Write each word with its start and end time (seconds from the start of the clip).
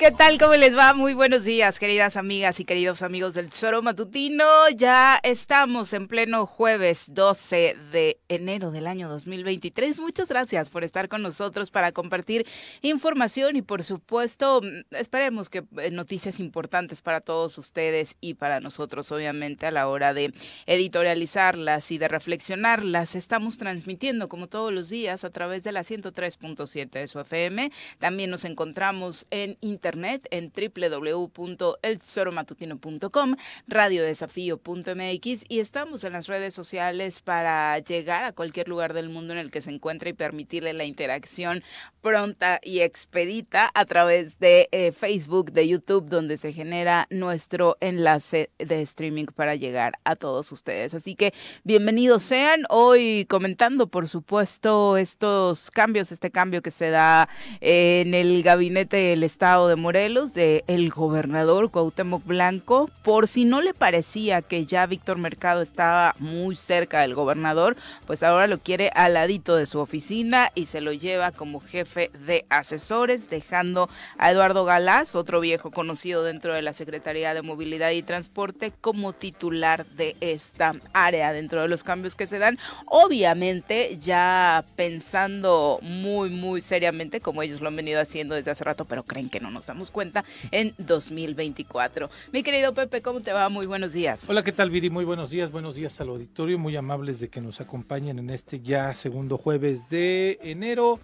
¿Qué 0.00 0.09
tal? 0.20 0.38
¿Cómo 0.38 0.54
les 0.54 0.76
va? 0.76 0.92
Muy 0.92 1.14
buenos 1.14 1.44
días, 1.44 1.78
queridas 1.78 2.18
amigas 2.18 2.60
y 2.60 2.66
queridos 2.66 3.00
amigos 3.00 3.32
del 3.32 3.48
Tesoro 3.48 3.80
Matutino. 3.80 4.44
Ya 4.76 5.18
estamos 5.22 5.94
en 5.94 6.08
pleno 6.08 6.44
jueves 6.44 7.04
12 7.08 7.74
de 7.90 8.20
enero 8.28 8.70
del 8.70 8.86
año 8.86 9.08
2023. 9.08 9.98
Muchas 9.98 10.28
gracias 10.28 10.68
por 10.68 10.84
estar 10.84 11.08
con 11.08 11.22
nosotros 11.22 11.70
para 11.70 11.92
compartir 11.92 12.46
información 12.82 13.56
y, 13.56 13.62
por 13.62 13.82
supuesto, 13.82 14.60
esperemos 14.90 15.48
que 15.48 15.64
eh, 15.78 15.90
noticias 15.90 16.38
importantes 16.38 17.00
para 17.00 17.22
todos 17.22 17.56
ustedes 17.56 18.14
y 18.20 18.34
para 18.34 18.60
nosotros, 18.60 19.10
obviamente, 19.12 19.64
a 19.64 19.70
la 19.70 19.88
hora 19.88 20.12
de 20.12 20.34
editorializarlas 20.66 21.90
y 21.92 21.96
de 21.96 22.08
reflexionarlas. 22.08 23.14
Estamos 23.14 23.56
transmitiendo, 23.56 24.28
como 24.28 24.48
todos 24.48 24.70
los 24.70 24.90
días, 24.90 25.24
a 25.24 25.30
través 25.30 25.64
de 25.64 25.72
la 25.72 25.80
103.7 25.80 26.90
de 26.90 27.08
su 27.08 27.20
FM. 27.20 27.72
También 27.98 28.28
nos 28.28 28.44
encontramos 28.44 29.26
en 29.30 29.56
internet 29.62 30.09
internet 30.10 30.26
en 30.30 30.52
www.eltesoromatutino.com, 30.52 33.36
radiodesafío.mx 33.68 35.44
y 35.48 35.60
estamos 35.60 36.02
en 36.04 36.12
las 36.12 36.26
redes 36.26 36.52
sociales 36.54 37.20
para 37.20 37.78
llegar 37.78 38.24
a 38.24 38.32
cualquier 38.32 38.68
lugar 38.68 38.92
del 38.94 39.08
mundo 39.08 39.32
en 39.32 39.38
el 39.38 39.50
que 39.50 39.60
se 39.60 39.70
encuentre 39.70 40.10
y 40.10 40.14
permitirle 40.14 40.72
la 40.72 40.84
interacción 40.84 41.62
pronta 42.00 42.60
y 42.62 42.80
expedita 42.80 43.70
a 43.74 43.84
través 43.84 44.38
de 44.38 44.68
eh, 44.72 44.92
Facebook, 44.92 45.52
de 45.52 45.68
YouTube, 45.68 46.08
donde 46.08 46.36
se 46.36 46.52
genera 46.52 47.06
nuestro 47.10 47.76
enlace 47.80 48.50
de 48.58 48.82
streaming 48.82 49.26
para 49.26 49.54
llegar 49.54 49.98
a 50.04 50.16
todos 50.16 50.50
ustedes. 50.52 50.94
Así 50.94 51.14
que 51.14 51.34
bienvenidos 51.64 52.22
sean 52.22 52.64
hoy 52.70 53.26
comentando, 53.26 53.86
por 53.86 54.08
supuesto, 54.08 54.96
estos 54.96 55.70
cambios, 55.70 56.12
este 56.12 56.30
cambio 56.30 56.62
que 56.62 56.70
se 56.70 56.90
da 56.90 57.28
en 57.60 58.14
el 58.14 58.42
gabinete 58.42 58.96
del 58.96 59.22
Estado 59.22 59.68
de 59.68 59.76
Morelos 59.76 60.32
de 60.32 60.64
el 60.66 60.90
gobernador 60.90 61.70
Cuauhtémoc 61.70 62.24
Blanco. 62.24 62.90
Por 63.02 63.28
si 63.28 63.44
no 63.44 63.60
le 63.60 63.74
parecía 63.74 64.42
que 64.42 64.64
ya 64.64 64.86
Víctor 64.86 65.18
Mercado 65.18 65.62
estaba 65.62 66.14
muy 66.18 66.56
cerca 66.56 67.00
del 67.00 67.14
gobernador, 67.14 67.76
pues 68.06 68.22
ahora 68.22 68.46
lo 68.46 68.58
quiere 68.58 68.90
al 68.94 69.14
ladito 69.14 69.56
de 69.56 69.66
su 69.66 69.78
oficina 69.80 70.50
y 70.54 70.66
se 70.66 70.80
lo 70.80 70.92
lleva 70.92 71.32
como 71.32 71.60
jefe 71.60 71.89
de 71.94 72.46
asesores, 72.48 73.30
dejando 73.30 73.88
a 74.18 74.30
Eduardo 74.30 74.64
Galás, 74.64 75.14
otro 75.14 75.40
viejo 75.40 75.70
conocido 75.70 76.22
dentro 76.22 76.54
de 76.54 76.62
la 76.62 76.72
Secretaría 76.72 77.34
de 77.34 77.42
Movilidad 77.42 77.90
y 77.90 78.02
Transporte, 78.02 78.72
como 78.80 79.12
titular 79.12 79.86
de 79.86 80.16
esta 80.20 80.74
área 80.92 81.32
dentro 81.32 81.62
de 81.62 81.68
los 81.68 81.84
cambios 81.84 82.14
que 82.14 82.26
se 82.26 82.38
dan. 82.38 82.58
Obviamente 82.86 83.98
ya 83.98 84.64
pensando 84.76 85.78
muy, 85.82 86.30
muy 86.30 86.60
seriamente, 86.60 87.20
como 87.20 87.42
ellos 87.42 87.60
lo 87.60 87.68
han 87.68 87.76
venido 87.76 88.00
haciendo 88.00 88.34
desde 88.34 88.50
hace 88.50 88.64
rato, 88.64 88.84
pero 88.84 89.02
creen 89.02 89.28
que 89.28 89.40
no 89.40 89.50
nos 89.50 89.66
damos 89.66 89.90
cuenta 89.90 90.24
en 90.50 90.74
2024. 90.78 92.10
Mi 92.32 92.42
querido 92.42 92.74
Pepe, 92.74 93.02
¿cómo 93.02 93.20
te 93.20 93.32
va? 93.32 93.48
Muy 93.48 93.66
buenos 93.66 93.92
días. 93.92 94.24
Hola, 94.28 94.42
¿qué 94.42 94.52
tal, 94.52 94.70
Viri? 94.70 94.90
Muy 94.90 95.04
buenos 95.04 95.30
días, 95.30 95.50
buenos 95.50 95.74
días 95.74 96.00
al 96.00 96.08
auditorio, 96.08 96.58
muy 96.58 96.76
amables 96.76 97.20
de 97.20 97.28
que 97.28 97.40
nos 97.40 97.60
acompañen 97.60 98.18
en 98.18 98.30
este 98.30 98.60
ya 98.60 98.94
segundo 98.94 99.36
jueves 99.36 99.88
de 99.88 100.38
enero. 100.42 101.00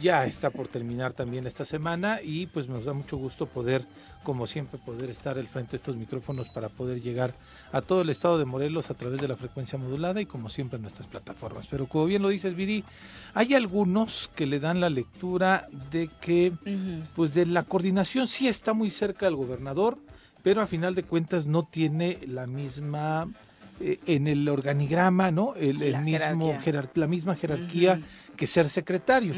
Ya 0.00 0.26
está 0.26 0.50
por 0.50 0.68
terminar 0.68 1.12
también 1.12 1.46
esta 1.46 1.64
semana 1.64 2.20
y 2.22 2.46
pues 2.46 2.68
nos 2.68 2.84
da 2.84 2.92
mucho 2.92 3.16
gusto 3.16 3.46
poder, 3.46 3.84
como 4.22 4.46
siempre, 4.46 4.78
poder 4.78 5.10
estar 5.10 5.38
al 5.38 5.46
frente 5.46 5.72
de 5.72 5.76
estos 5.76 5.96
micrófonos 5.96 6.48
para 6.48 6.68
poder 6.68 7.00
llegar 7.00 7.34
a 7.72 7.80
todo 7.80 8.02
el 8.02 8.10
estado 8.10 8.38
de 8.38 8.44
Morelos 8.44 8.90
a 8.90 8.94
través 8.94 9.20
de 9.20 9.28
la 9.28 9.36
frecuencia 9.36 9.78
modulada 9.78 10.20
y 10.20 10.26
como 10.26 10.48
siempre 10.48 10.76
en 10.76 10.82
nuestras 10.82 11.06
plataformas. 11.06 11.66
Pero 11.70 11.86
como 11.86 12.06
bien 12.06 12.22
lo 12.22 12.28
dices, 12.28 12.54
Viri, 12.54 12.84
hay 13.34 13.54
algunos 13.54 14.30
que 14.34 14.46
le 14.46 14.60
dan 14.60 14.80
la 14.80 14.90
lectura 14.90 15.68
de 15.90 16.10
que 16.20 16.52
pues 17.14 17.34
de 17.34 17.46
la 17.46 17.62
coordinación 17.62 18.26
sí 18.28 18.48
está 18.48 18.72
muy 18.72 18.90
cerca 18.90 19.26
del 19.26 19.36
gobernador, 19.36 19.98
pero 20.42 20.60
a 20.60 20.66
final 20.66 20.94
de 20.94 21.04
cuentas 21.04 21.46
no 21.46 21.62
tiene 21.62 22.18
la 22.26 22.46
misma 22.46 23.28
eh, 23.80 23.98
en 24.06 24.28
el 24.28 24.48
organigrama, 24.48 25.32
¿no? 25.32 25.54
El, 25.56 25.82
el 25.82 25.98
mismo 26.02 26.56
la 26.94 27.06
misma 27.08 27.34
jerarquía 27.34 28.00
que 28.34 28.46
ser 28.46 28.68
secretario. 28.68 29.34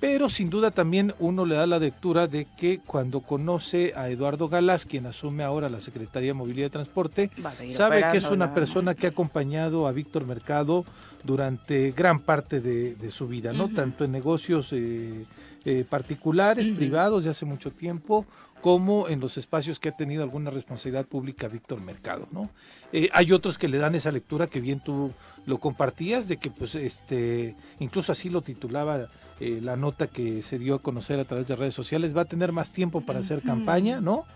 Pero 0.00 0.28
sin 0.28 0.48
duda 0.48 0.70
también 0.70 1.12
uno 1.18 1.44
le 1.44 1.56
da 1.56 1.66
la 1.66 1.80
lectura 1.80 2.28
de 2.28 2.46
que 2.56 2.78
cuando 2.78 3.20
conoce 3.20 3.92
a 3.96 4.08
Eduardo 4.08 4.48
Galás, 4.48 4.86
quien 4.86 5.06
asume 5.06 5.42
ahora 5.42 5.68
la 5.68 5.80
Secretaría 5.80 6.28
de 6.28 6.34
Movilidad 6.34 6.68
y 6.68 6.70
Transporte, 6.70 7.30
sabe 7.70 8.04
que 8.12 8.18
es 8.18 8.24
una 8.24 8.54
persona 8.54 8.94
que 8.94 9.06
ha 9.06 9.10
acompañado 9.10 9.88
a 9.88 9.92
Víctor 9.92 10.24
Mercado 10.24 10.84
durante 11.24 11.90
gran 11.90 12.20
parte 12.20 12.60
de, 12.60 13.10
su 13.10 13.26
vida, 13.26 13.52
¿no? 13.52 13.68
Tanto 13.68 14.04
en 14.04 14.12
negocios 14.12 14.72
eh, 14.72 15.24
eh, 15.64 15.84
particulares, 15.88 16.68
privados 16.68 17.24
de 17.24 17.30
hace 17.30 17.44
mucho 17.44 17.72
tiempo, 17.72 18.24
como 18.60 19.08
en 19.08 19.20
los 19.20 19.36
espacios 19.36 19.78
que 19.78 19.88
ha 19.88 19.96
tenido 19.96 20.22
alguna 20.22 20.50
responsabilidad 20.50 21.06
pública 21.06 21.48
Víctor 21.48 21.80
Mercado, 21.80 22.28
¿no? 22.30 22.50
Eh, 22.92 23.08
hay 23.12 23.32
otros 23.32 23.58
que 23.58 23.68
le 23.68 23.78
dan 23.78 23.94
esa 23.94 24.10
lectura 24.10 24.46
que 24.46 24.60
bien 24.60 24.80
tú 24.80 25.12
lo 25.48 25.58
compartías, 25.58 26.28
de 26.28 26.36
que 26.36 26.50
pues 26.50 26.74
este, 26.74 27.56
incluso 27.78 28.12
así 28.12 28.28
lo 28.28 28.42
titulaba 28.42 29.08
eh, 29.40 29.60
la 29.62 29.76
nota 29.76 30.06
que 30.06 30.42
se 30.42 30.58
dio 30.58 30.74
a 30.74 30.78
conocer 30.78 31.18
a 31.18 31.24
través 31.24 31.48
de 31.48 31.56
redes 31.56 31.74
sociales, 31.74 32.14
va 32.14 32.22
a 32.22 32.26
tener 32.26 32.52
más 32.52 32.70
tiempo 32.70 33.00
para 33.00 33.20
hacer 33.20 33.40
campaña, 33.40 33.98
¿no? 34.00 34.26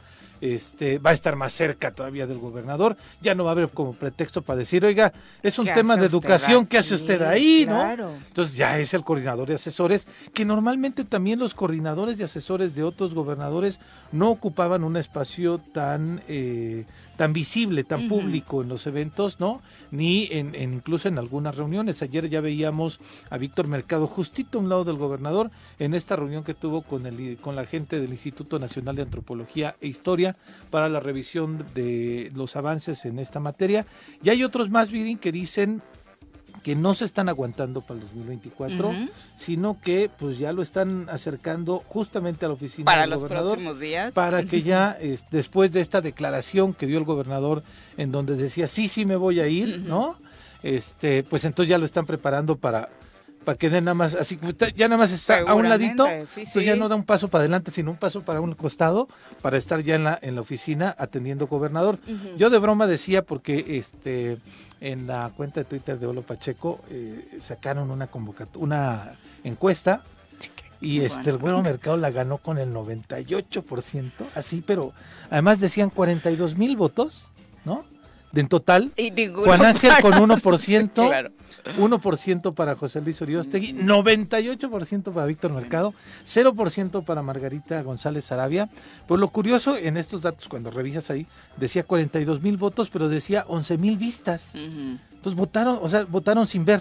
Este, 0.41 0.99
va 0.99 1.11
a 1.11 1.13
estar 1.13 1.37
más 1.37 1.53
cerca 1.53 1.93
todavía 1.93 2.27
del 2.27 2.39
gobernador, 2.39 2.97
ya 3.21 3.35
no 3.35 3.45
va 3.45 3.51
a 3.51 3.53
haber 3.53 3.69
como 3.69 3.93
pretexto 3.93 4.43
para 4.43 4.59
decir, 4.59 4.85
oiga, 4.85 5.13
es 5.41 5.57
un 5.61 5.67
tema 5.67 5.97
de 5.97 6.07
educación, 6.07 6.67
¿qué 6.67 6.79
hace 6.79 6.97
usted 6.97 7.23
ahí? 7.23 7.65
¿no? 7.69 7.81
Entonces 8.27 8.57
ya 8.57 8.77
es 8.81 8.93
el 8.93 9.05
coordinador 9.05 9.47
de 9.47 9.55
asesores, 9.55 10.09
que 10.35 10.45
normalmente 10.45 11.05
también 11.05 11.39
los 11.39 11.55
coordinadores 11.55 12.19
de 12.19 12.25
asesores 12.25 12.75
de 12.75 12.83
otros 12.83 13.15
gobernadores 13.15 13.79
no 14.11 14.31
ocupaban 14.31 14.83
un 14.83 14.97
espacio 14.97 15.59
tan, 15.59 16.23
eh, 16.27 16.87
tan 17.17 17.33
visible, 17.33 17.85
tan 17.85 18.09
público 18.09 18.63
en 18.63 18.69
los 18.69 18.87
eventos, 18.87 19.41
¿no? 19.41 19.61
Ni 19.91 20.29
en, 20.31 20.55
incluso 20.55 21.09
en 21.09 21.19
algunas 21.19 21.57
reuniones. 21.57 22.03
Ayer 22.03 22.29
ya 22.29 22.41
veíamos 22.41 23.01
a 23.31 23.39
Víctor 23.39 23.67
Mercado 23.67 24.07
justito 24.07 24.59
a 24.59 24.63
un 24.63 24.69
lado 24.69 24.85
del 24.85 24.97
gobernador 24.97 25.51
en 25.79 25.95
esta 25.95 26.17
reunión 26.17 26.45
que 26.45 26.55
tuvo 26.55 26.83
con 26.83 27.07
el 27.07 27.37
con 27.41 27.57
la 27.57 27.67
gente 27.67 28.01
del 28.01 28.11
Instituto 28.11 28.59
Nacional 28.59 28.97
de 28.97 29.03
Antropología 29.03 29.77
e 29.81 29.89
Historia 29.89 30.37
para 30.71 30.89
la 30.89 31.01
revisión 31.01 31.65
de 31.75 32.31
los 32.35 32.57
avances 32.57 33.05
en 33.05 33.19
esta 33.19 33.41
materia. 33.41 33.87
Y 34.23 34.31
hay 34.31 34.45
otros 34.45 34.71
más, 34.71 34.91
Vidin, 34.91 35.19
que 35.19 35.33
dicen 35.33 35.83
que 36.63 36.77
no 36.77 36.95
se 36.95 37.05
están 37.05 37.29
aguantando 37.29 37.81
para 37.81 38.01
el 38.01 38.07
2024, 38.07 38.93
sino 39.37 39.81
que 39.81 40.11
pues 40.17 40.39
ya 40.39 40.53
lo 40.53 40.63
están 40.63 41.09
acercando 41.11 41.83
justamente 41.89 42.45
a 42.45 42.49
la 42.49 42.55
oficina 42.55 42.85
para 42.85 43.03
del 43.03 43.11
los 43.11 43.23
gobernador 43.23 43.55
próximos 43.55 43.81
días. 43.81 44.13
para 44.13 44.45
que 44.45 44.63
ya 44.63 44.97
después 45.31 45.73
de 45.73 45.81
esta 45.81 46.01
declaración 46.01 46.73
que 46.73 46.87
dio 46.87 46.99
el 46.99 47.05
gobernador 47.05 47.63
en 47.97 48.13
donde 48.13 48.37
decía 48.37 48.67
sí 48.67 48.89
sí 48.89 49.05
me 49.05 49.17
voy 49.17 49.41
a 49.41 49.49
ir, 49.49 49.81
¿no? 49.81 50.17
Este, 50.63 51.25
pues 51.25 51.45
entonces 51.45 51.69
ya 51.71 51.79
lo 51.79 51.85
están 51.85 52.07
preparando 52.07 52.57
para 52.57 52.89
para 53.45 53.59
que 53.59 53.71
den 53.71 53.85
nada 53.85 53.95
más, 53.95 54.15
así 54.15 54.39
ya 54.77 54.89
nada 54.89 54.99
más 54.99 55.13
está 55.13 55.41
a 55.41 55.55
un 55.55 55.69
ladito, 55.69 56.07
pues 56.53 56.65
ya 56.65 56.77
no 56.77 56.89
da 56.89 56.97
un 56.97 57.05
paso 57.05 57.29
para 57.29 57.43
adelante, 57.43 57.71
sino 57.71 57.91
un 57.91 57.97
paso 57.97 58.23
para 58.23 58.41
un 58.41 58.55
costado, 58.55 59.09
para 59.41 59.57
estar 59.57 59.81
ya 59.83 59.97
en 59.97 60.05
la, 60.05 60.19
en 60.21 60.35
la 60.35 60.41
oficina 60.41 60.95
atendiendo 60.99 61.47
gobernador. 61.47 61.99
Yo 62.37 62.51
de 62.51 62.59
broma 62.59 62.87
decía, 62.87 63.23
porque 63.23 63.79
este 63.79 64.39
en 64.81 65.07
la 65.07 65.31
cuenta 65.37 65.61
de 65.61 65.65
Twitter 65.65 65.99
de 65.99 66.07
Olo 66.07 66.23
Pacheco 66.23 66.81
eh, 66.91 67.39
sacaron 67.41 67.91
una 67.91 68.09
convocatoria, 68.09 68.65
una 68.65 69.13
encuesta 69.45 70.03
y 70.81 71.01
este 71.03 71.31
el 71.31 71.39
Güero 71.39 71.63
Mercado 71.63 71.97
la 71.97 72.11
ganó 72.11 72.39
con 72.39 72.59
el 72.59 72.75
98%, 72.75 74.11
así, 74.35 74.63
pero 74.67 74.93
además 75.31 75.61
decían 75.61 75.91
42 75.91 76.57
mil 76.57 76.77
votos, 76.77 77.29
¿no? 77.65 77.85
De 78.33 78.41
en 78.41 78.49
total, 78.49 78.93
Juan 79.45 79.65
Ángel 79.65 79.93
con 80.01 80.13
1%, 80.15 81.31
1% 81.79 82.55
para 82.55 82.75
José 82.77 83.01
Luis 83.03 83.21
Uriostegui, 83.21 83.75
98% 83.75 85.13
para 85.13 85.27
Víctor 85.27 85.53
Mercado, 85.53 85.93
0% 86.27 87.05
para 87.05 87.23
Margarita 87.23 87.83
González 87.83 88.33
Arabia. 88.33 88.71
Pues 89.07 89.21
lo 89.21 89.29
curioso 89.29 89.77
en 89.77 89.97
estos 89.99 90.23
datos, 90.23 90.49
cuando 90.49 90.71
revisas 90.71 91.11
ahí, 91.11 91.27
decía 91.59 91.85
42 91.85 92.43
mil 92.43 92.57
votos, 92.57 92.89
pero 92.91 93.09
decía 93.09 93.45
11 93.49 93.79
mil 93.79 93.99
vistas. 93.99 94.55
Entonces 94.55 95.35
votaron, 95.35 95.79
o 95.83 95.89
sea, 95.89 96.05
votaron 96.05 96.49
sin 96.49 96.65
ver 96.65 96.81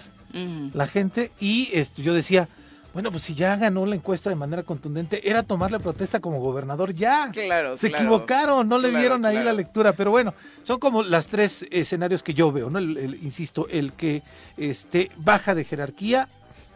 la 0.72 0.86
gente 0.86 1.30
y 1.38 1.68
esto, 1.74 2.00
yo 2.00 2.14
decía, 2.14 2.48
bueno, 2.92 3.10
pues 3.10 3.22
si 3.22 3.34
ya 3.34 3.56
ganó 3.56 3.86
la 3.86 3.94
encuesta 3.94 4.28
de 4.28 4.36
manera 4.36 4.62
contundente, 4.62 5.28
era 5.28 5.42
tomar 5.42 5.72
la 5.72 5.78
protesta 5.78 6.20
como 6.20 6.40
gobernador 6.40 6.94
ya. 6.94 7.30
Claro. 7.32 7.76
Se 7.76 7.88
equivocaron, 7.88 8.68
no 8.68 8.78
le 8.78 8.90
vieron 8.90 9.24
ahí 9.24 9.42
la 9.42 9.52
lectura, 9.52 9.92
pero 9.94 10.10
bueno, 10.10 10.34
son 10.62 10.78
como 10.78 11.02
las 11.02 11.26
tres 11.26 11.66
escenarios 11.70 12.22
que 12.22 12.34
yo 12.34 12.52
veo, 12.52 12.68
¿no? 12.68 12.78
El, 12.78 13.18
insisto, 13.22 13.66
el 13.70 13.92
que 13.92 14.22
este 14.56 15.10
baja 15.16 15.54
de 15.54 15.64
jerarquía 15.64 16.28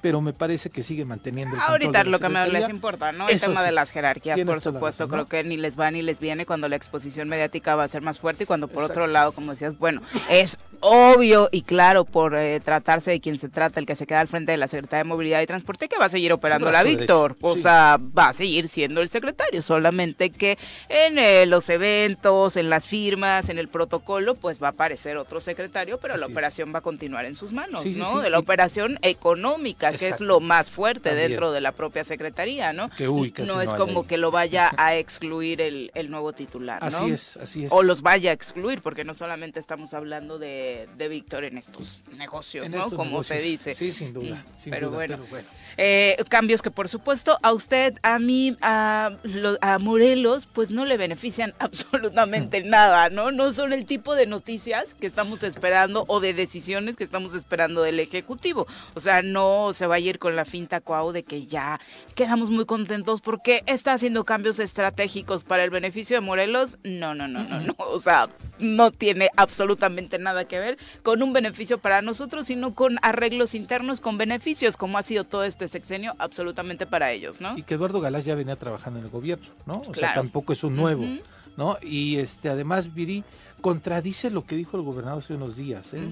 pero 0.02 0.20
me 0.20 0.32
parece 0.32 0.70
que 0.70 0.84
sigue 0.84 1.04
manteniendo 1.04 1.56
el 1.56 1.62
Ahorita 1.62 2.04
lo 2.04 2.20
que 2.20 2.28
me 2.28 2.46
les 2.48 2.68
importa, 2.68 3.10
¿no? 3.10 3.28
El 3.28 3.40
tema 3.40 3.64
de 3.64 3.72
las 3.72 3.90
jerarquías, 3.90 4.40
por 4.42 4.60
supuesto, 4.60 5.08
creo 5.08 5.26
que 5.26 5.42
ni 5.42 5.56
les 5.56 5.76
va 5.76 5.90
ni 5.90 6.00
les 6.00 6.20
viene 6.20 6.46
cuando 6.46 6.68
la 6.68 6.76
exposición 6.76 7.28
mediática 7.28 7.74
va 7.74 7.82
a 7.84 7.88
ser 7.88 8.02
más 8.02 8.20
fuerte 8.20 8.44
y 8.44 8.46
cuando 8.46 8.68
por 8.68 8.84
otro 8.84 9.08
lado, 9.08 9.32
como 9.32 9.50
decías, 9.50 9.76
bueno, 9.78 10.02
es 10.30 10.58
obvio 10.81 11.49
y 11.52 11.62
claro 11.62 12.05
por 12.05 12.34
eh, 12.34 12.61
tratarse 12.61 13.11
de 13.11 13.20
quien 13.20 13.38
se 13.38 13.49
trata, 13.49 13.81
el 13.81 13.87
que 13.87 13.96
se 13.96 14.06
queda 14.06 14.20
al 14.20 14.28
frente 14.28 14.52
de 14.52 14.58
la 14.58 14.69
Secretaría 14.69 15.05
de 15.05 15.08
Movilidad 15.08 15.40
y 15.40 15.46
Transporte, 15.46 15.88
que 15.88 15.99
va 15.99 16.06
a 16.06 16.08
seguir 16.08 16.32
operando 16.32 16.70
la 16.70 16.82
Víctor. 16.82 17.37
O 17.40 17.56
sea, 17.56 17.99
va 18.17 18.28
a 18.28 18.32
seguir 18.32 18.69
siendo 18.69 19.00
el 19.00 19.08
secretario, 19.08 19.62
solamente 19.62 20.31
que 20.31 20.58
en 20.88 21.19
eh, 21.19 21.46
los 21.46 21.69
eventos, 21.69 22.56
en 22.56 22.70
las 22.70 22.87
firmas, 22.87 23.49
en 23.49 23.58
el 23.58 23.69
protocolo, 23.69 24.34
pues 24.34 24.62
va 24.62 24.69
a 24.69 24.70
aparecer 24.70 25.17
otro 25.17 25.40
secretario, 25.40 25.99
pero 25.99 26.17
la 26.17 26.26
operación 26.26 26.73
va 26.75 26.78
a 26.78 26.82
continuar 26.82 27.25
en 27.25 27.37
sus 27.37 27.52
manos, 27.52 27.84
¿no? 27.84 28.20
De 28.20 28.31
la 28.31 28.38
operación 28.38 28.99
económica, 29.02 29.93
que 29.93 30.08
es 30.08 30.20
lo 30.20 30.40
más 30.40 30.70
fuerte 30.70 31.14
dentro 31.14 31.52
de 31.52 31.61
la 31.61 31.73
propia 31.73 32.05
Secretaría, 32.05 32.73
¿no? 32.73 32.90
Que, 32.90 33.06
no 33.46 33.61
es 33.61 33.73
como 33.75 34.06
que 34.06 34.17
lo 34.17 34.31
vaya 34.31 34.70
a 34.76 34.96
excluir 34.96 35.61
el, 35.61 35.90
el 35.94 36.11
nuevo 36.11 36.32
titular, 36.32 36.81
¿no? 36.81 36.88
Así 36.88 37.11
es, 37.11 37.37
así 37.37 37.64
es. 37.64 37.73
O 37.73 37.82
los 37.82 38.02
vaya 38.02 38.31
a 38.31 38.32
excluir, 38.34 38.82
porque 38.82 39.05
no 39.05 39.14
solamente 39.14 39.61
estamos 39.61 39.94
hablando 39.94 40.38
de 40.38 40.75
de, 40.96 41.08
Víctor 41.08 41.44
en 41.44 41.58
estos 41.58 42.02
negocios, 42.17 42.69
¿no? 42.69 42.90
Como 42.90 43.23
se 43.23 43.38
dice. 43.38 43.75
Sí, 43.75 43.93
sin 43.93 44.12
duda. 44.12 44.44
pero, 44.69 44.90
bueno, 44.90 45.19
eh, 45.76 46.17
cambios 46.28 46.62
que 46.62 46.70
por 46.70 46.88
supuesto 46.88 47.38
a 47.43 47.52
usted, 47.52 47.94
a 48.02 48.19
mí, 48.19 48.56
a, 48.61 49.12
a 49.61 49.78
Morelos, 49.78 50.46
pues 50.52 50.70
no 50.70 50.84
le 50.84 50.96
benefician 50.96 51.55
absolutamente 51.58 52.62
nada, 52.62 53.08
¿no? 53.08 53.31
No 53.31 53.52
son 53.52 53.73
el 53.73 53.87
tipo 53.87 54.14
de 54.14 54.26
noticias 54.26 54.94
que 54.94 55.06
estamos 55.06 55.43
esperando 55.43 56.05
o 56.08 56.20
de 56.20 56.34
decisiones 56.34 56.96
que 56.96 57.05
estamos 57.05 57.34
esperando 57.34 57.82
del 57.82 58.00
Ejecutivo. 58.00 58.67
O 58.94 59.00
sea, 59.00 59.23
no 59.23 59.73
se 59.73 59.87
va 59.87 59.96
a 59.96 60.00
ir 60.00 60.19
con 60.19 60.37
la 60.37 60.44
finta 60.44 60.81
coau 60.81 61.12
de 61.12 61.23
que 61.23 61.46
ya 61.46 61.81
quedamos 62.14 62.50
muy 62.50 62.67
contentos 62.67 63.20
porque 63.20 63.62
está 63.67 63.93
haciendo 63.93 64.25
cambios 64.25 64.58
estratégicos 64.58 65.44
para 65.44 65.64
el 65.64 65.70
beneficio 65.70 66.17
de 66.17 66.20
Morelos. 66.20 66.78
No, 66.84 67.14
no, 67.14 67.28
no, 67.28 67.44
no, 67.44 67.61
no. 67.61 67.75
O 67.78 67.99
sea, 67.99 68.28
no 68.58 68.90
tiene 68.90 69.31
absolutamente 69.37 70.19
nada 70.19 70.46
que 70.46 70.55
ver 70.60 70.78
con 71.02 71.22
un 71.22 71.32
beneficio 71.32 71.78
para 71.78 72.02
nosotros, 72.02 72.46
sino 72.46 72.74
con 72.74 72.98
arreglos 73.02 73.54
internos, 73.54 74.00
con 74.00 74.18
beneficios, 74.18 74.76
como 74.76 74.98
ha 74.98 75.02
sido 75.02 75.24
todo 75.24 75.44
este 75.44 75.68
sexenio, 75.68 76.14
absolutamente 76.18 76.86
para 76.86 77.12
ellos, 77.12 77.40
¿no? 77.40 77.56
Y 77.56 77.62
que 77.62 77.74
Eduardo 77.74 78.00
Galás 78.00 78.24
ya 78.24 78.34
venía 78.34 78.56
trabajando 78.56 78.98
en 78.98 79.04
el 79.06 79.10
gobierno, 79.10 79.46
¿no? 79.66 79.82
O 79.86 79.94
sea, 79.94 80.14
tampoco 80.14 80.52
es 80.52 80.64
un 80.64 80.76
nuevo, 80.76 81.04
¿no? 81.56 81.76
Y 81.82 82.16
este 82.16 82.48
además, 82.48 82.94
Viri, 82.94 83.24
contradice 83.60 84.30
lo 84.30 84.44
que 84.44 84.56
dijo 84.56 84.76
el 84.76 84.82
gobernador 84.82 85.22
hace 85.22 85.34
unos 85.34 85.56
días, 85.56 85.94
¿eh? 85.94 86.08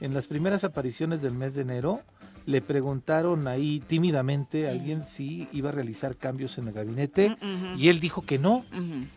En 0.00 0.14
las 0.14 0.26
primeras 0.26 0.64
apariciones 0.64 1.22
del 1.22 1.32
mes 1.32 1.54
de 1.54 1.62
enero, 1.62 2.02
le 2.46 2.60
preguntaron 2.60 3.48
ahí 3.48 3.80
tímidamente 3.80 4.68
a 4.68 4.70
alguien 4.70 5.04
si 5.04 5.48
iba 5.52 5.70
a 5.70 5.72
realizar 5.72 6.16
cambios 6.16 6.58
en 6.58 6.68
el 6.68 6.74
gabinete 6.74 7.36
y 7.76 7.88
él 7.88 7.98
dijo 7.98 8.22
que 8.22 8.38
no, 8.38 8.64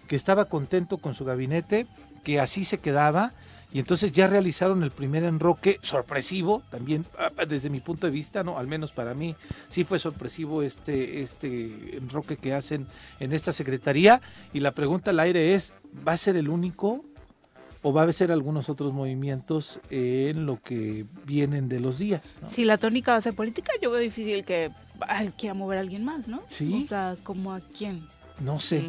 que 0.08 0.16
estaba 0.16 0.46
contento 0.46 0.98
con 0.98 1.14
su 1.14 1.26
gabinete, 1.26 1.86
que 2.24 2.40
así 2.40 2.66
se 2.66 2.80
quedaba 2.80 3.34
y 3.72 3.80
entonces 3.80 4.12
ya 4.12 4.28
realizaron 4.28 4.84
el 4.84 4.92
primer 4.92 5.24
enroque 5.24 5.80
sorpresivo, 5.82 6.64
también 6.72 7.06
ah, 7.18 7.46
desde 7.46 7.70
mi 7.70 7.80
punto 7.80 8.08
de 8.08 8.12
vista, 8.12 8.44
no, 8.44 8.58
al 8.58 8.68
menos 8.68 8.92
para 8.92 9.14
mí 9.14 9.36
sí 9.68 9.84
fue 9.84 10.00
sorpresivo 10.00 10.64
este 10.64 11.22
este 11.22 11.98
enroque 11.98 12.38
que 12.38 12.54
hacen 12.54 12.88
en 13.20 13.32
esta 13.32 13.54
secretaría 13.54 14.22
y 14.54 14.60
la 14.60 14.72
pregunta 14.72 15.12
al 15.12 15.20
aire 15.20 15.54
es, 15.54 15.74
¿va 16.08 16.14
a 16.14 16.18
ser 16.18 16.36
el 16.36 16.50
único 16.50 17.06
o 17.82 17.94
va 17.94 18.04
a 18.04 18.12
ser 18.12 18.32
algunos 18.32 18.70
otros 18.70 18.92
movimientos 18.92 19.80
en 19.90 20.46
lo 20.46 20.62
que 20.62 21.06
vienen 21.26 21.70
de 21.70 21.80
los 21.80 21.98
días. 21.98 22.42
Si 22.50 22.66
la 22.66 22.78
tónica 22.78 23.14
va 23.14 23.20
a 23.20 23.22
ser 23.22 23.34
política, 23.34 23.72
yo 23.82 23.90
veo 23.90 24.02
difícil 24.02 24.44
que 24.44 24.70
quiera 25.38 25.54
mover 25.54 25.78
a 25.78 25.82
alguien 25.82 26.04
más, 26.04 26.28
¿no? 26.28 26.42
Sí. 26.50 26.82
O 26.84 26.88
sea, 26.88 27.16
¿como 27.24 27.54
a 27.54 27.62
quién? 27.62 28.06
No 28.42 28.60
sé. 28.60 28.84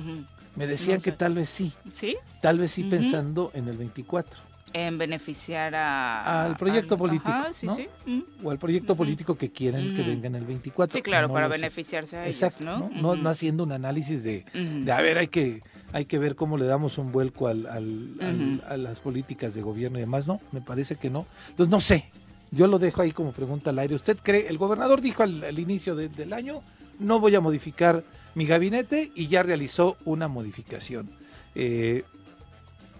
Me 0.56 0.66
decían 0.66 1.00
que 1.00 1.12
tal 1.12 1.34
vez 1.34 1.48
sí. 1.50 1.72
¿Sí? 1.92 2.16
Tal 2.40 2.58
vez 2.58 2.72
sí 2.72 2.82
pensando 2.82 3.52
en 3.54 3.68
el 3.68 3.76
24 3.76 4.50
en 4.72 4.99
beneficiar 4.99 5.75
a, 5.75 6.44
al 6.44 6.56
proyecto 6.56 6.97
político, 6.97 7.33
¿no? 7.62 7.76
O 8.42 8.50
al 8.50 8.59
proyecto 8.59 8.94
político 8.94 9.37
que 9.37 9.50
quieren 9.50 9.94
que 9.97 10.02
venga 10.02 10.26
en 10.26 10.37
el 10.37 10.44
24. 10.44 10.94
Sí, 10.94 11.02
claro, 11.02 11.33
para 11.33 11.49
beneficiarse 11.49 12.16
a 12.16 12.26
Exacto, 12.26 12.64
¿no? 12.64 13.16
¿no? 13.16 13.28
haciendo 13.28 13.64
un 13.64 13.73
análisis 13.73 14.23
de, 14.23 14.44
de, 14.52 14.92
a 14.92 15.00
ver, 15.00 15.18
hay 15.18 15.28
que 15.28 15.62
hay 15.92 16.04
que 16.04 16.18
ver 16.18 16.37
cómo 16.37 16.56
le 16.56 16.66
damos 16.66 16.99
un 16.99 17.11
vuelco 17.12 17.49
al, 17.49 17.66
al, 17.66 18.62
a 18.68 18.76
las 18.76 19.00
políticas 19.00 19.54
de 19.54 19.62
gobierno 19.62 19.99
y 19.99 20.02
demás, 20.02 20.26
¿no? 20.26 20.40
Me 20.52 20.61
parece 20.61 20.97
que 20.97 21.11
no. 21.11 21.26
Entonces, 21.49 21.71
no 21.71 21.80
sé, 21.80 22.11
yo 22.50 22.66
lo 22.66 22.78
dejo 22.78 23.02
ahí 23.02 23.12
como 23.12 23.33
pregunta 23.33 23.71
al 23.71 23.78
aire. 23.78 23.94
¿Usted 23.94 24.18
cree, 24.23 24.49
el 24.49 24.59
gobernador 24.59 25.00
dijo 25.00 25.23
al, 25.23 25.59
inicio 25.59 25.94
del 25.94 26.33
año, 26.33 26.62
no 26.99 27.21
voy 27.21 27.35
a 27.35 27.40
modificar 27.40 28.04
mi 28.35 28.47
gabinete 28.47 29.11
y 29.14 29.26
ya 29.26 29.42
realizó 29.42 29.97
una 30.04 30.28
modificación? 30.28 31.11
Eh, 31.54 32.04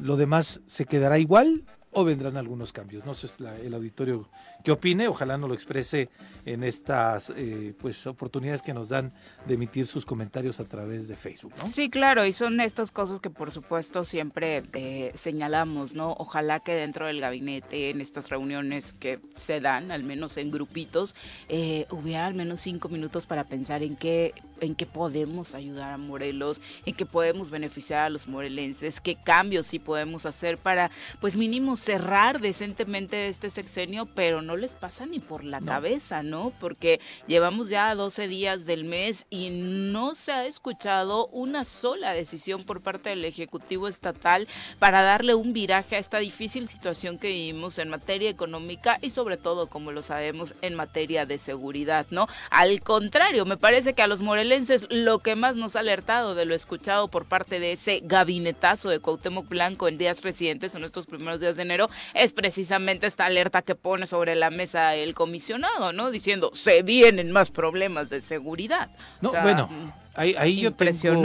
¿Lo 0.01 0.17
demás 0.17 0.63
se 0.67 0.87
quedará 0.87 1.19
igual 1.19 1.65
o 1.93 2.05
vendrán 2.05 2.37
algunos 2.37 2.73
cambios? 2.73 3.05
No 3.05 3.15
sé 3.15 3.29
el 3.63 3.75
auditorio 3.75 4.29
qué 4.65 4.73
opine, 4.73 5.09
ojalá 5.09 5.39
nos 5.39 5.49
lo 5.49 5.55
exprese 5.55 6.09
en 6.45 6.65
estas 6.65 7.33
eh, 7.37 7.75
pues 7.81 8.07
oportunidades 8.07 8.63
que 8.63 8.75
nos 8.75 8.89
dan 8.89 9.13
de 9.47 9.55
emitir 9.55 9.87
sus 9.87 10.05
comentarios 10.05 10.61
a 10.61 10.65
través 10.65 11.09
de 11.09 11.15
Facebook, 11.15 11.53
¿no? 11.59 11.69
Sí, 11.69 11.91
claro, 11.91 12.25
y 12.25 12.33
son 12.33 12.61
estas 12.61 12.91
cosas 12.91 13.21
que 13.21 13.31
por 13.31 13.51
supuesto 13.51 14.05
siempre 14.05 14.63
eh, 14.73 15.13
señalamos, 15.15 15.95
¿no? 15.95 16.15
Ojalá 16.19 16.61
que 16.61 16.73
dentro 16.73 17.07
del 17.07 17.21
gabinete, 17.21 17.91
en 17.91 18.01
estas 18.01 18.29
reuniones 18.29 18.93
que 18.95 19.21
se 19.35 19.61
dan, 19.61 19.91
al 19.91 20.03
menos 20.03 20.37
en 20.37 20.51
grupitos, 20.51 21.15
eh, 21.49 21.87
hubiera 21.91 22.27
al 22.27 22.35
menos 22.35 22.61
cinco 22.61 22.89
minutos 22.89 23.27
para 23.27 23.45
pensar 23.45 23.83
en 23.83 23.97
qué, 23.97 24.35
en 24.61 24.75
qué 24.75 24.87
podemos 24.87 25.55
ayudar 25.55 25.93
a 25.93 25.99
Morelos, 25.99 26.61
en 26.87 26.95
qué 26.95 27.07
podemos 27.07 27.51
beneficiar 27.51 28.01
a 28.01 28.11
los 28.11 28.29
morelenses, 28.29 29.01
qué 29.01 29.17
cambios 29.17 29.67
sí 29.67 29.79
podemos 29.79 30.27
hacer 30.27 30.59
para, 30.59 30.91
pues 31.21 31.37
mínimo, 31.37 31.77
cerrar 31.77 32.41
decentemente 32.41 33.29
este 33.29 33.51
sexenio, 33.51 34.07
pero 34.07 34.43
no 34.43 34.50
les 34.57 34.75
pasa 34.75 35.07
ni 35.07 35.21
por 35.21 35.45
la 35.45 35.61
cabeza, 35.61 36.23
¿no? 36.23 36.53
Porque 36.61 37.01
llevamos 37.27 37.69
ya 37.69 37.95
12 37.95 38.29
días 38.29 38.67
del 38.67 38.85
mes 38.85 39.27
y 39.31 39.51
no 39.51 40.15
se 40.15 40.33
ha 40.33 40.47
escuchado 40.47 41.27
una 41.29 41.65
sola 41.65 42.13
decisión 42.13 42.65
por 42.65 42.81
parte 42.81 43.11
del 43.11 43.25
Ejecutivo 43.25 43.89
Estatal 43.89 44.49
para 44.79 45.03
darle 45.03 45.35
un 45.35 45.53
viraje 45.53 45.97
a 45.97 45.99
esta 45.99 46.19
difícil 46.19 46.69
situación 46.69 47.19
que 47.19 47.29
vivimos 47.29 47.79
en 47.79 47.89
materia 47.89 48.31
económica 48.31 48.99
y 49.03 49.11
sobre 49.11 49.37
todo, 49.37 49.69
como 49.69 49.93
lo 49.93 50.03
sabemos, 50.03 50.55
en 50.63 50.75
materia 50.75 51.27
de 51.27 51.39
seguridad, 51.39 52.07
¿no? 52.11 52.27
Al 52.51 52.81
contrario, 52.81 53.45
me 53.45 53.57
parece 53.57 53.95
que 53.95 54.03
a 54.03 54.07
los 54.07 54.23
morelenses 54.23 54.87
lo 54.91 55.19
que 55.19 55.37
más 55.37 55.57
nos 55.57 55.77
ha 55.77 55.81
alertado 55.81 56.35
de 56.35 56.45
lo 56.45 56.55
escuchado 56.55 57.09
por 57.09 57.27
parte 57.27 57.61
de 57.61 57.73
ese 57.73 58.01
gabinetazo 58.03 58.89
de 58.89 59.01
Cuauhtémoc 59.01 59.49
Blanco 59.49 59.89
en 59.89 59.99
días 59.99 60.23
recientes, 60.23 60.75
en 60.75 60.85
estos 60.85 61.07
primeros 61.07 61.41
días 61.41 61.57
de 61.57 61.63
enero, 61.63 61.91
es 62.15 62.33
precisamente 62.33 63.07
esta 63.07 63.27
alerta 63.27 63.63
que 63.63 63.75
pone 63.75 64.07
sobre 64.07 64.35
la 64.35 64.40
mesa 64.49 64.95
el 64.95 65.13
comisionado, 65.13 65.93
¿no? 65.93 66.11
Diciendo, 66.11 66.51
se 66.55 66.83
vienen 66.83 67.31
más 67.31 67.51
problemas 67.51 68.09
de 68.09 68.23
seguridad. 68.23 68.91
No, 69.21 69.33
bueno, 69.33 69.69
mm, 69.69 69.91
ahí, 70.15 70.61
yo 70.61 70.73
tengo, 70.73 71.23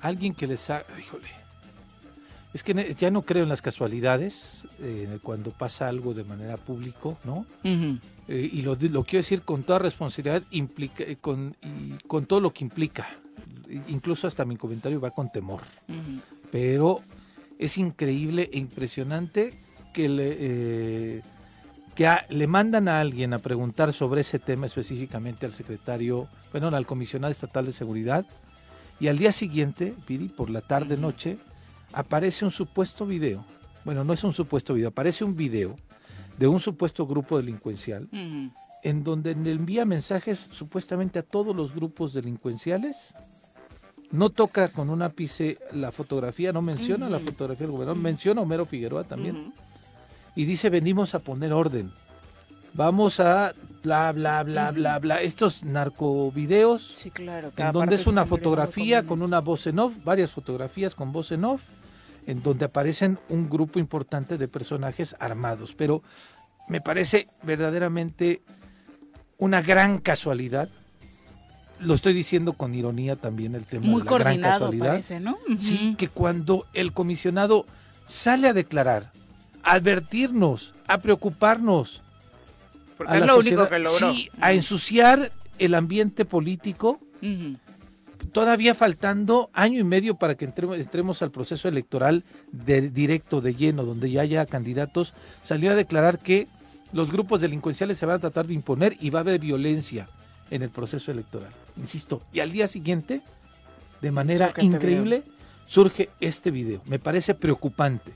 alguien 0.00 0.34
que 0.34 0.46
les 0.46 0.70
ha, 0.70 0.84
híjole, 0.98 1.28
es 2.52 2.64
que 2.64 2.94
ya 2.98 3.10
no 3.10 3.22
creo 3.22 3.44
en 3.44 3.48
las 3.48 3.62
casualidades 3.62 4.66
eh, 4.80 5.18
cuando 5.22 5.50
pasa 5.52 5.88
algo 5.88 6.14
de 6.14 6.24
manera 6.24 6.56
público, 6.56 7.16
¿no? 7.24 7.46
Eh, 7.62 8.50
y 8.52 8.62
lo, 8.62 8.76
lo, 8.80 9.04
quiero 9.04 9.20
decir 9.20 9.42
con 9.42 9.62
toda 9.62 9.78
responsabilidad 9.78 10.42
implica, 10.50 11.04
eh, 11.04 11.16
con, 11.20 11.56
y 11.62 12.02
con 12.06 12.26
todo 12.26 12.40
lo 12.40 12.52
que 12.52 12.64
implica. 12.64 13.08
Incluso 13.88 14.26
hasta 14.26 14.44
mi 14.44 14.56
comentario 14.56 15.00
va 15.00 15.12
con 15.12 15.30
temor. 15.30 15.60
Pero 16.50 17.02
es 17.58 17.78
increíble 17.78 18.50
e 18.52 18.58
impresionante 18.58 19.56
que 19.94 20.08
le, 20.08 21.22
que 21.94 22.08
le 22.28 22.46
mandan 22.46 22.88
a 22.88 23.00
alguien 23.00 23.34
a 23.34 23.38
preguntar 23.38 23.92
sobre 23.92 24.22
ese 24.22 24.38
tema 24.38 24.66
específicamente 24.66 25.46
al 25.46 25.52
secretario, 25.52 26.28
bueno, 26.52 26.68
al 26.68 26.86
comisionado 26.86 27.32
estatal 27.32 27.66
de 27.66 27.72
seguridad, 27.72 28.24
y 29.00 29.08
al 29.08 29.18
día 29.18 29.32
siguiente, 29.32 29.94
Piri, 30.06 30.28
por 30.28 30.50
la 30.50 30.60
tarde, 30.60 30.96
noche, 30.96 31.38
aparece 31.92 32.44
un 32.44 32.50
supuesto 32.50 33.06
video. 33.06 33.44
Bueno, 33.84 34.04
no 34.04 34.12
es 34.12 34.22
un 34.24 34.32
supuesto 34.32 34.74
video, 34.74 34.88
aparece 34.88 35.24
un 35.24 35.36
video 35.36 35.76
de 36.38 36.46
un 36.46 36.60
supuesto 36.60 37.06
grupo 37.06 37.38
delincuencial 37.38 38.08
en 38.82 39.04
donde 39.04 39.34
le 39.34 39.52
envía 39.52 39.84
mensajes 39.84 40.48
supuestamente 40.52 41.18
a 41.18 41.22
todos 41.22 41.54
los 41.54 41.74
grupos 41.74 42.12
delincuenciales. 42.12 43.14
No 44.10 44.30
toca 44.30 44.72
con 44.72 44.90
un 44.90 45.02
ápice 45.02 45.58
la 45.72 45.92
fotografía, 45.92 46.52
no 46.52 46.62
menciona 46.62 47.08
la 47.08 47.20
fotografía 47.20 47.66
del 47.66 47.72
gobernador, 47.72 48.02
menciona 48.02 48.40
a 48.40 48.44
Homero 48.44 48.66
Figueroa 48.66 49.04
también. 49.04 49.52
Y 50.40 50.46
dice, 50.46 50.70
venimos 50.70 51.14
a 51.14 51.18
poner 51.18 51.52
orden. 51.52 51.92
Vamos 52.72 53.20
a 53.20 53.52
bla, 53.82 54.10
bla, 54.10 54.42
bla, 54.42 54.70
bla, 54.70 54.98
bla. 54.98 55.20
Estos 55.20 55.64
narcovideos, 55.64 56.82
sí, 56.96 57.10
claro, 57.10 57.52
en 57.54 57.72
donde 57.72 57.96
es 57.96 58.06
una 58.06 58.24
fotografía 58.24 59.02
con 59.02 59.20
una 59.20 59.40
voz 59.40 59.66
en 59.66 59.78
off, 59.78 59.92
varias 60.02 60.30
fotografías 60.30 60.94
con 60.94 61.12
voz 61.12 61.30
en 61.32 61.44
off, 61.44 61.64
en 62.26 62.42
donde 62.42 62.64
aparecen 62.64 63.18
un 63.28 63.50
grupo 63.50 63.78
importante 63.78 64.38
de 64.38 64.48
personajes 64.48 65.14
armados. 65.20 65.74
Pero 65.76 66.02
me 66.70 66.80
parece 66.80 67.28
verdaderamente 67.42 68.40
una 69.36 69.60
gran 69.60 69.98
casualidad. 69.98 70.70
Lo 71.80 71.92
estoy 71.92 72.14
diciendo 72.14 72.54
con 72.54 72.74
ironía 72.74 73.16
también 73.16 73.54
el 73.54 73.66
tema 73.66 73.88
de 73.88 74.04
la 74.04 74.18
gran 74.18 74.40
casualidad. 74.40 75.04
¿no? 75.20 75.36
Sí, 75.58 75.96
que 75.98 76.08
cuando 76.08 76.64
el 76.72 76.94
comisionado 76.94 77.66
sale 78.06 78.48
a 78.48 78.54
declarar, 78.54 79.12
a 79.62 79.72
advertirnos, 79.72 80.74
a 80.86 80.98
preocuparnos, 80.98 82.02
Porque 82.96 83.18
es 83.18 83.26
lo 83.26 83.38
único 83.38 83.68
que 83.68 83.78
logró. 83.78 84.12
Sí, 84.12 84.28
a 84.40 84.52
ensuciar 84.52 85.32
el 85.58 85.74
ambiente 85.74 86.24
político 86.24 87.00
todavía 88.32 88.74
faltando 88.74 89.50
año 89.52 89.80
y 89.80 89.84
medio 89.84 90.14
para 90.14 90.36
que 90.36 90.44
entremos, 90.44 91.22
al 91.22 91.30
proceso 91.30 91.68
electoral 91.68 92.24
de, 92.52 92.90
directo, 92.90 93.40
de 93.40 93.54
lleno, 93.54 93.84
donde 93.84 94.10
ya 94.10 94.22
haya 94.22 94.46
candidatos, 94.46 95.14
salió 95.42 95.72
a 95.72 95.74
declarar 95.74 96.18
que 96.18 96.46
los 96.92 97.10
grupos 97.10 97.40
delincuenciales 97.40 97.98
se 97.98 98.06
van 98.06 98.16
a 98.16 98.20
tratar 98.20 98.46
de 98.46 98.54
imponer 98.54 98.96
y 99.00 99.10
va 99.10 99.20
a 99.20 99.22
haber 99.22 99.40
violencia 99.40 100.08
en 100.50 100.62
el 100.62 100.70
proceso 100.70 101.12
electoral. 101.12 101.50
Insisto, 101.76 102.22
y 102.32 102.40
al 102.40 102.50
día 102.52 102.68
siguiente, 102.68 103.22
de 104.00 104.10
manera 104.10 104.46
este 104.46 104.64
increíble, 104.64 105.22
surge 105.66 106.10
este 106.20 106.50
video. 106.50 106.82
Me 106.86 106.98
parece 106.98 107.34
preocupante. 107.34 108.12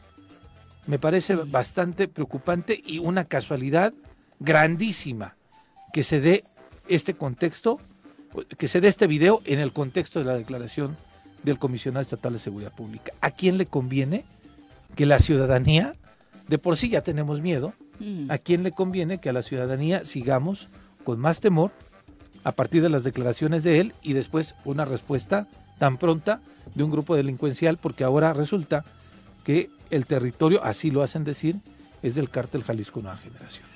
Me 0.86 0.98
parece 0.98 1.36
bastante 1.36 2.08
preocupante 2.08 2.80
y 2.84 2.98
una 2.98 3.24
casualidad 3.24 3.94
grandísima 4.38 5.36
que 5.92 6.02
se 6.02 6.20
dé 6.20 6.44
este 6.88 7.14
contexto 7.14 7.80
que 8.58 8.68
se 8.68 8.80
dé 8.80 8.88
este 8.88 9.06
video 9.06 9.42
en 9.44 9.60
el 9.60 9.72
contexto 9.72 10.18
de 10.18 10.24
la 10.24 10.36
declaración 10.36 10.96
del 11.42 11.58
comisionado 11.58 12.02
estatal 12.02 12.32
de 12.32 12.38
seguridad 12.38 12.72
pública. 12.72 13.12
¿A 13.20 13.30
quién 13.30 13.58
le 13.58 13.66
conviene 13.66 14.24
que 14.96 15.06
la 15.06 15.18
ciudadanía, 15.18 15.94
de 16.48 16.58
por 16.58 16.76
sí 16.76 16.88
ya 16.88 17.02
tenemos 17.02 17.40
miedo, 17.40 17.74
a 18.28 18.38
quién 18.38 18.64
le 18.64 18.72
conviene 18.72 19.18
que 19.18 19.28
a 19.28 19.32
la 19.32 19.42
ciudadanía 19.42 20.04
sigamos 20.04 20.68
con 21.04 21.20
más 21.20 21.40
temor 21.40 21.70
a 22.42 22.52
partir 22.52 22.82
de 22.82 22.88
las 22.88 23.04
declaraciones 23.04 23.62
de 23.62 23.78
él 23.78 23.94
y 24.02 24.14
después 24.14 24.56
una 24.64 24.84
respuesta 24.84 25.46
tan 25.78 25.96
pronta 25.96 26.40
de 26.74 26.82
un 26.82 26.90
grupo 26.90 27.14
delincuencial 27.14 27.78
porque 27.78 28.04
ahora 28.04 28.32
resulta 28.32 28.84
que 29.44 29.70
el 29.90 30.06
territorio, 30.06 30.64
así 30.64 30.90
lo 30.90 31.02
hacen 31.02 31.22
decir, 31.24 31.56
es 32.02 32.14
del 32.16 32.30
cártel 32.30 32.64
Jalisco 32.64 33.00
Nueva 33.00 33.18
Generación 33.18 33.73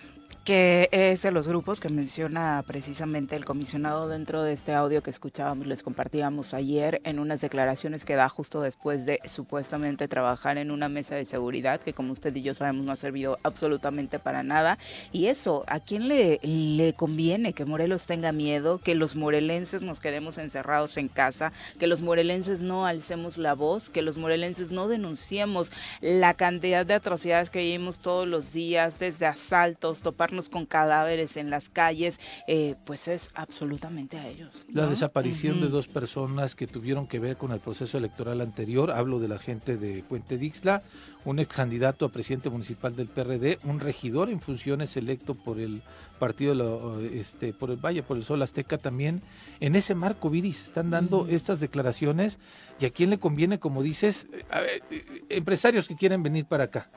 que 0.48 0.88
es 0.92 1.20
de 1.20 1.30
los 1.30 1.46
grupos 1.46 1.78
que 1.78 1.90
menciona 1.90 2.64
precisamente 2.66 3.36
el 3.36 3.44
comisionado 3.44 4.08
dentro 4.08 4.42
de 4.42 4.54
este 4.54 4.72
audio 4.72 5.02
que 5.02 5.10
escuchábamos, 5.10 5.66
les 5.66 5.82
compartíamos 5.82 6.54
ayer 6.54 7.02
en 7.04 7.18
unas 7.18 7.42
declaraciones 7.42 8.06
que 8.06 8.14
da 8.14 8.30
justo 8.30 8.62
después 8.62 9.04
de 9.04 9.20
supuestamente 9.26 10.08
trabajar 10.08 10.56
en 10.56 10.70
una 10.70 10.88
mesa 10.88 11.16
de 11.16 11.26
seguridad 11.26 11.82
que 11.82 11.92
como 11.92 12.14
usted 12.14 12.34
y 12.34 12.40
yo 12.40 12.54
sabemos 12.54 12.86
no 12.86 12.92
ha 12.92 12.96
servido 12.96 13.38
absolutamente 13.42 14.18
para 14.18 14.42
nada. 14.42 14.78
Y 15.12 15.26
eso, 15.26 15.64
¿a 15.66 15.80
quién 15.80 16.08
le, 16.08 16.40
le 16.42 16.94
conviene 16.94 17.52
que 17.52 17.66
Morelos 17.66 18.06
tenga 18.06 18.32
miedo, 18.32 18.78
que 18.78 18.94
los 18.94 19.16
morelenses 19.16 19.82
nos 19.82 20.00
quedemos 20.00 20.38
encerrados 20.38 20.96
en 20.96 21.08
casa, 21.08 21.52
que 21.78 21.86
los 21.86 22.00
morelenses 22.00 22.62
no 22.62 22.86
alcemos 22.86 23.36
la 23.36 23.52
voz, 23.52 23.90
que 23.90 24.00
los 24.00 24.16
morelenses 24.16 24.72
no 24.72 24.88
denunciemos 24.88 25.70
la 26.00 26.32
cantidad 26.32 26.86
de 26.86 26.94
atrocidades 26.94 27.50
que 27.50 27.58
vivimos 27.58 27.98
todos 27.98 28.26
los 28.26 28.54
días, 28.54 28.98
desde 28.98 29.26
asaltos, 29.26 30.00
toparnos 30.00 30.37
con 30.48 30.66
cadáveres 30.66 31.36
en 31.36 31.50
las 31.50 31.68
calles, 31.68 32.20
eh, 32.46 32.76
pues 32.86 33.08
es 33.08 33.30
absolutamente 33.34 34.18
a 34.18 34.28
ellos. 34.28 34.64
La 34.72 34.86
desaparición 34.86 35.60
de 35.60 35.68
dos 35.68 35.88
personas 35.88 36.54
que 36.54 36.68
tuvieron 36.68 37.08
que 37.08 37.18
ver 37.18 37.36
con 37.36 37.50
el 37.50 37.58
proceso 37.58 37.98
electoral 37.98 38.40
anterior, 38.40 38.92
hablo 38.92 39.18
de 39.18 39.26
la 39.26 39.38
gente 39.38 39.76
de 39.76 40.04
Puente 40.04 40.38
Dixla, 40.38 40.82
un 41.24 41.40
ex 41.40 41.54
candidato 41.54 42.06
a 42.06 42.10
presidente 42.10 42.48
municipal 42.50 42.94
del 42.94 43.08
PRD, 43.08 43.58
un 43.64 43.80
regidor 43.80 44.30
en 44.30 44.40
funciones 44.40 44.96
electo 44.96 45.34
por 45.34 45.58
el 45.58 45.82
partido, 46.18 47.00
este, 47.02 47.52
por 47.52 47.70
el 47.70 47.76
Valle, 47.76 48.02
por 48.02 48.16
el 48.16 48.24
Sol 48.24 48.42
Azteca 48.42 48.78
también. 48.78 49.22
En 49.60 49.74
ese 49.74 49.94
marco, 49.94 50.30
Viri, 50.30 50.52
se 50.52 50.64
están 50.64 50.90
dando 50.90 51.26
estas 51.28 51.60
declaraciones 51.60 52.38
y 52.80 52.86
a 52.86 52.90
quién 52.90 53.10
le 53.10 53.18
conviene, 53.18 53.58
como 53.58 53.82
dices, 53.82 54.28
eh, 54.32 54.80
empresarios 55.28 55.88
que 55.88 55.96
quieren 55.96 56.22
venir 56.22 56.44
para 56.44 56.64
acá 56.64 56.88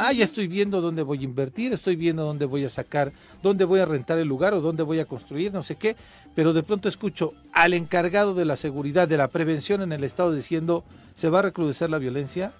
Ah, 0.00 0.12
ya 0.12 0.24
estoy 0.24 0.46
viendo 0.46 0.80
dónde 0.80 1.02
voy 1.02 1.18
a 1.18 1.24
invertir, 1.24 1.72
estoy 1.72 1.96
viendo 1.96 2.22
dónde 2.24 2.44
voy 2.44 2.64
a 2.64 2.70
sacar, 2.70 3.10
dónde 3.42 3.64
voy 3.64 3.80
a 3.80 3.84
rentar 3.84 4.16
el 4.18 4.28
lugar 4.28 4.54
o 4.54 4.60
dónde 4.60 4.84
voy 4.84 5.00
a 5.00 5.06
construir, 5.06 5.52
no 5.52 5.64
sé 5.64 5.74
qué, 5.74 5.96
pero 6.36 6.52
de 6.52 6.62
pronto 6.62 6.88
escucho 6.88 7.34
al 7.52 7.74
encargado 7.74 8.32
de 8.32 8.44
la 8.44 8.56
seguridad, 8.56 9.08
de 9.08 9.16
la 9.16 9.26
prevención 9.26 9.82
en 9.82 9.92
el 9.92 10.04
Estado 10.04 10.32
diciendo, 10.32 10.84
se 11.16 11.28
va 11.28 11.40
a 11.40 11.42
recrudecer 11.42 11.90
la 11.90 11.98
violencia 11.98 12.52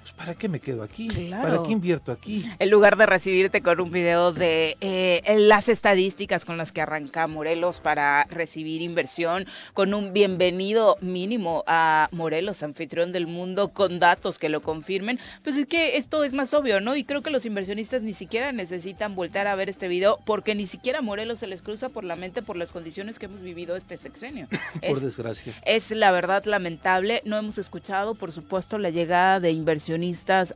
pues, 0.00 0.12
¿para 0.12 0.34
qué 0.34 0.48
me 0.48 0.60
quedo 0.60 0.82
aquí? 0.82 1.08
¿Para 1.30 1.62
qué 1.62 1.72
invierto 1.72 2.12
aquí? 2.12 2.44
En 2.58 2.70
lugar 2.70 2.96
de 2.96 3.06
recibirte 3.06 3.60
con 3.60 3.80
un 3.80 3.90
video 3.90 4.32
de 4.32 4.76
eh, 4.80 5.22
las 5.38 5.68
estadísticas 5.68 6.44
con 6.44 6.56
las 6.56 6.72
que 6.72 6.80
arranca 6.80 7.26
Morelos 7.26 7.80
para 7.80 8.24
recibir 8.24 8.80
inversión, 8.80 9.46
con 9.74 9.92
un 9.92 10.12
bienvenido 10.12 10.96
mínimo 11.00 11.64
a 11.66 12.08
Morelos, 12.12 12.62
anfitrión 12.62 13.12
del 13.12 13.26
mundo, 13.26 13.68
con 13.68 13.98
datos 13.98 14.38
que 14.38 14.48
lo 14.48 14.62
confirmen, 14.62 15.18
pues 15.42 15.56
es 15.56 15.66
que 15.66 15.96
esto 15.96 16.24
es 16.24 16.32
más 16.32 16.54
obvio, 16.54 16.80
¿no? 16.80 16.96
Y 16.96 17.04
creo 17.04 17.22
que 17.22 17.30
los 17.30 17.44
inversionistas 17.44 18.02
ni 18.02 18.14
siquiera 18.14 18.52
necesitan 18.52 19.14
voltar 19.14 19.46
a 19.46 19.54
ver 19.54 19.68
este 19.68 19.88
video 19.88 20.18
porque 20.24 20.54
ni 20.54 20.66
siquiera 20.66 21.02
Morelos 21.02 21.40
se 21.40 21.46
les 21.46 21.62
cruza 21.62 21.90
por 21.90 22.04
la 22.04 22.16
mente 22.16 22.42
por 22.42 22.56
las 22.56 22.70
condiciones 22.70 23.18
que 23.18 23.26
hemos 23.26 23.42
vivido 23.42 23.76
este 23.76 23.96
sexenio. 23.96 24.48
por 24.86 25.00
desgracia. 25.00 25.54
Es 25.64 25.90
la 25.90 26.10
verdad 26.10 26.44
lamentable. 26.44 27.20
No 27.24 27.36
hemos 27.36 27.58
escuchado, 27.58 28.14
por 28.14 28.32
supuesto, 28.32 28.78
la 28.78 28.90
llegada 28.90 29.40
de 29.40 29.50
inversión 29.50 29.89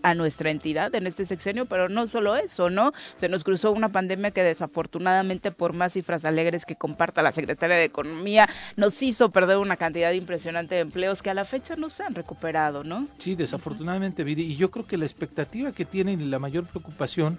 a 0.03 0.15
nuestra 0.15 0.51
entidad 0.51 0.95
en 0.95 1.07
este 1.07 1.25
sexenio, 1.25 1.67
pero 1.67 1.89
no 1.89 2.07
solo 2.07 2.37
eso, 2.37 2.71
¿no? 2.71 2.93
Se 3.17 3.29
nos 3.29 3.45
cruzó 3.45 3.73
una 3.73 3.89
pandemia 3.89 4.31
que 4.31 4.43
desafortunadamente, 4.43 5.51
por 5.51 5.73
más 5.73 5.95
cifras 5.95 6.25
alegres 6.25 6.65
que 6.65 6.77
comparta 6.77 7.23
la 7.23 7.33
secretaria 7.33 7.77
de 7.77 7.85
Economía, 7.85 8.49
nos 8.77 9.03
hizo 9.03 9.31
perder 9.31 9.59
una 9.59 9.77
cantidad 9.77 10.13
impresionante 10.13 10.75
de 10.77 10.83
empleos 10.83 11.23
que 11.23 11.31
a 11.31 11.35
la 11.35 11.45
fecha 11.45 11.77
no 11.77 11.89
se 11.89 12.03
han 12.03 12.15
recuperado, 12.15 12.85
¿no? 12.85 13.09
Sí, 13.19 13.35
desafortunadamente, 13.35 14.25
Viri, 14.25 14.43
y 14.43 14.57
yo 14.57 14.71
creo 14.71 14.87
que 14.87 14.99
la 14.99 15.05
expectativa 15.05 15.73
que 15.73 15.85
tienen 15.85 16.21
y 16.21 16.25
la 16.25 16.39
mayor 16.39 16.65
preocupación 16.67 17.39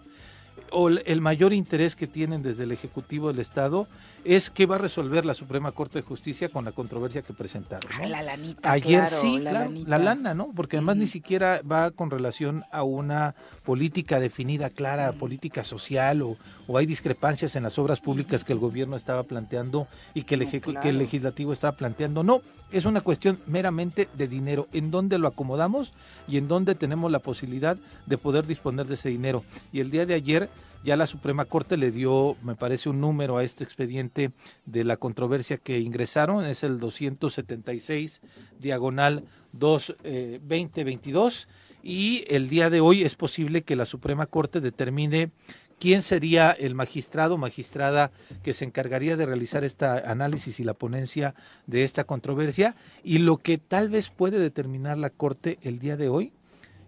o 0.72 0.90
el 0.90 1.22
mayor 1.22 1.54
interés 1.54 1.96
que 1.96 2.08
tienen 2.08 2.44
desde 2.44 2.64
el 2.64 2.72
Ejecutivo 2.72 3.28
del 3.28 3.40
Estado 3.40 3.88
es 4.26 4.50
qué 4.50 4.66
va 4.66 4.76
a 4.76 4.80
resolver 4.80 5.24
la 5.26 5.36
Suprema 5.36 5.72
Corte 5.72 6.00
de 6.00 6.02
Justicia 6.02 6.50
con 6.50 6.66
la 6.66 6.72
controversia 6.72 7.22
que 7.22 7.34
presentaron. 7.34 7.90
la 8.10 8.24
lanita. 8.24 8.72
Ayer 8.72 9.06
sí, 9.08 9.40
la, 9.40 9.52
claro, 9.52 9.72
la 9.86 9.98
lana, 10.00 10.34
¿no? 10.34 10.52
Porque 10.56 10.78
además 10.78 10.98
ni 10.98 11.08
siquiera 11.08 11.62
va 11.70 11.92
con 11.92 12.10
relación 12.10 12.64
a 12.72 12.84
una 12.84 13.36
política 13.64 14.20
definida, 14.20 14.72
clara, 14.72 15.14
política 15.14 15.64
social 15.64 16.24
o, 16.24 16.38
hay 16.76 16.88
discrepancias 16.88 17.56
en 17.56 17.62
las 17.62 17.78
obras 17.78 18.00
públicas 18.00 18.44
que 18.44 18.52
el 18.52 18.58
gobierno 18.58 18.96
estaba 18.96 19.22
planteando 19.22 19.88
y 20.16 20.24
que 20.24 20.34
el, 20.34 20.50
que 20.50 20.90
el 20.90 20.98
legislativo 20.98 21.54
estaba 21.54 21.78
planteando. 21.78 22.24
No, 22.24 22.42
es 22.72 22.86
una 22.86 23.02
cuestión 23.02 23.40
meramente 23.46 24.10
de 24.16 24.28
dinero, 24.28 24.68
en 24.74 24.90
dónde 24.90 25.20
lo 25.20 25.28
acomodamos 25.28 25.94
y 26.28 26.38
en 26.38 26.48
dónde 26.48 26.74
tenemos 26.74 27.12
la 27.12 27.20
posibilidad 27.20 27.78
de 28.08 28.18
poder 28.18 28.48
disponer 28.48 28.88
de 28.88 28.96
ese 28.96 29.10
dinero. 29.10 29.44
Y 29.72 29.80
el 29.80 29.92
día 29.92 30.08
de 30.08 30.16
ayer 30.16 30.50
ya 30.86 30.96
la 30.96 31.08
Suprema 31.08 31.46
Corte 31.46 31.78
le 31.78 31.90
dio, 31.90 32.38
me 32.44 32.56
parece, 32.56 32.90
un 32.90 33.02
número 33.02 33.38
a 33.38 33.44
este 33.44 33.64
expediente 33.64 34.32
de 34.66 34.84
la 34.84 34.98
controversia 34.98 35.58
que 35.58 35.80
ingresaron, 35.80 36.46
es 36.46 36.64
el 36.64 36.80
276 36.80 38.22
diagonal 38.60 39.24
2 39.54 39.96
2022 40.42 41.44
eh, 41.44 41.80
y 41.82 42.26
el 42.30 42.50
día 42.50 42.70
de 42.70 42.82
hoy 42.82 43.02
es 43.02 43.16
posible 43.16 43.64
que 43.64 43.76
la 43.76 43.86
Suprema 43.86 44.28
Corte 44.28 44.62
determine 44.62 45.32
quién 45.80 46.04
sería 46.04 46.52
el 46.52 46.76
magistrado 46.76 47.34
o 47.34 47.38
magistrada 47.40 48.12
que 48.44 48.54
se 48.54 48.66
encargaría 48.66 49.18
de 49.18 49.26
realizar 49.26 49.64
este 49.64 49.86
análisis 49.86 50.60
y 50.60 50.64
la 50.64 50.76
ponencia 50.76 51.34
de 51.66 51.84
esta 51.84 52.04
controversia. 52.04 52.76
Y 53.04 53.18
lo 53.18 53.38
que 53.38 53.58
tal 53.58 53.90
vez 53.90 54.10
puede 54.10 54.40
determinar 54.40 55.00
la 55.00 55.10
Corte 55.10 55.58
el 55.64 55.80
día 55.80 55.98
de 55.98 56.10
hoy 56.10 56.32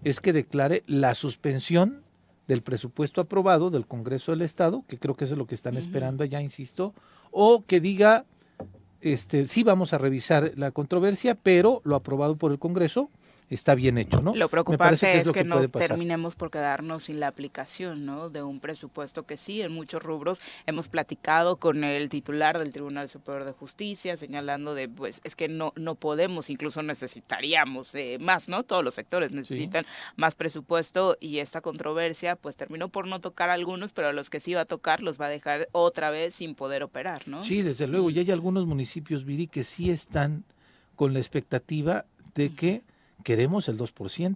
es 0.03 0.21
que 0.21 0.33
declare 0.33 0.83
la 0.85 1.15
suspensión 1.15 2.06
del 2.47 2.61
presupuesto 2.61 3.21
aprobado 3.21 3.69
del 3.69 3.85
Congreso 3.85 4.31
del 4.31 4.41
Estado, 4.41 4.83
que 4.87 4.97
creo 4.97 5.15
que 5.15 5.25
eso 5.25 5.33
es 5.33 5.37
lo 5.37 5.47
que 5.47 5.55
están 5.55 5.77
esperando 5.77 6.23
allá, 6.23 6.41
insisto, 6.41 6.93
o 7.31 7.63
que 7.65 7.81
diga, 7.81 8.25
este, 9.01 9.45
sí 9.45 9.63
vamos 9.63 9.93
a 9.93 9.97
revisar 9.97 10.53
la 10.55 10.71
controversia, 10.71 11.35
pero 11.35 11.81
lo 11.83 11.95
aprobado 11.95 12.37
por 12.37 12.51
el 12.51 12.59
Congreso 12.59 13.09
está 13.49 13.75
bien 13.75 13.97
hecho, 13.97 14.21
¿no? 14.21 14.35
Lo 14.35 14.49
preocupante 14.49 15.19
es, 15.19 15.31
que, 15.31 15.43
no 15.43 15.67
terminemos 15.69 16.35
por 16.35 16.51
quedarnos 16.51 17.03
sin 17.03 17.19
la 17.19 17.27
aplicación, 17.27 18.05
¿no? 18.05 18.29
De 18.29 18.43
un 18.43 18.59
presupuesto 18.59 19.25
que 19.25 19.37
sí, 19.37 19.61
en 19.61 19.71
muchos 19.71 20.03
rubros 20.03 20.41
hemos 20.65 20.87
platicado 20.87 21.55
con 21.55 21.83
el 21.83 22.09
titular 22.09 22.59
del 22.59 22.73
Tribunal 22.73 23.07
Superior 23.07 23.45
de 23.45 23.53
Justicia, 23.53 24.17
señalando 24.17 24.73
de, 24.73 24.89
pues, 24.89 25.21
es 25.23 25.35
que 25.35 25.47
no, 25.47 25.71
no 25.75 25.95
podemos, 25.95 26.49
incluso 26.49 26.83
necesitaríamos 26.83 27.95
eh, 27.95 28.17
más, 28.19 28.49
¿no? 28.49 28.63
Todos 28.63 28.83
los 28.83 28.95
sectores 28.95 29.31
necesitan 29.31 29.85
más 30.17 30.35
presupuesto 30.35 31.17
y 31.19 31.39
esta 31.39 31.61
controversia, 31.61 32.35
pues, 32.35 32.57
terminó 32.57 32.89
por 32.89 33.07
no 33.07 33.21
tocar 33.21 33.49
a 33.49 33.53
algunos, 33.53 33.93
pero 33.93 34.09
a 34.09 34.13
los 34.13 34.29
que 34.29 34.39
sí 34.39 34.53
va 34.53 34.61
a 34.61 34.65
tocar 34.65 35.01
los 35.01 35.19
va 35.19 35.27
a 35.27 35.29
dejar 35.29 35.69
otra 35.71 36.09
vez 36.11 36.35
sin 36.35 36.53
poder 36.53 36.83
operar, 36.83 37.27
¿no? 37.27 37.43
Sí, 37.43 37.61
desde 37.61 37.87
luego, 37.87 38.09
y 38.09 38.19
hay 38.19 38.31
algunos 38.31 38.65
municipios, 38.65 39.23
Viri, 39.23 39.47
que 39.47 39.63
sí 39.63 39.89
están 39.89 40.43
con 40.95 41.13
la 41.13 41.19
expectativa 41.19 42.05
de 42.35 42.49
que 42.49 42.81
queremos 43.23 43.67
el 43.67 43.77
2%. 43.77 44.35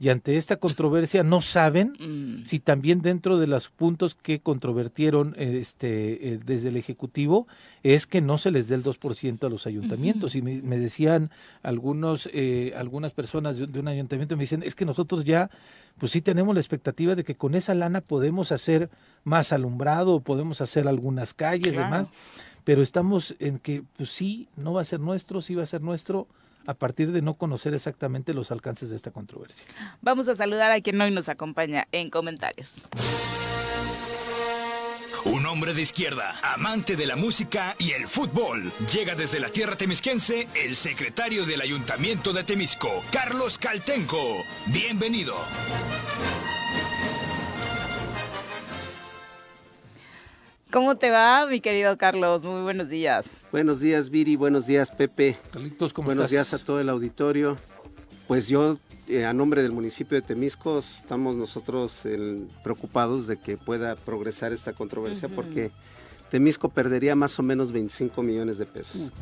Y 0.00 0.08
ante 0.08 0.36
esta 0.36 0.56
controversia 0.56 1.22
no 1.22 1.40
saben 1.40 1.92
mm. 2.00 2.46
si 2.46 2.58
también 2.58 3.00
dentro 3.00 3.38
de 3.38 3.46
los 3.46 3.68
puntos 3.68 4.14
que 4.14 4.40
controvertieron 4.40 5.34
este, 5.38 6.32
eh, 6.32 6.40
desde 6.44 6.68
el 6.68 6.76
Ejecutivo 6.76 7.46
es 7.82 8.06
que 8.06 8.20
no 8.20 8.36
se 8.36 8.50
les 8.50 8.68
dé 8.68 8.74
el 8.74 8.82
2% 8.82 9.44
a 9.44 9.48
los 9.48 9.66
ayuntamientos. 9.66 10.34
Y 10.34 10.42
me, 10.42 10.78
decían 10.78 11.30
algunos, 11.62 12.28
eh, 12.32 12.74
algunas 12.76 13.12
personas 13.12 13.56
de, 13.56 13.78
un 13.78 13.88
ayuntamiento, 13.88 14.36
me 14.36 14.42
dicen, 14.42 14.62
es 14.62 14.74
que 14.74 14.84
nosotros 14.84 15.24
ya, 15.24 15.50
pues 15.98 16.12
sí 16.12 16.20
tenemos 16.20 16.54
la 16.54 16.60
expectativa 16.60 17.14
de 17.14 17.24
que 17.24 17.36
con 17.36 17.54
esa 17.54 17.74
lana 17.74 18.00
podemos 18.00 18.52
hacer 18.52 18.90
más 19.22 19.52
alumbrado, 19.52 20.20
podemos 20.20 20.60
hacer 20.60 20.88
algunas 20.88 21.34
calles, 21.34 21.74
y 21.74 21.76
demás, 21.76 22.08
pero 22.64 22.82
estamos 22.82 23.36
en 23.38 23.58
que, 23.58 23.84
pues 23.96 24.08
sí, 24.08 24.48
no 24.56 24.72
va 24.72 24.80
a 24.80 24.86
ser 24.86 25.00
nuestro, 25.00 25.42
sí 25.42 25.54
va 25.54 25.62
a 25.62 25.66
ser 25.66 25.82
nuestro 25.82 26.26
a 26.66 26.74
partir 26.74 27.12
de 27.12 27.22
no 27.22 27.34
conocer 27.34 27.74
exactamente 27.74 28.34
los 28.34 28.50
alcances 28.50 28.90
de 28.90 28.96
esta 28.96 29.10
controversia. 29.10 29.66
Vamos 30.00 30.28
a 30.28 30.36
saludar 30.36 30.70
a 30.72 30.80
quien 30.80 31.00
hoy 31.00 31.10
nos 31.10 31.28
acompaña 31.28 31.86
en 31.92 32.10
comentarios. 32.10 32.72
Un 35.24 35.46
hombre 35.46 35.72
de 35.72 35.80
izquierda, 35.80 36.34
amante 36.42 36.96
de 36.96 37.06
la 37.06 37.16
música 37.16 37.74
y 37.78 37.92
el 37.92 38.06
fútbol. 38.06 38.70
Llega 38.92 39.14
desde 39.14 39.40
la 39.40 39.48
tierra 39.48 39.74
temisquense 39.74 40.48
el 40.54 40.76
secretario 40.76 41.46
del 41.46 41.62
Ayuntamiento 41.62 42.34
de 42.34 42.44
Temisco, 42.44 42.90
Carlos 43.10 43.58
Caltenco. 43.58 44.22
Bienvenido. 44.66 45.34
¿Cómo 50.74 50.96
te 50.96 51.08
va, 51.08 51.46
mi 51.46 51.60
querido 51.60 51.96
Carlos? 51.96 52.42
Muy 52.42 52.62
buenos 52.62 52.88
días. 52.88 53.26
Buenos 53.52 53.78
días, 53.78 54.10
Viri. 54.10 54.34
Buenos 54.34 54.66
días, 54.66 54.90
Pepe. 54.90 55.36
Carlitos, 55.52 55.92
¿cómo 55.92 56.06
buenos 56.06 56.32
días 56.32 56.52
a 56.52 56.58
todo 56.58 56.80
el 56.80 56.88
auditorio. 56.88 57.56
Pues 58.26 58.48
yo, 58.48 58.76
eh, 59.06 59.24
a 59.24 59.32
nombre 59.32 59.62
del 59.62 59.70
municipio 59.70 60.20
de 60.20 60.26
Temisco, 60.26 60.80
estamos 60.80 61.36
nosotros 61.36 62.02
preocupados 62.64 63.28
de 63.28 63.36
que 63.36 63.56
pueda 63.56 63.94
progresar 63.94 64.52
esta 64.52 64.72
controversia 64.72 65.28
porque 65.28 65.70
Temisco 66.28 66.68
perdería 66.70 67.14
más 67.14 67.38
o 67.38 67.44
menos 67.44 67.70
25 67.70 68.20
millones 68.24 68.58
de 68.58 68.66
pesos. 68.66 69.12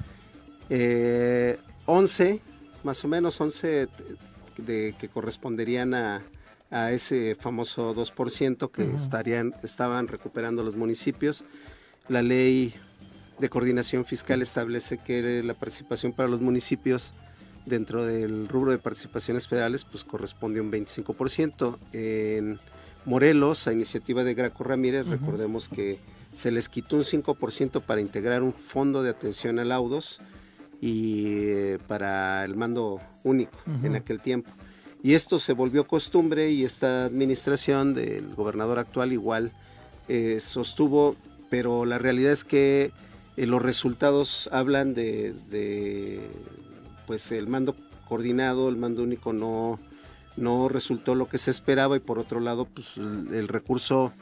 11, 1.85 2.31
eh, 2.31 2.41
más 2.83 3.05
o 3.05 3.09
menos 3.09 3.39
11 3.39 3.89
de, 4.57 4.95
que 4.99 5.09
corresponderían 5.11 5.93
a 5.93 6.23
a 6.73 6.91
ese 6.91 7.37
famoso 7.39 7.95
2% 7.95 8.71
que 8.71 8.85
estarían, 8.85 9.55
estaban 9.63 10.09
recuperando 10.09 10.65
los 10.65 10.75
municipios. 10.75 11.45
La 12.09 12.23
ley 12.23 12.75
de 13.39 13.49
coordinación 13.49 14.05
fiscal 14.05 14.43
establece 14.43 14.99
que 14.99 15.43
la 15.43 15.55
participación 15.55 16.13
para 16.13 16.29
los 16.29 16.41
municipios 16.41 17.13
dentro 17.67 18.05
del 18.05 18.49
rubro 18.49 18.73
de 18.73 18.79
participaciones 18.79 19.47
federales 19.47 19.85
pues 19.85 20.03
corresponde 20.03 20.61
a 20.61 20.63
un 20.63 20.73
25%. 20.73 21.79
En 21.93 22.59
Morelos, 23.05 23.69
a 23.69 23.73
iniciativa 23.73 24.25
de 24.25 24.35
Graco 24.35 24.65
Ramírez, 24.65 25.07
recordemos 25.07 25.69
que 25.69 25.99
se 26.33 26.51
les 26.51 26.69
quitó 26.69 26.97
un 26.97 27.03
5% 27.03 27.83
para 27.83 28.01
integrar 28.01 28.43
un 28.43 28.55
fondo 28.55 29.03
de 29.03 29.11
atención 29.11 29.59
a 29.59 29.65
laudos 29.65 30.21
y 30.81 31.25
eh, 31.27 31.79
para 31.87 32.45
el 32.45 32.57
mando 32.57 33.01
único 33.25 33.59
en 33.83 33.95
aquel 33.97 34.21
tiempo. 34.21 34.51
Y 35.03 35.15
esto 35.15 35.39
se 35.41 35.53
volvió 35.53 35.87
costumbre 35.87 36.51
y 36.51 36.65
esta 36.65 37.05
administración 37.05 37.93
del 37.93 38.35
gobernador 38.35 38.79
actual 38.79 39.13
igual 39.13 39.51
eh, 40.09 40.39
sostuvo, 40.41 41.17
pero 41.51 41.85
la 41.85 41.99
realidad 41.99 42.33
es 42.33 42.45
que 42.45 42.93
eh, 43.37 43.47
los 43.47 43.61
resultados 43.61 44.49
hablan 44.53 44.95
de, 44.95 46.31
pues 47.07 47.33
el 47.33 47.49
mando 47.49 47.75
coordinado, 48.09 48.69
el 48.69 48.77
mando 48.77 49.03
único 49.03 49.33
no, 49.33 49.81
no 50.37 50.69
resultó 50.69 51.17
lo 51.17 51.29
que 51.29 51.39
se 51.39 51.51
esperaba 51.51 51.97
y 51.97 52.01
por 52.01 52.21
otro 52.21 52.39
lado 52.39 52.67
pues 52.67 52.97
el, 52.97 53.49
recurso 53.49 54.13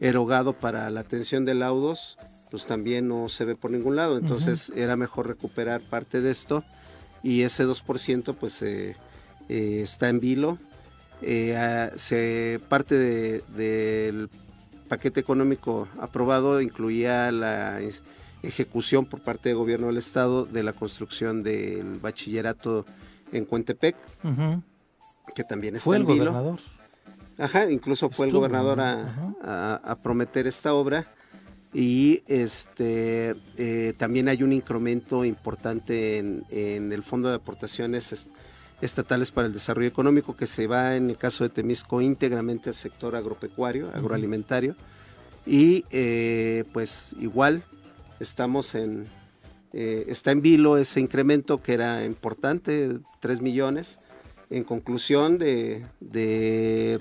erogado 0.00 0.52
para 0.52 0.90
la 0.90 1.00
atención 1.00 1.46
de 1.46 1.54
laudos 1.54 2.18
pues 2.50 2.66
también 2.66 3.08
no 3.08 3.28
se 3.28 3.46
ve 3.46 3.54
por 3.56 3.70
ningún 3.70 3.96
lado, 3.96 4.18
entonces 4.18 4.70
era 4.76 4.96
mejor 4.96 5.28
recuperar 5.28 5.80
parte 5.80 6.20
de 6.20 6.30
esto 6.30 6.62
y 7.22 7.42
ese 7.42 7.66
2% 7.66 8.34
pues 8.34 8.62
eh, 9.48 9.80
está 9.82 10.08
en 10.08 10.20
vilo. 10.20 10.58
Eh, 11.22 11.90
se, 11.96 12.60
parte 12.68 13.42
del 13.56 14.28
paquete 14.88 15.20
económico 15.20 15.88
aprobado 15.98 16.60
incluía 16.60 17.32
la 17.32 17.80
ejecución 18.42 19.06
por 19.06 19.20
parte 19.20 19.48
del 19.48 19.58
gobierno 19.58 19.88
del 19.88 19.96
estado 19.96 20.44
de 20.44 20.62
la 20.62 20.72
construcción 20.72 21.42
del 21.42 21.98
bachillerato 21.98 22.84
en 23.32 23.44
Cuentepec, 23.44 23.96
que 25.34 25.44
también 25.44 25.76
está 25.76 25.84
fue 25.84 25.96
el 25.96 26.04
gobernador. 26.04 26.60
Ajá, 27.38 27.70
incluso 27.70 28.08
fue 28.08 28.26
el 28.26 28.32
gobernador 28.32 28.78
a, 28.80 29.98
prometer 30.02 30.46
esta 30.46 30.74
obra. 30.74 31.06
Y 31.74 32.22
este 32.26 33.34
eh, 33.58 33.92
también 33.98 34.28
hay 34.28 34.42
un 34.42 34.52
incremento 34.52 35.26
importante 35.26 36.16
en, 36.16 36.44
en 36.48 36.90
el 36.90 37.02
fondo 37.02 37.28
de 37.28 37.34
aportaciones 37.34 38.30
estatales 38.80 39.30
para 39.30 39.46
el 39.46 39.52
desarrollo 39.52 39.88
económico 39.88 40.36
que 40.36 40.46
se 40.46 40.66
va 40.66 40.96
en 40.96 41.10
el 41.10 41.16
caso 41.16 41.44
de 41.44 41.50
Temisco 41.50 42.00
íntegramente 42.00 42.70
al 42.70 42.74
sector 42.74 43.16
agropecuario, 43.16 43.90
agroalimentario. 43.94 44.76
Y 45.46 45.84
eh, 45.90 46.64
pues 46.72 47.14
igual 47.18 47.62
estamos 48.20 48.74
en 48.74 49.06
eh, 49.78 50.06
está 50.08 50.30
en 50.30 50.40
vilo 50.40 50.78
ese 50.78 51.00
incremento 51.00 51.62
que 51.62 51.74
era 51.74 52.04
importante 52.04 52.98
3 53.20 53.42
millones. 53.42 54.00
En 54.48 54.64
conclusión 54.64 55.36
de, 55.36 55.84
de 56.00 56.98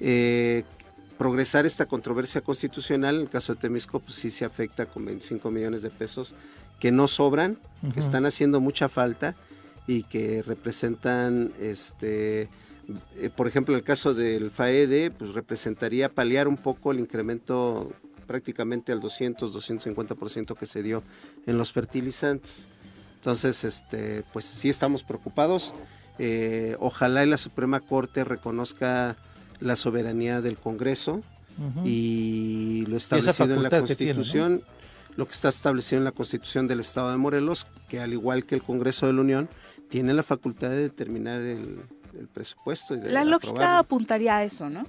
eh, 0.00 0.64
progresar 1.16 1.64
esta 1.64 1.86
controversia 1.86 2.42
constitucional, 2.42 3.14
en 3.14 3.20
el 3.22 3.28
caso 3.30 3.54
de 3.54 3.60
Temisco, 3.60 4.00
pues 4.00 4.14
sí 4.16 4.30
se 4.30 4.44
afecta 4.44 4.84
con 4.84 5.06
25 5.06 5.50
millones 5.50 5.80
de 5.80 5.88
pesos 5.88 6.34
que 6.80 6.92
no 6.92 7.08
sobran, 7.08 7.58
que 7.94 8.00
están 8.00 8.26
haciendo 8.26 8.60
mucha 8.60 8.90
falta 8.90 9.34
y 9.86 10.02
que 10.04 10.42
representan, 10.42 11.52
este, 11.60 12.48
eh, 13.16 13.30
por 13.34 13.46
ejemplo, 13.46 13.74
en 13.74 13.78
el 13.78 13.84
caso 13.84 14.14
del 14.14 14.50
FAED, 14.50 15.12
pues 15.12 15.34
representaría 15.34 16.08
paliar 16.08 16.48
un 16.48 16.56
poco 16.56 16.92
el 16.92 17.00
incremento 17.00 17.92
prácticamente 18.26 18.92
al 18.92 19.00
200, 19.00 19.54
250% 19.54 20.56
que 20.56 20.66
se 20.66 20.82
dio 20.82 21.02
en 21.46 21.58
los 21.58 21.72
fertilizantes. 21.72 22.66
Entonces, 23.16 23.64
este, 23.64 24.24
pues 24.32 24.44
sí 24.44 24.68
estamos 24.68 25.02
preocupados. 25.02 25.72
Eh, 26.18 26.76
ojalá 26.80 27.24
y 27.24 27.28
la 27.28 27.36
Suprema 27.36 27.80
Corte 27.80 28.24
reconozca 28.24 29.16
la 29.60 29.76
soberanía 29.76 30.40
del 30.40 30.56
Congreso 30.56 31.22
y 31.84 32.84
lo 32.86 32.98
establecido 32.98 33.54
en 33.54 33.62
la 33.62 33.70
Constitución, 33.70 34.62
lo 35.16 35.26
que 35.26 35.32
está 35.32 35.48
establecido 35.48 35.98
en 35.98 36.04
la 36.04 36.12
Constitución 36.12 36.66
del 36.66 36.80
Estado 36.80 37.10
de 37.10 37.16
Morelos, 37.16 37.66
que 37.88 38.00
al 38.00 38.12
igual 38.12 38.44
que 38.44 38.54
el 38.54 38.62
Congreso 38.62 39.06
de 39.06 39.14
la 39.14 39.22
Unión, 39.22 39.48
tiene 39.88 40.14
la 40.14 40.22
facultad 40.22 40.70
de 40.70 40.78
determinar 40.78 41.40
el, 41.40 41.80
presupuesto. 42.32 42.94
Y 42.94 43.00
de 43.00 43.10
la 43.10 43.24
lógica 43.24 43.78
apuntaría 43.78 44.38
a 44.38 44.44
eso, 44.44 44.70
¿no? 44.70 44.80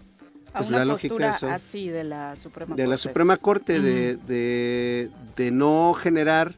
A 0.54 0.60
pues 0.60 0.70
una 0.70 0.86
la 0.86 0.94
postura 0.94 1.28
lógica 1.32 1.56
así 1.56 1.90
de 1.90 2.06
la 2.06 2.36
Suprema 2.38 2.76
de 2.76 2.84
Corte. 2.84 2.88
la 2.88 2.98
Suprema 2.98 3.38
Corte 3.38 3.82
de, 3.82 4.16
de, 4.16 5.10
de 5.36 5.52
no 5.52 5.94
generar 5.94 6.56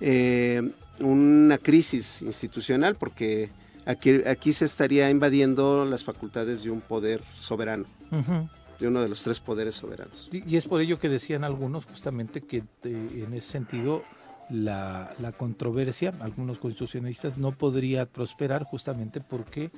eh, 0.00 0.70
una 1.00 1.58
crisis 1.58 2.22
institucional, 2.22 2.94
porque 2.94 3.50
aquí, 3.86 4.22
aquí 4.26 4.52
se 4.52 4.64
estaría 4.64 5.10
invadiendo 5.10 5.84
las 5.84 6.04
facultades 6.04 6.62
de 6.62 6.70
un 6.70 6.80
poder 6.80 7.22
soberano, 7.34 7.86
de 8.78 8.88
uno 8.88 9.02
de 9.02 9.08
los 9.08 9.22
tres 9.22 9.40
poderes 9.40 9.74
soberanos. 9.74 10.28
Y 10.30 10.48
y 10.48 10.56
es 10.56 10.66
por 10.66 10.80
ello 10.80 10.98
que 10.98 11.08
decían 11.08 11.42
algunos 11.42 11.86
justamente 11.86 12.40
que 12.40 12.58
eh, 12.84 13.24
en 13.26 13.34
ese 13.34 13.50
sentido 13.50 14.02
la, 14.50 15.12
la 15.18 15.32
controversia, 15.32 16.12
algunos 16.20 16.58
constitucionalistas, 16.58 17.38
no 17.38 17.52
podría 17.52 18.06
prosperar 18.06 18.64
justamente 18.64 19.20
porque 19.20 19.70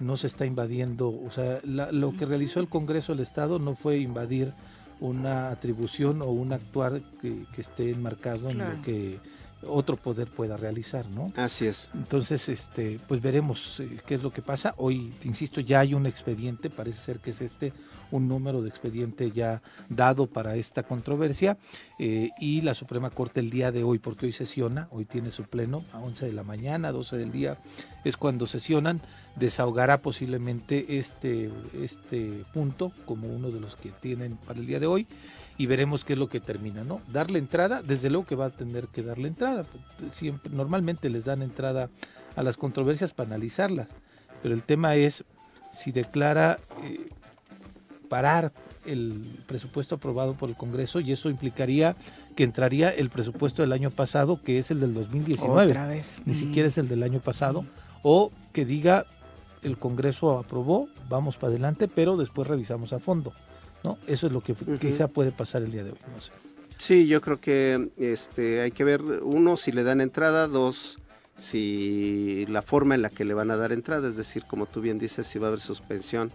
no 0.00 0.16
se 0.16 0.26
está 0.26 0.44
invadiendo, 0.46 1.08
o 1.08 1.30
sea, 1.30 1.60
la- 1.64 1.92
lo 1.92 2.16
que 2.16 2.26
realizó 2.26 2.60
el 2.60 2.68
Congreso 2.68 3.12
del 3.12 3.22
Estado 3.22 3.58
no 3.58 3.74
fue 3.76 3.98
invadir 3.98 4.52
una 5.00 5.50
atribución 5.50 6.22
o 6.22 6.26
un 6.26 6.52
actuar 6.52 7.00
que, 7.20 7.44
que 7.54 7.60
esté 7.60 7.90
enmarcado 7.90 8.50
en 8.50 8.58
lo 8.58 8.82
que 8.82 9.18
otro 9.66 9.96
poder 9.96 10.28
pueda 10.28 10.56
realizar, 10.56 11.06
¿no? 11.06 11.32
Así 11.36 11.66
es. 11.66 11.90
Entonces, 11.94 12.48
este, 12.48 13.00
pues 13.06 13.20
veremos 13.20 13.80
eh, 13.80 14.00
qué 14.06 14.14
es 14.14 14.22
lo 14.22 14.32
que 14.32 14.42
pasa. 14.42 14.74
Hoy, 14.76 15.12
te 15.20 15.28
insisto, 15.28 15.60
ya 15.60 15.80
hay 15.80 15.94
un 15.94 16.06
expediente, 16.06 16.70
parece 16.70 17.00
ser 17.00 17.18
que 17.20 17.30
es 17.30 17.40
este 17.40 17.72
un 18.10 18.28
número 18.28 18.62
de 18.62 18.68
expediente 18.68 19.32
ya 19.32 19.60
dado 19.88 20.26
para 20.26 20.56
esta 20.56 20.84
controversia 20.84 21.58
eh, 21.98 22.30
y 22.38 22.60
la 22.60 22.74
Suprema 22.74 23.10
Corte 23.10 23.40
el 23.40 23.50
día 23.50 23.72
de 23.72 23.82
hoy, 23.82 23.98
porque 23.98 24.26
hoy 24.26 24.32
sesiona, 24.32 24.88
hoy 24.90 25.04
tiene 25.04 25.30
su 25.30 25.44
pleno 25.44 25.84
a 25.92 25.98
11 25.98 26.26
de 26.26 26.32
la 26.32 26.44
mañana, 26.44 26.92
12 26.92 27.16
del 27.16 27.32
día, 27.32 27.58
es 28.04 28.16
cuando 28.16 28.46
sesionan, 28.46 29.00
desahogará 29.36 30.00
posiblemente 30.00 30.98
este, 30.98 31.50
este 31.80 32.44
punto 32.52 32.92
como 33.04 33.26
uno 33.26 33.50
de 33.50 33.60
los 33.60 33.74
que 33.76 33.90
tienen 33.90 34.36
para 34.36 34.60
el 34.60 34.66
día 34.66 34.80
de 34.80 34.86
hoy 34.86 35.06
y 35.56 35.66
veremos 35.66 36.04
qué 36.04 36.14
es 36.14 36.18
lo 36.18 36.28
que 36.28 36.40
termina, 36.40 36.82
¿no? 36.84 37.00
Darle 37.12 37.38
entrada, 37.38 37.82
desde 37.82 38.10
luego 38.10 38.26
que 38.26 38.34
va 38.34 38.46
a 38.46 38.50
tener 38.50 38.88
que 38.88 39.02
darle 39.02 39.28
entrada. 39.28 39.64
Siempre, 40.12 40.50
normalmente 40.52 41.08
les 41.10 41.24
dan 41.26 41.42
entrada 41.42 41.88
a 42.36 42.42
las 42.42 42.56
controversias 42.56 43.12
para 43.12 43.28
analizarlas, 43.28 43.88
pero 44.42 44.54
el 44.54 44.62
tema 44.64 44.96
es 44.96 45.24
si 45.72 45.92
declara 45.92 46.58
eh, 46.82 47.08
parar 48.08 48.52
el 48.84 49.24
presupuesto 49.46 49.94
aprobado 49.94 50.34
por 50.34 50.48
el 50.50 50.56
Congreso 50.56 51.00
y 51.00 51.12
eso 51.12 51.30
implicaría 51.30 51.96
que 52.36 52.44
entraría 52.44 52.90
el 52.90 53.08
presupuesto 53.10 53.62
del 53.62 53.72
año 53.72 53.90
pasado, 53.90 54.40
que 54.42 54.58
es 54.58 54.70
el 54.70 54.80
del 54.80 54.92
2019 54.92 55.70
Otra 55.70 55.86
vez. 55.86 56.20
ni 56.26 56.32
Mm. 56.34 56.36
siquiera 56.36 56.68
es 56.68 56.78
el 56.78 56.88
del 56.88 57.02
año 57.02 57.20
pasado, 57.20 57.64
o 58.02 58.30
que 58.52 58.64
diga 58.64 59.06
el 59.62 59.78
Congreso 59.78 60.38
aprobó, 60.38 60.88
vamos 61.08 61.36
para 61.36 61.52
adelante, 61.52 61.88
pero 61.88 62.16
después 62.16 62.46
revisamos 62.48 62.92
a 62.92 62.98
fondo. 62.98 63.32
¿No? 63.84 63.98
Eso 64.06 64.26
es 64.26 64.32
lo 64.32 64.40
que 64.40 64.54
quizá 64.80 65.06
puede 65.06 65.30
pasar 65.30 65.62
el 65.62 65.70
día 65.70 65.84
de 65.84 65.90
hoy. 65.90 65.98
No 66.14 66.20
sé. 66.20 66.32
Sí, 66.78 67.06
yo 67.06 67.20
creo 67.20 67.40
que 67.40 67.90
este, 67.96 68.60
hay 68.60 68.72
que 68.72 68.82
ver, 68.82 69.00
uno, 69.02 69.56
si 69.56 69.70
le 69.70 69.84
dan 69.84 70.00
entrada, 70.00 70.48
dos, 70.48 70.98
si 71.36 72.46
la 72.48 72.62
forma 72.62 72.94
en 72.94 73.02
la 73.02 73.10
que 73.10 73.24
le 73.24 73.34
van 73.34 73.50
a 73.50 73.56
dar 73.56 73.72
entrada, 73.72 74.08
es 74.08 74.16
decir, 74.16 74.44
como 74.48 74.66
tú 74.66 74.80
bien 74.80 74.98
dices, 74.98 75.26
si 75.26 75.38
va 75.38 75.46
a 75.46 75.48
haber 75.48 75.60
suspensión 75.60 76.32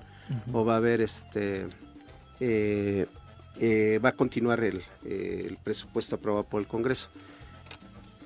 o 0.54 0.64
va 0.64 0.76
a 0.76 0.78
haber 0.78 1.02
este 1.02 1.68
eh, 2.40 3.08
eh, 3.60 4.00
va 4.04 4.10
a 4.10 4.12
continuar 4.14 4.64
el, 4.64 4.82
eh, 5.04 5.46
el 5.50 5.58
presupuesto 5.58 6.16
aprobado 6.16 6.46
por 6.46 6.62
el 6.62 6.68
Congreso. 6.68 7.10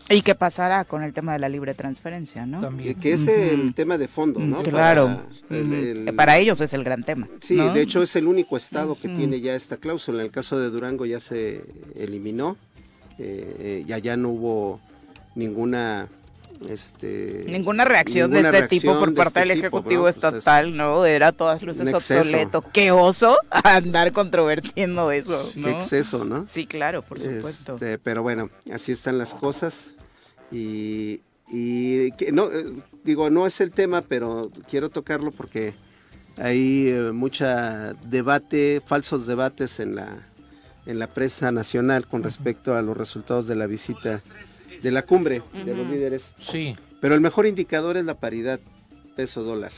¿Y 0.10 0.22
qué 0.22 0.36
pasará 0.36 0.84
con 0.86 1.02
el 1.02 1.14
tema 1.14 1.34
de 1.34 1.40
la 1.40 1.50
libre 1.50 1.74
transferencia, 1.74 2.46
no? 2.46 2.60
También. 2.60 2.96
Que 3.00 3.14
es 3.14 3.28
el 3.28 3.74
tema 3.74 3.98
de 3.98 4.08
fondo, 4.08 4.40
¿no? 4.42 4.62
Claro. 4.62 5.24
Para, 5.48 5.60
el- 5.60 5.66
Ujú. 5.66 6.10
el- 6.10 6.16
Para 6.16 6.38
ellos 6.38 6.60
es 6.62 6.74
el 6.74 6.84
gran 6.84 7.04
tema. 7.04 7.28
Sí, 7.40 7.56
¿no? 7.56 7.74
de 7.74 7.82
hecho 7.82 8.02
es 8.04 8.16
el 8.16 8.28
único 8.28 8.58
estado 8.58 8.96
que 8.96 9.08
tiene 9.08 9.40
ya 9.40 9.56
esta 9.56 9.78
cláusula. 9.78 10.20
En 10.20 10.26
el 10.26 10.32
caso 10.32 10.60
de 10.60 10.70
Durango 10.70 11.06
ya 11.06 11.20
se 11.20 11.64
eliminó, 11.96 12.58
eh, 13.18 13.56
eh, 13.60 13.84
ya 13.88 13.98
ya 13.98 14.18
no 14.18 14.30
hubo 14.30 14.80
ninguna 15.36 16.08
este 16.70 17.44
Ninguna 17.48 17.86
reacción 17.86 18.32
ninguna 18.32 18.52
de 18.52 18.60
este 18.60 18.80
tipo 18.80 19.00
por 19.00 19.10
de 19.10 19.16
parte 19.16 19.40
este 19.40 19.50
del 19.50 19.58
tipo, 19.62 19.78
Ejecutivo. 19.78 20.04
Pues 20.04 20.18
es 20.18 20.24
Estatal, 20.24 20.76
¿no? 20.76 21.06
Era 21.06 21.28
a 21.28 21.32
todas 21.32 21.62
luces 21.62 21.94
obsoleto. 21.94 22.64
¡Qué 22.74 22.92
oso 22.92 23.38
andar 23.64 24.12
controvertiendo 24.14 25.12
eso! 25.12 25.52
Qué 25.54 25.72
exceso, 25.72 26.26
¿no? 26.26 26.48
Sí, 26.50 26.66
claro, 26.66 27.02
por 27.02 27.20
supuesto. 27.20 27.76
Este, 27.76 27.98
pero 27.98 28.24
bueno, 28.24 28.50
así 28.72 28.92
están 28.92 29.18
las 29.18 29.34
cosas 29.34 29.96
y, 30.52 31.22
y 31.50 32.12
que 32.14 32.32
no 32.32 32.52
eh, 32.52 32.66
digo 33.04 33.30
no 33.30 33.46
es 33.48 33.62
el 33.62 33.72
tema, 33.72 34.02
pero 34.02 34.52
quiero 34.70 34.90
tocarlo 34.90 35.32
porque 35.32 35.74
hay 36.38 36.90
eh, 36.90 37.12
mucha 37.12 37.94
debate, 38.08 38.82
falsos 38.86 39.28
debates 39.28 39.80
en 39.80 39.96
la 39.96 40.28
en 40.86 41.00
la 41.00 41.08
prensa 41.08 41.52
nacional 41.52 42.08
con 42.08 42.24
respecto 42.24 42.76
a 42.76 42.82
los 42.82 42.98
resultados 42.98 43.48
de 43.48 43.56
la 43.56 43.68
visita 43.68 44.22
de 44.84 44.92
la 44.92 45.02
cumbre 45.04 45.42
de 45.66 45.76
los 45.76 45.88
líderes. 45.88 46.36
Sí, 46.38 46.76
Pero 47.02 47.16
el 47.16 47.22
mejor 47.22 47.48
indicador 47.48 47.98
es 47.98 48.06
la 48.06 48.20
paridad 48.20 48.60
peso-dólar. 49.16 49.72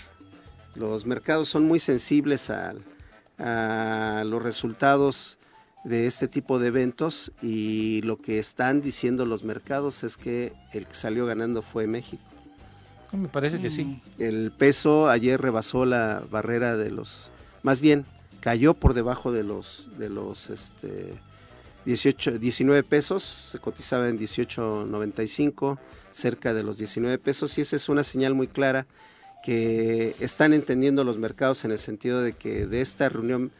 Los 0.76 1.06
mercados 1.06 1.48
son 1.48 1.66
muy 1.66 1.80
sensibles 1.80 2.50
a, 2.50 2.74
a 3.38 4.24
los 4.26 4.44
resultados 4.44 5.38
de 5.86 6.08
este 6.08 6.28
tipo 6.28 6.58
de 6.60 6.68
eventos 6.68 7.32
y 7.42 8.02
lo 8.02 8.18
que 8.18 8.40
están 8.40 8.82
diciendo 8.82 9.26
los 9.26 9.44
mercados 9.44 10.04
es 10.04 10.18
que 10.18 10.52
el 10.74 10.88
que 10.88 10.96
salió 10.96 11.26
ganando 11.28 11.62
fue 11.62 11.86
México. 11.86 12.24
me 13.14 13.28
parece 13.28 13.62
que 13.62 13.70
sí. 13.70 14.02
El 14.18 14.52
peso 14.52 15.10
ayer 15.10 15.40
rebasó 15.40 15.86
la 15.86 16.24
barrera 16.30 16.76
de 16.76 16.90
los, 16.90 17.30
más 17.62 17.80
bien 17.80 18.06
cayó 18.40 18.74
por 18.74 18.96
debajo 18.96 19.32
de 19.32 19.44
los, 19.44 19.88
de 19.98 20.10
los 20.10 20.50
este, 20.50 21.14
18, 21.86 22.40
19 22.40 22.84
pesos, 22.84 23.24
se 23.24 23.60
cotizaba 23.60 24.10
en 24.10 24.18
18.95, 24.18 25.78
cerca 26.12 26.54
de 26.54 26.64
los 26.64 26.78
19 26.78 27.18
pesos 27.20 27.58
y 27.58 27.62
esa 27.62 27.76
es 27.76 27.90
una 27.90 28.04
señal 28.04 28.34
muy 28.34 28.48
clara 28.48 28.88
que 29.44 30.16
están 30.20 30.54
entendiendo 30.54 31.04
los 31.04 31.18
mercados 31.18 31.66
en 31.66 31.72
el 31.72 31.78
sentido 31.78 32.22
de 32.22 32.34
que 32.34 32.66
de 32.66 32.82
esta 32.82 33.10
reunión 33.10 33.52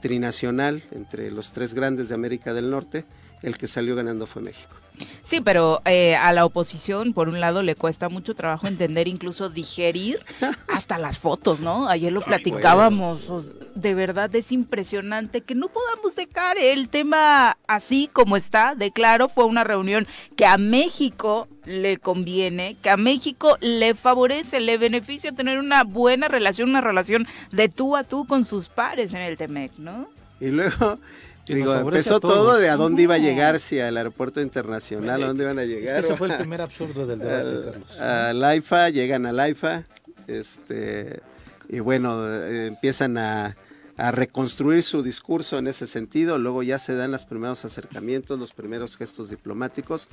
trinacional 0.00 0.82
entre 0.90 1.30
los 1.30 1.52
tres 1.52 1.74
grandes 1.74 2.08
de 2.08 2.14
América 2.14 2.54
del 2.54 2.70
Norte, 2.70 3.04
el 3.42 3.58
que 3.58 3.66
salió 3.66 3.94
ganando 3.94 4.26
fue 4.26 4.42
México. 4.42 4.83
Sí, 5.24 5.40
pero 5.40 5.80
eh, 5.84 6.14
a 6.16 6.32
la 6.32 6.44
oposición, 6.44 7.12
por 7.14 7.28
un 7.28 7.40
lado, 7.40 7.62
le 7.62 7.74
cuesta 7.74 8.08
mucho 8.08 8.34
trabajo 8.34 8.66
entender, 8.66 9.08
incluso 9.08 9.48
digerir 9.48 10.24
hasta 10.68 10.98
las 10.98 11.18
fotos, 11.18 11.60
¿no? 11.60 11.88
Ayer 11.88 12.12
lo 12.12 12.20
platicábamos. 12.20 13.28
De 13.74 13.94
verdad 13.94 14.34
es 14.34 14.52
impresionante 14.52 15.40
que 15.40 15.54
no 15.54 15.68
podamos 15.68 16.14
dejar 16.14 16.58
el 16.58 16.88
tema 16.88 17.56
así 17.66 18.08
como 18.12 18.36
está. 18.36 18.74
De 18.74 18.90
claro, 18.90 19.28
fue 19.28 19.44
una 19.44 19.64
reunión 19.64 20.06
que 20.36 20.46
a 20.46 20.58
México 20.58 21.48
le 21.64 21.96
conviene, 21.96 22.76
que 22.82 22.90
a 22.90 22.96
México 22.96 23.56
le 23.60 23.94
favorece, 23.94 24.60
le 24.60 24.78
beneficia 24.78 25.32
tener 25.32 25.58
una 25.58 25.84
buena 25.84 26.28
relación, 26.28 26.68
una 26.68 26.82
relación 26.82 27.26
de 27.50 27.68
tú 27.68 27.96
a 27.96 28.04
tú 28.04 28.26
con 28.26 28.44
sus 28.44 28.68
pares 28.68 29.12
en 29.14 29.22
el 29.22 29.36
TEMEC, 29.36 29.72
¿no? 29.78 30.08
Y 30.40 30.48
luego, 30.48 30.98
digo, 31.46 31.74
empezó 31.74 32.20
todo 32.20 32.56
de 32.58 32.70
a 32.70 32.76
dónde 32.76 33.02
iba 33.02 33.14
a 33.14 33.18
llegar, 33.18 33.60
si 33.60 33.80
al 33.80 33.96
aeropuerto 33.96 34.40
internacional, 34.40 35.22
a 35.22 35.26
dónde 35.26 35.44
iban 35.44 35.58
a 35.58 35.62
Es 35.62 35.68
que 35.68 35.74
llegar. 35.80 35.98
ese 36.04 36.16
fue 36.16 36.28
el 36.28 36.38
primer 36.38 36.60
absurdo 36.60 37.06
del 37.06 37.18
debate, 37.20 37.48
al, 37.48 37.64
Carlos. 37.64 38.00
al 38.00 38.44
AIFA, 38.44 38.88
llegan 38.90 39.26
al 39.26 39.40
AIFA, 39.40 39.84
este, 40.26 41.20
y 41.68 41.80
bueno, 41.80 42.26
eh, 42.26 42.66
empiezan 42.68 43.18
a, 43.18 43.56
a 43.96 44.10
reconstruir 44.10 44.82
su 44.82 45.02
discurso 45.02 45.58
en 45.58 45.66
ese 45.66 45.86
sentido, 45.86 46.38
luego 46.38 46.62
ya 46.62 46.78
se 46.78 46.94
dan 46.94 47.10
los 47.10 47.24
primeros 47.24 47.64
acercamientos, 47.64 48.38
los 48.38 48.52
primeros 48.52 48.96
gestos 48.96 49.30
diplomáticos, 49.30 50.08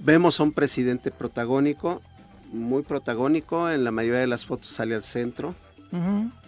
vemos 0.00 0.40
a 0.40 0.42
un 0.42 0.52
presidente 0.52 1.10
protagónico, 1.10 2.00
muy 2.52 2.82
protagónico, 2.82 3.70
en 3.70 3.84
la 3.84 3.90
mayoría 3.92 4.20
de 4.20 4.26
las 4.26 4.44
fotos 4.44 4.70
sale 4.70 4.94
al 4.94 5.02
centro, 5.02 5.54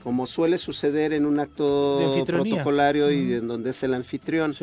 como 0.03 0.27
suele 0.27 0.59
suceder 0.59 1.13
en 1.13 1.27
un 1.27 1.41
acto 1.41 2.25
protocolario 2.27 3.11
y 3.11 3.35
en 3.35 3.49
donde 3.49 3.71
es 3.71 3.83
el 3.83 3.95
anfitrión. 3.95 4.55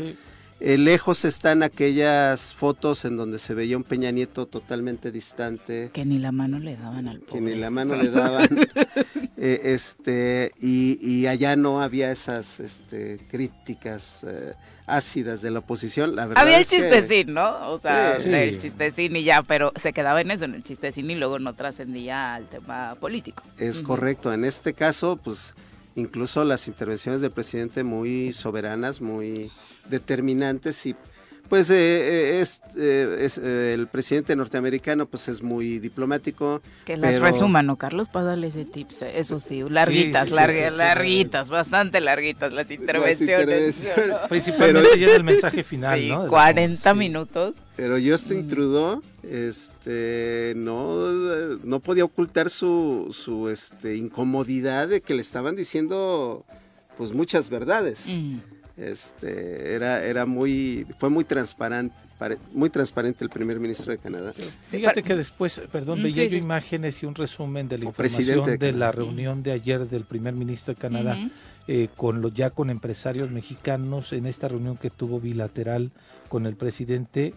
Eh, 0.64 0.78
lejos 0.78 1.26
están 1.26 1.64
aquellas 1.64 2.54
fotos 2.54 3.04
en 3.06 3.18
donde 3.18 3.40
se 3.40 3.56
veía 3.56 3.76
un 3.78 3.84
Peña 3.84 4.12
Nieto 4.12 4.46
totalmente 4.46 5.12
distante. 5.12 5.90
Que 5.92 6.06
ni 6.06 6.20
la 6.20 6.32
mano 6.32 6.60
le 6.60 6.78
daban 6.78 7.08
al 7.08 7.20
pobre. 7.22 7.34
Que 7.34 7.42
ni 7.42 7.60
la 7.60 7.72
mano 7.72 7.96
le 7.96 8.10
daban. 8.10 8.50
Eh, 9.44 9.74
este, 9.74 10.52
y, 10.62 11.26
allá 11.26 11.56
no 11.56 11.82
había 11.82 12.12
esas 12.12 12.60
este, 12.60 13.18
críticas 13.28 14.24
eh, 14.24 14.54
ácidas 14.96 15.42
de 15.42 15.52
la 15.52 15.60
oposición. 15.60 16.16
La 16.16 16.28
verdad 16.28 16.44
había 16.44 16.58
el 16.58 16.66
chistecín, 16.66 17.34
¿no? 17.34 17.70
O 17.70 17.80
sea, 17.80 18.18
el 18.18 18.60
chistecín 18.60 19.16
y 19.16 19.24
ya, 19.24 19.44
pero 19.44 19.72
se 19.76 19.94
quedaba 19.94 20.22
en 20.22 20.32
eso, 20.32 20.46
en 20.46 20.56
el 20.56 20.64
chistecín 20.64 21.10
y 21.10 21.16
luego 21.16 21.40
no 21.40 21.54
trascendía 21.54 22.36
al 22.36 22.48
tema 22.48 22.96
político. 23.00 23.44
Es 23.58 23.82
correcto. 23.82 24.34
En 24.34 24.46
este 24.46 24.74
caso, 24.74 25.18
pues 25.18 25.56
incluso 25.96 26.44
las 26.44 26.68
intervenciones 26.68 27.22
del 27.22 27.32
presidente 27.32 27.84
muy 27.84 28.34
soberanas, 28.34 29.02
muy 29.02 29.52
determinantes 29.90 30.86
y 30.86 30.96
pues 31.52 31.70
eh, 31.70 31.76
eh, 31.76 32.40
es, 32.40 32.62
eh, 32.78 33.74
el 33.74 33.88
presidente 33.88 34.34
norteamericano 34.38 35.06
pues 35.06 35.28
es 35.28 35.44
muy 35.44 35.80
diplomático. 35.80 36.62
Que 36.86 36.96
las 36.96 37.20
resuma, 37.20 37.62
¿no, 37.62 37.76
Carlos? 37.76 38.08
Para 38.08 38.28
darle 38.28 38.48
ese 38.48 38.64
tips, 38.64 39.02
eso 39.02 39.38
sí, 39.38 39.62
larguitas, 39.68 40.32
larguitas, 40.32 41.50
bastante 41.50 42.00
larguitas 42.00 42.54
las 42.54 42.72
intervenciones. 42.72 43.86
Principalmente 44.30 44.98
ya 44.98 45.14
el 45.14 45.26
mensaje 45.26 45.62
final, 45.62 46.08
¿no? 46.08 46.28
40 46.30 46.94
minutos. 46.94 47.58
Pero 47.76 47.98
Justin 48.02 48.46
mm. 48.46 48.48
Trudeau 48.48 49.04
este, 49.22 50.54
no, 50.56 51.12
no 51.66 51.82
podía 51.82 52.06
ocultar 52.06 52.50
su, 52.50 53.10
su 53.12 53.50
este, 53.50 53.98
incomodidad 53.98 54.88
de 54.88 55.02
que 55.02 55.14
le 55.16 55.22
estaban 55.22 55.58
diciendo 55.58 56.46
pues 56.98 57.12
muchas 57.12 57.50
verdades. 57.50 58.06
Mm. 58.08 58.38
Este, 58.82 59.76
era, 59.76 60.04
era 60.04 60.26
muy, 60.26 60.88
fue 60.98 61.12
muy 61.12 61.24
transparente, 61.24 61.96
muy 62.52 62.70
transparente 62.72 63.24
el 63.24 63.30
primer 63.30 63.60
ministro 63.60 63.92
de 63.92 64.00
Canadá. 64.00 64.34
Fíjate 64.64 65.04
que 65.04 65.16
después, 65.16 65.62
perdón, 65.72 66.00
mm, 66.00 66.04
veía 66.04 66.26
yo 66.26 66.38
imágenes 66.38 67.04
y 67.04 67.06
un 67.06 67.14
resumen 67.14 67.70
de 67.70 67.78
la 67.78 67.86
información 67.86 68.58
de, 68.58 68.72
la 68.72 68.92
reunión 68.92 69.44
de 69.44 69.52
ayer 69.52 69.88
del 69.88 70.04
primer 70.06 70.34
ministro 70.34 70.74
de 70.74 70.80
Canadá 70.80 71.20
eh, 71.68 71.90
con 71.96 72.22
los 72.22 72.34
ya 72.34 72.50
con 72.50 72.72
empresarios 72.72 73.30
mexicanos 73.30 74.14
en 74.14 74.26
esta 74.26 74.48
reunión 74.48 74.78
que 74.78 74.90
tuvo 74.90 75.20
bilateral 75.20 75.92
con 76.28 76.48
el 76.48 76.56
presidente. 76.56 77.36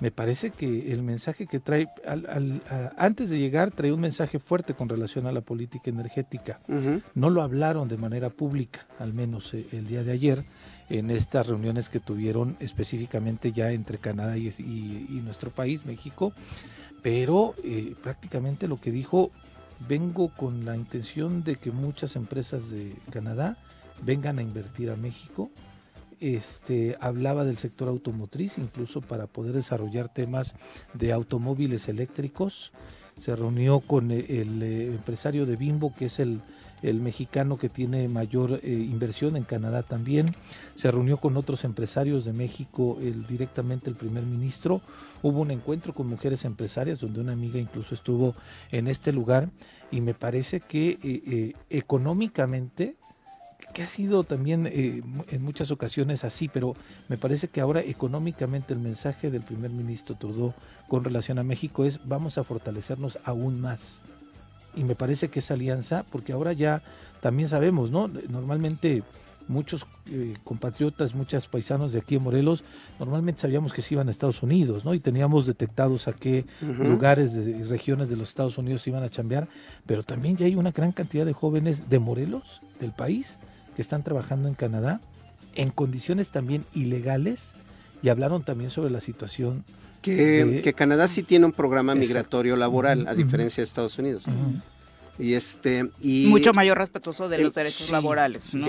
Me 0.00 0.10
parece 0.10 0.50
que 0.50 0.92
el 0.92 1.02
mensaje 1.02 1.46
que 1.46 1.58
trae, 1.58 1.88
al, 2.06 2.62
antes 2.96 3.30
de 3.30 3.38
llegar, 3.38 3.70
trae 3.70 3.92
un 3.92 4.00
mensaje 4.00 4.38
fuerte 4.38 4.74
con 4.74 4.88
relación 4.88 5.26
a 5.26 5.32
la 5.32 5.40
política 5.42 5.90
energética. 5.90 6.58
No 7.14 7.28
lo 7.28 7.42
hablaron 7.42 7.88
de 7.88 7.98
manera 7.98 8.30
pública, 8.30 8.86
al 8.98 9.12
menos 9.12 9.52
eh, 9.52 9.66
el 9.72 9.86
día 9.86 10.02
de 10.02 10.12
ayer, 10.12 10.44
en 10.88 11.10
estas 11.10 11.46
reuniones 11.46 11.88
que 11.88 12.00
tuvieron 12.00 12.56
específicamente 12.60 13.52
ya 13.52 13.72
entre 13.72 13.98
Canadá 13.98 14.36
y, 14.36 15.20
nuestro 15.24 15.50
país, 15.50 15.84
México, 15.86 16.32
pero 17.02 17.54
eh, 17.64 17.94
prácticamente 18.02 18.68
lo 18.68 18.80
que 18.80 18.92
dijo, 18.92 19.30
vengo 19.88 20.28
con 20.28 20.64
la 20.64 20.76
intención 20.76 21.44
de 21.44 21.56
que 21.56 21.70
muchas 21.70 22.16
empresas 22.16 22.70
de 22.70 22.94
Canadá 23.10 23.56
vengan 24.02 24.38
a 24.38 24.42
invertir 24.42 24.90
a 24.90 24.96
México 24.96 25.50
este, 26.20 26.96
hablaba 27.00 27.44
del 27.44 27.58
sector 27.58 27.88
automotriz, 27.88 28.58
incluso 28.58 29.00
para 29.00 29.26
poder 29.26 29.54
desarrollar 29.54 30.08
temas 30.08 30.54
de 30.94 31.12
automóviles 31.12 31.88
eléctricos. 31.88 32.72
Se 33.20 33.34
reunió 33.34 33.80
con 33.80 34.10
el, 34.10 34.62
eh, 34.62 34.86
empresario 34.86 35.46
de 35.46 35.56
Bimbo, 35.56 35.94
que 35.94 36.06
es 36.06 36.18
el, 36.18 36.40
mexicano 36.82 37.58
que 37.58 37.68
tiene 37.68 38.08
mayor 38.08 38.60
eh, 38.62 38.70
inversión 38.70 39.36
en 39.36 39.44
Canadá 39.44 39.82
también. 39.82 40.34
Se 40.74 40.90
reunió 40.90 41.16
con 41.16 41.36
otros 41.36 41.64
empresarios 41.64 42.24
de 42.24 42.32
México, 42.32 42.98
el, 43.00 43.26
directamente 43.26 43.90
el 43.90 43.96
primer 43.96 44.24
ministro. 44.24 44.80
Hubo 45.22 45.40
un 45.40 45.50
encuentro 45.50 45.92
con 45.92 46.06
mujeres 46.06 46.44
empresarias, 46.44 47.00
donde 47.00 47.20
una 47.20 47.32
amiga 47.32 47.58
incluso 47.58 47.94
estuvo 47.94 48.34
en 48.70 48.88
este 48.88 49.12
lugar. 49.12 49.48
Y 49.90 50.00
me 50.00 50.14
parece 50.14 50.60
que 50.60 50.98
eh, 51.02 51.54
económicamente 51.70 52.96
que 53.76 53.82
ha 53.82 53.88
sido 53.88 54.24
también 54.24 54.66
eh, 54.66 55.02
en 55.28 55.42
muchas 55.42 55.70
ocasiones 55.70 56.24
así, 56.24 56.48
pero 56.48 56.74
me 57.08 57.18
parece 57.18 57.48
que 57.48 57.60
ahora 57.60 57.80
económicamente 57.80 58.72
el 58.72 58.80
mensaje 58.80 59.30
del 59.30 59.42
primer 59.42 59.70
ministro 59.70 60.16
Trudeau 60.16 60.54
con 60.88 61.04
relación 61.04 61.38
a 61.38 61.42
México 61.42 61.84
es 61.84 62.00
vamos 62.08 62.38
a 62.38 62.44
fortalecernos 62.44 63.18
aún 63.24 63.60
más. 63.60 64.00
Y 64.76 64.84
me 64.84 64.94
parece 64.94 65.28
que 65.28 65.40
esa 65.40 65.54
alianza, 65.54 66.04
porque 66.10 66.32
ahora 66.32 66.52
ya 66.52 66.82
también 67.20 67.48
sabemos, 67.48 67.90
¿no? 67.90 68.08
Normalmente 68.28 69.02
muchos 69.48 69.86
eh, 70.06 70.34
compatriotas, 70.44 71.14
muchos 71.14 71.46
paisanos 71.46 71.92
de 71.92 72.00
aquí 72.00 72.16
en 72.16 72.22
Morelos, 72.22 72.64
normalmente 72.98 73.40
sabíamos 73.40 73.72
que 73.72 73.80
se 73.80 73.94
iban 73.94 74.08
a 74.08 74.10
Estados 74.10 74.42
Unidos, 74.42 74.84
¿no? 74.84 74.92
Y 74.92 75.00
teníamos 75.00 75.46
detectados 75.46 76.08
a 76.08 76.12
qué 76.12 76.44
lugares 76.60 77.32
de 77.32 77.64
regiones 77.64 78.08
de 78.08 78.16
los 78.16 78.28
Estados 78.28 78.58
Unidos 78.58 78.82
se 78.82 78.90
iban 78.90 79.02
a 79.02 79.08
chambear, 79.08 79.48
pero 79.86 80.02
también 80.02 80.36
ya 80.36 80.46
hay 80.46 80.56
una 80.56 80.72
gran 80.72 80.92
cantidad 80.92 81.24
de 81.24 81.32
jóvenes 81.32 81.88
de 81.88 81.98
Morelos, 81.98 82.60
del 82.80 82.92
país, 82.92 83.38
que 83.74 83.82
están 83.82 84.02
trabajando 84.02 84.48
en 84.48 84.54
Canadá 84.54 85.00
en 85.56 85.70
condiciones 85.70 86.30
también 86.30 86.64
ilegales 86.74 87.52
y 88.02 88.10
hablaron 88.10 88.44
también 88.44 88.70
sobre 88.70 88.90
la 88.90 89.00
situación 89.00 89.64
que, 90.14 90.60
que 90.62 90.72
Canadá 90.72 91.08
sí 91.08 91.22
tiene 91.22 91.46
un 91.46 91.52
programa 91.52 91.94
migratorio 91.94 92.56
laboral 92.56 93.06
a 93.08 93.14
diferencia 93.14 93.62
de 93.62 93.66
Estados 93.66 93.98
Unidos. 93.98 94.24
Y 95.18 95.32
este 95.32 95.88
y 96.02 96.26
mucho 96.26 96.52
mayor 96.52 96.76
respetuoso 96.76 97.30
de 97.30 97.38
los 97.38 97.54
derechos 97.54 97.90
laborales, 97.90 98.52
¿no? 98.52 98.66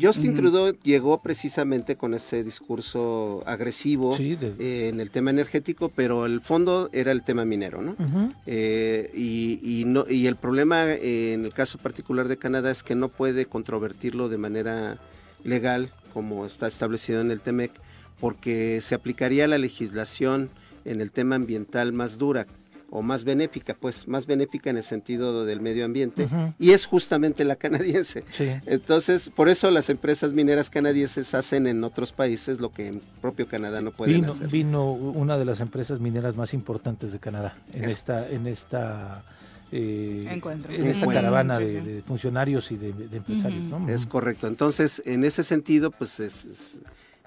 Justin 0.00 0.34
Trudeau 0.34 0.74
llegó 0.82 1.22
precisamente 1.22 1.94
con 1.94 2.14
ese 2.14 2.42
discurso 2.42 3.44
agresivo 3.46 4.16
eh, 4.18 4.90
en 4.92 4.98
el 4.98 5.10
tema 5.12 5.30
energético, 5.30 5.92
pero 5.94 6.26
el 6.26 6.40
fondo 6.40 6.90
era 6.92 7.12
el 7.12 7.22
tema 7.22 7.44
minero, 7.44 7.80
¿no? 7.80 7.96
Eh, 8.44 9.12
y, 9.14 9.60
y, 9.62 9.84
no 9.84 10.04
y 10.10 10.26
el 10.26 10.34
problema 10.34 10.90
eh, 10.90 11.32
en 11.32 11.44
el 11.44 11.52
caso 11.52 11.78
particular 11.78 12.26
de 12.26 12.38
Canadá 12.38 12.72
es 12.72 12.82
que 12.82 12.96
no 12.96 13.08
puede 13.08 13.46
controvertirlo 13.46 14.28
de 14.28 14.38
manera 14.38 14.98
legal 15.44 15.90
como 16.12 16.44
está 16.44 16.66
establecido 16.66 17.20
en 17.20 17.30
el 17.30 17.40
TEMEC, 17.40 17.70
porque 18.18 18.80
se 18.80 18.96
aplicaría 18.96 19.46
la 19.46 19.58
legislación 19.58 20.50
en 20.84 21.00
el 21.00 21.12
tema 21.12 21.36
ambiental 21.36 21.92
más 21.92 22.18
dura 22.18 22.46
o 22.90 23.02
más 23.02 23.24
benéfica, 23.24 23.74
pues 23.74 24.06
más 24.06 24.26
benéfica 24.26 24.70
en 24.70 24.76
el 24.76 24.84
sentido 24.84 25.44
del 25.44 25.60
medio 25.60 25.84
ambiente, 25.84 26.28
y 26.60 26.70
es 26.70 26.86
justamente 26.86 27.44
la 27.44 27.56
canadiense. 27.56 28.22
Entonces, 28.66 29.30
por 29.30 29.48
eso 29.48 29.68
las 29.72 29.90
empresas 29.90 30.32
mineras 30.32 30.70
canadienses 30.70 31.34
hacen 31.34 31.66
en 31.66 31.82
otros 31.82 32.12
países 32.12 32.60
lo 32.60 32.70
que 32.70 32.86
en 32.86 33.02
propio 33.20 33.48
Canadá 33.48 33.80
no 33.80 33.90
pueden 33.90 34.20
vino, 34.20 34.32
hacer. 34.32 34.48
Vino 34.48 34.92
una 34.92 35.36
de 35.36 35.44
las 35.44 35.60
empresas 35.60 35.98
mineras 35.98 36.36
más 36.36 36.54
importantes 36.54 37.12
de 37.12 37.18
Canadá 37.18 37.56
en 37.72 37.84
esta 37.84 38.28
en 38.28 38.46
esta 38.46 39.24
eh, 39.72 40.40
en 40.68 40.86
esta 40.86 41.06
caravana 41.08 41.58
de, 41.58 42.00
funcionarios 42.06 42.70
y 42.70 42.76
de, 42.76 42.90
empresarios. 43.16 43.66
Es 43.88 44.06
correcto. 44.06 44.46
Entonces, 44.46 45.02
en 45.04 45.24
ese 45.24 45.42
sentido, 45.42 45.90
pues 45.90 46.20
es 46.20 46.78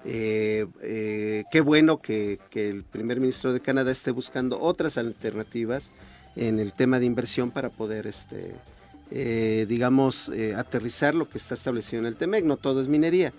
eh, 0.04 0.66
eh, 0.82 1.44
qué 1.50 1.60
bueno 1.60 2.00
que, 2.00 2.38
el 2.54 2.84
primer 2.84 3.20
ministro 3.20 3.52
de 3.52 3.60
Canadá 3.60 3.90
esté 3.90 4.10
buscando 4.10 4.60
otras 4.60 4.96
alternativas 4.98 5.90
en 6.36 6.60
el 6.60 6.72
tema 6.72 6.98
de 6.98 7.06
inversión 7.06 7.50
para 7.50 7.68
poder, 7.68 8.06
este, 8.06 8.52
eh, 9.10 9.66
digamos, 9.68 10.30
aterrizar 10.56 11.14
lo 11.14 11.28
que 11.28 11.38
está 11.38 11.54
establecido 11.54 12.00
en 12.00 12.06
el 12.06 12.16
TEMEC. 12.16 12.44
No 12.44 12.56
todo 12.56 12.80
es 12.80 12.88
minería. 12.88 13.32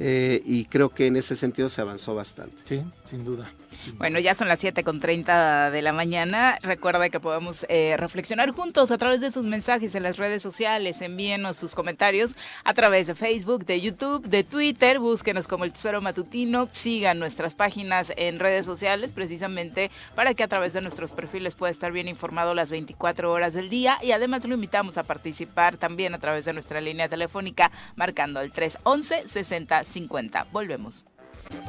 y 0.00 0.64
creo 0.66 0.90
que 0.90 1.06
en 1.06 1.16
ese 1.16 1.34
sentido 1.34 1.68
se 1.68 1.80
avanzó 1.80 2.14
bastante. 2.14 2.56
Sí, 2.64 2.82
sin 3.10 3.24
duda. 3.24 3.50
Bueno, 3.96 4.18
ya 4.18 4.34
son 4.34 4.48
las 4.48 4.60
7 4.60 4.84
con 4.84 5.00
30 5.00 5.70
de 5.70 5.82
la 5.82 5.92
mañana. 5.92 6.58
Recuerda 6.62 7.08
que 7.08 7.20
podemos 7.20 7.66
eh, 7.68 7.96
reflexionar 7.98 8.50
juntos 8.50 8.90
a 8.90 8.98
través 8.98 9.20
de 9.20 9.32
sus 9.32 9.46
mensajes 9.46 9.94
en 9.94 10.02
las 10.02 10.16
redes 10.16 10.42
sociales. 10.42 11.00
Envíenos 11.02 11.56
sus 11.56 11.74
comentarios 11.74 12.36
a 12.64 12.74
través 12.74 13.06
de 13.06 13.14
Facebook, 13.14 13.64
de 13.64 13.80
YouTube, 13.80 14.26
de 14.26 14.44
Twitter. 14.44 14.98
Búsquenos 14.98 15.48
como 15.48 15.64
el 15.64 15.72
Tesoro 15.72 16.00
Matutino. 16.00 16.68
Sigan 16.70 17.18
nuestras 17.18 17.54
páginas 17.54 18.12
en 18.16 18.38
redes 18.38 18.66
sociales 18.66 19.12
precisamente 19.12 19.90
para 20.14 20.34
que 20.34 20.42
a 20.42 20.48
través 20.48 20.72
de 20.72 20.80
nuestros 20.80 21.12
perfiles 21.12 21.54
pueda 21.54 21.70
estar 21.70 21.92
bien 21.92 22.08
informado 22.08 22.54
las 22.54 22.70
24 22.70 23.30
horas 23.32 23.54
del 23.54 23.70
día. 23.70 23.98
Y 24.02 24.12
además 24.12 24.44
lo 24.44 24.54
invitamos 24.54 24.98
a 24.98 25.04
participar 25.04 25.76
también 25.76 26.14
a 26.14 26.18
través 26.18 26.44
de 26.44 26.52
nuestra 26.52 26.80
línea 26.80 27.08
telefónica 27.08 27.70
marcando 27.96 28.40
el 28.40 28.52
311 28.52 29.28
6050. 29.28 30.46
Volvemos. 30.52 31.04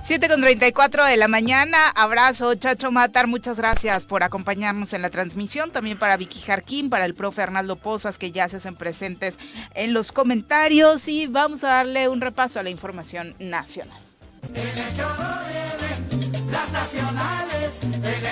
7 0.04 0.28
con 0.28 0.42
34 0.42 1.06
de 1.06 1.18
la 1.18 1.28
mañana. 1.28 1.90
Abrazo, 1.90 2.56
Chacho 2.56 2.92
Matar. 2.92 3.28
Muchas 3.28 3.58
gracias 3.58 4.06
por 4.06 4.24
acompañarnos 4.24 4.94
en 4.94 5.02
la 5.02 5.10
transmisión. 5.10 5.72
También 5.72 6.00
para 6.00 6.18
Vicky 6.18 6.40
Jarquín, 6.40 6.90
para 6.90 7.06
el 7.06 7.14
profe 7.14 7.44
Arnaldo 7.44 7.76
Pozas, 7.76 8.18
que 8.18 8.32
ya 8.32 8.50
se 8.50 8.58
hacen 8.58 8.76
presentes 8.76 9.38
en 9.76 9.94
los 9.94 10.12
comentarios. 10.12 11.08
Y 11.08 11.28
vamos 11.28 11.64
a 11.64 11.68
darle 11.68 12.08
un 12.08 12.22
repaso 12.22 12.60
a 12.60 12.64
la 12.64 12.72
información 12.72 13.36
nacional. 13.38 14.00
En 14.54 14.68
el 14.68 14.76
las 16.52 16.72
nacionales. 16.72 17.80
En 17.84 18.04
el 18.04 18.24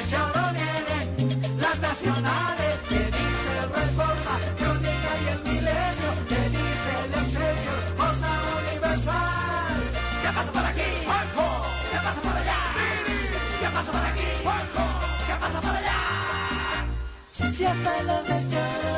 las 1.62 1.80
nacionales. 1.80 2.68
si 17.58 17.66
hasta 17.66 18.04
los 18.04 18.30
echaron. 18.30 18.97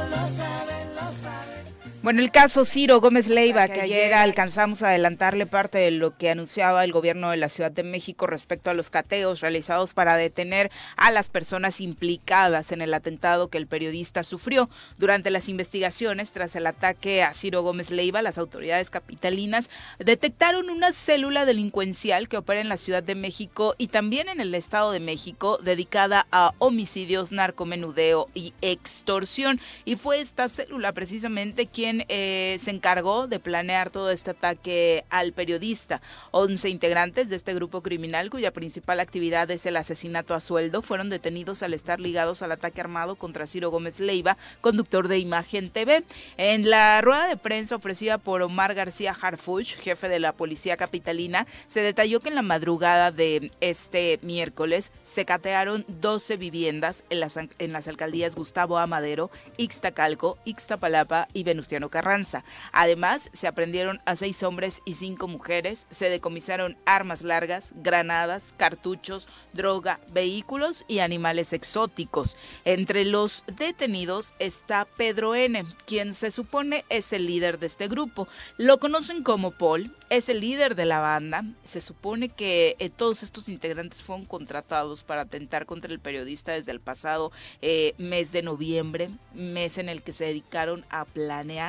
Bueno, 2.10 2.24
el 2.24 2.32
caso 2.32 2.66
Ciro 2.66 3.02
Gómez 3.02 3.28
Leiva, 3.28 3.68
que 3.68 3.82
ayer 3.82 4.16
alcanzamos 4.16 4.82
a 4.82 4.90
adelantarle 4.90 5.46
parte 5.46 5.78
de 5.78 5.92
lo 5.92 6.18
que 6.18 6.32
anunciaba 6.32 6.84
el 6.84 6.92
gobierno 6.92 7.30
de 7.30 7.38
la 7.38 7.50
Ciudad 7.50 7.70
de 7.70 7.84
México 7.84 8.26
respecto 8.26 8.72
a 8.72 8.74
los 8.74 8.90
cateos 8.90 9.42
realizados 9.42 9.94
para 9.94 10.18
detener 10.18 10.72
a 10.98 11.12
las 11.12 11.30
personas 11.30 11.80
implicadas 11.80 12.72
en 12.72 12.82
el 12.82 12.96
atentado 12.96 13.50
que 13.50 13.60
el 13.60 13.68
periodista 13.68 14.24
sufrió. 14.24 14.72
Durante 14.98 15.30
las 15.30 15.50
investigaciones 15.50 16.32
tras 16.32 16.56
el 16.56 16.66
ataque 16.66 17.22
a 17.22 17.32
Ciro 17.32 17.62
Gómez 17.62 17.92
Leiva, 17.92 18.24
las 18.24 18.40
autoridades 18.40 18.90
capitalinas 18.90 19.70
detectaron 20.00 20.72
una 20.72 20.94
célula 20.94 21.46
delincuencial 21.46 22.28
que 22.28 22.38
opera 22.38 22.60
en 22.60 22.70
la 22.70 22.78
Ciudad 22.78 23.04
de 23.04 23.14
México 23.14 23.76
y 23.78 23.90
también 23.90 24.30
en 24.30 24.42
el 24.42 24.56
Estado 24.56 24.92
de 24.92 25.00
México 25.00 25.60
dedicada 25.62 26.26
a 26.32 26.56
homicidios, 26.58 27.32
narcomenudeo 27.32 28.30
y 28.34 28.56
extorsión. 28.64 29.62
Y 29.86 29.96
fue 29.96 30.22
esta 30.22 30.50
célula 30.50 30.92
precisamente 30.92 31.68
quien 31.68 31.99
eh, 32.08 32.58
se 32.60 32.72
encargó 32.72 33.28
de 33.28 33.40
planear 33.40 33.90
todo 33.90 34.10
este 34.12 34.32
ataque 34.32 35.04
al 35.10 35.34
periodista. 35.34 36.02
Once 36.32 36.70
integrantes 36.70 37.30
de 37.30 37.36
este 37.36 37.54
grupo 37.54 37.82
criminal, 37.82 38.30
cuya 38.30 38.52
principal 38.52 39.00
actividad 39.00 39.50
es 39.52 39.66
el 39.66 39.78
asesinato 39.78 40.34
a 40.34 40.40
sueldo, 40.40 40.82
fueron 40.82 41.10
detenidos 41.10 41.64
al 41.64 41.74
estar 41.74 42.00
ligados 42.00 42.42
al 42.42 42.52
ataque 42.52 42.82
armado 42.82 43.16
contra 43.16 43.48
Ciro 43.48 43.72
Gómez 43.72 44.00
Leiva, 44.00 44.38
conductor 44.62 45.08
de 45.08 45.20
Imagen 45.20 45.70
TV. 45.70 46.04
En 46.38 46.70
la 46.70 47.02
rueda 47.02 47.28
de 47.28 47.38
prensa 47.38 47.76
ofrecida 47.76 48.18
por 48.18 48.42
Omar 48.42 48.74
García 48.74 49.16
Harfuch, 49.20 49.76
jefe 49.78 50.10
de 50.10 50.20
la 50.20 50.34
policía 50.34 50.78
capitalina, 50.78 51.48
se 51.68 51.82
detalló 51.82 52.20
que 52.20 52.30
en 52.30 52.36
la 52.36 52.42
madrugada 52.42 53.12
de 53.12 53.52
este 53.62 54.20
miércoles 54.22 54.92
se 55.04 55.26
catearon 55.26 55.86
12 55.88 56.38
viviendas 56.38 57.04
en 57.10 57.20
las, 57.20 57.38
en 57.38 57.72
las 57.74 57.88
alcaldías 57.88 58.36
Gustavo 58.36 58.78
Amadero, 58.78 59.32
Ixtacalco, 59.58 60.38
Ixtapalapa 60.46 61.28
y 61.34 61.44
Venustiano 61.44 61.79
Carranza. 61.88 62.44
Además, 62.74 63.30
se 63.32 63.48
aprendieron 63.48 64.02
a 64.04 64.18
seis 64.18 64.44
hombres 64.44 64.82
y 64.84 64.96
cinco 64.96 65.30
mujeres, 65.30 65.88
se 65.90 66.10
decomisaron 66.10 66.78
armas 66.86 67.22
largas, 67.22 67.72
granadas, 67.78 68.44
cartuchos, 68.58 69.30
droga, 69.54 70.02
vehículos 70.12 70.84
y 70.90 71.00
animales 71.00 71.54
exóticos. 71.54 72.36
Entre 72.66 73.06
los 73.06 73.46
detenidos 73.48 74.34
está 74.40 74.84
Pedro 74.84 75.36
N., 75.36 75.64
quien 75.86 76.14
se 76.14 76.32
supone 76.32 76.84
es 76.90 77.14
el 77.14 77.26
líder 77.26 77.60
de 77.60 77.68
este 77.68 77.88
grupo. 77.88 78.28
Lo 78.58 78.80
conocen 78.80 79.24
como 79.24 79.52
Paul, 79.52 79.96
es 80.10 80.28
el 80.28 80.42
líder 80.42 80.76
de 80.76 80.86
la 80.86 81.00
banda. 81.00 81.46
Se 81.64 81.82
supone 81.82 82.30
que 82.30 82.76
eh, 82.80 82.90
todos 82.90 83.24
estos 83.24 83.48
integrantes 83.48 84.04
fueron 84.04 84.26
contratados 84.26 85.04
para 85.04 85.22
atentar 85.22 85.66
contra 85.66 85.94
el 85.94 86.00
periodista 86.00 86.54
desde 86.54 86.72
el 86.72 86.80
pasado 86.80 87.32
eh, 87.62 87.94
mes 87.98 88.32
de 88.32 88.42
noviembre, 88.42 89.10
mes 89.34 89.78
en 89.78 89.90
el 89.90 90.02
que 90.02 90.12
se 90.12 90.26
dedicaron 90.26 90.84
a 90.90 91.06
planear 91.06 91.69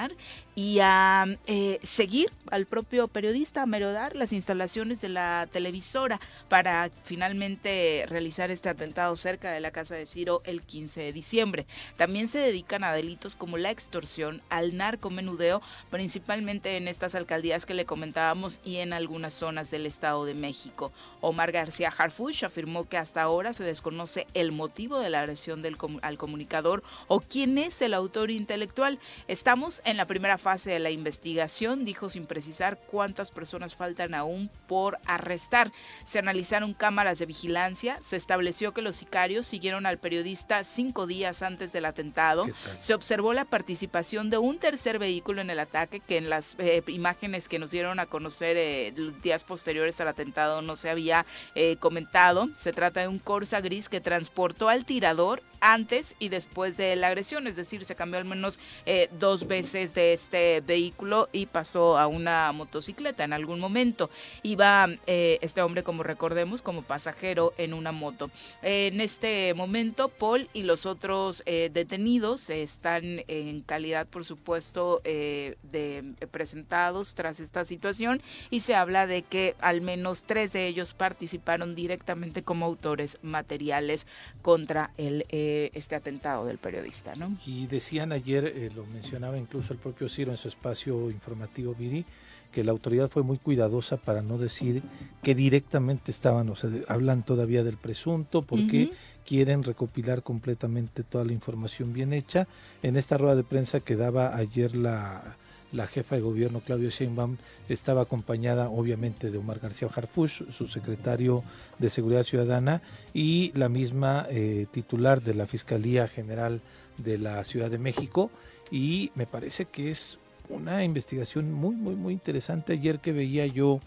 y 0.54 0.80
a 0.80 1.26
eh, 1.46 1.78
seguir 1.82 2.30
al 2.50 2.66
propio 2.66 3.08
periodista, 3.08 3.62
a 3.62 3.66
merodar 3.66 4.16
las 4.16 4.32
instalaciones 4.32 5.00
de 5.00 5.08
la 5.08 5.48
televisora 5.50 6.20
para 6.48 6.90
finalmente 7.04 8.04
realizar 8.08 8.50
este 8.50 8.68
atentado 8.68 9.16
cerca 9.16 9.52
de 9.52 9.60
la 9.60 9.70
casa 9.70 9.94
de 9.94 10.06
Ciro 10.06 10.42
el 10.44 10.62
15 10.62 11.00
de 11.00 11.12
diciembre. 11.12 11.66
También 11.96 12.28
se 12.28 12.38
dedican 12.38 12.84
a 12.84 12.92
delitos 12.92 13.36
como 13.36 13.56
la 13.56 13.70
extorsión, 13.70 14.42
al 14.50 14.76
narcomenudeo, 14.76 15.62
principalmente 15.90 16.76
en 16.76 16.88
estas 16.88 17.14
alcaldías 17.14 17.64
que 17.64 17.74
le 17.74 17.86
comentábamos 17.86 18.60
y 18.64 18.76
en 18.76 18.92
algunas 18.92 19.34
zonas 19.34 19.70
del 19.70 19.86
Estado 19.86 20.24
de 20.24 20.34
México. 20.34 20.92
Omar 21.20 21.52
García 21.52 21.92
Harfuch 21.96 22.44
afirmó 22.44 22.88
que 22.88 22.98
hasta 22.98 23.22
ahora 23.22 23.52
se 23.52 23.64
desconoce 23.64 24.26
el 24.34 24.52
motivo 24.52 24.98
de 24.98 25.10
la 25.10 25.20
agresión 25.20 25.64
al 26.02 26.18
comunicador 26.18 26.82
o 27.08 27.20
quién 27.20 27.58
es 27.58 27.80
el 27.82 27.94
autor 27.94 28.30
intelectual. 28.30 28.98
Estamos 29.28 29.80
en 29.84 29.89
la 29.96 30.06
primera 30.06 30.38
fase 30.38 30.70
de 30.70 30.78
la 30.78 30.90
investigación, 30.90 31.84
dijo 31.84 32.10
sin 32.10 32.26
precisar 32.26 32.78
cuántas 32.86 33.30
personas 33.30 33.74
faltan 33.74 34.14
aún 34.14 34.50
por 34.66 34.98
arrestar. 35.06 35.72
Se 36.04 36.18
analizaron 36.18 36.74
cámaras 36.74 37.18
de 37.18 37.26
vigilancia, 37.26 37.98
se 38.02 38.16
estableció 38.16 38.72
que 38.72 38.82
los 38.82 38.96
sicarios 38.96 39.46
siguieron 39.46 39.86
al 39.86 39.98
periodista 39.98 40.64
cinco 40.64 41.06
días 41.06 41.42
antes 41.42 41.72
del 41.72 41.84
atentado. 41.84 42.46
Se 42.80 42.94
observó 42.94 43.32
la 43.32 43.44
participación 43.44 44.30
de 44.30 44.38
un 44.38 44.58
tercer 44.58 44.98
vehículo 44.98 45.40
en 45.40 45.50
el 45.50 45.60
ataque 45.60 46.00
que 46.00 46.16
en 46.16 46.30
las 46.30 46.56
eh, 46.58 46.82
imágenes 46.88 47.48
que 47.48 47.58
nos 47.58 47.70
dieron 47.70 48.00
a 48.00 48.06
conocer 48.06 48.56
eh, 48.56 48.92
días 49.22 49.44
posteriores 49.44 50.00
al 50.00 50.08
atentado 50.08 50.62
no 50.62 50.76
se 50.76 50.90
había 50.90 51.26
eh, 51.54 51.76
comentado. 51.76 52.48
Se 52.56 52.72
trata 52.72 53.00
de 53.00 53.08
un 53.08 53.18
Corsa 53.18 53.60
gris 53.60 53.88
que 53.88 54.00
transportó 54.00 54.68
al 54.68 54.84
tirador 54.84 55.42
antes 55.60 56.14
y 56.18 56.28
después 56.28 56.76
de 56.76 56.96
la 56.96 57.08
agresión, 57.08 57.46
es 57.46 57.56
decir, 57.56 57.84
se 57.84 57.94
cambió 57.94 58.18
al 58.18 58.24
menos 58.24 58.58
eh, 58.86 59.08
dos 59.18 59.46
veces 59.46 59.94
de 59.94 60.12
este 60.12 60.60
vehículo 60.60 61.28
y 61.32 61.46
pasó 61.46 61.98
a 61.98 62.06
una 62.06 62.50
motocicleta 62.52 63.24
en 63.24 63.32
algún 63.32 63.60
momento. 63.60 64.10
Iba 64.42 64.88
eh, 65.06 65.38
este 65.42 65.62
hombre, 65.62 65.82
como 65.82 66.02
recordemos, 66.02 66.62
como 66.62 66.82
pasajero 66.82 67.52
en 67.58 67.74
una 67.74 67.92
moto. 67.92 68.30
en 68.62 69.00
este 69.00 69.54
momento, 69.54 70.08
Paul 70.08 70.48
y 70.52 70.62
los 70.62 70.86
otros 70.86 71.42
eh, 71.46 71.70
detenidos 71.72 72.50
están 72.50 73.22
en 73.28 73.60
calidad, 73.60 74.06
por 74.06 74.24
supuesto, 74.24 75.00
de 75.04 76.14
presentados 76.30 77.14
tras 77.14 77.40
esta 77.40 77.64
situación 77.64 78.22
y 78.50 78.60
se 78.60 78.74
habla 78.74 79.06
de 79.06 79.22
que 79.22 79.54
al 79.60 79.80
menos 79.80 80.24
tres 80.24 80.52
de 80.52 80.66
ellos 80.66 80.94
participaron 80.94 81.74
directamente 81.74 82.42
como 82.42 82.66
autores 82.66 83.18
materiales 83.22 84.06
contra 84.42 84.92
el 84.96 85.24
este 85.74 85.94
atentado 85.94 86.46
del 86.46 86.58
periodista, 86.58 87.14
¿no? 87.14 87.36
Y 87.46 87.66
decían 87.66 88.12
ayer, 88.12 88.44
eh, 88.44 88.70
lo 88.74 88.84
mencionaba 88.86 89.38
incluso 89.38 89.72
el 89.72 89.78
propio 89.78 90.08
Ciro 90.08 90.30
en 90.30 90.36
su 90.36 90.48
espacio 90.48 91.10
informativo 91.10 91.74
Viri, 91.74 92.04
que 92.52 92.64
la 92.64 92.72
autoridad 92.72 93.08
fue 93.08 93.22
muy 93.22 93.38
cuidadosa 93.38 93.96
para 93.96 94.22
no 94.22 94.36
decir 94.36 94.82
que 95.22 95.34
directamente 95.34 96.10
estaban, 96.10 96.48
o 96.48 96.56
sea, 96.56 96.70
hablan 96.88 97.22
todavía 97.22 97.62
del 97.62 97.76
presunto, 97.76 98.42
porque 98.42 98.90
quieren 99.24 99.62
recopilar 99.62 100.22
completamente 100.22 101.04
toda 101.04 101.24
la 101.24 101.32
información 101.32 101.92
bien 101.92 102.12
hecha. 102.12 102.48
En 102.82 102.96
esta 102.96 103.18
rueda 103.18 103.36
de 103.36 103.44
prensa 103.44 103.80
que 103.80 103.94
daba 103.94 104.36
ayer 104.36 104.74
la, 104.74 105.36
la 105.72 105.86
jefa 105.86 106.16
de 106.16 106.22
gobierno 106.22 106.60
Claudio 106.60 106.90
Sheinbaum 106.90 107.36
estaba 107.68 108.02
acompañada 108.02 108.68
obviamente 108.68 109.30
de 109.30 109.38
Omar 109.38 109.60
García 109.60 109.88
Harfush, 109.94 110.50
su 110.50 110.68
secretario 110.68 111.44
de 111.78 111.90
Seguridad 111.90 112.24
Ciudadana, 112.24 112.82
y 113.14 113.52
la 113.54 113.68
misma 113.68 114.26
eh, 114.30 114.66
titular 114.70 115.22
de 115.22 115.34
la 115.34 115.46
Fiscalía 115.46 116.08
General 116.08 116.60
de 116.98 117.18
la 117.18 117.42
Ciudad 117.44 117.70
de 117.70 117.78
México. 117.78 118.30
Y 118.70 119.10
me 119.14 119.26
parece 119.26 119.64
que 119.64 119.90
es 119.90 120.18
una 120.48 120.84
investigación 120.84 121.52
muy, 121.52 121.74
muy, 121.76 121.94
muy 121.94 122.12
interesante. 122.12 122.74
Ayer 122.74 122.98
que 122.98 123.12
veía 123.12 123.46
yo 123.46 123.80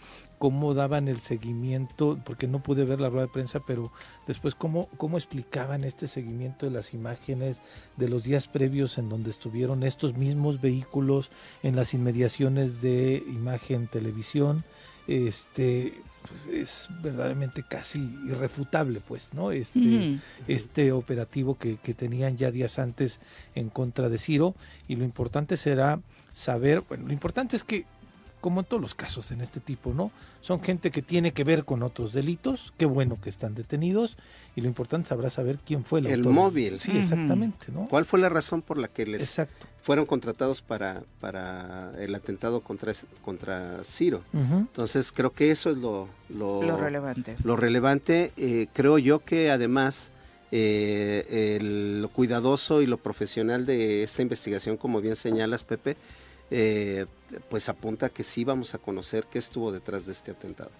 cómo 0.43 0.73
daban 0.73 1.07
el 1.07 1.21
seguimiento, 1.21 2.19
porque 2.25 2.49
no 2.49 2.61
pude 2.61 2.83
ver 2.83 2.99
la 2.99 3.07
rueda 3.07 3.27
de 3.27 3.31
prensa, 3.31 3.61
pero 3.65 3.93
después 4.27 4.55
cómo, 4.55 4.89
cómo 4.97 5.15
explicaban 5.15 5.85
este 5.85 6.05
seguimiento 6.05 6.65
de 6.65 6.73
las 6.73 6.93
imágenes 6.93 7.61
de 7.95 8.09
los 8.09 8.25
días 8.25 8.49
previos 8.49 8.97
en 8.97 9.07
donde 9.07 9.29
estuvieron 9.29 9.83
estos 9.83 10.17
mismos 10.17 10.59
vehículos 10.59 11.31
en 11.63 11.77
las 11.77 11.93
inmediaciones 11.93 12.81
de 12.81 13.23
imagen 13.25 13.87
televisión. 13.87 14.65
Este, 15.07 15.93
es 16.51 16.89
verdaderamente 17.01 17.63
casi 17.63 17.99
irrefutable, 18.27 18.99
pues, 18.99 19.33
¿no? 19.33 19.51
Este, 19.51 20.19
este 20.49 20.91
operativo 20.91 21.57
que, 21.57 21.77
que, 21.77 21.93
tenían 21.93 22.35
ya 22.35 22.51
días 22.51 22.79
antes 22.79 23.21
en 23.55 23.69
contra 23.69 24.09
de 24.09 24.17
Ciro. 24.17 24.55
Y 24.89 24.97
lo 24.97 25.05
importante 25.05 25.55
será 25.55 26.01
saber, 26.33 26.81
bueno, 26.81 27.07
lo 27.07 27.13
importante 27.13 27.55
es 27.55 27.63
que 27.63 27.85
como 28.43 28.59
en 28.59 28.65
todos 28.65 28.81
los 28.81 28.93
casos 28.93 29.31
en 29.31 29.39
este 29.39 29.61
tipo, 29.61 29.93
¿no? 29.93 30.11
Son 30.41 30.61
gente 30.61 30.91
que 30.91 31.01
tiene 31.01 31.31
que 31.31 31.45
ver 31.45 31.63
con 31.63 31.81
otros 31.81 32.11
delitos, 32.11 32.73
qué 32.77 32.85
bueno 32.85 33.15
que 33.21 33.29
están 33.29 33.55
detenidos 33.55 34.17
y 34.53 34.59
lo 34.59 34.67
importante 34.67 35.07
sabrá 35.07 35.29
saber 35.29 35.59
quién 35.65 35.85
fue 35.85 36.01
el, 36.01 36.07
el 36.07 36.25
móvil. 36.25 36.77
Sí, 36.77 36.91
exactamente, 36.91 37.71
¿no? 37.71 37.87
¿Cuál 37.87 38.03
fue 38.03 38.19
la 38.19 38.27
razón 38.27 38.61
por 38.61 38.77
la 38.77 38.89
que 38.89 39.05
les 39.05 39.41
fueron 39.81 40.05
contratados 40.05 40.61
para, 40.61 41.03
para 41.21 41.93
el 41.97 42.13
atentado 42.15 42.59
contra, 42.59 42.91
contra 43.23 43.81
Ciro? 43.85 44.23
Entonces 44.33 45.13
creo 45.13 45.31
que 45.31 45.49
eso 45.49 45.69
es 45.69 45.77
lo, 45.77 46.09
lo, 46.27 46.77
relevante. 46.77 47.37
Lo 47.45 47.55
relevante, 47.55 48.33
eh, 48.35 48.67
creo 48.73 48.97
yo 48.97 49.19
que 49.19 49.51
además... 49.51 50.11
Eh, 50.55 51.57
lo 51.59 52.09
cuidadoso 52.09 52.83
y 52.83 52.85
lo 52.85 52.97
profesional 52.97 53.65
de 53.65 54.03
esta 54.03 54.21
investigación, 54.21 54.77
como 54.77 55.01
bien 55.01 55.15
señalas, 55.15 55.63
Pepe, 55.63 55.97
eh, 56.51 57.05
pues 57.49 57.69
apunta 57.69 58.09
que 58.09 58.23
sí 58.23 58.43
vamos 58.43 58.75
a 58.75 58.77
conocer 58.77 59.25
qué 59.25 59.39
estuvo 59.39 59.71
detrás 59.71 60.05
de 60.05 60.11
este 60.11 60.31
atentado. 60.31 60.71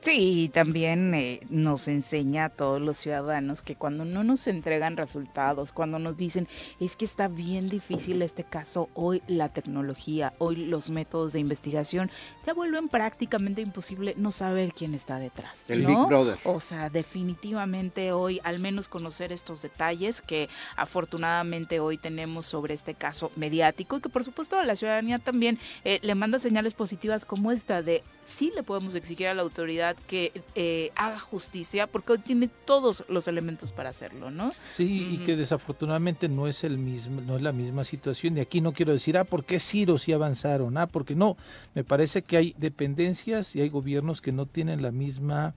Sí, 0.00 0.50
también 0.54 1.12
eh, 1.14 1.40
nos 1.50 1.88
enseña 1.88 2.46
a 2.46 2.48
todos 2.50 2.80
los 2.80 2.96
ciudadanos 2.96 3.62
que 3.62 3.74
cuando 3.74 4.04
no 4.04 4.22
nos 4.22 4.46
entregan 4.46 4.96
resultados, 4.96 5.72
cuando 5.72 5.98
nos 5.98 6.16
dicen 6.16 6.46
es 6.78 6.94
que 6.94 7.04
está 7.04 7.26
bien 7.26 7.68
difícil 7.68 8.22
este 8.22 8.44
caso, 8.44 8.88
hoy 8.94 9.22
la 9.26 9.48
tecnología, 9.48 10.32
hoy 10.38 10.56
los 10.56 10.88
métodos 10.88 11.32
de 11.32 11.40
investigación 11.40 12.10
ya 12.46 12.54
vuelven 12.54 12.88
prácticamente 12.88 13.60
imposible 13.60 14.14
no 14.16 14.30
saber 14.30 14.72
quién 14.72 14.94
está 14.94 15.18
detrás. 15.18 15.58
El 15.66 15.82
¿no? 15.82 15.88
Big 15.88 16.08
Brother. 16.08 16.38
O 16.44 16.60
sea, 16.60 16.90
definitivamente 16.90 18.12
hoy 18.12 18.40
al 18.44 18.60
menos 18.60 18.86
conocer 18.86 19.32
estos 19.32 19.62
detalles 19.62 20.20
que 20.20 20.48
afortunadamente 20.76 21.80
hoy 21.80 21.98
tenemos 21.98 22.46
sobre 22.46 22.74
este 22.74 22.94
caso 22.94 23.32
mediático 23.34 23.96
y 23.96 24.00
que 24.00 24.08
por 24.08 24.24
supuesto 24.24 24.56
a 24.56 24.64
la 24.64 24.76
ciudadanía 24.76 25.18
también 25.18 25.58
eh, 25.84 25.98
le 26.02 26.14
manda 26.14 26.38
señales 26.38 26.74
positivas 26.74 27.24
como 27.24 27.50
esta 27.50 27.82
de 27.82 28.04
sí 28.28 28.52
le 28.54 28.62
podemos 28.62 28.94
exigir 28.94 29.26
a 29.26 29.34
la 29.34 29.42
autoridad 29.42 29.96
que 30.06 30.32
eh, 30.54 30.92
haga 30.94 31.18
justicia 31.18 31.86
porque 31.86 32.12
hoy 32.12 32.18
tiene 32.18 32.48
todos 32.64 33.04
los 33.08 33.26
elementos 33.26 33.72
para 33.72 33.88
hacerlo, 33.88 34.30
¿no? 34.30 34.52
Sí, 34.76 35.08
y 35.12 35.18
que 35.24 35.34
desafortunadamente 35.34 36.28
no 36.28 36.46
es 36.46 36.62
el 36.62 36.78
mismo, 36.78 37.20
no 37.22 37.36
es 37.36 37.42
la 37.42 37.52
misma 37.52 37.84
situación. 37.84 38.36
Y 38.36 38.40
aquí 38.40 38.60
no 38.60 38.72
quiero 38.72 38.92
decir, 38.92 39.16
ah, 39.16 39.24
¿por 39.24 39.44
qué 39.44 39.58
Ciro 39.58 39.98
sí 39.98 40.12
avanzaron? 40.12 40.76
Ah, 40.76 40.86
porque 40.86 41.14
no. 41.14 41.36
Me 41.74 41.84
parece 41.84 42.22
que 42.22 42.36
hay 42.36 42.54
dependencias 42.58 43.56
y 43.56 43.62
hay 43.62 43.70
gobiernos 43.70 44.20
que 44.20 44.32
no 44.32 44.46
tienen 44.46 44.82
la 44.82 44.90
misma 44.90 45.54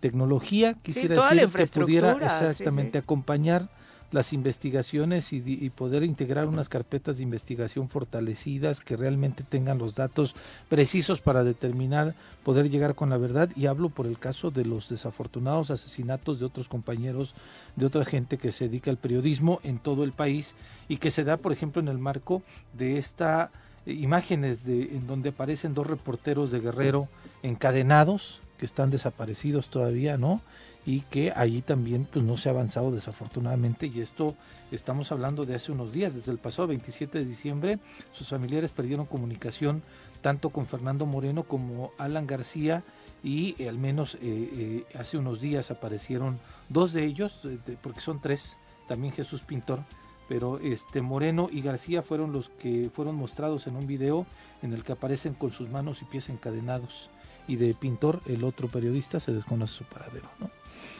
tecnología, 0.00 0.74
quisiera 0.82 1.14
la 1.14 1.46
decir, 1.46 1.50
que 1.50 1.80
pudiera 1.80 2.14
sí, 2.14 2.24
exactamente 2.24 2.98
sí. 2.98 3.02
acompañar 3.02 3.68
las 4.12 4.32
investigaciones 4.32 5.32
y, 5.32 5.70
poder 5.70 6.04
integrar 6.04 6.46
unas 6.46 6.68
carpetas 6.68 7.16
de 7.16 7.22
investigación 7.22 7.88
fortalecidas 7.88 8.80
que 8.80 8.96
realmente 8.96 9.42
tengan 9.42 9.78
los 9.78 9.94
datos 9.94 10.36
precisos 10.68 11.20
para 11.20 11.42
determinar, 11.44 12.14
poder 12.44 12.70
llegar 12.70 12.94
con 12.94 13.10
la 13.10 13.16
verdad. 13.16 13.50
Y 13.56 13.66
hablo 13.66 13.88
por 13.88 14.06
el 14.06 14.18
caso 14.18 14.50
de 14.50 14.64
los 14.64 14.88
desafortunados 14.88 15.70
asesinatos 15.70 16.38
de 16.38 16.46
otros 16.46 16.68
compañeros, 16.68 17.34
de 17.74 17.86
otra 17.86 18.04
gente 18.04 18.38
que 18.38 18.52
se 18.52 18.68
dedica 18.68 18.90
al 18.90 18.98
periodismo 18.98 19.60
en 19.64 19.78
todo 19.78 20.04
el 20.04 20.12
país 20.12 20.54
y 20.88 20.98
que 20.98 21.10
se 21.10 21.24
da, 21.24 21.38
por 21.38 21.52
ejemplo, 21.52 21.80
en 21.80 21.88
el 21.88 21.98
marco 21.98 22.42
de 22.74 22.98
esta 22.98 23.50
eh, 23.86 23.94
imágenes 23.94 24.64
de 24.64 24.96
en 24.96 25.06
donde 25.06 25.30
aparecen 25.30 25.74
dos 25.74 25.86
reporteros 25.86 26.50
de 26.50 26.60
Guerrero 26.60 27.08
encadenados 27.42 28.40
que 28.62 28.66
están 28.66 28.90
desaparecidos 28.90 29.70
todavía, 29.70 30.16
¿no? 30.16 30.40
Y 30.86 31.00
que 31.00 31.32
allí 31.34 31.62
también 31.62 32.04
pues 32.04 32.24
no 32.24 32.36
se 32.36 32.48
ha 32.48 32.52
avanzado 32.52 32.92
desafortunadamente 32.92 33.88
y 33.88 33.98
esto 33.98 34.36
estamos 34.70 35.10
hablando 35.10 35.44
de 35.44 35.56
hace 35.56 35.72
unos 35.72 35.92
días, 35.92 36.14
desde 36.14 36.30
el 36.30 36.38
pasado 36.38 36.68
27 36.68 37.18
de 37.18 37.24
diciembre 37.24 37.80
sus 38.12 38.28
familiares 38.28 38.70
perdieron 38.70 39.06
comunicación 39.06 39.82
tanto 40.20 40.50
con 40.50 40.66
Fernando 40.66 41.06
Moreno 41.06 41.42
como 41.42 41.90
Alan 41.98 42.28
García 42.28 42.84
y 43.24 43.56
eh, 43.58 43.68
al 43.68 43.78
menos 43.78 44.14
eh, 44.14 44.18
eh, 44.22 44.84
hace 44.96 45.18
unos 45.18 45.40
días 45.40 45.72
aparecieron 45.72 46.38
dos 46.68 46.92
de 46.92 47.02
ellos, 47.02 47.40
porque 47.82 48.00
son 48.00 48.20
tres, 48.20 48.56
también 48.86 49.12
Jesús 49.12 49.42
Pintor, 49.42 49.82
pero 50.28 50.60
este 50.60 51.02
Moreno 51.02 51.48
y 51.50 51.62
García 51.62 52.04
fueron 52.04 52.30
los 52.30 52.48
que 52.48 52.90
fueron 52.94 53.16
mostrados 53.16 53.66
en 53.66 53.74
un 53.74 53.88
video 53.88 54.24
en 54.62 54.72
el 54.72 54.84
que 54.84 54.92
aparecen 54.92 55.34
con 55.34 55.50
sus 55.50 55.68
manos 55.68 56.00
y 56.00 56.04
pies 56.04 56.28
encadenados 56.28 57.10
y 57.48 57.56
de 57.56 57.74
Pintor, 57.74 58.20
el 58.26 58.44
otro 58.44 58.68
periodista, 58.68 59.20
se 59.20 59.32
desconoce 59.32 59.74
su 59.74 59.84
paradero, 59.84 60.28
¿no? 60.38 60.50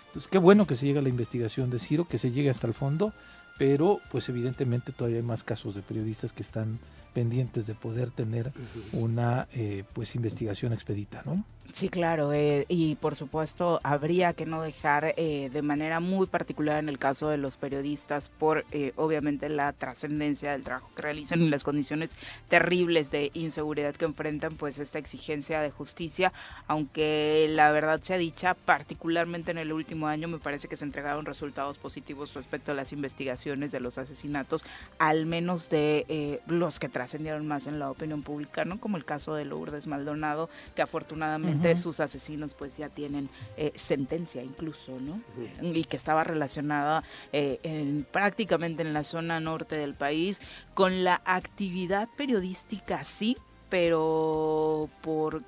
Entonces, 0.07 0.29
qué 0.29 0.39
bueno 0.39 0.67
que 0.67 0.75
se 0.75 0.85
llegue 0.87 0.99
a 0.99 1.03
la 1.03 1.09
investigación 1.09 1.71
de 1.71 1.79
Ciro, 1.79 2.07
que 2.07 2.19
se 2.19 2.31
llegue 2.31 2.51
hasta 2.51 2.67
el 2.67 2.75
fondo, 2.75 3.15
pero 3.59 4.01
pues 4.11 4.29
evidentemente 4.29 4.93
todavía 4.93 5.19
hay 5.19 5.23
más 5.23 5.43
casos 5.43 5.75
de 5.75 5.83
periodistas 5.83 6.33
que 6.33 6.43
están 6.43 6.79
pendientes 7.15 7.67
de 7.67 7.75
poder 7.75 8.11
tener 8.11 8.53
una 8.93 9.49
eh, 9.53 9.85
pues 9.93 10.15
investigación 10.15 10.73
expedita, 10.73 11.23
¿no? 11.25 11.45
Sí, 11.73 11.89
claro, 11.89 12.35
eh, 12.35 12.67
y 12.69 12.97
por 12.97 13.17
supuesto 13.17 13.81
habría 13.83 14.35
que 14.35 14.45
no 14.45 14.61
dejar 14.61 15.15
eh, 15.17 15.49
de 15.51 15.63
manera 15.63 16.01
muy 16.01 16.27
particular 16.27 16.79
en 16.79 16.91
el 16.91 16.99
caso 16.99 17.31
de 17.31 17.39
los 17.39 17.57
periodistas 17.57 18.29
por 18.29 18.67
eh, 18.73 18.93
obviamente 18.97 19.49
la 19.49 19.73
trascendencia 19.73 20.53
del 20.53 20.65
trabajo 20.65 20.91
que 20.95 21.01
realizan 21.01 21.41
y 21.41 21.49
las 21.49 21.65
condiciones 21.65 22.11
terribles 22.51 23.11
de 23.11 23.31
inseguridad 23.33 23.95
que 23.95 24.05
enfrentan, 24.05 24.57
pues 24.57 24.79
esta 24.79 24.99
exigencia 24.99 25.63
de 25.63 25.71
justicia, 25.71 26.35
aunque 26.67 27.47
la 27.49 27.73
verdad 27.73 28.03
sea 28.03 28.19
dicha, 28.19 28.53
particularmente 28.53 29.51
en 29.51 29.59
el 29.59 29.73
último 29.73 30.09
año 30.09 30.29
me 30.29 30.39
parece 30.39 30.69
que 30.69 30.77
se 30.77 30.85
entregaron 30.85 31.25
resultados 31.25 31.79
positivos 31.79 32.35
respecto 32.35 32.73
a 32.73 32.75
las 32.75 32.93
investigaciones 32.93 33.73
de 33.73 33.81
los 33.81 33.97
asesinatos, 33.97 34.63
al 34.99 35.25
menos 35.25 35.71
de 35.71 36.05
eh, 36.11 36.41
los 36.47 36.79
que 36.79 36.91
trascendieron 36.91 37.47
más 37.47 37.67
en 37.67 37.79
la 37.79 37.91
opinión 37.91 38.23
pública, 38.23 38.67
¿no? 38.67 38.79
Como 38.79 38.99
el 38.99 39.07
caso 39.07 39.35
de 39.35 39.47
Lourdes 39.47 39.87
Maldonado, 39.87 40.51
que 40.75 40.83
afortunadamente 40.83 41.62
Sus 41.77 42.01
asesinos 42.01 42.55
pues 42.55 42.77
ya 42.77 42.89
tienen 42.89 43.29
eh, 43.57 43.73
sentencia 43.75 44.43
incluso, 44.43 44.99
¿no? 45.01 45.21
Y 45.61 45.85
que 45.85 45.97
estaba 45.97 46.25
relacionada 46.25 47.03
eh, 47.33 47.61
en, 47.63 48.07
prácticamente 48.11 48.83
en 48.83 48.93
la 48.93 49.03
zona 49.03 49.41
norte 49.41 49.77
del 49.77 49.95
país 49.95 50.41
con 50.75 51.05
la 51.05 51.23
actividad 51.25 52.09
periodística, 52.17 53.05
sí, 53.05 53.37
pero 53.69 54.89
por 55.01 55.43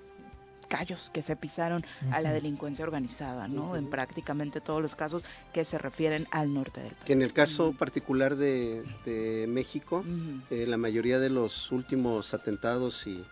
callos 0.65 1.11
que 1.12 1.23
se 1.23 1.37
pisaron 1.37 1.85
a 2.11 2.21
la 2.21 2.33
delincuencia 2.33 2.85
organizada, 2.85 3.49
¿no? 3.49 3.77
En 3.77 3.89
prácticamente 3.89 4.61
todos 4.61 4.83
los 4.83 4.95
casos 4.95 5.25
que 5.53 5.65
se 5.65 5.79
refieren 5.79 6.27
al 6.31 6.53
norte 6.53 6.81
del 6.81 6.91
país. 6.93 7.05
Que 7.05 7.12
en 7.12 7.23
el 7.23 7.33
caso 7.33 7.73
particular 7.73 8.37
de, 8.37 8.83
de 9.05 9.47
México, 9.49 10.05
eh, 10.51 10.67
la 10.67 10.77
mayoría 10.77 11.19
de 11.19 11.31
los 11.31 11.71
últimos 11.71 12.35
atentados 12.35 13.07
y, 13.07 13.25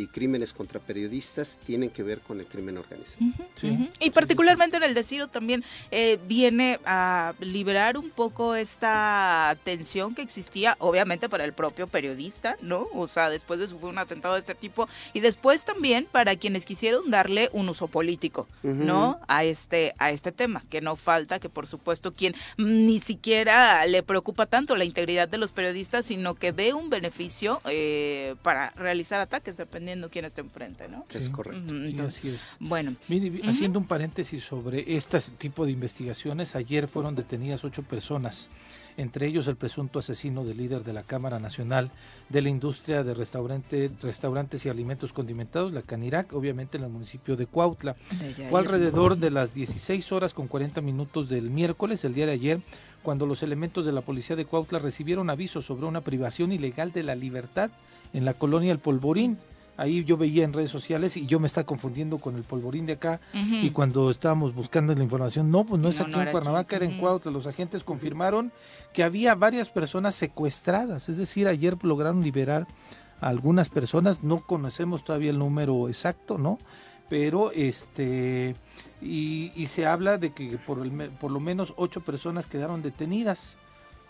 y 0.00 0.06
crímenes 0.06 0.52
contra 0.52 0.80
periodistas 0.80 1.58
tienen 1.64 1.90
que 1.90 2.02
ver 2.02 2.20
con 2.20 2.40
el 2.40 2.46
crimen 2.46 2.78
organizado. 2.78 3.24
Sí, 3.56 3.90
Y 4.00 4.04
sí, 4.04 4.10
particularmente 4.10 4.78
en 4.78 4.82
el 4.82 4.94
de 4.94 5.02
Ciro 5.02 5.28
también 5.28 5.64
eh, 5.90 6.18
viene 6.26 6.80
a 6.86 7.34
liberar 7.40 7.98
un 7.98 8.10
poco 8.10 8.54
esta 8.54 9.56
tensión 9.64 10.14
que 10.14 10.22
existía, 10.22 10.76
obviamente 10.78 11.28
para 11.28 11.44
el 11.44 11.52
propio 11.52 11.86
periodista, 11.86 12.56
¿no? 12.62 12.88
O 12.94 13.06
sea, 13.06 13.30
después 13.30 13.60
de 13.60 13.66
sufrir 13.66 13.90
un 13.90 13.98
atentado 13.98 14.34
de 14.34 14.40
este 14.40 14.54
tipo 14.54 14.88
y 15.12 15.20
después 15.20 15.64
también 15.64 16.06
para 16.10 16.36
quienes 16.36 16.64
quisieron 16.64 17.10
darle 17.10 17.50
un 17.52 17.68
uso 17.68 17.88
político, 17.88 18.46
¿no? 18.62 19.20
A 19.28 19.44
este 19.44 19.94
a 19.98 20.10
este 20.10 20.32
tema, 20.32 20.64
que 20.70 20.80
no 20.80 20.96
falta 20.96 21.38
que 21.38 21.48
por 21.48 21.66
supuesto 21.66 22.14
quien 22.14 22.34
ni 22.56 23.00
siquiera 23.00 23.84
le 23.86 24.02
preocupa 24.02 24.46
tanto 24.46 24.76
la 24.76 24.84
integridad 24.84 25.28
de 25.28 25.38
los 25.38 25.52
periodistas, 25.52 26.06
sino 26.06 26.34
que 26.34 26.52
ve 26.52 26.72
un 26.72 26.88
beneficio 26.90 27.60
eh, 27.66 28.34
para 28.42 28.70
realizar 28.70 29.20
ataques 29.20 29.56
dependiendo 29.56 29.89
quién 30.10 30.24
esté 30.24 30.40
enfrente, 30.42 30.88
¿no? 30.88 31.04
Es 31.12 31.28
correcto. 31.30 31.60
Ujú, 31.74 31.84
Sí, 31.84 31.90
entonces, 31.90 32.18
así 32.18 32.28
es. 32.28 32.56
bueno, 32.60 32.94
Mire, 33.08 33.40
haciendo 33.48 33.78
un 33.78 33.86
paréntesis 33.86 34.44
sobre 34.44 34.96
este 34.96 35.18
tipo 35.38 35.64
de 35.66 35.72
investigaciones, 35.72 36.54
ayer 36.54 36.86
fueron 36.86 37.14
detenidas 37.16 37.64
ocho 37.64 37.82
personas, 37.82 38.48
entre 38.96 39.26
ellos 39.26 39.46
el 39.48 39.56
presunto 39.56 39.98
asesino 39.98 40.44
del 40.44 40.58
líder 40.58 40.84
de 40.84 40.92
la 40.92 41.02
Cámara 41.02 41.38
Nacional 41.38 41.90
de 42.28 42.42
la 42.42 42.48
Industria 42.50 43.02
de 43.02 43.14
Restaurante, 43.14 43.90
Restaurantes 44.02 44.64
y 44.66 44.68
Alimentos 44.68 45.12
Condimentados, 45.12 45.72
la 45.72 45.82
Canirac, 45.82 46.32
obviamente 46.34 46.76
en 46.76 46.84
el 46.84 46.90
municipio 46.90 47.34
de 47.36 47.46
Cuautla. 47.46 47.96
Fue 48.50 48.60
alrededor 48.60 49.16
de 49.16 49.30
las 49.30 49.54
16 49.54 50.12
horas 50.12 50.34
con 50.34 50.48
40 50.48 50.80
minutos 50.82 51.28
del 51.28 51.50
miércoles, 51.50 52.04
el 52.04 52.14
día 52.14 52.26
de 52.26 52.32
ayer, 52.32 52.60
cuando 53.02 53.24
los 53.24 53.42
elementos 53.42 53.86
de 53.86 53.92
la 53.92 54.02
policía 54.02 54.36
de 54.36 54.44
Cuautla 54.44 54.78
recibieron 54.78 55.30
aviso 55.30 55.62
sobre 55.62 55.86
una 55.86 56.02
privación 56.02 56.52
ilegal 56.52 56.92
de 56.92 57.02
la 57.02 57.14
libertad 57.14 57.70
en 58.12 58.24
la 58.26 58.34
colonia 58.34 58.72
El 58.72 58.78
Polvorín. 58.80 59.38
Ahí 59.80 60.04
yo 60.04 60.18
veía 60.18 60.44
en 60.44 60.52
redes 60.52 60.70
sociales 60.70 61.16
y 61.16 61.24
yo 61.24 61.40
me 61.40 61.46
estaba 61.46 61.64
confundiendo 61.64 62.18
con 62.18 62.36
el 62.36 62.42
polvorín 62.42 62.84
de 62.84 62.92
acá. 62.92 63.18
Y 63.32 63.70
cuando 63.70 64.10
estábamos 64.10 64.54
buscando 64.54 64.94
la 64.94 65.02
información, 65.02 65.50
no, 65.50 65.64
pues 65.64 65.80
no 65.80 65.88
es 65.88 65.98
No, 66.00 66.04
aquí 66.04 66.12
no 66.12 66.20
en 66.20 66.32
Cuernavaca, 66.32 66.76
aquí. 66.76 66.84
era 66.84 66.94
en. 66.94 67.00
Cuautla. 67.00 67.32
Los 67.32 67.46
agentes 67.46 67.82
confirmaron 67.82 68.52
que 68.92 69.02
había 69.02 69.34
varias 69.34 69.70
personas 69.70 70.14
secuestradas. 70.16 71.08
Es 71.08 71.16
decir, 71.16 71.48
ayer 71.48 71.78
lograron 71.82 72.22
liberar 72.22 72.66
a 73.22 73.28
algunas 73.28 73.70
personas. 73.70 74.22
No 74.22 74.40
conocemos 74.40 75.02
todavía 75.02 75.30
el 75.30 75.38
número 75.38 75.88
exacto, 75.88 76.36
¿no? 76.36 76.58
Pero 77.08 77.50
este. 77.52 78.56
Y, 79.00 79.50
y 79.56 79.64
se 79.68 79.86
habla 79.86 80.18
de 80.18 80.34
que 80.34 80.58
por, 80.58 80.84
el 80.84 80.90
por 81.08 81.30
lo 81.30 81.40
menos 81.40 81.72
ocho 81.78 82.02
personas 82.02 82.44
quedaron 82.44 82.82
detenidas. 82.82 83.56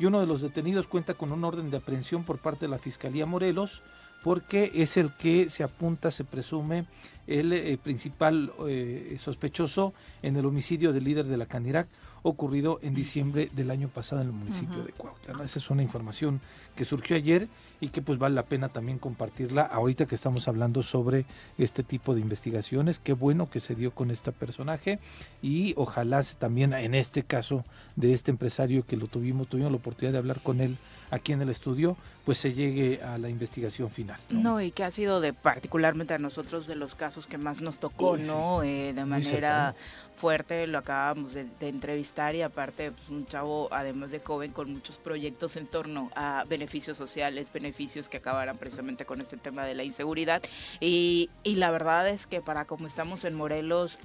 Y 0.01 0.07
uno 0.07 0.19
de 0.19 0.27
los 0.27 0.43
detenidos 0.43 0.89
cuenta 0.89 1.15
con 1.15 1.31
un 1.31 1.45
orden 1.45 1.71
de 1.71 1.77
aprehensión 1.77 2.25
por 2.25 2.39
parte 2.39 2.65
de 2.65 2.71
la 2.71 2.79
Fiscalía 2.79 3.25
Morelos 3.25 3.85
porque 4.23 4.71
es 4.75 4.97
el 4.97 5.13
que 5.13 5.51
se 5.51 5.63
apunta, 5.63 6.11
se 6.11 6.25
presume, 6.25 6.87
el 7.27 7.53
eh, 7.53 7.79
principal 7.83 8.53
eh, 8.67 9.17
sospechoso 9.19 9.95
en 10.23 10.37
el 10.37 10.47
homicidio 10.47 10.93
del 10.93 11.05
líder 11.05 11.27
de 11.27 11.37
la 11.37 11.47
Canirac. 11.47 11.89
ocurrido 12.23 12.81
en 12.83 12.93
diciembre 12.93 13.49
del 13.55 13.71
año 13.71 13.89
pasado 13.89 14.21
en 14.21 14.29
el 14.29 14.35
municipio 14.35 14.85
de 14.85 14.93
Cuautla. 14.93 15.43
Esa 15.43 15.59
es 15.59 15.71
una 15.71 15.83
información 15.83 16.41
que 16.81 16.87
surgió 16.87 17.15
ayer 17.15 17.47
y 17.79 17.89
que 17.89 18.01
pues 18.01 18.19
vale 18.19 18.35
la 18.35 18.47
pena 18.47 18.71
también 18.71 18.99
compartirla 18.99 19.61
ahorita 19.61 20.07
que 20.07 20.15
estamos 20.15 20.49
hablando 20.49 20.83
sobre 20.83 21.27
este 21.59 21.83
tipo 21.83 22.15
de 22.15 22.23
investigaciones. 22.23 22.99
Qué 22.99 23.13
bueno 23.13 23.51
que 23.51 23.61
se 23.61 23.75
dio 23.75 23.91
con 23.91 24.11
este 24.11 24.33
personaje 24.33 24.99
y 25.43 25.75
ojalá 25.77 26.23
también 26.39 26.73
en 26.73 26.95
este 26.95 27.23
caso 27.23 27.65
de 27.97 28.15
este 28.15 28.31
empresario 28.31 28.87
que 28.87 28.97
lo 28.97 29.09
tuvimos, 29.09 29.47
tuvimos 29.47 29.73
la 29.73 29.77
oportunidad 29.77 30.13
de 30.13 30.19
hablar 30.21 30.41
con 30.41 30.63
él 30.63 30.79
aquí 31.11 31.33
en 31.33 31.43
el 31.43 31.51
estudio, 31.51 31.99
pues 32.25 32.39
se 32.39 32.55
llegue 32.55 33.03
a 33.03 33.19
la 33.19 33.29
investigación 33.29 33.91
final. 33.91 34.21
No, 34.31 34.61
y 34.61 34.71
que 34.71 34.85
ha 34.85 34.91
sido 34.91 35.21
de 35.21 35.35
particularmente 35.35 36.15
a 36.15 36.19
nosotros 36.19 36.67
de 36.67 36.77
los 36.77 36.95
casos 36.95 37.27
que 37.27 37.37
más 37.37 37.61
nos 37.61 37.79
tocó, 37.79 38.17
¿no? 38.17 38.63
Eh, 38.63 38.93
de 38.95 39.05
manera 39.05 39.75
fuerte, 40.17 40.67
lo 40.67 40.79
acabamos 40.79 41.35
de, 41.35 41.49
entrevistar 41.61 42.35
y 42.35 42.43
aparte 42.43 42.93
pues, 42.93 43.09
un 43.09 43.27
chavo, 43.27 43.69
además 43.73 44.11
de 44.11 44.21
joven, 44.21 44.53
con 44.53 44.71
muchos 44.71 44.99
proyectos 44.99 45.57
en 45.57 45.67
torno 45.67 46.11
a 46.15 46.45
beneficios 46.49 46.70
sociales, 46.97 47.53
beneficios 47.53 48.09
que 48.09 48.19
acabaran 48.19 48.57
precisamente 48.57 49.05
con 49.05 49.21
este 49.21 49.37
tema 49.37 49.65
de 49.65 49.75
la 49.75 49.85
inseguridad. 49.85 50.43
Y, 50.81 51.31
y 51.43 51.57
la 51.57 51.71
verdad 51.71 52.09
es 52.09 52.27
que 52.27 52.41
para 52.41 52.65
como 52.65 52.87
estamos 52.87 53.25
en 53.25 53.35
Morelos, 53.35 53.99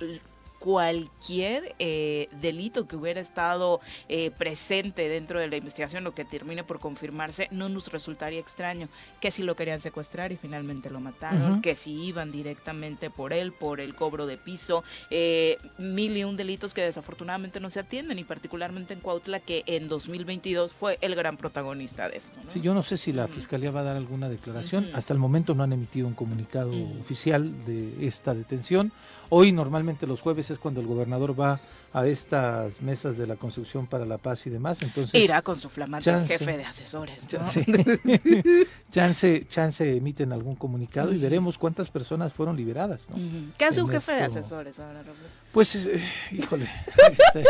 cualquier 0.60 1.76
eh, 1.80 2.30
delito 2.42 2.88
que 2.88 2.96
hubiera 2.96 3.22
estado 3.22 3.82
eh, 4.10 4.32
presente 4.32 5.08
dentro 5.10 5.40
de 5.40 5.48
la 5.48 5.58
investigación 5.58 6.08
o 6.08 6.16
que 6.16 6.26
termine 6.26 6.64
por 6.64 6.80
confirmarse, 6.80 7.48
no 7.52 7.70
nos 7.70 7.92
resultaría 7.92 8.40
extraño. 8.40 8.88
Que 9.22 9.32
si 9.32 9.44
lo 9.44 9.56
querían 9.56 9.82
secuestrar 9.82 10.32
y 10.32 10.38
finalmente 10.38 10.90
lo 10.90 11.00
mataron, 11.00 11.62
que 11.62 11.76
si 11.76 11.92
iban 12.04 12.32
directamente 12.32 13.10
por 13.10 13.34
él, 13.34 13.52
por 13.52 13.80
el 13.80 13.96
cobro 13.96 14.26
de 14.26 14.38
piso, 14.38 14.84
eh, 15.10 15.58
mil 15.78 16.16
y 16.18 16.24
un 16.24 16.38
delitos 16.38 16.74
que 16.74 16.82
desafortunadamente 16.82 17.60
no 17.60 17.70
se 17.70 17.80
atienden 17.80 18.20
y 18.20 18.24
particularmente 18.24 18.94
en 18.94 19.00
Cuautla 19.00 19.40
que 19.40 19.64
en 19.66 19.88
2022 19.88 20.74
fue 20.74 20.98
el 21.02 21.16
gran 21.16 21.38
protagonista 21.38 22.10
de 22.10 22.18
esto. 22.18 22.32
yo 22.62 22.74
no 22.74 22.84
sé 22.84 22.98
si 22.98 23.12
la 23.12 23.28
Fiscalía 23.28 23.72
va 23.72 23.82
a 23.82 23.84
dar 23.84 23.98
alguna 23.98 24.30
declaración, 24.30 24.90
hasta 24.94 25.14
el 25.14 25.20
momento 25.20 25.56
no 25.56 25.64
han 25.64 25.74
emitido 25.74 26.08
un 26.08 26.14
comunicado 26.14 26.72
oficial 27.00 27.66
de 27.66 28.08
esta 28.08 28.34
detención. 28.34 28.92
Hoy 29.30 29.52
normalmente 29.52 30.08
los 30.08 30.22
jueves 30.22 30.52
es 30.52 30.60
cuando 30.60 30.82
el 30.82 30.88
gobernador 30.88 31.40
va 31.40 31.60
a 31.94 32.06
estas 32.08 32.82
mesas 32.82 33.18
de 33.18 33.26
la 33.26 33.36
construcción 33.38 33.88
para 33.88 34.06
la 34.06 34.18
paz 34.18 34.46
y 34.48 34.50
demás. 34.50 34.82
Entonces 34.82 35.20
irá 35.20 35.42
con 35.42 35.58
su 35.58 35.70
flamante 35.70 36.14
jefe 36.28 36.58
de 36.58 36.66
asesores. 36.66 37.26
chance, 38.92 39.46
chance 39.48 39.96
emiten 39.96 40.34
algún 40.34 40.56
comunicado 40.56 41.14
y 41.14 41.18
veremos 41.18 41.58
cuántas 41.58 41.90
personas 41.90 42.34
fueron 42.34 42.58
liberadas. 42.58 43.08
¿no? 43.10 43.16
¿Qué 43.58 43.66
hace 43.66 43.82
un 43.82 43.90
jefe 43.90 44.14
de 44.14 44.24
asesores 44.24 44.78
ahora, 44.78 45.04
Roberto? 45.04 45.30
Pues, 45.52 45.76
eh, 45.76 46.04
híjole. 46.32 46.70
Este, 47.12 47.46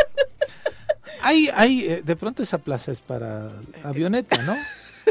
hay, 1.21 1.49
hay, 1.55 1.87
eh, 1.87 2.01
de 2.03 2.15
pronto 2.15 2.43
esa 2.43 2.59
plaza 2.59 2.91
es 2.91 2.99
para 2.99 3.49
avioneta, 3.83 4.43
¿no? 4.43 4.55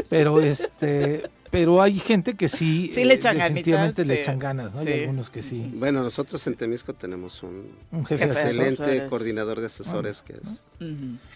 Pero 0.07 0.39
este, 0.39 1.29
pero 1.51 1.81
hay 1.81 1.99
gente 1.99 2.35
que 2.35 2.47
sí, 2.47 2.91
sí 2.93 3.05
le 3.05 3.13
eh, 3.13 3.17
echan 3.17 3.37
definitivamente 3.37 4.05
le 4.05 4.21
echan 4.21 4.39
ganas, 4.39 4.73
¿no? 4.73 4.81
Hay 4.81 5.01
algunos 5.01 5.29
que 5.29 5.41
sí. 5.41 5.71
Bueno, 5.75 6.03
nosotros 6.03 6.45
en 6.47 6.55
Temisco 6.55 6.93
tenemos 6.93 7.43
un, 7.43 8.05
jefe 8.05 8.25
excelente 8.25 9.07
coordinador 9.09 9.59
de 9.59 9.67
asesores 9.67 10.21
que 10.21 10.33
es 10.33 10.41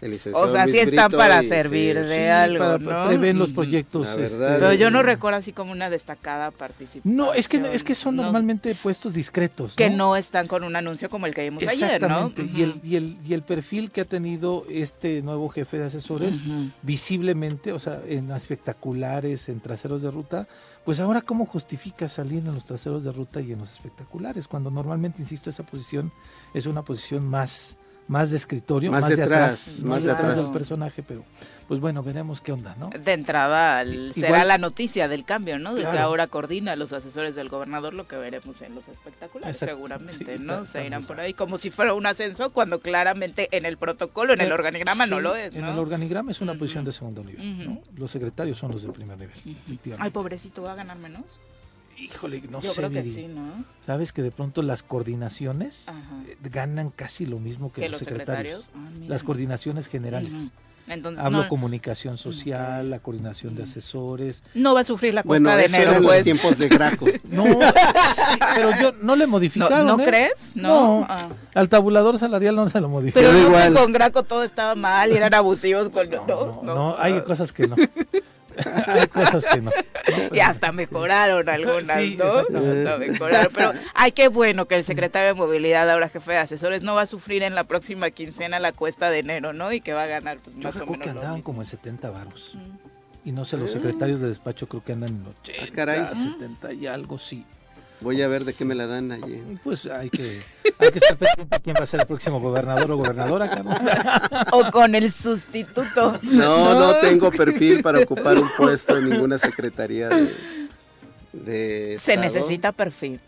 el 0.01 0.11
licenciado 0.11 0.47
O 0.47 0.51
sea, 0.51 0.67
sí 0.67 0.79
están 0.79 1.11
para 1.11 1.41
servir 1.43 2.05
de 2.05 2.29
algo, 2.29 2.59
para, 2.59 2.77
¿no? 2.77 3.07
Prevén 3.07 3.37
los 3.37 3.49
proyectos. 3.49 4.07
Este, 4.17 4.37
pero 4.37 4.73
yo 4.73 4.89
no 4.89 5.01
recuerdo 5.03 5.39
así 5.39 5.53
como 5.53 5.71
una 5.71 5.89
destacada 5.89 6.51
participación. 6.51 7.15
No, 7.15 7.33
es 7.33 7.47
que 7.47 7.57
es 7.71 7.83
que 7.83 7.95
son 7.95 8.15
normalmente 8.15 8.75
puestos 8.75 9.13
discretos, 9.13 9.75
Que 9.75 9.89
no 9.89 10.15
están 10.15 10.47
con 10.47 10.63
un 10.63 10.75
anuncio 10.75 11.09
como 11.09 11.25
el 11.25 11.33
que 11.33 11.43
vimos 11.43 11.63
ayer, 11.67 12.01
¿no? 12.07 12.33
y, 12.37 12.61
el, 12.63 12.73
y, 12.83 12.95
el, 12.95 13.17
y 13.27 13.33
el 13.33 13.43
perfil 13.43 13.91
que 13.91 14.01
ha 14.01 14.05
tenido 14.05 14.65
este 14.69 15.21
nuevo 15.21 15.49
jefe 15.49 15.77
de 15.77 15.85
asesores, 15.85 16.41
visiblemente, 16.81 17.71
o 17.71 17.79
sea, 17.79 18.01
en 18.07 18.31
espectaculares, 18.31 19.49
en 19.49 19.59
traseros 19.59 19.98
de 20.01 20.11
ruta, 20.11 20.47
pues 20.85 20.99
ahora 20.99 21.21
cómo 21.21 21.45
justifica 21.45 22.07
salir 22.07 22.39
en 22.45 22.53
los 22.53 22.65
traseros 22.65 23.03
de 23.03 23.11
ruta 23.11 23.41
y 23.41 23.51
en 23.51 23.59
los 23.59 23.73
espectaculares, 23.73 24.47
cuando 24.47 24.69
normalmente, 24.69 25.21
insisto, 25.21 25.49
esa 25.49 25.63
posición 25.63 26.11
es 26.53 26.65
una 26.65 26.83
posición 26.83 27.27
más 27.27 27.77
más 28.09 28.31
de 28.31 28.37
escritorio, 28.37 28.91
más, 28.91 29.07
de 29.07 29.21
atrás, 29.21 29.81
más 29.83 30.03
de 30.03 30.11
atrás 30.11 30.35
del 30.35 30.51
personaje, 30.51 31.03
pero 31.03 31.23
pues 31.67 31.79
bueno, 31.79 32.01
veremos 32.01 32.41
qué 32.41 32.51
onda, 32.51 32.75
¿no? 32.79 32.89
De 32.89 33.13
entrada 33.13 33.85
será 34.15 34.43
la 34.45 34.57
noticia 34.57 35.07
del 35.07 35.23
cambio, 35.23 35.59
¿no? 35.59 35.75
De 35.75 35.83
que 35.83 35.99
ahora 35.99 36.25
coordina 36.25 36.71
a 36.71 36.75
los 36.75 36.91
asesores 36.91 37.35
del 37.35 37.49
gobernador, 37.49 37.93
lo 37.93 38.07
que 38.07 38.15
veremos 38.17 38.63
en 38.63 38.73
los 38.73 38.87
espectaculares, 38.87 39.57
seguramente, 39.57 40.39
¿no? 40.39 40.65
Se 40.65 40.87
irán 40.87 41.05
por 41.05 41.19
ahí 41.19 41.35
como 41.35 41.59
si 41.59 41.69
fuera 41.69 41.93
un 41.93 42.07
ascenso, 42.07 42.49
cuando 42.51 42.79
claramente 42.79 43.47
en 43.55 43.65
el 43.65 43.77
protocolo, 43.77 44.33
en 44.33 44.41
el, 44.41 44.51
organigrama 44.51 45.05
no 45.05 45.21
lo 45.21 45.35
es, 45.35 45.53
En 45.53 45.65
el 45.65 45.77
organigrama 45.77 46.31
es 46.31 46.41
una 46.41 46.55
posición 46.55 46.83
de 46.83 46.91
segundo 46.91 47.23
nivel, 47.23 47.69
¿no? 47.69 47.81
Los 47.95 48.09
secretarios 48.09 48.57
son 48.57 48.71
los 48.71 48.81
de 48.81 48.91
primer 48.91 49.19
nivel, 49.19 49.37
Ay, 49.99 50.09
pobrecito, 50.09 50.63
¿va 50.63 50.71
a 50.71 50.75
ganar 50.75 50.97
menos? 50.97 51.39
Híjole, 51.99 52.41
no 52.49 52.61
Yo 52.61 52.71
sé. 52.71 52.77
Creo 52.77 52.91
que 52.91 53.03
sí, 53.03 53.27
¿no? 53.27 53.63
Sabes 53.85 54.13
que 54.13 54.21
de 54.21 54.31
pronto 54.31 54.61
las 54.61 54.83
coordinaciones 54.83 55.85
ganan 56.41 56.91
casi 56.91 57.25
lo 57.25 57.39
mismo 57.39 57.71
que, 57.71 57.89
los, 57.89 57.99
secretarios. 57.99 58.71
Ah, 58.75 58.89
las 59.07 59.23
coordinaciones 59.23 59.87
generales. 59.87 60.51
Hablo 61.17 61.47
comunicación 61.47 62.17
social, 62.17 62.89
la 62.89 62.99
coordinación 62.99 63.55
de 63.55 63.63
asesores. 63.63 64.43
No 64.55 64.73
va 64.73 64.81
a 64.81 64.83
sufrir 64.83 65.13
la 65.13 65.21
cuesta 65.21 65.55
de 65.55 65.65
enero. 65.65 65.91
Eran 65.91 66.03
pues. 66.03 66.17
los 66.17 66.23
tiempos 66.23 66.57
de 66.57 66.67
Graco. 66.67 67.05
no, 67.29 67.45
pero 68.55 68.71
yo 68.81 68.93
no 68.93 69.15
le 69.15 69.27
modificaron. 69.27 69.85
¿No, 69.85 70.03
¿eh? 70.03 70.07
crees? 70.07 70.51
No. 70.55 71.05
Ah. 71.07 71.29
Al 71.53 71.69
tabulador 71.69 72.17
salarial 72.17 72.55
no 72.55 72.67
se 72.69 72.81
lo 72.81 72.89
modificaron. 72.89 73.31
Pero 73.31 73.47
igual. 73.47 73.73
con 73.75 73.91
Graco 73.91 74.23
todo 74.23 74.43
estaba 74.43 74.73
mal 74.73 75.11
y 75.11 75.15
eran 75.15 75.33
abusivos 75.33 75.89
con. 75.89 76.09
No, 76.09 76.61
no, 76.63 76.95
hay 76.97 77.21
cosas 77.21 77.53
que 77.53 77.67
no. 77.67 77.75
hay 78.87 79.07
cosas 79.07 79.45
que 79.45 79.61
no. 79.61 79.71
y 80.31 80.39
hasta 80.39 80.71
mejoraron 80.71 81.47
algunas, 81.49 82.01
¿no? 82.17 82.25
Hasta 82.25 82.97
mejoraron. 82.97 83.51
Pero, 83.53 83.73
ay, 83.93 84.11
qué 84.11 84.27
bueno 84.27 84.67
que 84.67 84.75
el 84.75 84.83
secretario 84.83 85.29
de 85.29 85.33
Movilidad, 85.33 85.89
ahora 85.89 86.09
jefe 86.09 86.31
de 86.31 86.37
asesores, 86.37 86.81
no 86.81 86.95
va 86.95 87.03
a 87.03 87.05
sufrir 87.05 87.43
en 87.43 87.55
la 87.55 87.63
próxima 87.65 88.09
quincena 88.11 88.59
la 88.59 88.71
cuesta 88.71 89.09
de 89.09 89.19
enero, 89.19 89.53
¿no? 89.53 89.71
Y 89.71 89.81
que 89.81 89.93
va 89.93 90.03
a 90.03 90.07
ganar, 90.07 90.39
pues, 90.39 90.55
más 90.55 90.75
Yo 90.75 90.83
o 90.83 90.87
menos. 90.87 91.03
que 91.03 91.09
andaban 91.09 91.41
como 91.41 91.61
en 91.61 91.67
70 91.67 92.09
varos. 92.09 92.57
Y 93.25 93.31
no 93.31 93.45
sé, 93.45 93.57
los 93.57 93.71
secretarios 93.71 94.21
de 94.21 94.29
despacho 94.29 94.67
creo 94.67 94.83
que 94.83 94.93
andan 94.93 95.09
en 95.09 95.25
80, 95.27 95.63
ah, 95.63 95.67
caray. 95.73 96.07
70 96.15 96.73
y 96.73 96.87
algo, 96.87 97.17
sí. 97.17 97.45
Voy 98.01 98.21
a 98.21 98.27
ver 98.27 98.45
de 98.45 98.53
qué 98.53 98.63
me 98.63 98.75
la 98.75 98.87
dan 98.87 99.11
allí. 99.11 99.41
Pues 99.63 99.85
hay 99.85 100.09
que, 100.09 100.41
hay 100.79 100.91
que 100.91 100.99
estar 100.99 101.17
pendiente 101.17 101.59
quién 101.61 101.75
va 101.77 101.83
a 101.83 101.87
ser 101.87 101.99
el 102.01 102.07
próximo 102.07 102.39
gobernador 102.39 102.91
o 102.91 102.97
gobernadora, 102.97 103.49
Carlos. 103.49 103.75
O 104.51 104.71
con 104.71 104.95
el 104.95 105.11
sustituto. 105.11 106.17
No, 106.21 106.79
no, 106.79 106.99
tengo 106.99 107.29
perfil 107.31 107.81
para 107.81 107.99
ocupar 107.99 108.37
un 108.37 108.49
puesto 108.57 108.97
en 108.97 109.09
ninguna 109.09 109.37
secretaría 109.37 110.09
de, 111.33 111.97
Se 111.99 112.15
necesita 112.15 112.71
perfil. 112.71 113.19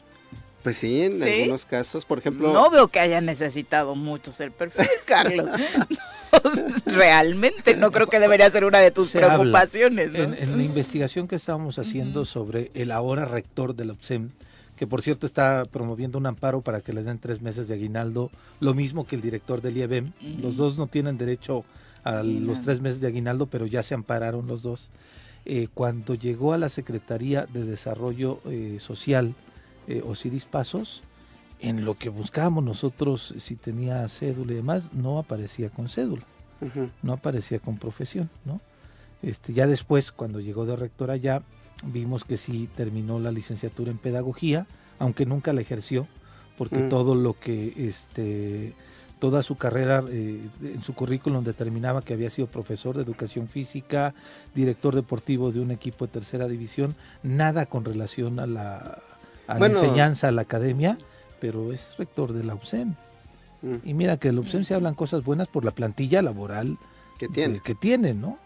Pues 0.63 0.77
sí, 0.77 1.01
en 1.01 1.21
algunos 1.21 1.65
casos, 1.65 2.05
por 2.05 2.19
ejemplo. 2.19 2.53
No 2.53 2.69
veo 2.69 2.87
que 2.87 2.99
haya 2.99 3.19
necesitado 3.19 3.95
mucho 3.95 4.31
el 4.39 4.51
perfil, 4.51 4.87
Carlos. 5.05 5.49
Realmente, 6.85 7.75
no 7.75 7.91
creo 7.91 8.07
que 8.07 8.19
debería 8.19 8.49
ser 8.49 8.65
una 8.65 8.79
de 8.79 8.91
tus 8.91 9.11
preocupaciones. 9.11 10.13
En, 10.15 10.57
la 10.57 10.63
investigación 10.63 11.27
que 11.27 11.35
estábamos 11.35 11.79
haciendo 11.79 12.25
sobre 12.25 12.71
el 12.73 12.91
ahora 12.91 13.25
rector 13.25 13.75
del 13.75 13.91
OPSEM, 13.91 14.29
que 14.81 14.87
por 14.87 15.03
cierto 15.03 15.27
está 15.27 15.65
promoviendo 15.65 16.17
un 16.17 16.25
amparo 16.25 16.61
para 16.61 16.81
que 16.81 16.91
le 16.91 17.03
den 17.03 17.19
tres 17.19 17.39
meses 17.39 17.67
de 17.67 17.75
aguinaldo, 17.75 18.31
lo 18.59 18.73
mismo 18.73 19.05
que 19.05 19.15
el 19.15 19.21
director 19.21 19.61
del 19.61 19.77
IEBEM. 19.77 20.11
Los 20.41 20.57
dos 20.57 20.79
no 20.79 20.87
tienen 20.87 21.19
derecho 21.19 21.65
a 22.03 22.23
los 22.23 22.63
tres 22.63 22.81
meses 22.81 22.99
de 22.99 23.05
aguinaldo, 23.05 23.45
pero 23.45 23.67
ya 23.67 23.83
se 23.83 23.93
ampararon 23.93 24.47
los 24.47 24.63
dos. 24.63 24.89
Eh, 25.45 25.67
cuando 25.71 26.15
llegó 26.15 26.53
a 26.53 26.57
la 26.57 26.67
Secretaría 26.67 27.45
de 27.45 27.63
Desarrollo 27.63 28.39
eh, 28.45 28.77
Social, 28.79 29.35
eh, 29.87 30.01
Osiris 30.03 30.45
Pasos, 30.45 31.03
en 31.59 31.85
lo 31.85 31.93
que 31.93 32.09
buscábamos 32.09 32.63
nosotros, 32.63 33.35
si 33.37 33.57
tenía 33.57 34.07
cédula 34.07 34.53
y 34.53 34.55
demás, 34.55 34.91
no 34.93 35.19
aparecía 35.19 35.69
con 35.69 35.89
cédula, 35.89 36.23
no 37.03 37.13
aparecía 37.13 37.59
con 37.59 37.77
profesión, 37.77 38.31
¿no? 38.45 38.61
Este, 39.21 39.53
ya 39.53 39.67
después, 39.67 40.11
cuando 40.11 40.39
llegó 40.39 40.65
de 40.65 40.75
rector 40.75 41.11
allá, 41.11 41.43
vimos 41.83 42.23
que 42.23 42.37
sí 42.37 42.69
terminó 42.75 43.19
la 43.19 43.31
licenciatura 43.31 43.91
en 43.91 43.97
pedagogía, 43.97 44.67
aunque 44.99 45.25
nunca 45.25 45.53
la 45.53 45.61
ejerció, 45.61 46.07
porque 46.57 46.79
mm. 46.79 46.89
todo 46.89 47.15
lo 47.15 47.39
que, 47.39 47.73
este, 47.87 48.73
toda 49.19 49.43
su 49.43 49.55
carrera 49.55 50.03
eh, 50.09 50.47
en 50.63 50.83
su 50.83 50.93
currículum 50.93 51.43
determinaba 51.43 52.01
que 52.01 52.13
había 52.13 52.29
sido 52.29 52.47
profesor 52.47 52.95
de 52.95 53.03
educación 53.03 53.47
física, 53.47 54.13
director 54.53 54.95
deportivo 54.95 55.51
de 55.51 55.59
un 55.59 55.71
equipo 55.71 56.05
de 56.05 56.13
tercera 56.13 56.47
división, 56.47 56.95
nada 57.23 57.65
con 57.65 57.85
relación 57.85 58.39
a 58.39 58.47
la, 58.47 59.01
enseñanza, 59.47 60.27
a 60.27 60.31
la 60.31 60.41
academia, 60.41 60.97
pero 61.39 61.73
es 61.73 61.95
rector 61.97 62.33
de 62.33 62.43
la 62.43 62.55
UPSEM. 62.55 62.95
Mm. 63.61 63.75
Y 63.83 63.93
mira 63.93 64.17
que 64.17 64.29
de 64.29 64.33
la 64.33 64.41
UPSEM 64.41 64.65
se 64.65 64.73
hablan 64.73 64.95
cosas 64.95 65.23
buenas 65.23 65.47
por 65.47 65.65
la 65.65 65.71
plantilla 65.71 66.21
laboral 66.21 66.77
que 67.17 67.27
tiene, 67.27 67.59
que 67.59 67.75
tiene 67.75 68.13
¿no? 68.13 68.39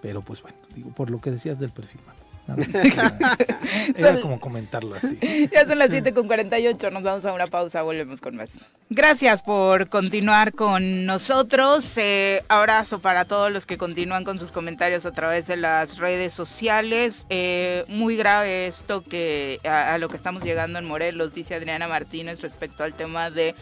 Pero 0.00 0.22
pues 0.22 0.42
bueno, 0.42 0.56
digo, 0.74 0.90
por 0.90 1.10
lo 1.10 1.18
que 1.20 1.30
decías 1.30 1.58
del 1.58 1.70
perfil. 1.70 2.00
Era 3.96 4.20
como 4.20 4.40
comentarlo 4.40 4.96
así. 4.96 5.18
Ya 5.52 5.66
son 5.66 5.78
las 5.78 5.90
7 5.90 6.12
con 6.12 6.26
48, 6.26 6.90
nos 6.90 7.02
vamos 7.02 7.24
a 7.24 7.32
una 7.32 7.46
pausa, 7.46 7.82
volvemos 7.82 8.20
con 8.20 8.36
más. 8.36 8.50
Gracias 8.90 9.42
por 9.42 9.88
continuar 9.88 10.52
con 10.52 11.04
nosotros. 11.04 11.96
Eh, 11.96 12.42
abrazo 12.48 13.00
para 13.00 13.24
todos 13.24 13.50
los 13.52 13.64
que 13.64 13.78
continúan 13.78 14.24
con 14.24 14.38
sus 14.38 14.50
comentarios 14.50 15.06
a 15.06 15.12
través 15.12 15.46
de 15.46 15.56
las 15.56 15.98
redes 15.98 16.32
sociales. 16.32 17.26
Eh, 17.30 17.84
muy 17.88 18.16
grave 18.16 18.66
esto 18.66 19.02
que 19.02 19.60
a, 19.64 19.94
a 19.94 19.98
lo 19.98 20.08
que 20.08 20.16
estamos 20.16 20.42
llegando 20.42 20.78
en 20.78 20.84
Morelos, 20.84 21.34
dice 21.34 21.54
Adriana 21.54 21.86
Martínez 21.88 22.40
respecto 22.40 22.84
al 22.84 22.94
tema 22.94 23.30
de 23.30 23.54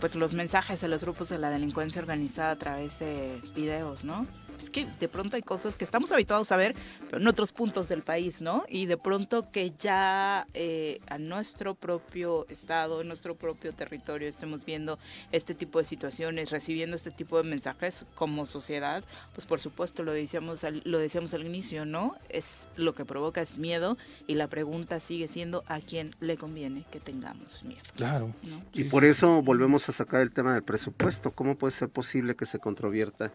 pues 0.00 0.14
los 0.14 0.32
mensajes 0.32 0.80
de 0.80 0.88
los 0.88 1.02
grupos 1.02 1.30
de 1.30 1.38
la 1.38 1.48
delincuencia 1.50 2.00
organizada 2.00 2.50
a 2.50 2.56
través 2.56 2.98
de 2.98 3.40
videos, 3.54 4.04
¿no? 4.04 4.26
Es 4.66 4.70
que 4.70 4.86
de 4.98 5.08
pronto 5.08 5.36
hay 5.36 5.42
cosas 5.42 5.76
que 5.76 5.84
estamos 5.84 6.10
habituados 6.10 6.50
a 6.50 6.56
ver 6.56 6.74
pero 7.06 7.18
en 7.18 7.28
otros 7.28 7.52
puntos 7.52 7.88
del 7.88 8.02
país, 8.02 8.42
¿no? 8.42 8.64
Y 8.68 8.86
de 8.86 8.96
pronto 8.96 9.50
que 9.50 9.72
ya 9.78 10.46
eh, 10.54 11.00
a 11.06 11.18
nuestro 11.18 11.74
propio 11.74 12.46
estado, 12.48 13.00
en 13.00 13.08
nuestro 13.08 13.36
propio 13.36 13.72
territorio, 13.72 14.28
estemos 14.28 14.64
viendo 14.64 14.98
este 15.32 15.54
tipo 15.54 15.78
de 15.78 15.84
situaciones, 15.84 16.50
recibiendo 16.50 16.96
este 16.96 17.10
tipo 17.10 17.36
de 17.40 17.48
mensajes 17.48 18.06
como 18.14 18.46
sociedad, 18.46 19.04
pues 19.34 19.46
por 19.46 19.60
supuesto 19.60 20.02
lo 20.02 20.12
decíamos 20.12 20.64
al, 20.64 20.82
lo 20.84 20.98
decíamos 20.98 21.32
al 21.34 21.46
inicio, 21.46 21.84
¿no? 21.84 22.16
Es 22.28 22.66
lo 22.76 22.94
que 22.94 23.04
provoca 23.04 23.40
es 23.40 23.58
miedo 23.58 23.96
y 24.26 24.34
la 24.34 24.48
pregunta 24.48 24.98
sigue 24.98 25.28
siendo 25.28 25.62
a 25.68 25.80
quién 25.80 26.16
le 26.20 26.36
conviene 26.36 26.84
que 26.90 26.98
tengamos 26.98 27.62
miedo. 27.62 27.82
Claro. 27.94 28.34
¿no? 28.42 28.62
Y 28.72 28.84
por 28.84 29.04
eso 29.04 29.42
volvemos 29.42 29.88
a 29.88 29.92
sacar 29.92 30.22
el 30.22 30.32
tema 30.32 30.54
del 30.54 30.62
presupuesto. 30.62 31.30
¿Cómo 31.30 31.56
puede 31.56 31.72
ser 31.72 31.88
posible 31.88 32.34
que 32.34 32.46
se 32.46 32.58
controvierta 32.58 33.32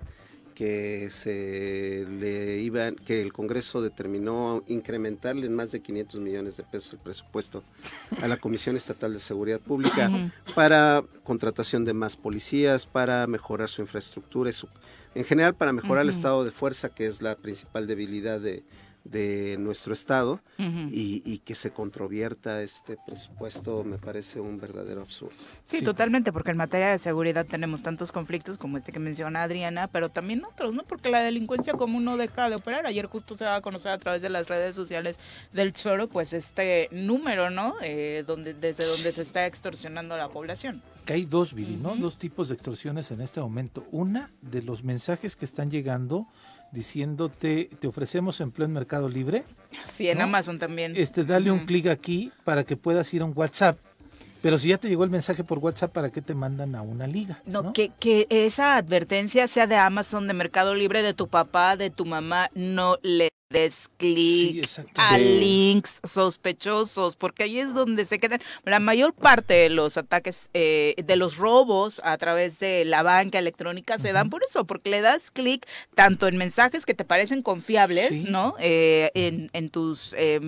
que 0.62 1.10
se 1.10 2.06
le 2.08 2.60
iba, 2.60 2.92
que 2.92 3.20
el 3.24 3.34
Congreso 3.34 3.82
determinó 3.82 4.64
incrementarle 4.68 5.48
en 5.48 5.56
más 5.56 5.72
de 5.72 5.82
500 5.82 6.20
millones 6.20 6.56
de 6.56 6.62
pesos 6.62 6.94
el 6.94 7.00
presupuesto 7.00 7.64
a 8.22 8.28
la 8.28 8.38
Comisión 8.38 8.76
Estatal 8.78 9.12
de 9.12 9.18
Seguridad 9.18 9.60
Pública 9.60 10.12
para 10.54 11.04
contratación 11.24 11.84
de 11.84 11.96
más 11.96 12.16
policías, 12.16 12.86
para 12.86 13.26
mejorar 13.26 13.70
su 13.70 13.82
infraestructura, 13.82 14.52
y 14.52 14.54
su, 14.54 14.68
en 15.16 15.26
general 15.26 15.56
para 15.56 15.74
mejorar 15.74 16.04
el 16.04 16.10
estado 16.10 16.46
de 16.46 16.52
fuerza, 16.52 16.90
que 16.90 17.08
es 17.08 17.24
la 17.24 17.36
principal 17.36 17.88
debilidad 17.88 18.40
de, 18.40 18.64
de 19.04 19.58
nuestro 19.60 19.94
estado 19.94 20.42
y, 20.58 21.24
y 21.26 21.40
que 21.40 21.56
se 21.56 21.72
controvierta 21.72 22.62
este 22.62 22.98
presupuesto 23.08 23.84
me 23.84 23.98
parece 23.98 24.40
un 24.40 24.60
verdadero 24.60 25.02
absurdo. 25.02 25.34
Sí, 25.66 25.78
Sí. 25.80 25.86
totalmente, 25.86 26.32
porque 26.32 26.52
en 26.52 26.58
materia 26.58 26.90
de 26.90 27.00
seguridad 27.00 27.46
tenemos 27.46 27.82
tantos 27.82 28.12
conflictos 28.12 28.58
como 28.58 28.78
este 28.78 28.92
que 28.92 29.00
menciona 29.00 29.44
Adriana, 29.44 29.88
pero 29.88 30.10
también 30.10 30.44
otros, 30.46 30.74
¿no? 30.76 30.84
Porque 30.84 31.10
la 31.10 31.22
delincuencia 31.24 31.74
común 31.74 32.04
no 32.06 32.18
deja 32.18 32.50
de 32.50 32.56
operar. 32.56 32.86
Ayer 32.86 33.08
justo 33.08 33.36
se 33.36 33.46
va 33.46 33.56
a 33.56 33.62
conocer 33.62 33.92
a 33.92 33.98
través 33.98 34.22
de 34.22 34.30
las 34.30 34.48
redes 34.48 34.76
sociales 34.76 35.18
del 35.52 35.74
Tesoro, 35.74 36.08
pues 36.08 36.34
este 36.34 36.88
número, 36.92 37.50
¿no? 37.50 37.74
Eh, 37.82 38.24
donde, 38.28 38.54
desde 38.54 38.86
donde 38.86 39.12
se 39.12 39.22
está 39.24 39.46
extorsionando 39.48 40.14
a 40.14 40.18
la 40.18 40.30
población. 40.30 40.82
Que 41.06 41.14
hay 41.14 41.26
dos, 41.26 41.54
Viri. 41.54 41.80
Dos 41.98 42.18
tipos 42.18 42.50
de 42.50 42.54
extorsiones 42.54 43.10
en 43.10 43.22
este 43.22 43.40
momento. 43.42 43.84
Una 43.92 44.30
de 44.42 44.62
los 44.62 44.84
mensajes 44.84 45.36
que 45.36 45.46
están 45.46 45.72
llegando 45.72 46.28
diciéndote, 46.72 47.70
te 47.80 47.88
ofrecemos 47.88 48.40
empleo 48.42 48.66
en 48.68 48.74
Mercado 48.74 49.10
Libre, 49.10 49.44
Sí, 49.94 50.10
en 50.10 50.18
¿No? 50.18 50.26
Amazon 50.26 50.60
también. 50.60 50.94
este, 50.96 51.24
dale 51.24 51.52
un 51.52 51.66
clic 51.66 51.88
aquí 51.88 52.32
para 52.44 52.64
que 52.66 52.76
puedas 52.76 53.14
ir 53.14 53.22
a 53.22 53.26
un 53.26 53.34
WhatsApp. 53.36 53.78
Pero 54.42 54.58
si 54.58 54.70
ya 54.70 54.78
te 54.78 54.90
llegó 54.90 55.04
el 55.04 55.12
mensaje 55.12 55.44
por 55.44 55.60
WhatsApp, 55.60 55.94
¿para 55.94 56.12
qué 56.12 56.22
te 56.22 56.34
mandan 56.34 56.74
a 56.76 56.82
una 56.82 57.06
liga? 57.06 57.42
No, 57.46 57.74
Que, 57.74 57.92
que 58.00 58.26
esa 58.30 58.76
advertencia 58.76 59.48
sea 59.48 59.68
de 59.68 59.76
Amazon, 59.76 60.28
de 60.28 60.34
Mercado 60.34 60.74
Libre, 60.74 61.04
de 61.04 61.14
tu 61.14 61.28
papá, 61.28 61.78
de 61.78 61.92
tu 61.92 62.06
mamá, 62.06 62.50
no 62.56 62.98
le 63.04 63.30
des 63.52 63.90
clic 63.98 64.68
a 64.96 65.16
Sí. 65.18 65.40
links 65.40 66.00
sospechosos, 66.04 67.16
porque 67.16 67.44
ahí 67.44 67.60
es 67.60 67.74
donde 67.74 68.06
se 68.06 68.20
quedan 68.20 68.42
la 68.64 68.80
mayor 68.80 69.14
parte 69.14 69.54
de 69.54 69.70
los 69.70 69.98
ataques, 69.98 70.50
eh, 70.54 70.96
de 71.06 71.16
los 71.16 71.38
robos 71.38 72.02
a 72.04 72.18
través 72.18 72.60
de 72.60 72.86
la 72.86 73.04
banca 73.04 73.40
electrónica 73.40 74.00
se 74.00 74.14
dan 74.14 74.30
por 74.30 74.44
eso, 74.44 74.66
porque 74.66 74.90
le 74.90 75.02
das 75.02 75.32
clic 75.32 75.66
tanto 75.96 76.28
en 76.28 76.38
mensajes 76.38 76.86
que 76.86 76.94
te 76.94 77.06
parecen 77.06 77.42
confiables, 77.42 78.08
Sí. 78.10 78.26
¿no? 78.30 78.56
Eh, 78.60 79.12
en, 79.14 79.50
en 79.54 79.70
tus 79.70 80.14
eh, 80.18 80.40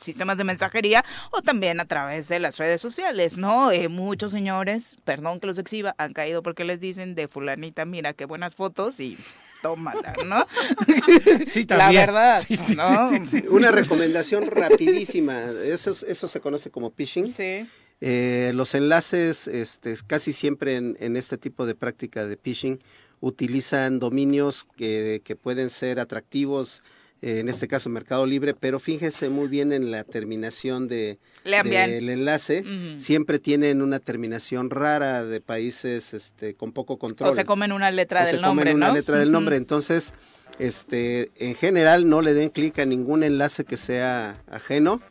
sistemas 0.00 0.36
de 0.38 0.44
mensajería 0.44 1.04
o 1.30 1.42
también 1.42 1.80
a 1.80 1.84
través 1.86 2.28
de 2.28 2.38
las 2.38 2.58
redes 2.58 2.80
sociales, 2.80 3.36
¿no? 3.38 3.70
Eh, 3.72 3.88
muchos 3.88 4.30
señores, 4.32 4.98
perdón 5.04 5.40
que 5.40 5.46
los 5.46 5.58
exhiba, 5.58 5.94
han 5.98 6.12
caído 6.12 6.42
porque 6.42 6.64
les 6.64 6.80
dicen 6.80 7.14
de 7.14 7.28
fulanita, 7.28 7.84
mira 7.84 8.12
qué 8.12 8.24
buenas 8.26 8.54
fotos 8.54 9.00
y 9.00 9.16
tómala, 9.62 10.12
¿no? 10.26 10.46
Sí, 11.46 11.60
La 11.68 11.78
también. 11.78 12.06
verdad, 12.06 12.42
Sí, 12.46 12.56
sí, 12.56 12.74
¿no? 12.76 13.08
sí, 13.10 13.18
sí, 13.18 13.26
sí, 13.26 13.38
sí. 13.40 13.48
Una 13.48 13.70
recomendación 13.70 14.46
rapidísima, 14.46 15.44
eso, 15.44 15.90
es- 15.90 16.02
eso 16.02 16.28
se 16.28 16.40
conoce 16.40 16.70
como 16.70 16.90
phishing. 16.90 17.32
Sí. 17.34 17.68
Eh, 18.02 18.52
los 18.54 18.74
enlaces, 18.74 19.46
este, 19.48 19.94
casi 20.06 20.32
siempre 20.32 20.76
en, 20.76 20.96
en 21.00 21.16
este 21.16 21.36
tipo 21.36 21.66
de 21.66 21.74
práctica 21.74 22.26
de 22.26 22.36
phishing, 22.36 22.78
utilizan 23.20 23.98
dominios 23.98 24.66
que, 24.76 25.20
que 25.24 25.36
pueden 25.36 25.68
ser 25.68 26.00
atractivos, 26.00 26.82
en 27.22 27.48
este 27.50 27.68
caso 27.68 27.90
Mercado 27.90 28.24
Libre, 28.24 28.54
pero 28.54 28.80
fíjense 28.80 29.28
muy 29.28 29.48
bien 29.48 29.72
en 29.72 29.90
la 29.90 30.04
terminación 30.04 30.88
de, 30.88 31.18
Lean 31.44 31.68
bien. 31.68 31.90
del 31.90 32.08
enlace. 32.08 32.64
Siempre 32.96 33.38
tienen 33.38 33.82
una 33.82 33.98
terminación 33.98 34.70
rara 34.70 35.24
de 35.24 35.40
países 35.40 36.14
este, 36.14 36.54
con 36.54 36.72
poco 36.72 36.98
control. 36.98 37.30
O 37.30 37.34
se 37.34 37.44
comen 37.44 37.72
una 37.72 37.90
letra 37.90 38.22
o 38.22 38.24
del 38.24 38.36
se 38.36 38.40
nombre, 38.40 38.70
comen 38.70 38.76
una 38.76 38.92
letra 38.94 39.18
del 39.18 39.30
nombre. 39.30 39.56
Entonces, 39.56 40.14
este, 40.58 41.30
en 41.36 41.54
general 41.54 42.08
no 42.08 42.22
le 42.22 42.32
den 42.32 42.48
clic 42.48 42.78
a 42.78 42.86
ningún 42.86 43.22
enlace 43.22 43.64
que 43.64 43.76
sea 43.76 44.42
ajeno, 44.50 45.02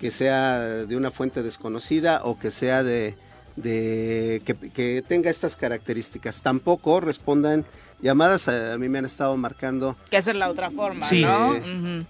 que 0.00 0.10
sea 0.10 0.58
de 0.86 0.96
una 0.96 1.10
fuente 1.10 1.42
desconocida 1.42 2.22
o 2.24 2.38
que 2.38 2.50
sea 2.50 2.82
de, 2.82 3.14
de 3.56 4.40
que, 4.46 4.54
que 4.54 5.04
tenga 5.06 5.30
estas 5.30 5.56
características. 5.56 6.40
Tampoco 6.40 7.00
respondan 7.00 7.66
llamadas. 8.02 8.48
A, 8.48 8.74
a 8.74 8.78
mí 8.78 8.88
me 8.88 8.98
han 8.98 9.04
estado 9.04 9.36
marcando 9.36 9.96
Que 10.10 10.16
esa 10.18 10.32
es 10.32 10.36
la 10.36 10.50
otra 10.50 10.70
forma, 10.70 11.06
Sí. 11.06 11.22
¿no? 11.22 11.54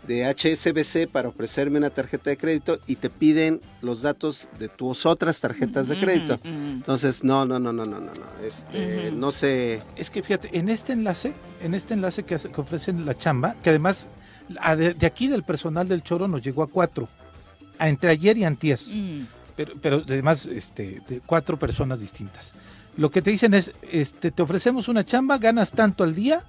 De 0.06 0.24
HSBC 0.26 1.08
para 1.10 1.28
ofrecerme 1.28 1.78
una 1.78 1.90
tarjeta 1.90 2.30
de 2.30 2.36
crédito 2.36 2.78
y 2.86 2.96
te 2.96 3.10
piden 3.10 3.60
los 3.82 4.02
datos 4.02 4.48
de 4.58 4.68
tus 4.68 5.06
otras 5.06 5.38
tarjetas 5.40 5.88
de 5.88 5.98
crédito. 6.00 6.38
Entonces, 6.44 7.22
no, 7.22 7.44
no, 7.44 7.58
no, 7.58 7.72
no, 7.72 7.84
no, 7.84 8.00
no, 8.00 8.12
no. 8.14 8.46
Este, 8.46 9.12
no 9.12 9.30
sé. 9.30 9.82
Es 9.96 10.10
que 10.10 10.22
fíjate, 10.22 10.50
en 10.58 10.68
este 10.68 10.92
enlace, 10.92 11.32
en 11.62 11.74
este 11.74 11.94
enlace 11.94 12.22
que, 12.24 12.34
hace- 12.36 12.50
que 12.50 12.60
ofrecen 12.60 13.04
la 13.06 13.16
chamba, 13.16 13.54
que 13.62 13.70
además 13.70 14.08
a 14.60 14.74
de, 14.76 14.94
de 14.94 15.06
aquí 15.06 15.28
del 15.28 15.44
personal 15.44 15.86
del 15.88 16.02
Choro 16.02 16.26
nos 16.28 16.42
llegó 16.42 16.62
a 16.62 16.66
cuatro, 16.66 17.08
a 17.78 17.88
entre 17.88 18.10
ayer 18.10 18.36
y 18.38 18.44
antier, 18.44 18.78
pero, 19.56 19.72
pero 19.80 20.02
además 20.06 20.46
este, 20.46 21.00
de 21.08 21.20
cuatro 21.24 21.58
personas 21.58 22.00
distintas. 22.00 22.52
Lo 22.96 23.10
que 23.10 23.22
te 23.22 23.30
dicen 23.30 23.54
es, 23.54 23.72
este, 23.90 24.30
te 24.30 24.42
ofrecemos 24.42 24.88
una 24.88 25.04
chamba, 25.04 25.38
ganas 25.38 25.70
tanto 25.70 26.04
al 26.04 26.14
día, 26.14 26.42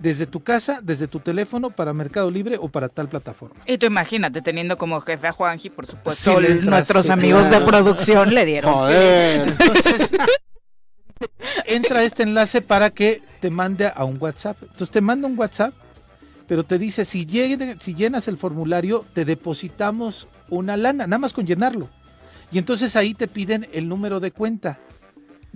desde 0.00 0.26
tu 0.26 0.40
casa, 0.42 0.80
desde 0.82 1.06
tu 1.06 1.20
teléfono, 1.20 1.70
para 1.70 1.92
Mercado 1.92 2.30
Libre 2.30 2.56
o 2.60 2.68
para 2.68 2.88
tal 2.88 3.08
plataforma. 3.08 3.54
Y 3.64 3.78
tú 3.78 3.86
imagínate 3.86 4.42
teniendo 4.42 4.76
como 4.76 5.00
jefe 5.00 5.28
a 5.28 5.32
Juanji, 5.32 5.70
por 5.70 5.86
supuesto, 5.86 6.38
Sí, 6.40 6.46
entras, 6.46 6.64
nuestros 6.66 7.06
sí, 7.06 7.12
amigos 7.12 7.48
de 7.48 7.60
producción 7.60 8.34
le 8.34 8.44
dieron. 8.44 8.74
Joder. 8.74 9.48
Entonces, 9.60 10.10
entra 11.64 12.02
este 12.02 12.22
enlace 12.24 12.60
para 12.60 12.90
que 12.90 13.22
te 13.40 13.50
mande 13.50 13.86
a 13.94 14.04
un 14.04 14.16
WhatsApp. 14.20 14.56
Entonces 14.62 14.90
te 14.90 15.00
manda 15.00 15.28
un 15.28 15.38
WhatsApp, 15.38 15.72
pero 16.46 16.64
te 16.64 16.78
dice, 16.78 17.04
si, 17.04 17.24
llegue- 17.26 17.76
si 17.80 17.94
llenas 17.94 18.28
el 18.28 18.36
formulario, 18.36 19.04
te 19.14 19.24
depositamos 19.24 20.28
una 20.50 20.76
lana, 20.76 21.06
nada 21.06 21.18
más 21.18 21.32
con 21.32 21.46
llenarlo. 21.46 21.88
Y 22.50 22.58
entonces 22.58 22.96
ahí 22.96 23.14
te 23.14 23.26
piden 23.28 23.68
el 23.72 23.88
número 23.88 24.20
de 24.20 24.30
cuenta. 24.32 24.78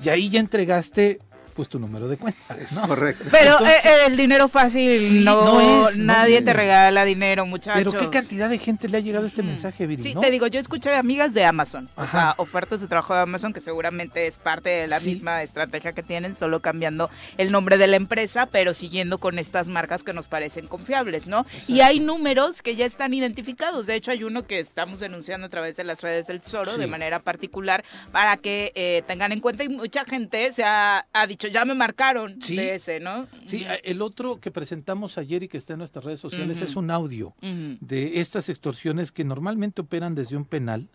Y 0.03 0.09
ahí 0.11 0.31
ya 0.31 0.41
entregaste 0.41 1.19
pues 1.59 1.69
tu 1.69 1.81
número 1.81 2.07
de 2.07 2.17
cuenta. 2.17 2.57
Es 2.57 2.71
¿no? 2.75 2.87
correcto. 2.87 3.25
Pero 3.33 3.51
Entonces- 3.59 3.85
eh, 3.85 3.89
eh, 3.89 4.07
el 4.07 4.17
dinero 4.17 4.47
fácil 4.47 4.97
Sí, 4.97 5.25
no, 5.25 5.45
no 5.45 5.89
es, 5.89 5.99
nadie 5.99 6.39
no. 6.41 6.45
te 6.47 6.53
regala 6.53 7.05
dinero, 7.05 7.47
muchachos. 7.47 7.93
Pero 7.93 7.99
qué 7.99 8.09
cantidad 8.17 8.49
de 8.49 8.59
gente 8.59 8.89
le 8.89 8.99
ha 8.99 9.01
llegado 9.01 9.27
este 9.27 9.43
Mm. 9.43 9.47
mensaje, 9.47 9.87
Viri, 9.89 10.05
Sí, 10.05 10.15
¿no? 10.15 10.21
te 10.21 10.31
digo, 10.31 10.47
yo 10.47 10.61
escuché 10.61 10.89
de 10.91 10.95
amigas 10.95 11.35
de 11.35 11.45
Amazon, 11.45 11.89
o 11.97 12.07
sea, 12.07 12.35
ofertas 12.37 12.81
de 12.81 12.87
trabajo 12.87 13.13
de 13.13 13.23
Amazon 13.23 13.53
que 13.53 13.61
seguramente 13.61 14.29
es 14.29 14.39
parte 14.39 14.71
de 14.71 14.87
la 14.87 15.01
Sí. 15.01 15.11
misma 15.15 15.43
estrategia 15.43 15.95
que 15.95 16.05
tienen, 16.05 16.37
solo 16.37 16.61
cambiando 16.61 17.11
el 17.39 17.51
nombre 17.51 17.77
de 17.77 17.89
la 17.89 17.97
empresa, 17.97 18.47
pero 18.47 18.73
siguiendo 18.73 19.19
con 19.19 19.41
estas 19.41 19.67
marcas 19.67 20.05
que 20.05 20.13
nos 20.13 20.29
parecen 20.29 20.69
confiables, 20.69 21.27
¿no? 21.27 21.45
Y 21.67 21.81
hay 21.81 21.99
números 21.99 22.63
que 22.63 22.77
ya 22.77 22.87
están 22.87 23.15
identificados, 23.15 23.87
de 23.87 23.97
hecho 23.97 24.13
hay 24.13 24.23
uno 24.23 24.47
que 24.47 24.61
estamos 24.61 25.01
denunciando 25.01 25.49
a 25.49 25.51
través 25.51 25.75
de 25.77 25.83
las 25.83 26.03
redes 26.03 26.29
del 26.29 26.41
Zoro 26.41 26.71
Sí. 26.75 26.79
de 26.79 26.87
manera 26.87 27.19
particular 27.19 27.83
para 28.13 28.37
que 28.37 28.71
eh, 28.77 29.03
tengan 29.09 29.33
en 29.33 29.41
cuenta 29.41 29.65
y 29.65 29.69
mucha 29.69 30.05
gente 30.05 30.53
se 30.53 30.63
ha, 30.63 31.05
ha 31.13 31.27
dicho, 31.27 31.48
ya 31.53 31.65
me 31.65 31.75
marcaron 31.75 32.41
Sí. 32.41 32.57
de 32.57 32.75
ese, 32.77 33.01
¿no? 33.01 33.27
Sí, 33.47 33.65
a- 33.65 33.75
el 33.77 34.03
otro 34.03 34.41
que 34.41 34.51
presentamos 34.51 35.19
ayer 35.19 35.43
y 35.43 35.49
que 35.49 35.59
está 35.59 35.73
en 35.75 35.81
nuestras 35.81 36.05
redes 36.05 36.21
sociales 36.21 36.61
es 36.61 36.77
un 36.77 36.91
audio. 36.91 37.35
De 37.41 38.21
estas 38.21 38.49
extorsiones 38.49 39.13
que 39.13 39.25
normalmente 39.25 39.81
operan 39.83 40.15
desde 40.15 40.37
un 40.37 40.45
penal, 40.45 40.89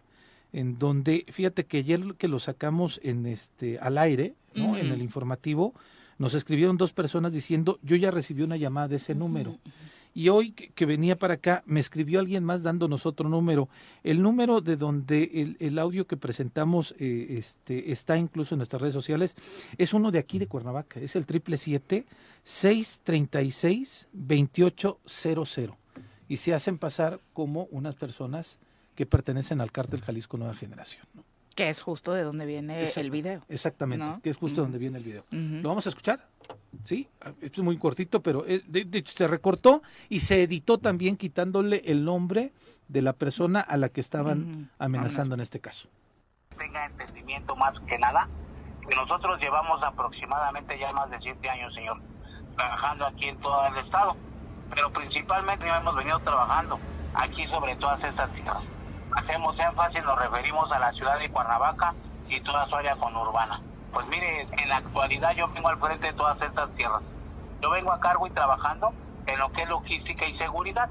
en 0.52 0.78
donde, 0.78 1.26
fíjate 1.32 1.66
que 1.66 1.80
ayer 1.80 2.02
que 2.18 2.28
lo 2.28 2.40
sacamos 2.40 3.00
en 3.04 3.26
este 3.26 3.80
al 3.80 3.98
aire, 3.98 4.36
¿no? 4.54 4.78
En 4.78 4.88
el 4.92 5.02
informativo, 5.02 5.74
nos 6.20 6.36
escribieron 6.36 6.78
dos 6.78 6.94
personas 6.94 7.34
diciendo, 7.34 7.80
yo 7.82 7.96
ya 7.96 8.12
recibí 8.12 8.44
una 8.44 8.56
llamada 8.56 8.88
de 8.88 8.98
ese 8.98 9.16
número. 9.16 9.58
Y 10.14 10.30
hoy 10.30 10.52
que, 10.52 10.86
venía 10.86 11.18
para 11.18 11.36
acá, 11.36 11.64
me 11.66 11.80
escribió 11.80 12.20
alguien 12.20 12.44
más 12.44 12.62
dándonos 12.62 13.06
otro 13.06 13.30
número. 13.30 13.68
El 14.04 14.22
número 14.22 14.62
de 14.62 14.78
donde 14.78 15.56
el, 15.60 15.80
audio 15.80 16.06
que 16.06 16.18
presentamos 16.18 16.94
eh, 17.00 17.38
este, 17.38 17.92
está 17.92 18.18
incluso 18.18 18.54
en 18.54 18.60
nuestras 18.60 18.82
redes 18.82 18.94
sociales 18.94 19.36
es 19.78 19.94
uno 19.94 20.12
de 20.12 20.20
aquí 20.20 20.38
de 20.38 20.48
Cuernavaca. 20.48 21.00
Es 21.00 21.16
el 21.16 21.26
triple 21.26 21.58
siete 21.58 22.06
seis 22.44 23.02
treinta 23.04 23.42
y 23.42 23.52
seis 23.52 24.08
veintiocho 24.14 25.00
cero 25.06 25.46
cero. 25.46 25.78
Y 26.28 26.38
se 26.38 26.54
hacen 26.54 26.78
pasar 26.78 27.20
como 27.34 27.66
unas 27.72 27.96
personas 27.96 28.60
que 28.96 29.06
pertenecen 29.06 29.62
al 29.62 29.72
cártel 29.72 30.02
Jalisco 30.02 30.38
Nueva 30.38 30.54
Generación. 30.54 31.06
Que 31.56 31.70
es 31.70 31.82
justo 31.82 32.14
de 32.14 32.24
donde 32.24 32.46
viene 32.46 32.84
el 32.84 33.12
video. 33.12 33.42
Exactamente, 33.48 34.22
que 34.22 34.30
es 34.30 34.38
justo 34.38 34.62
de 34.62 34.62
donde 34.64 34.78
viene 34.80 34.98
el 34.98 35.04
video. 35.04 35.24
¿Lo 35.32 35.70
vamos 35.70 35.86
a 35.86 35.90
escuchar? 35.90 36.28
Sí, 36.84 37.08
es 37.42 37.58
muy 37.60 37.78
cortito, 37.78 38.22
pero 38.22 38.46
eh, 38.48 38.62
de, 38.66 38.98
hecho 38.98 39.14
se 39.16 39.28
recortó 39.28 39.82
y 40.10 40.22
se 40.22 40.44
editó 40.44 40.80
también 40.80 41.16
quitándole 41.16 41.84
el 41.86 42.04
nombre 42.04 42.52
de 42.88 43.02
la 43.02 43.14
persona 43.14 43.62
a 43.62 43.78
la 43.78 43.90
que 43.90 44.02
estaban 44.02 44.72
amenazando 44.80 45.36
en 45.36 45.42
este 45.42 45.60
caso. 45.60 45.88
Tenga 46.58 46.86
entendimiento 46.86 47.56
más 47.56 47.74
que 47.88 47.98
nada 47.98 48.28
que 48.90 48.96
nosotros 48.96 49.40
llevamos 49.42 49.82
aproximadamente 49.84 50.78
ya 50.78 50.92
más 50.92 51.10
de 51.10 51.20
siete 51.22 51.50
años, 51.50 51.74
señor, 51.74 52.00
trabajando 52.58 53.08
aquí 53.08 53.26
en 53.26 53.40
todo 53.40 53.66
el 53.68 53.78
estado, 53.78 54.16
pero 54.74 54.92
principalmente 54.92 55.66
hemos 55.68 55.96
venido 55.96 56.20
trabajando 56.20 56.80
aquí 57.14 57.48
sobre 57.48 57.76
todas 57.78 58.04
estas 58.04 58.32
tierras. 58.34 58.64
Hacemos 59.16 59.58
énfasis, 59.60 60.04
nos 60.04 60.20
referimos 60.20 60.72
a 60.72 60.80
la 60.80 60.92
ciudad 60.94 61.20
de 61.20 61.30
Cuernavaca 61.30 61.94
y 62.28 62.42
toda 62.42 62.68
su 62.68 62.76
área 62.76 62.96
conurbana. 62.96 63.62
Pues 63.92 64.08
mire, 64.08 64.48
en 64.52 64.70
la 64.70 64.78
actualidad 64.78 65.36
yo 65.36 65.48
vengo 65.50 65.70
al 65.70 65.78
frente 65.78 66.08
de 66.08 66.14
todas 66.14 66.42
estas 66.42 66.70
tierras. 66.72 67.02
Yo 67.62 67.70
vengo 67.70 67.92
a 67.92 68.00
cargo 68.00 68.26
y 68.26 68.32
trabajando 68.32 68.92
en 69.28 69.40
lo 69.40 69.52
que 69.52 69.64
es 69.64 69.70
logística 69.70 70.26
y 70.26 70.38
seguridad. 70.38 70.90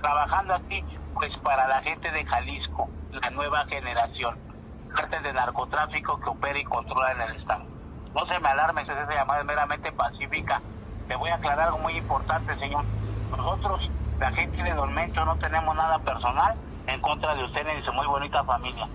Trabajando 0.00 0.54
aquí, 0.54 0.84
pues 1.14 1.34
para 1.38 1.66
la 1.66 1.80
gente 1.80 2.10
de 2.10 2.26
Jalisco, 2.26 2.90
la 3.10 3.30
nueva 3.30 3.64
generación. 3.66 4.38
Parte 4.94 5.20
de 5.20 5.32
narcotráfico 5.32 6.20
que 6.20 6.28
opera 6.28 6.58
y 6.58 6.64
controla 6.64 7.12
en 7.12 7.20
el 7.22 7.36
Estado. 7.36 7.64
No 8.14 8.26
se 8.26 8.38
me 8.38 8.48
alarme, 8.50 8.82
esa 8.82 9.08
llamada 9.10 9.44
meramente 9.44 9.90
pacífica. 9.92 10.60
Le 11.08 11.16
voy 11.16 11.30
a 11.30 11.36
aclarar 11.36 11.68
algo 11.68 11.78
muy 11.78 11.96
importante, 11.96 12.54
señor. 12.58 12.84
Nosotros, 13.34 13.90
la 14.18 14.30
gente 14.32 14.62
de 14.62 14.74
Don 14.74 14.94
no 14.94 15.36
tenemos 15.36 15.74
nada 15.74 15.98
personal 16.00 16.54
en 16.86 17.00
contra 17.00 17.34
de 17.34 17.44
usted 17.44 17.66
y 17.78 17.84
su 17.84 17.92
muy 17.92 18.06
bonita 18.06 18.44
familia 18.44 18.88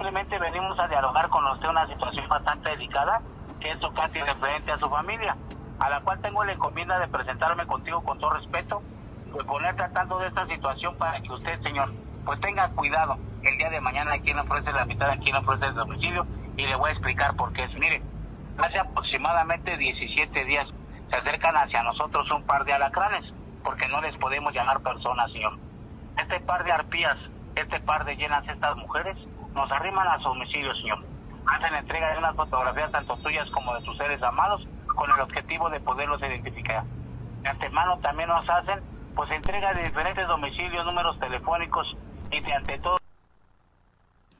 simplemente 0.00 0.38
venimos 0.38 0.78
a 0.80 0.88
dialogar 0.88 1.28
con 1.28 1.46
usted 1.48 1.68
una 1.68 1.86
situación 1.86 2.26
bastante 2.26 2.70
delicada, 2.70 3.20
que 3.60 3.70
es 3.70 3.78
casi 3.94 4.18
referente 4.20 4.72
a 4.72 4.78
su 4.78 4.88
familia, 4.88 5.36
a 5.78 5.90
la 5.90 6.00
cual 6.00 6.18
tengo 6.22 6.42
la 6.42 6.52
encomienda 6.52 6.98
de 6.98 7.06
presentarme 7.08 7.66
contigo 7.66 8.02
con 8.02 8.18
todo 8.18 8.30
respeto, 8.30 8.80
de 9.26 9.44
poner 9.44 9.76
tratando 9.76 10.18
de 10.18 10.28
esta 10.28 10.46
situación 10.46 10.96
para 10.96 11.20
que 11.20 11.30
usted, 11.30 11.60
señor, 11.62 11.92
pues 12.24 12.40
tenga 12.40 12.70
cuidado 12.70 13.18
el 13.42 13.58
día 13.58 13.68
de 13.68 13.78
mañana 13.82 14.14
a 14.14 14.18
quien 14.18 14.38
ofrece 14.38 14.72
la 14.72 14.86
mitad, 14.86 15.10
a 15.10 15.18
quien 15.18 15.36
ofrece 15.36 15.66
el 15.66 15.74
domicilio, 15.74 16.26
y 16.56 16.66
le 16.66 16.76
voy 16.76 16.88
a 16.88 16.92
explicar 16.92 17.36
por 17.36 17.52
qué 17.52 17.64
es. 17.64 17.74
Mire, 17.74 18.00
hace 18.56 18.78
aproximadamente 18.78 19.76
17 19.76 20.44
días 20.46 20.66
se 21.10 21.18
acercan 21.18 21.58
hacia 21.58 21.82
nosotros 21.82 22.30
un 22.30 22.46
par 22.46 22.64
de 22.64 22.72
alacranes, 22.72 23.30
porque 23.62 23.86
no 23.88 24.00
les 24.00 24.16
podemos 24.16 24.54
llamar 24.54 24.80
personas, 24.80 25.30
señor. 25.30 25.69
Este 26.20 26.40
par 26.40 26.64
de 26.64 26.72
arpías, 26.72 27.16
este 27.56 27.80
par 27.80 28.04
de 28.04 28.16
llenas, 28.16 28.46
estas 28.48 28.76
mujeres, 28.76 29.16
nos 29.54 29.70
arriman 29.70 30.06
a 30.06 30.18
su 30.18 30.28
domicilio, 30.28 30.74
señor. 30.74 30.98
Hacen 31.46 31.74
entrega 31.74 32.12
de 32.12 32.18
unas 32.18 32.36
fotografías 32.36 32.92
tanto 32.92 33.16
tuyas 33.18 33.48
como 33.50 33.74
de 33.74 33.84
sus 33.84 33.96
seres 33.96 34.22
amados 34.22 34.66
con 34.94 35.10
el 35.10 35.20
objetivo 35.20 35.70
de 35.70 35.80
poderlos 35.80 36.20
identificar. 36.20 36.84
De 37.42 37.50
antemano 37.50 37.98
también 38.00 38.28
nos 38.28 38.48
hacen 38.48 38.80
pues 39.14 39.30
entrega 39.30 39.72
de 39.74 39.84
diferentes 39.84 40.26
domicilios, 40.28 40.84
números 40.84 41.18
telefónicos 41.18 41.96
y 42.30 42.40
de 42.40 42.52
ante 42.52 42.78
todo 42.78 43.00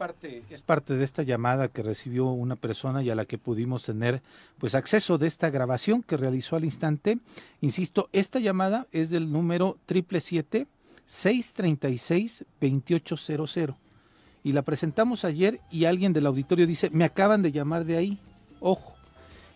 parte, 0.00 0.44
es 0.48 0.62
parte 0.62 0.94
de 0.94 1.04
esta 1.04 1.22
llamada 1.22 1.68
que 1.68 1.82
recibió 1.82 2.24
una 2.24 2.56
persona 2.56 3.02
y 3.02 3.10
a 3.10 3.14
la 3.14 3.26
que 3.26 3.36
pudimos 3.36 3.82
tener 3.82 4.22
pues 4.58 4.74
acceso 4.74 5.18
de 5.18 5.26
esta 5.26 5.50
grabación 5.50 6.02
que 6.02 6.16
realizó 6.16 6.56
al 6.56 6.64
instante. 6.64 7.18
Insisto, 7.60 8.08
esta 8.12 8.38
llamada 8.38 8.86
es 8.92 9.10
del 9.10 9.30
número 9.30 9.76
triple 9.84 10.20
siete 10.20 10.66
seis 11.12 11.54
treinta 11.54 11.88
y 11.88 11.98
la 14.52 14.62
presentamos 14.62 15.24
ayer 15.24 15.60
y 15.68 15.86
alguien 15.86 16.12
del 16.12 16.26
auditorio 16.26 16.68
dice, 16.68 16.88
me 16.90 17.02
acaban 17.02 17.42
de 17.42 17.50
llamar 17.50 17.84
de 17.84 17.96
ahí, 17.96 18.18
ojo. 18.60 18.94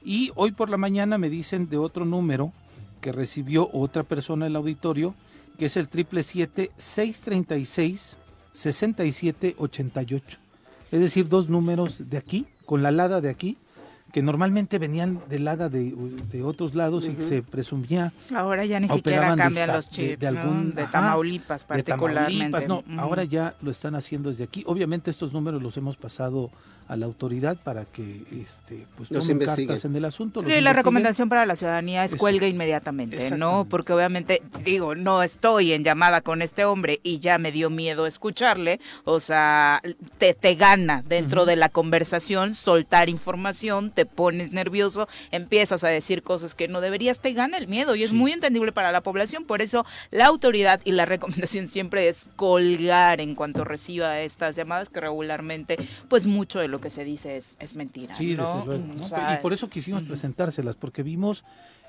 Y 0.05 0.33
hoy 0.35 0.51
por 0.51 0.69
la 0.69 0.79
mañana 0.79 1.17
me 1.17 1.31
dicen 1.31 1.69
de 1.69 1.77
otro 1.77 2.05
número 2.05 2.53
que 3.01 3.13
recibió 3.13 3.71
otra 3.73 4.03
persona 4.03 4.47
del 4.47 4.57
auditorio, 4.57 5.15
que 5.57 5.67
es 5.67 5.77
el 5.77 5.89
triple 5.89 6.25
siete 6.25 6.73
seis 6.77 7.21
treinta 7.21 7.57
y 7.57 7.67
seis 7.67 8.17
sesenta 8.53 9.05
y 9.05 9.13
siete 9.13 9.55
ochenta 9.57 10.03
y 10.03 10.15
ocho. 10.15 10.39
Es 10.91 10.99
decir, 10.99 11.29
dos 11.29 11.49
números 11.49 12.11
de 12.11 12.19
aquí, 12.19 12.47
con 12.67 12.83
la 12.83 12.91
lada 12.91 13.21
de 13.21 13.31
aquí, 13.31 13.59
que 14.15 14.23
normalmente 14.23 14.79
venían 14.79 15.19
del 15.29 15.45
lado 15.45 15.69
de, 15.69 15.93
otros 16.45 16.77
lados 16.77 17.09
y 17.09 17.21
se 17.21 17.43
presumía. 17.43 18.13
Ahora 18.33 18.65
ya 18.65 18.79
ni 18.79 18.89
siquiera 18.89 19.35
cambian 19.35 19.73
los 19.73 19.91
chips, 19.91 20.21
de, 20.21 20.29
algún, 20.29 20.73
de 20.73 20.87
Tamaulipas 20.87 21.65
particularmente. 21.65 22.69
no, 22.69 22.85
ahora 22.97 23.25
ya 23.25 23.57
lo 23.61 23.73
están 23.73 23.97
haciendo 23.97 24.31
desde 24.31 24.45
aquí. 24.45 24.63
Obviamente 24.69 25.11
estos 25.11 25.33
números 25.33 25.61
los 25.61 25.77
hemos 25.79 25.97
pasado 25.97 26.53
a 26.87 26.97
la 26.97 27.07
autoridad 27.07 27.57
para 27.57 27.87
que 27.87 28.23
este 28.31 28.87
pues 28.97 29.09
tomen 29.09 29.39
cartas 29.39 29.85
en 29.85 29.97
el 29.97 30.05
asunto. 30.05 30.43
y 30.47 30.61
la 30.61 30.73
recomendación 30.73 31.29
para 31.29 31.47
la 31.47 31.57
ciudadanía 31.57 32.05
es 32.05 32.15
cuelga 32.15 32.47
inmediatamente, 32.47 33.37
¿no? 33.39 33.67
Porque 33.69 33.93
obviamente, 33.93 34.43
digo, 34.65 34.95
no 34.95 35.23
estoy 35.23 35.73
en 35.73 35.83
llamada 35.83 36.21
con 36.21 36.43
este 36.43 36.65
hombre 36.65 37.01
y 37.03 37.21
ya 37.21 37.39
me 37.39 37.53
dio 37.53 37.71
miedo 37.71 38.07
escucharle, 38.07 38.81
o 39.05 39.19
sea, 39.21 39.81
te, 40.19 40.35
te 40.35 40.55
gana 40.57 41.03
dentro 41.07 41.47
de 41.47 41.57
la 41.57 41.71
conversación 41.71 42.55
soltar 42.55 43.09
información, 43.09 43.91
te 43.91 44.05
pones 44.05 44.53
nervioso, 44.53 45.09
empiezas 45.31 45.85
a 45.85 45.89
decir 45.89 46.23
cosas 46.23 46.55
que 46.55 46.69
no 46.69 46.81
deberías, 46.83 47.19
te 47.19 47.33
gana 47.33 47.57
el 47.57 47.67
miedo 47.67 47.95
y 47.95 48.03
es 48.03 48.13
muy 48.13 48.33
entendible 48.33 48.73
para 48.73 48.93
la 48.93 49.01
población, 49.01 49.45
por 49.45 49.63
eso 49.63 49.87
la 50.11 50.27
autoridad 50.27 50.81
y 50.85 50.93
la 50.93 51.07
recomendación 51.07 51.67
siempre 51.69 52.09
es 52.09 52.29
colgar 52.37 53.21
en 53.21 53.35
cuanto 53.35 53.65
reciba 53.65 54.21
estas 54.21 54.57
llamadas 54.57 54.91
que 54.91 55.01
regularmente 55.01 55.77
pues 56.09 56.27
mucho 56.27 56.59
de 56.59 56.74
lo 56.75 56.81
que 56.81 56.91
se 56.91 57.05
dice 57.05 57.37
es, 57.37 57.55
es 57.61 57.77
mentira. 57.77 58.17
Sí, 58.17 58.35
desde 58.35 58.43
luego. 58.67 58.75
y 58.75 59.37
por 59.41 59.53
eso 59.53 59.71
quisimos 59.71 60.03
presentárselas, 60.03 60.75
porque 60.75 61.05
vimos 61.05 61.45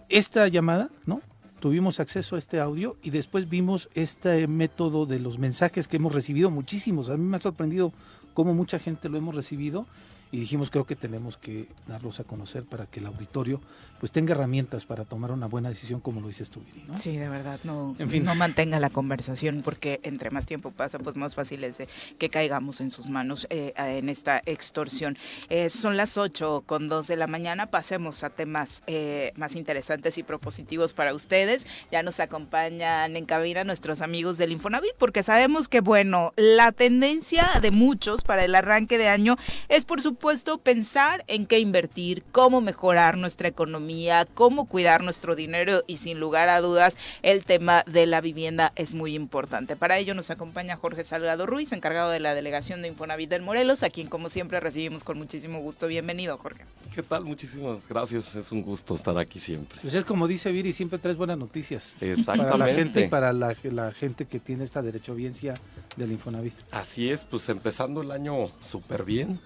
esta 0.09 0.47
llamada, 0.47 0.91
¿no? 1.07 1.21
Tuvimos 1.59 1.99
acceso 1.99 2.35
a 2.35 2.39
este 2.39 2.59
audio 2.59 2.95
y 3.01 3.09
después 3.09 3.49
vimos 3.49 3.89
este 3.95 4.45
método 4.45 5.07
de 5.07 5.17
los 5.17 5.39
mensajes 5.39 5.87
que 5.87 5.97
hemos 5.97 6.13
recibido, 6.13 6.51
muchísimos. 6.51 7.09
A 7.09 7.17
mí 7.17 7.23
me 7.23 7.37
ha 7.37 7.41
sorprendido 7.41 7.93
cómo 8.35 8.53
mucha 8.53 8.77
gente 8.77 9.09
lo 9.09 9.17
hemos 9.17 9.33
recibido 9.35 9.87
y 10.31 10.39
dijimos 10.39 10.69
creo 10.69 10.85
que 10.85 10.95
tenemos 10.95 11.37
que 11.37 11.67
darlos 11.87 12.19
a 12.19 12.23
conocer 12.23 12.63
para 12.63 12.85
que 12.87 12.99
el 12.99 13.05
auditorio 13.05 13.61
pues 13.99 14.11
tenga 14.11 14.33
herramientas 14.33 14.83
para 14.85 15.05
tomar 15.05 15.31
una 15.31 15.47
buena 15.47 15.69
decisión 15.69 16.01
como 16.01 16.19
lo 16.19 16.27
dices 16.27 16.49
tú, 16.49 16.61
¿no? 16.87 16.97
Sí, 16.97 17.15
de 17.15 17.29
verdad, 17.29 17.59
no, 17.63 17.95
en 17.97 18.09
fin. 18.09 18.23
no 18.23 18.35
mantenga 18.35 18.79
la 18.79 18.89
conversación 18.89 19.61
porque 19.63 20.01
entre 20.03 20.31
más 20.31 20.45
tiempo 20.45 20.71
pasa 20.71 20.99
pues 20.99 21.15
más 21.15 21.35
fácil 21.35 21.63
es 21.63 21.77
que 22.17 22.29
caigamos 22.29 22.81
en 22.81 22.91
sus 22.91 23.07
manos 23.07 23.47
eh, 23.49 23.73
en 23.77 24.09
esta 24.09 24.41
extorsión. 24.45 25.17
Eh, 25.49 25.69
son 25.69 25.95
las 25.95 26.17
8 26.17 26.63
con 26.65 26.89
2 26.89 27.07
de 27.07 27.15
la 27.15 27.27
mañana, 27.27 27.67
pasemos 27.67 28.23
a 28.23 28.29
temas 28.29 28.83
eh, 28.87 29.31
más 29.37 29.55
interesantes 29.55 30.17
y 30.17 30.23
propositivos 30.23 30.93
para 30.93 31.13
ustedes. 31.13 31.65
Ya 31.91 32.03
nos 32.03 32.19
acompañan 32.19 33.15
en 33.15 33.25
cabina 33.25 33.63
nuestros 33.63 34.01
amigos 34.01 34.37
del 34.37 34.51
Infonavit 34.51 34.95
porque 34.97 35.23
sabemos 35.23 35.69
que 35.69 35.79
bueno, 35.79 36.33
la 36.35 36.71
tendencia 36.73 37.47
de 37.61 37.71
muchos 37.71 38.23
para 38.23 38.43
el 38.43 38.55
arranque 38.55 38.97
de 38.97 39.07
año 39.07 39.37
es 39.69 39.85
por 39.85 40.01
supuesto 40.01 40.14
supuesto, 40.15 40.59
pensar 40.59 41.25
en 41.27 41.45
qué 41.45 41.59
invertir, 41.59 42.23
cómo 42.31 42.61
mejorar 42.61 43.17
nuestra 43.17 43.49
economía, 43.49 44.25
cómo 44.33 44.65
cuidar 44.65 45.03
nuestro 45.03 45.35
dinero 45.35 45.83
y 45.87 45.97
sin 45.97 46.21
lugar 46.21 46.47
a 46.47 46.61
dudas 46.61 46.95
el 47.21 47.43
tema 47.43 47.83
de 47.85 48.05
la 48.05 48.21
vivienda 48.21 48.71
es 48.77 48.93
muy 48.93 49.13
importante. 49.13 49.75
Para 49.75 49.97
ello 49.97 50.13
nos 50.13 50.31
acompaña 50.31 50.77
Jorge 50.77 51.03
Salgado 51.03 51.45
Ruiz, 51.45 51.73
encargado 51.73 52.11
de 52.11 52.21
la 52.21 52.33
delegación 52.33 52.81
de 52.81 52.87
Infonavit 52.87 53.29
del 53.29 53.41
Morelos, 53.41 53.83
a 53.83 53.89
quien 53.89 54.07
como 54.07 54.29
siempre 54.29 54.61
recibimos 54.61 55.03
con 55.03 55.17
muchísimo 55.17 55.59
gusto. 55.59 55.87
Bienvenido, 55.87 56.37
Jorge. 56.37 56.63
¿Qué 56.95 57.03
tal? 57.03 57.25
Muchísimas 57.25 57.85
gracias. 57.85 58.35
Es 58.35 58.53
un 58.53 58.61
gusto 58.61 58.95
estar 58.95 59.17
aquí 59.17 59.39
siempre. 59.39 59.79
Pues 59.81 59.93
es 59.95 60.05
como 60.05 60.29
dice 60.29 60.49
Viri, 60.49 60.71
siempre 60.71 60.97
traes 60.97 61.17
buenas 61.17 61.37
noticias. 61.37 61.97
Exactamente. 61.99 62.51
Para 62.51 62.57
la 62.57 62.73
gente, 62.73 63.09
para 63.09 63.33
la, 63.33 63.53
la 63.63 63.91
gente 63.91 64.27
que 64.27 64.39
tiene 64.39 64.63
esta 64.63 64.81
derechohabiencia 64.81 65.55
del 65.97 66.13
Infonavit. 66.13 66.53
Así 66.71 67.11
es, 67.11 67.25
pues 67.25 67.49
empezando 67.49 68.01
el 68.01 68.11
año 68.11 68.49
súper 68.61 69.03
bien. 69.03 69.37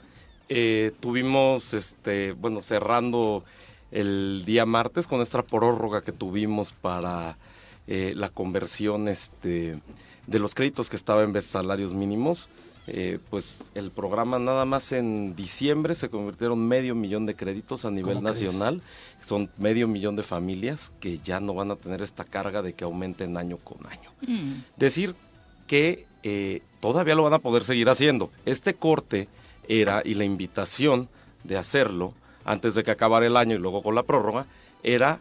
Eh, 0.49 0.91
tuvimos, 0.99 1.73
este, 1.73 2.33
bueno, 2.33 2.61
cerrando 2.61 3.43
el 3.91 4.43
día 4.45 4.65
martes 4.65 5.07
con 5.07 5.21
esta 5.21 5.43
prórroga 5.43 6.03
que 6.03 6.11
tuvimos 6.11 6.71
para 6.71 7.37
eh, 7.87 8.13
la 8.15 8.29
conversión 8.29 9.07
este, 9.07 9.79
de 10.27 10.39
los 10.39 10.55
créditos 10.55 10.89
que 10.89 10.95
estaban 10.95 11.25
en 11.25 11.33
vez 11.33 11.45
salarios 11.45 11.93
mínimos. 11.93 12.49
eh, 12.91 13.19
pues 13.29 13.65
el 13.75 13.91
programa 13.91 14.39
nada 14.39 14.65
más 14.65 14.91
en 14.91 15.35
diciembre 15.35 15.93
se 15.93 16.09
convirtieron 16.09 16.67
medio 16.67 16.95
millón 16.95 17.27
de 17.27 17.35
créditos 17.35 17.85
a 17.85 17.91
nivel 17.91 18.23
nacional. 18.23 18.81
Son 19.23 19.49
medio 19.57 19.87
millón 19.87 20.15
de 20.15 20.23
familias 20.23 20.91
que 20.99 21.19
ya 21.19 21.39
no 21.39 21.53
van 21.53 21.69
a 21.69 21.75
tener 21.75 22.01
esta 22.01 22.23
carga 22.23 22.63
de 22.63 22.73
que 22.73 22.85
aumenten 22.85 23.37
año 23.37 23.57
con 23.57 23.77
año. 23.85 24.09
Mm. 24.21 24.63
Decir 24.77 25.13
que 25.67 26.07
eh, 26.23 26.61
todavía 26.79 27.13
lo 27.13 27.23
van 27.23 27.33
a 27.33 27.39
poder 27.39 27.63
seguir 27.63 27.89
haciendo. 27.89 28.31
Este 28.45 28.73
corte 28.73 29.27
era, 29.69 30.01
y 30.03 30.15
la 30.15 30.25
invitación 30.25 31.07
de 31.45 31.55
hacerlo 31.55 32.13
antes 32.43 32.75
de 32.75 32.83
que 32.83 32.91
acabara 32.91 33.25
el 33.25 33.37
año 33.37 33.55
y 33.55 33.59
luego 33.59 33.81
con 33.81 33.95
la 33.95 34.03
prórroga, 34.03 34.45
era 34.83 35.19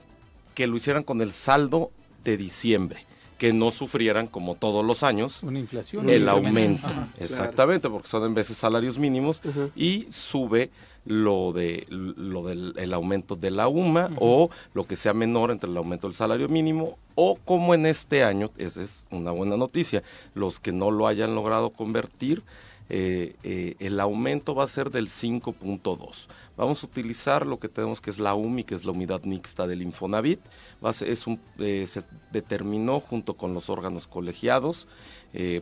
que 0.54 0.66
lo 0.66 0.76
hicieran 0.76 1.04
con 1.04 1.20
el 1.20 1.30
saldo 1.30 1.90
de 2.24 2.36
diciembre 2.36 3.06
que 3.38 3.52
no 3.52 3.70
sufrieran 3.70 4.26
como 4.26 4.56
todos 4.56 4.84
los 4.84 5.04
años 5.04 5.44
Una 5.44 5.60
inflación. 5.60 6.10
el 6.10 6.28
aumento. 6.28 6.86
Ajá. 6.86 7.08
Exactamente, 7.18 7.88
porque 7.88 8.08
son 8.08 8.24
en 8.24 8.34
veces 8.34 8.56
salarios 8.56 8.98
mínimos 8.98 9.40
y 9.76 10.08
sube 10.10 10.70
lo 11.04 11.52
de 11.52 11.86
lo 11.88 12.44
del 12.46 12.74
el 12.76 12.92
aumento 12.92 13.36
de 13.36 13.50
la 13.50 13.68
UMA 13.68 14.10
o 14.18 14.50
lo 14.74 14.84
que 14.86 14.96
sea 14.96 15.14
menor 15.14 15.50
entre 15.50 15.70
el 15.70 15.76
aumento 15.76 16.06
del 16.06 16.14
salario 16.14 16.48
mínimo 16.48 16.98
o 17.14 17.36
como 17.36 17.74
en 17.74 17.86
este 17.86 18.24
año, 18.24 18.50
esa 18.58 18.82
es 18.82 19.06
una 19.10 19.30
buena 19.30 19.56
noticia, 19.56 20.02
los 20.34 20.58
que 20.60 20.72
no 20.72 20.90
lo 20.90 21.06
hayan 21.06 21.34
logrado 21.34 21.70
convertir 21.70 22.42
eh, 22.88 23.34
eh, 23.42 23.76
el 23.80 24.00
aumento 24.00 24.54
va 24.54 24.64
a 24.64 24.68
ser 24.68 24.90
del 24.90 25.08
5.2. 25.08 26.26
Vamos 26.56 26.82
a 26.82 26.86
utilizar 26.86 27.46
lo 27.46 27.58
que 27.58 27.68
tenemos 27.68 28.00
que 28.00 28.10
es 28.10 28.18
la 28.18 28.34
UMI, 28.34 28.64
que 28.64 28.74
es 28.74 28.84
la 28.84 28.92
unidad 28.92 29.22
mixta 29.24 29.66
del 29.66 29.82
Infonavit. 29.82 30.40
Va 30.84 30.90
a 30.90 30.92
ser- 30.92 31.08
es 31.10 31.26
un, 31.26 31.38
eh, 31.58 31.84
se 31.86 32.02
determinó 32.32 33.00
junto 33.00 33.34
con 33.34 33.54
los 33.54 33.68
órganos 33.70 34.06
colegiados 34.06 34.86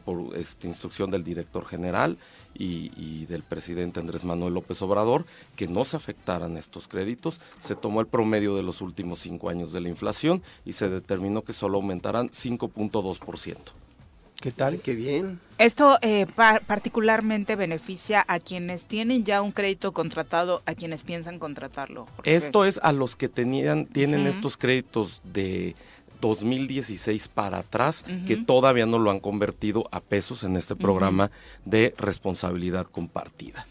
por 0.04 0.36
este, 0.36 0.68
instrucción 0.68 1.10
del 1.10 1.24
director 1.24 1.66
general 1.66 2.18
y, 2.54 2.92
y 2.96 3.26
del 3.26 3.42
presidente 3.42 3.98
Andrés 3.98 4.24
Manuel 4.24 4.54
López 4.54 4.80
Obrador 4.80 5.26
que 5.56 5.66
no 5.66 5.84
se 5.84 5.96
afectaran 5.96 6.56
estos 6.56 6.86
créditos. 6.86 7.40
Se 7.60 7.74
tomó 7.74 8.00
el 8.00 8.06
promedio 8.06 8.54
de 8.54 8.62
los 8.62 8.80
últimos 8.80 9.18
cinco 9.18 9.48
años 9.50 9.72
de 9.72 9.80
la 9.80 9.88
inflación 9.88 10.40
y 10.64 10.74
se 10.74 10.88
determinó 10.88 11.42
que 11.42 11.52
solo 11.52 11.78
aumentarán 11.78 12.30
5.2%. 12.30 13.56
¿Qué 14.40 14.52
tal? 14.52 14.80
Qué 14.80 14.94
bien. 14.94 15.40
Esto 15.58 15.98
eh, 16.02 16.26
pa- 16.34 16.60
particularmente 16.66 17.56
beneficia 17.56 18.24
a 18.28 18.38
quienes 18.38 18.84
tienen 18.84 19.24
ya 19.24 19.40
un 19.42 19.52
crédito 19.52 19.92
contratado, 19.92 20.62
a 20.66 20.74
quienes 20.74 21.02
piensan 21.02 21.38
contratarlo. 21.38 22.06
Jorge. 22.16 22.34
Esto 22.36 22.64
es 22.64 22.78
a 22.82 22.92
los 22.92 23.16
que 23.16 23.28
tenían, 23.28 23.86
tienen 23.86 24.26
estos 24.26 24.56
créditos 24.56 25.22
de 25.24 25.74
2016 26.20 27.28
para 27.28 27.58
atrás, 27.58 28.04
que 28.26 28.36
todavía 28.36 28.86
no 28.86 28.98
lo 28.98 29.10
han 29.10 29.20
convertido 29.20 29.88
a 29.90 30.00
pesos 30.00 30.44
en 30.44 30.56
este 30.56 30.76
programa 30.76 31.30
de 31.64 31.94
responsabilidad 31.98 32.86
compartida. 32.86 33.66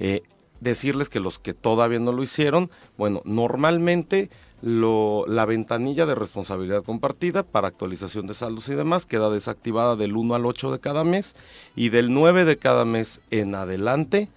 Eh, 0.00 0.22
decirles 0.60 1.08
que 1.08 1.20
los 1.20 1.38
que 1.38 1.54
todavía 1.54 2.00
no 2.00 2.12
lo 2.12 2.22
hicieron, 2.22 2.70
bueno, 2.96 3.22
normalmente 3.24 4.30
lo- 4.62 5.24
la 5.28 5.44
ventanilla 5.46 6.04
de 6.06 6.14
responsabilidad 6.14 6.82
compartida 6.82 7.42
para 7.42 7.68
actualización 7.68 8.26
de 8.26 8.34
saldos 8.34 8.68
y 8.68 8.74
demás 8.74 9.06
queda 9.06 9.30
desactivada 9.30 9.94
del 9.96 10.16
1 10.16 10.34
al 10.34 10.46
8 10.46 10.72
de 10.72 10.80
cada 10.80 11.04
mes 11.04 11.36
y 11.76 11.90
del 11.90 12.12
9 12.12 12.44
de 12.44 12.56
cada 12.56 12.84
mes 12.84 13.20
en 13.30 13.54
adelante 13.54 14.28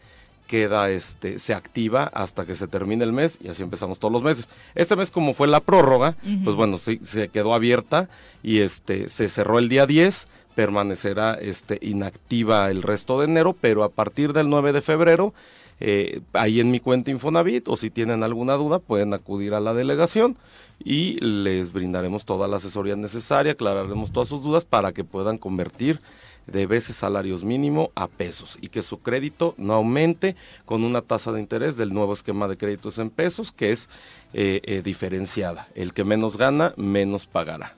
queda 0.47 0.89
este 0.91 1.39
se 1.39 1.53
activa 1.53 2.03
hasta 2.13 2.45
que 2.45 2.55
se 2.55 2.67
termine 2.67 3.03
el 3.05 3.13
mes 3.13 3.39
y 3.41 3.47
así 3.47 3.63
empezamos 3.63 3.99
todos 3.99 4.11
los 4.11 4.21
meses. 4.21 4.49
Este 4.75 4.95
mes 4.97 5.09
como 5.09 5.33
fue 5.33 5.47
la 5.47 5.61
prórroga, 5.61 6.15
pues 6.43 6.55
bueno, 6.57 6.77
sí, 6.77 6.99
se 7.03 7.29
quedó 7.29 7.53
abierta 7.53 8.09
y 8.43 8.59
este 8.59 9.07
se 9.07 9.29
cerró 9.29 9.59
el 9.59 9.69
día 9.69 9.85
10, 9.87 10.27
permanecerá 10.53 11.35
este 11.35 11.79
inactiva 11.81 12.69
el 12.69 12.83
resto 12.83 13.17
de 13.19 13.25
enero, 13.25 13.55
pero 13.59 13.83
a 13.83 13.89
partir 13.89 14.33
del 14.33 14.49
9 14.49 14.73
de 14.73 14.81
febrero 14.81 15.33
eh, 15.81 16.21
ahí 16.33 16.59
en 16.59 16.69
mi 16.69 16.79
cuenta 16.79 17.09
Infonavit 17.09 17.67
o 17.67 17.75
si 17.75 17.89
tienen 17.89 18.21
alguna 18.21 18.53
duda 18.53 18.77
pueden 18.77 19.15
acudir 19.15 19.55
a 19.55 19.59
la 19.59 19.73
delegación 19.73 20.37
y 20.83 21.19
les 21.19 21.73
brindaremos 21.73 22.23
toda 22.23 22.47
la 22.47 22.57
asesoría 22.57 22.95
necesaria, 22.95 23.53
aclararemos 23.53 24.11
todas 24.11 24.29
sus 24.29 24.43
dudas 24.43 24.63
para 24.63 24.91
que 24.91 25.03
puedan 25.03 25.39
convertir 25.39 25.99
de 26.45 26.67
veces 26.67 26.95
salarios 26.95 27.43
mínimo 27.43 27.91
a 27.95 28.07
pesos 28.07 28.57
y 28.61 28.69
que 28.69 28.83
su 28.83 28.99
crédito 28.99 29.55
no 29.57 29.73
aumente 29.73 30.35
con 30.65 30.83
una 30.83 31.01
tasa 31.01 31.31
de 31.31 31.39
interés 31.39 31.77
del 31.77 31.93
nuevo 31.93 32.13
esquema 32.13 32.47
de 32.47 32.57
créditos 32.57 32.97
en 32.99 33.09
pesos 33.09 33.51
que 33.51 33.71
es 33.71 33.89
eh, 34.33 34.61
eh, 34.63 34.81
diferenciada. 34.83 35.67
El 35.75 35.93
que 35.93 36.03
menos 36.03 36.37
gana, 36.37 36.73
menos 36.77 37.25
pagará. 37.25 37.75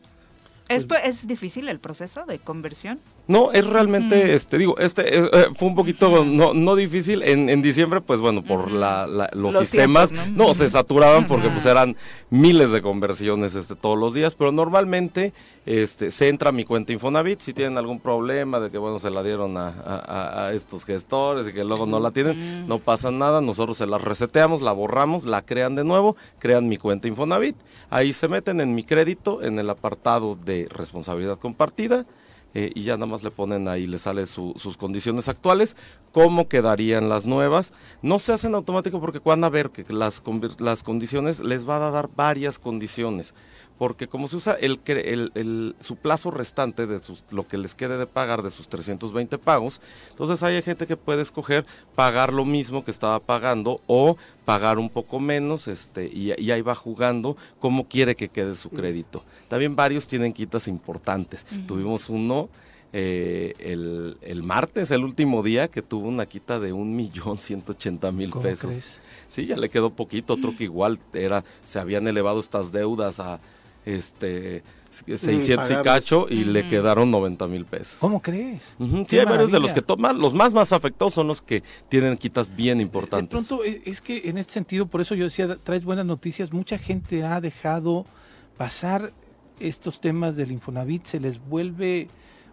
¿Esto 0.70 0.96
es 0.96 1.28
difícil 1.28 1.68
el 1.68 1.80
proceso 1.80 2.26
de 2.26 2.40
conversión? 2.40 3.00
No, 3.26 3.54
es 3.54 3.66
realmente, 3.66 4.34
este, 4.34 4.58
digo, 4.58 4.78
este 4.80 5.18
eh, 5.18 5.30
eh, 5.32 5.46
fue 5.56 5.70
un 5.70 5.76
poquito 5.76 6.26
no, 6.26 6.54
no 6.54 6.76
difícil. 6.76 7.24
En, 7.24 7.50
en 7.50 7.62
diciembre, 7.62 8.02
pues 8.02 8.20
bueno, 8.20 8.44
por 8.44 8.70
la, 8.70 9.08
la- 9.08 9.30
los, 9.34 9.54
Los 9.54 9.62
sistemas, 9.62 10.10
tiempos, 10.10 10.32
¿no? 10.36 10.48
¿no? 10.48 10.54
se 10.54 10.68
saturaban 10.68 11.26
porque 11.26 11.50
pues 11.50 11.66
eran 11.66 11.96
miles 12.30 12.74
de 12.74 12.82
conversiones 12.82 13.56
este, 13.56 13.76
todos 13.76 13.98
los 13.98 14.14
días, 14.14 14.36
pero 14.36 14.52
normalmente 14.52 15.32
este, 15.66 16.12
se 16.12 16.28
entra 16.28 16.50
a 16.50 16.52
mi 16.52 16.66
cuenta 16.66 16.92
Infonavit, 16.92 17.40
si 17.40 17.54
tienen 17.54 17.78
algún 17.78 18.02
problema 18.02 18.60
de 18.60 18.70
que, 18.70 18.78
bueno, 18.78 19.00
se 19.00 19.10
la 19.10 19.24
dieron 19.24 19.56
a, 19.56 19.68
a- 19.70 20.04
a- 20.06 20.48
a 20.48 20.54
estos 20.54 20.84
gestores 20.84 21.48
y 21.48 21.54
que 21.54 21.64
luego 21.64 21.86
no 21.86 22.02
la 22.02 22.12
tienen, 22.12 22.68
no 22.68 22.80
pasa 22.80 23.10
nada, 23.10 23.40
nosotros 23.40 23.78
se 23.78 23.88
la 23.88 24.00
reseteamos, 24.00 24.62
la 24.62 24.74
borramos, 24.74 25.24
la 25.24 25.44
crean 25.44 25.76
de 25.76 25.86
nuevo, 25.86 26.18
crean 26.40 26.68
mi 26.68 26.76
cuenta 26.76 27.08
Infonavit, 27.08 27.56
ahí 27.90 28.12
se 28.12 28.28
meten 28.28 28.60
en 28.60 28.76
mi 28.76 28.84
crédito, 28.84 29.42
en 29.42 29.60
el 29.60 29.70
apartado 29.70 30.36
de 30.44 30.68
responsabilidad 30.70 31.40
compartida, 31.40 32.06
eh, 32.54 32.72
y 32.76 32.84
ya 32.84 32.94
nada 32.98 33.08
más 33.08 33.24
le 33.24 33.32
ponen 33.32 33.68
ahí, 33.68 33.88
le 33.88 33.98
sale 34.00 34.26
su- 34.28 34.54
sus 34.58 34.78
condiciones 34.78 35.28
actuales, 35.28 35.76
cómo 36.12 36.48
quedarían 36.48 37.10
las 37.10 37.26
nuevas. 37.26 37.74
No 38.02 38.20
se 38.20 38.34
hacen 38.34 38.56
automático 38.56 39.00
porque 39.00 39.20
van 39.20 39.44
a 39.44 39.50
ver 39.50 39.70
que 39.72 39.86
las, 39.92 40.22
las 40.60 40.84
condiciones 40.84 41.40
les 41.40 41.68
va 41.68 41.88
a 41.88 41.92
dar 41.92 42.10
varias 42.16 42.60
condiciones. 42.60 43.34
Porque 43.80 44.08
como 44.08 44.28
se 44.28 44.36
usa 44.38 44.54
el, 44.54 44.80
el- 44.86 45.32
el- 45.36 45.76
su 45.80 45.96
plazo 45.96 46.30
restante 46.32 46.86
de 46.88 47.00
sus, 47.00 47.24
lo 47.32 47.48
que 47.48 47.58
les 47.58 47.74
quede 47.76 47.98
de 47.98 48.06
pagar 48.06 48.44
de 48.44 48.52
sus 48.52 48.68
320 48.70 49.38
pagos, 49.40 49.82
entonces 50.12 50.42
hay 50.44 50.62
gente 50.62 50.86
que 50.88 50.96
puede 50.96 51.22
escoger 51.24 51.66
pagar 51.96 52.32
lo 52.32 52.46
mismo 52.46 52.86
que 52.86 52.92
estaba 52.92 53.20
pagando 53.20 53.82
o 53.88 54.16
pagar 54.46 54.78
un 54.78 54.90
poco 54.90 55.20
menos 55.20 55.68
este, 55.68 56.06
y, 56.06 56.40
y 56.40 56.52
ahí 56.52 56.62
va 56.62 56.76
jugando 56.76 57.36
cómo 57.60 57.88
quiere 57.88 58.16
que 58.16 58.30
quede 58.30 58.56
su 58.56 58.70
crédito. 58.70 59.24
También 59.50 59.76
varios 59.76 60.08
tienen 60.08 60.34
quitas 60.34 60.68
importantes. 60.68 61.46
Tuvimos 61.68 62.10
uno 62.10 62.50
eh, 62.96 63.56
el, 63.58 64.18
el 64.22 64.44
martes, 64.44 64.92
el 64.92 65.04
último 65.04 65.42
día, 65.42 65.68
que 65.68 65.82
tuvo 65.82 66.08
una 66.08 66.28
quita 66.28 66.60
de 66.60 66.74
un 66.74 66.96
millón 66.96 67.40
ciento 67.40 67.72
ochenta 67.72 68.12
mil 68.12 68.30
¿Cómo 68.30 68.44
pesos. 68.44 68.68
crees? 68.70 69.00
Sí, 69.30 69.46
ya 69.48 69.58
le 69.58 69.70
quedó 69.70 69.90
poquito, 69.90 70.34
otro 70.36 70.54
que 70.58 70.66
igual 70.66 71.00
era, 71.14 71.44
se 71.64 71.80
habían 71.80 72.08
elevado 72.08 72.40
estas 72.40 72.72
deudas 72.72 73.20
a 73.20 73.40
este 73.86 74.64
600 74.92 75.72
y 75.72 75.76
cacho 75.84 76.28
y 76.30 76.44
le 76.46 76.68
quedaron 76.70 77.10
90 77.10 77.48
mil 77.48 77.66
pesos. 77.66 77.98
¿Cómo 78.00 78.22
crees? 78.22 78.76
Sí, 79.08 79.18
hay 79.18 79.26
varios 79.26 79.52
de 79.52 79.60
los 79.60 79.74
que 79.74 79.82
toman, 79.82 80.20
los 80.20 80.34
más 80.34 80.54
más 80.54 80.72
afectados 80.72 81.16
son 81.16 81.28
los 81.28 81.42
que 81.42 81.64
tienen 81.90 82.16
quitas 82.18 82.56
bien 82.56 82.78
De 82.78 82.84
importantes. 82.84 83.30
pronto, 83.48 83.64
e- 83.66 83.82
es 83.86 84.02
que 84.02 84.22
en 84.30 84.38
este 84.38 84.54
sentido, 84.54 84.86
por 84.86 85.02
eso 85.02 85.16
yo 85.16 85.24
decía, 85.26 85.58
traes 85.64 85.84
buenas 85.84 86.06
noticias, 86.06 86.52
mucha 86.54 86.78
gente 86.78 87.24
ha 87.24 87.42
dejado 87.42 88.06
pasar 88.58 89.12
estos 89.60 90.00
temas 90.00 90.36
del 90.36 90.52
Infonavit, 90.52 91.06
se 91.06 91.20
les 91.20 91.40
vuelve 91.44 92.08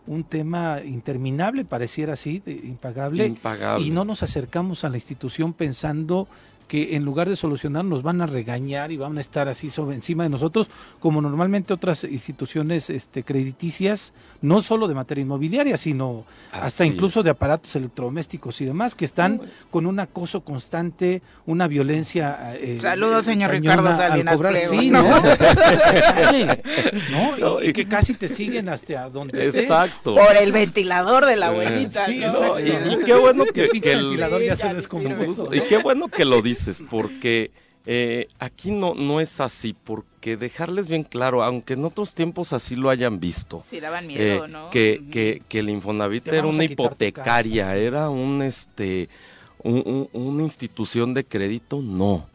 un 0.07 0.25
tema 0.25 0.81
interminable, 0.83 1.65
pareciera 1.67 2.15
así, 2.15 2.41
de- 2.45 2.53
impagable, 2.53 3.27
Impagable. 3.27 3.87
y 3.87 3.91
no 3.91 4.05
nos 4.07 4.23
acercamos 4.23 4.85
a 4.85 4.89
la 4.89 4.97
institución 4.97 5.53
pensando 5.53 6.27
que 6.71 6.95
en 6.95 7.05
lugar 7.05 7.29
de 7.29 7.35
solucionar 7.35 7.85
nos 7.85 8.05
van 8.05 8.21
a 8.23 8.27
regañar 8.27 8.93
y 8.93 8.97
van 8.97 9.19
a 9.19 9.21
estar 9.21 9.49
así 9.49 9.71
sobre 9.71 9.97
encima 9.97 10.23
de 10.23 10.29
nosotros, 10.29 10.71
como 11.01 11.21
normalmente 11.21 11.75
otras 11.75 12.05
instituciones 12.05 12.91
este, 12.91 13.25
crediticias, 13.25 14.13
no 14.41 14.63
solo 14.63 14.87
de 14.87 14.95
materia 14.95 15.23
inmobiliaria, 15.23 15.77
sino 15.77 16.25
hasta 16.53 16.85
Así 16.85 16.93
incluso 16.93 17.25
de 17.25 17.31
aparatos 17.31 17.75
electrodomésticos 17.75 18.61
y 18.61 18.67
demás, 18.67 18.95
que 18.95 19.05
están 19.05 19.41
con 19.73 19.85
un 19.85 19.99
acoso 19.99 20.43
constante, 20.43 21.23
una 21.45 21.67
violencia. 21.67 22.55
eh, 22.55 22.79
Saludos, 22.81 23.27
eh, 23.27 23.33
señor 23.33 23.51
cañona 23.51 23.77
Ricardo 23.77 23.89
al 23.89 23.97
Salinas. 23.97 24.71
Sí, 24.71 24.91
¿no? 24.93 25.03
¿no? 25.03 25.19
Y- 26.39 26.47
No, 27.41 27.61
y, 27.63 27.69
y- 27.71 27.73
que 27.73 27.87
casi 27.89 28.15
te 28.15 28.29
siguen 28.29 28.69
hasta 28.69 29.11
donde 29.11 29.45
estés. 29.47 29.65
Exacto. 29.65 30.15
Por 30.15 30.37
el 30.37 30.53
ventilador 30.53 31.27
de 31.27 31.35
la 31.37 31.47
abuelita, 31.49 32.07
Sí, 32.07 32.21
¿no? 32.21 32.61
Y, 32.61 32.69
y 32.71 32.99
qué 33.05 33.15
bueno 33.15 33.45
que, 33.47 33.65
El 33.65 33.71
pinche 33.71 33.91
que 33.91 33.97
el- 33.97 34.05
ventilador 34.05 34.43
ya 34.43 34.55
Sí, 34.55 34.61
se 34.61 34.67
ya 34.67 34.73
no 34.73 34.77
descompuso. 34.77 35.53
Y 35.55 35.61
qué 35.63 35.79
bueno 35.79 36.09
que 36.09 36.25
lo 36.25 36.43
porque 36.89 37.51
eh, 37.87 38.29
aquí 38.39 38.71
no, 38.71 38.95
no 38.95 39.21
es 39.21 39.41
así, 39.41 39.75
porque 39.85 40.37
dejarles 40.37 40.87
bien 40.89 41.03
claro, 41.03 41.43
aunque 41.43 41.73
en 41.75 41.85
otros 41.85 42.15
tiempos 42.15 42.53
así 42.53 42.77
lo 42.77 42.91
hayan 42.91 43.19
visto, 43.21 43.65
Sí, 43.69 43.81
daban 43.81 44.07
eh, 44.11 44.41
que, 44.71 45.03
que, 45.11 45.43
que 45.49 45.59
el 45.61 45.71
Infonavit 45.71 46.25
Te 46.25 46.37
era 46.37 46.47
una 46.47 46.65
hipotecaria, 46.65 47.65
casa, 47.65 47.77
sí. 47.77 47.85
era 47.85 48.09
un 48.11 48.43
este 48.43 49.09
un- 49.63 50.09
un- 50.13 50.23
una 50.27 50.43
institución 50.43 51.13
de 51.15 51.25
crédito, 51.25 51.81
no. 51.83 52.27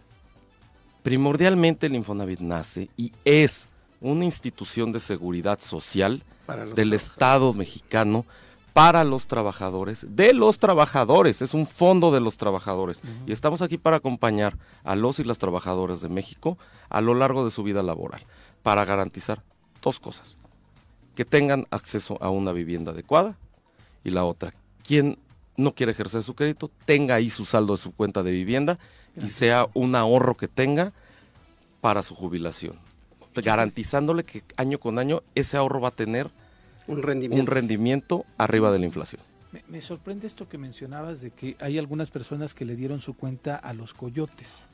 Primordialmente 1.03 1.85
el 1.87 1.95
Infonavit 1.95 2.39
nace 2.39 2.89
y 2.97 3.11
es 3.23 3.67
una 4.01 4.25
institución 4.25 4.91
de 4.91 4.99
seguridad 4.99 5.59
social 5.59 6.23
Para 6.45 6.65
del 6.65 6.73
trabajadores. 6.75 7.01
Estado 7.03 7.53
mexicano 7.53 8.25
para 8.75 9.05
los 9.05 9.27
trabajadores, 9.27 10.05
de 10.05 10.33
los 10.33 10.59
trabajadores, 10.59 11.41
es 11.41 11.53
un 11.53 11.65
fondo 11.65 12.11
de 12.11 12.19
los 12.19 12.35
trabajadores. 12.35 13.01
Y 13.25 13.31
estamos 13.31 13.61
aquí 13.61 13.77
para 13.77 13.95
acompañar 13.95 14.57
a 14.83 14.97
los 14.97 15.17
y 15.19 15.23
las 15.23 15.37
trabajadoras 15.37 16.01
de 16.01 16.09
México 16.09 16.57
a 16.89 16.99
lo 16.99 17.13
largo 17.13 17.45
de 17.45 17.51
su 17.51 17.63
vida 17.63 17.83
laboral, 17.83 18.25
para 18.63 18.83
garantizar 18.83 19.43
dos 19.81 20.01
cosas. 20.01 20.35
Que 21.15 21.23
tengan 21.23 21.67
acceso 21.71 22.17
a 22.19 22.29
una 22.29 22.51
vivienda 22.51 22.91
adecuada 22.91 23.37
y 24.03 24.09
la 24.09 24.25
otra, 24.25 24.53
quien 24.85 25.19
no 25.55 25.73
quiere 25.73 25.93
ejercer 25.93 26.23
su 26.23 26.35
crédito, 26.35 26.69
tenga 26.83 27.15
ahí 27.15 27.29
su 27.29 27.45
saldo 27.45 27.77
de 27.77 27.81
su 27.81 27.93
cuenta 27.93 28.23
de 28.23 28.31
vivienda 28.31 28.77
y 29.15 29.29
sea 29.29 29.69
un 29.73 29.95
ahorro 29.95 30.35
que 30.35 30.49
tenga 30.49 30.91
para 31.79 32.01
su 32.01 32.13
jubilación, 32.13 32.77
garantizándole 33.35 34.25
que 34.25 34.43
año 34.57 34.81
con 34.81 34.99
año 34.99 35.23
ese 35.33 35.55
ahorro 35.55 35.79
va 35.79 35.87
a 35.87 35.95
tener 35.95 36.29
un 36.87 37.01
rendimiento, 37.01 37.41
un 37.41 37.47
rendimiento 37.47 38.25
arriba 38.37 38.71
de 38.71 38.79
la 38.79 38.85
inflación. 38.85 39.21
Me, 39.51 39.63
me, 39.67 39.81
sorprende 39.81 40.27
esto 40.27 40.49
que 40.49 40.57
mencionabas 40.57 41.21
de 41.21 41.31
que 41.31 41.55
hay 41.59 41.77
algunas 41.77 42.09
personas 42.09 42.53
que 42.53 42.65
le 42.65 42.75
dieron 42.75 43.01
su 43.01 43.13
cuenta 43.13 43.55
a 43.55 43.73
los 43.73 43.93
coyotes. 43.93 44.65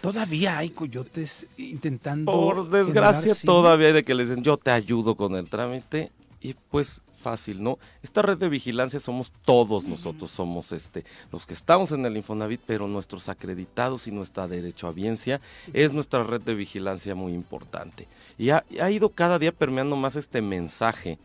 Todavía 0.00 0.58
hay 0.58 0.70
coyotes 0.70 1.46
intentando. 1.56 2.32
Por 2.32 2.70
desgracia, 2.70 3.34
todavía 3.44 3.88
hay 3.88 3.92
de 3.94 4.04
que 4.04 4.14
les 4.14 4.28
dicen 4.28 4.44
yo 4.44 4.56
te 4.56 4.70
ayudo 4.70 5.14
con 5.14 5.34
el 5.36 5.48
trámite 5.48 6.10
y 6.40 6.54
pues 6.70 7.00
fácil, 7.24 7.62
¿no? 7.62 7.78
Esta 8.02 8.20
red 8.20 8.36
de 8.36 8.50
vigilancia 8.50 9.00
somos 9.00 9.32
todos 9.46 9.84
nosotros, 9.84 10.30
somos 10.30 10.72
este, 10.72 11.04
los 11.32 11.46
que 11.46 11.54
estamos 11.54 11.90
en 11.92 12.04
el 12.04 12.18
Infonavit, 12.18 12.60
pero 12.66 12.86
nuestros 12.86 13.30
acreditados 13.30 14.06
y 14.06 14.12
nuestra 14.12 14.46
derecho 14.46 14.88
a 14.88 14.92
biencia 14.92 15.40
es 15.72 15.94
nuestra 15.94 16.22
red 16.22 16.42
de 16.42 16.54
vigilancia 16.54 17.14
muy 17.14 17.32
importante. 17.32 18.06
Y 18.36 18.50
ha, 18.50 18.62
ha 18.78 18.90
ido 18.90 19.08
cada 19.08 19.38
día 19.38 19.52
permeando 19.52 19.96
más 19.96 20.16
este 20.16 20.42
mensaje 20.42 21.18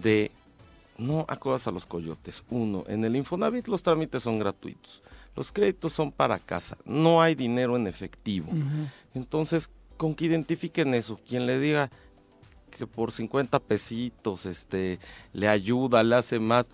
de 0.00 0.30
no 0.96 1.24
acudas 1.28 1.66
a 1.66 1.70
los 1.70 1.86
coyotes. 1.86 2.42
Uno, 2.50 2.84
en 2.88 3.04
el 3.04 3.16
Infonavit 3.16 3.68
los 3.68 3.82
trámites 3.82 4.22
son 4.22 4.38
gratuitos. 4.38 5.02
Los 5.36 5.52
créditos 5.52 5.92
son 5.92 6.10
para 6.10 6.38
casa, 6.38 6.76
no 6.84 7.22
hay 7.22 7.36
dinero 7.36 7.76
en 7.76 7.86
efectivo. 7.86 8.50
Uh 8.50 8.56
-huh. 8.56 8.90
Entonces, 9.14 9.70
con 9.96 10.14
que 10.14 10.24
identifiquen 10.24 10.94
eso, 10.94 11.18
quien 11.28 11.46
le 11.46 11.60
diga, 11.60 11.90
que 12.76 12.86
por 12.86 13.12
50 13.12 13.58
pesitos 13.60 14.46
este, 14.46 14.98
le 15.32 15.48
ayuda, 15.48 16.02
le 16.02 16.16
hace 16.16 16.38
más, 16.38 16.70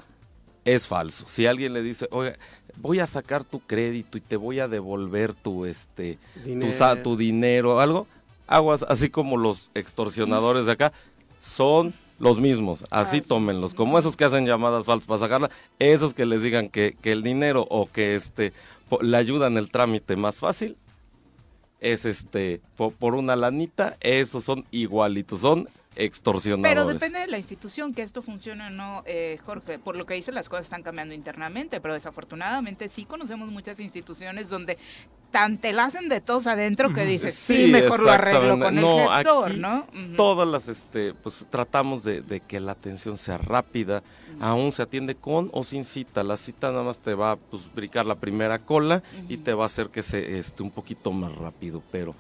es 0.65 0.87
falso. 0.87 1.25
Si 1.27 1.47
alguien 1.47 1.73
le 1.73 1.83
dice, 1.83 2.09
oye, 2.11 2.37
voy 2.77 3.01
a 3.01 3.07
sacar 3.07 3.45
tu 3.45 3.61
crédito 3.61 4.19
y 4.19 4.21
te 4.21 4.37
voy 4.37 4.61
a 4.61 4.69
devolver 4.69 5.35
tu, 5.35 5.67
este, 5.67 6.19
dinero. 6.45 6.97
Tu, 6.97 7.03
tu 7.03 7.17
dinero 7.17 7.77
o 7.77 7.81
algo, 7.81 8.07
aguas, 8.47 8.85
así 8.89 9.11
como 9.11 9.37
los 9.37 9.71
extorsionadores 9.75 10.67
de 10.67 10.73
acá, 10.73 10.93
son 11.41 11.95
los 12.19 12.39
mismos, 12.39 12.85
así 12.91 13.21
tómenlos, 13.21 13.75
como 13.75 13.99
esos 13.99 14.17
que 14.17 14.25
hacen 14.25 14.47
llamadas 14.47 14.87
falsas 14.87 15.07
para 15.07 15.21
sacarla, 15.21 15.51
esos 15.79 16.15
que 16.15 16.27
les 16.27 16.43
digan 16.43 16.69
que, 16.69 16.97
que 17.01 17.13
el 17.13 17.23
dinero 17.23 17.67
o 17.71 17.87
que 17.91 18.15
este 18.15 18.53
le 19.01 19.17
ayudan 19.17 19.57
el 19.57 19.71
trámite 19.71 20.17
más 20.17 20.39
fácil, 20.39 20.77
es 21.81 22.07
este 22.07 22.61
por, 22.77 22.93
por 22.93 23.15
una 23.15 23.37
lanita, 23.37 23.97
esos 24.01 24.45
son 24.45 24.65
igualitos, 24.71 25.41
son 25.41 25.69
extorsionadores. 25.97 26.73
Pero 26.73 26.87
depende 26.87 27.21
de 27.21 27.27
la 27.27 27.39
institución 27.39 27.95
que 27.95 28.03
esto 28.03 28.23
funcione 28.23 28.67
o 28.67 28.71
no, 28.71 29.03
eh, 29.07 29.39
Jorge. 29.45 29.79
Por 29.79 29.97
lo 29.97 30.07
que 30.07 30.15
dice, 30.15 30.33
las 30.33 30.49
cosas 30.49 30.67
están 30.67 30.83
cambiando 30.83 31.15
internamente, 31.15 31.81
pero 31.81 31.95
desafortunadamente 31.95 32.89
sí 32.89 33.05
conocemos 33.05 33.51
muchas 33.51 33.81
instituciones 33.81 34.49
donde 34.49 34.79
tan 35.31 35.59
te 35.59 35.73
la 35.73 35.87
hacen 35.87 36.09
de 36.09 36.21
todos 36.21 36.47
adentro 36.47 36.93
que 36.93 37.05
dices, 37.05 37.35
sí, 37.35 37.67
sí 37.67 37.73
mejor 37.73 38.01
lo 38.01 38.13
arreglo 38.13 38.57
con 38.57 38.77
no, 38.77 39.01
el 39.01 39.09
gestor, 39.09 39.51
aquí 39.51 39.59
¿no? 39.59 39.79
Uh 39.93 39.97
-huh. 39.97 40.17
Todas 40.17 40.47
las, 40.47 40.69
este, 40.69 41.13
pues 41.13 41.45
tratamos 41.51 42.05
de, 42.05 42.21
de, 42.21 42.39
que 42.39 42.61
la 42.61 42.71
atención 42.71 43.17
sea 43.17 43.37
rápida, 43.39 43.99
uh 43.99 44.39
-huh. 44.39 44.45
aún 44.45 44.71
se 44.71 44.83
atiende 44.83 45.17
con 45.17 45.51
o 45.53 45.65
sin 45.65 45.85
cita. 45.85 46.23
La 46.23 46.37
cita 46.37 46.71
nada 46.71 46.85
más 46.85 47.01
te 47.01 47.15
va 47.15 47.33
a 47.33 47.37
pues, 47.37 47.63
brincar 47.75 48.07
la 48.07 48.15
primera 48.15 48.61
cola 48.61 49.03
uh 49.03 49.19
-huh. 49.23 49.27
y 49.29 49.37
te 49.39 49.55
va 49.55 49.65
a 49.65 49.67
hacer 49.67 49.89
que 49.89 50.05
se 50.05 50.39
esté 50.39 50.63
un 50.63 50.71
poquito 50.71 51.11
más 51.11 51.35
rápido, 51.35 51.83
pero 51.91 52.15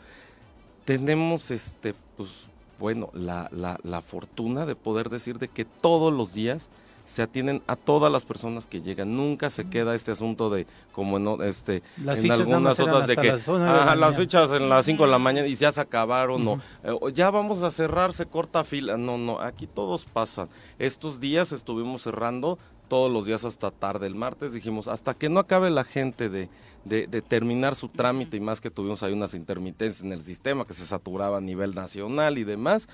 tenemos 0.85 1.53
este, 1.53 1.95
pues 2.16 2.49
bueno, 2.79 3.11
la, 3.12 3.49
la, 3.53 3.79
la, 3.83 4.03
fortuna 4.03 4.66
de 4.66 4.75
poder 4.75 5.11
decir 5.11 5.39
de 5.39 5.49
que 5.49 5.64
todos 5.64 6.12
los 6.12 6.35
días 6.35 6.68
se 7.07 7.22
atienden 7.22 7.62
a 7.66 7.77
todas 7.77 8.11
las 8.11 8.25
personas 8.25 8.66
que 8.66 8.81
llegan. 8.81 9.14
Nunca 9.16 9.51
se 9.51 9.68
queda 9.68 9.95
este 9.95 10.12
asunto 10.12 10.49
de 10.49 10.66
como 10.93 11.18
en, 11.18 11.43
este, 11.43 11.83
las 12.03 12.18
en 12.18 12.33
algunas 12.33 12.81
otras 12.81 13.07
de 13.07 13.16
que 13.16 13.29
las, 13.29 13.49
ajá, 13.49 13.95
las 13.95 14.16
fichas 14.16 14.53
en 14.53 14.68
las 14.68 14.87
5 14.87 15.05
de 15.05 15.11
la 15.11 15.18
mañana 15.18 15.47
y 15.47 15.55
ya 15.55 15.70
se 15.72 15.81
acabaron, 15.81 16.47
uh 16.47 16.57
-huh. 16.57 17.09
eh, 17.09 17.12
ya 17.12 17.31
vamos 17.31 17.62
a 17.62 17.70
cerrar, 17.70 18.12
se 18.12 18.27
corta 18.27 18.64
fila. 18.64 18.97
No, 18.97 19.18
no, 19.18 19.41
aquí 19.41 19.66
todos 19.66 20.05
pasan. 20.05 20.49
Estos 20.79 21.20
días 21.20 21.53
estuvimos 21.53 22.03
cerrando 22.03 22.59
todos 22.89 23.11
los 23.11 23.26
días 23.26 23.45
hasta 23.45 23.70
tarde. 23.70 24.07
El 24.07 24.14
martes 24.14 24.53
dijimos, 24.53 24.89
hasta 24.89 25.14
que 25.14 25.28
no 25.28 25.41
acabe 25.41 25.70
la 25.70 25.85
gente 25.85 26.28
de, 26.28 26.49
de, 26.85 27.07
de, 27.07 27.22
terminar 27.22 27.74
su 27.74 27.89
trámite 27.89 28.37
y 28.37 28.41
más 28.41 28.61
que 28.61 28.70
tuvimos 28.70 29.03
ahí 29.03 29.12
unas 29.12 29.35
intermitencias 29.35 30.05
en 30.05 30.12
el 30.12 30.22
sistema 30.22 30.66
que 30.66 30.74
se 30.74 30.87
saturaba 30.87 31.39
a 31.39 31.41
nivel 31.41 31.74
nacional 31.74 32.39
y 32.39 32.45
demás. 32.45 32.89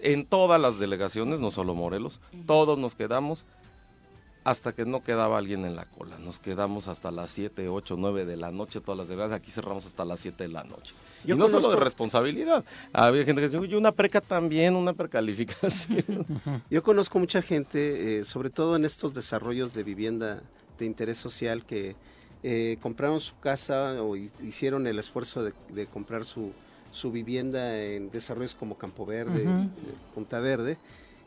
En 0.00 0.24
todas 0.26 0.60
las 0.60 0.78
delegaciones, 0.78 1.40
no 1.40 1.50
solo 1.50 1.74
Morelos, 1.74 2.20
todos 2.46 2.78
nos 2.78 2.94
quedamos 2.94 3.44
hasta 4.44 4.72
que 4.72 4.86
no 4.86 5.02
quedaba 5.02 5.38
alguien 5.38 5.64
en 5.64 5.76
la 5.76 5.84
cola. 5.84 6.16
Nos 6.18 6.38
quedamos 6.38 6.88
hasta 6.88 7.10
las 7.10 7.30
7, 7.32 7.68
8, 7.68 7.96
9 7.98 8.24
de 8.24 8.36
la 8.36 8.50
noche, 8.50 8.80
todas 8.80 8.98
las 8.98 9.08
delegaciones. 9.08 9.42
Aquí 9.42 9.50
cerramos 9.50 9.84
hasta 9.84 10.04
las 10.04 10.20
7 10.20 10.44
de 10.44 10.48
la 10.48 10.64
noche. 10.64 10.94
Yo 11.24 11.34
y 11.34 11.38
no 11.38 11.46
conozco... 11.46 11.62
solo 11.62 11.78
de 11.78 11.84
responsabilidad. 11.84 12.64
Había 12.92 13.24
gente 13.24 13.42
que 13.42 13.48
decía, 13.48 13.78
una 13.78 13.92
preca 13.92 14.20
también, 14.20 14.76
una 14.76 14.92
precalificación. 14.92 16.26
Yo 16.70 16.82
conozco 16.82 17.18
mucha 17.18 17.42
gente, 17.42 18.18
eh, 18.18 18.24
sobre 18.24 18.50
todo 18.50 18.76
en 18.76 18.84
estos 18.84 19.14
desarrollos 19.14 19.74
de 19.74 19.82
vivienda 19.82 20.42
de 20.78 20.86
interés 20.86 21.18
social, 21.18 21.64
que 21.64 21.96
eh, 22.42 22.78
compraron 22.80 23.20
su 23.20 23.36
casa 23.40 24.00
o 24.02 24.16
hicieron 24.16 24.86
el 24.86 24.98
esfuerzo 24.98 25.42
de, 25.42 25.52
de 25.70 25.86
comprar 25.86 26.24
su, 26.24 26.52
su, 26.92 27.10
vivienda 27.10 27.82
en 27.82 28.10
desarrollos 28.10 28.54
como 28.54 28.78
Campo 28.78 29.04
Verde, 29.04 29.42
uh 29.42 29.50
-huh. 29.50 29.68
Punta 30.14 30.38
Verde, 30.38 30.76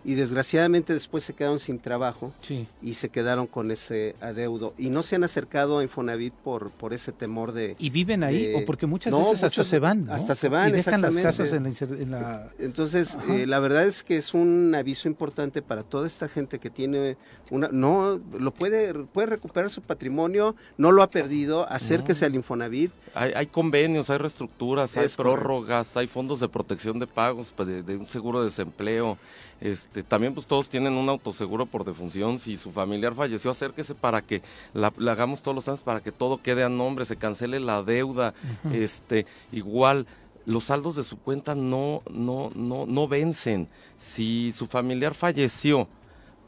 y 0.04 0.16
desgraciadamente 0.16 0.94
después 0.94 1.24
se 1.24 1.34
quedaron 1.34 1.60
sin 1.60 1.80
trabajo 1.80 2.34
sí. 2.42 2.68
y 2.82 2.96
se 2.96 3.10
quedaron 3.10 3.46
con 3.46 3.70
ese 3.72 4.16
adeudo 4.20 4.74
y 4.78 4.90
no 4.90 5.04
se 5.04 5.16
han 5.16 5.24
acercado 5.24 5.80
a 5.80 5.84
Infonavit 5.84 6.34
por, 6.34 6.72
por 6.72 6.94
ese 6.94 7.12
temor 7.12 7.52
de 7.52 7.76
y 7.78 7.90
viven 7.90 8.24
ahí 8.24 8.48
de, 8.48 8.56
o 8.56 8.66
porque 8.66 8.88
muchas 8.88 9.12
no, 9.12 9.20
veces 9.20 9.44
hasta 9.44 9.64
se 9.64 9.80
van 9.80 10.06
¿no? 10.06 10.14
hasta 10.14 10.34
se 10.34 10.50
van 10.50 10.70
y 10.70 10.72
dejan 10.72 11.02
las 11.02 11.16
casas 11.16 11.54
en 11.54 11.64
la, 11.64 11.70
en 11.70 12.12
la... 12.12 12.50
entonces 12.58 13.18
eh, 13.30 13.46
la 13.46 13.60
verdad 13.60 13.86
es 13.86 14.04
que 14.04 14.18
es 14.18 14.34
un 14.34 14.74
aviso 14.76 15.08
importante 15.08 15.62
para 15.62 15.84
toda 15.84 16.08
esta 16.08 16.28
gente 16.28 16.58
que 16.58 16.70
tiene 16.70 17.18
una 17.52 17.70
no 17.72 18.20
lo 18.40 18.52
puede 18.52 18.94
puede 18.94 19.28
recuperar 19.28 19.70
su 19.70 19.82
patrimonio 19.82 20.56
no 20.78 20.92
lo 20.92 21.04
ha 21.04 21.12
perdido 21.12 21.70
acérquese 21.70 22.22
no. 22.22 22.28
al 22.28 22.36
Infonavit 22.36 22.92
hay, 23.14 23.34
hay, 23.36 23.48
convenios 23.48 24.10
hay 24.10 24.18
reestructuras 24.18 24.98
hay 24.98 25.08
prórrogas 25.10 25.88
correcto. 25.88 26.00
hay 26.00 26.08
fondos 26.08 26.40
de 26.40 26.48
protección 26.48 26.98
de 26.98 27.08
pagos 27.08 27.54
pues, 27.56 27.68
de, 27.68 27.84
de 27.84 27.98
un 27.98 28.08
seguro 28.08 28.40
de 28.40 28.46
desempleo 28.46 29.18
este, 29.62 30.04
también 30.04 30.34
pues 30.34 30.48
todos 30.48 30.70
tienen 30.70 30.94
un 30.94 31.08
autoseguro 31.08 31.66
por 31.66 31.86
defunción, 31.86 32.40
si 32.40 32.58
su 32.58 32.72
familiar 32.72 33.16
falleció, 33.16 33.52
acérquese 33.52 33.96
para 33.96 34.22
que 34.22 34.42
la, 34.74 34.92
la 34.98 35.12
hagamos 35.14 35.42
todos 35.42 35.56
los 35.56 35.68
años 35.68 35.82
para 35.82 36.02
que 36.02 36.12
todo 36.12 36.42
quede 36.42 36.64
a 36.64 36.70
nombre, 36.70 37.06
se 37.06 37.16
cancele 37.16 37.60
la 37.60 37.84
deuda, 37.84 38.34
uh 38.64 38.68
-huh. 38.68 38.76
este, 38.76 39.26
igual 39.52 40.08
los 40.46 40.66
saldos 40.66 40.96
de 40.96 41.04
su 41.04 41.18
cuenta 41.18 41.56
no, 41.56 42.02
no, 42.10 42.52
no, 42.56 42.86
no 42.86 43.08
vencen. 43.08 43.68
Si 43.98 44.52
su 44.52 44.68
familiar 44.68 45.14
falleció, 45.14 45.88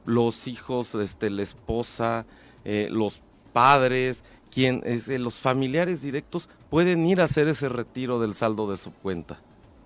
los 0.05 0.47
hijos, 0.47 0.95
este, 0.95 1.29
la 1.29 1.43
esposa, 1.43 2.25
eh, 2.65 2.87
los 2.91 3.21
padres, 3.53 4.23
quien, 4.51 4.81
es, 4.85 5.07
eh, 5.07 5.19
los 5.19 5.39
familiares 5.39 6.01
directos 6.01 6.49
pueden 6.69 7.05
ir 7.05 7.21
a 7.21 7.25
hacer 7.25 7.47
ese 7.47 7.69
retiro 7.69 8.19
del 8.19 8.33
saldo 8.33 8.69
de 8.69 8.77
su 8.77 8.91
cuenta. 8.91 9.39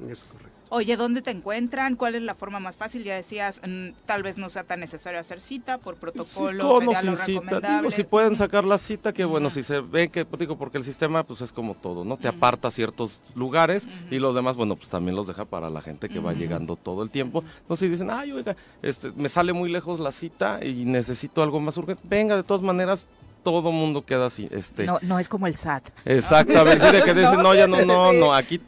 Es 0.09 0.23
correcto. 0.25 0.57
Oye, 0.70 0.97
¿dónde 0.97 1.22
te 1.22 1.32
encuentran? 1.32 1.95
¿Cuál 1.95 2.15
es 2.15 2.22
la 2.22 2.36
forma 2.36 2.59
más 2.59 2.76
fácil? 2.76 3.03
Ya 3.03 3.15
decías, 3.15 3.61
mmm, 3.65 3.89
tal 4.05 4.24
vez 4.24 4.38
no 4.38 4.49
sea 4.49 4.63
tan 4.63 4.80
necesario 4.80 5.20
hacer 5.20 5.39
cita 5.39 5.78
por 5.78 5.95
protocolo. 5.95 6.49
Sí, 6.49 6.57
¿cómo 6.57 6.95
sin 6.95 7.15
cita? 7.15 7.59
Digo, 7.59 7.91
si 7.91 8.03
pueden 8.03 8.36
sacar 8.36 8.65
la 8.65 8.78
cita, 8.78 9.13
que 9.13 9.24
bueno, 9.26 9.47
uh 9.47 9.49
-huh. 9.49 9.53
si 9.53 9.63
se 9.63 9.80
ve 9.80 10.09
que, 10.09 10.26
digo, 10.38 10.57
porque 10.57 10.78
el 10.78 10.84
sistema 10.84 11.24
pues 11.24 11.41
es 11.41 11.51
como 11.51 11.74
todo, 11.74 12.03
¿no? 12.03 12.18
Te 12.18 12.28
uh 12.28 12.32
-huh. 12.32 12.36
aparta 12.36 12.70
ciertos 12.72 13.22
lugares 13.36 13.86
uh 13.86 13.89
-huh. 13.89 14.15
y 14.15 14.20
los 14.20 14.36
demás, 14.36 14.55
bueno, 14.55 14.76
pues 14.76 14.89
también 14.89 15.15
los 15.15 15.28
deja 15.28 15.45
para 15.45 15.70
la 15.70 15.82
gente 15.82 16.09
que 16.09 16.20
va 16.20 16.34
llegando 16.34 16.76
todo 16.76 17.01
el 17.03 17.09
tiempo. 17.09 17.43
Entonces 17.61 17.86
si 17.86 17.89
dicen, 17.89 18.09
ay, 18.09 18.32
oiga, 18.32 18.55
este, 18.82 19.11
me 19.15 19.30
sale 19.30 19.53
muy 19.53 19.72
lejos 19.72 19.99
la 19.99 20.11
cita 20.11 20.63
y 20.63 20.86
necesito 20.86 21.41
algo 21.43 21.59
más 21.59 21.78
urgente, 21.78 22.03
venga, 22.05 22.36
de 22.36 22.43
todas 22.43 22.61
maneras, 22.61 23.07
todo 23.43 23.72
mundo 23.72 24.03
queda 24.03 24.26
así. 24.26 24.49
Este... 24.51 24.86
No, 24.86 24.99
no 25.01 25.20
es 25.20 25.30
como 25.30 25.47
el 25.47 25.55
SAT. 25.55 25.89
Exactamente, 26.03 26.86
sí, 26.86 26.91
de 26.91 27.03
que 27.03 27.13
dicen, 27.13 27.41
no, 27.43 27.55
ya 27.55 27.68
no, 27.68 27.86
no, 27.86 28.11
no, 28.11 28.34
aquí 28.34 28.59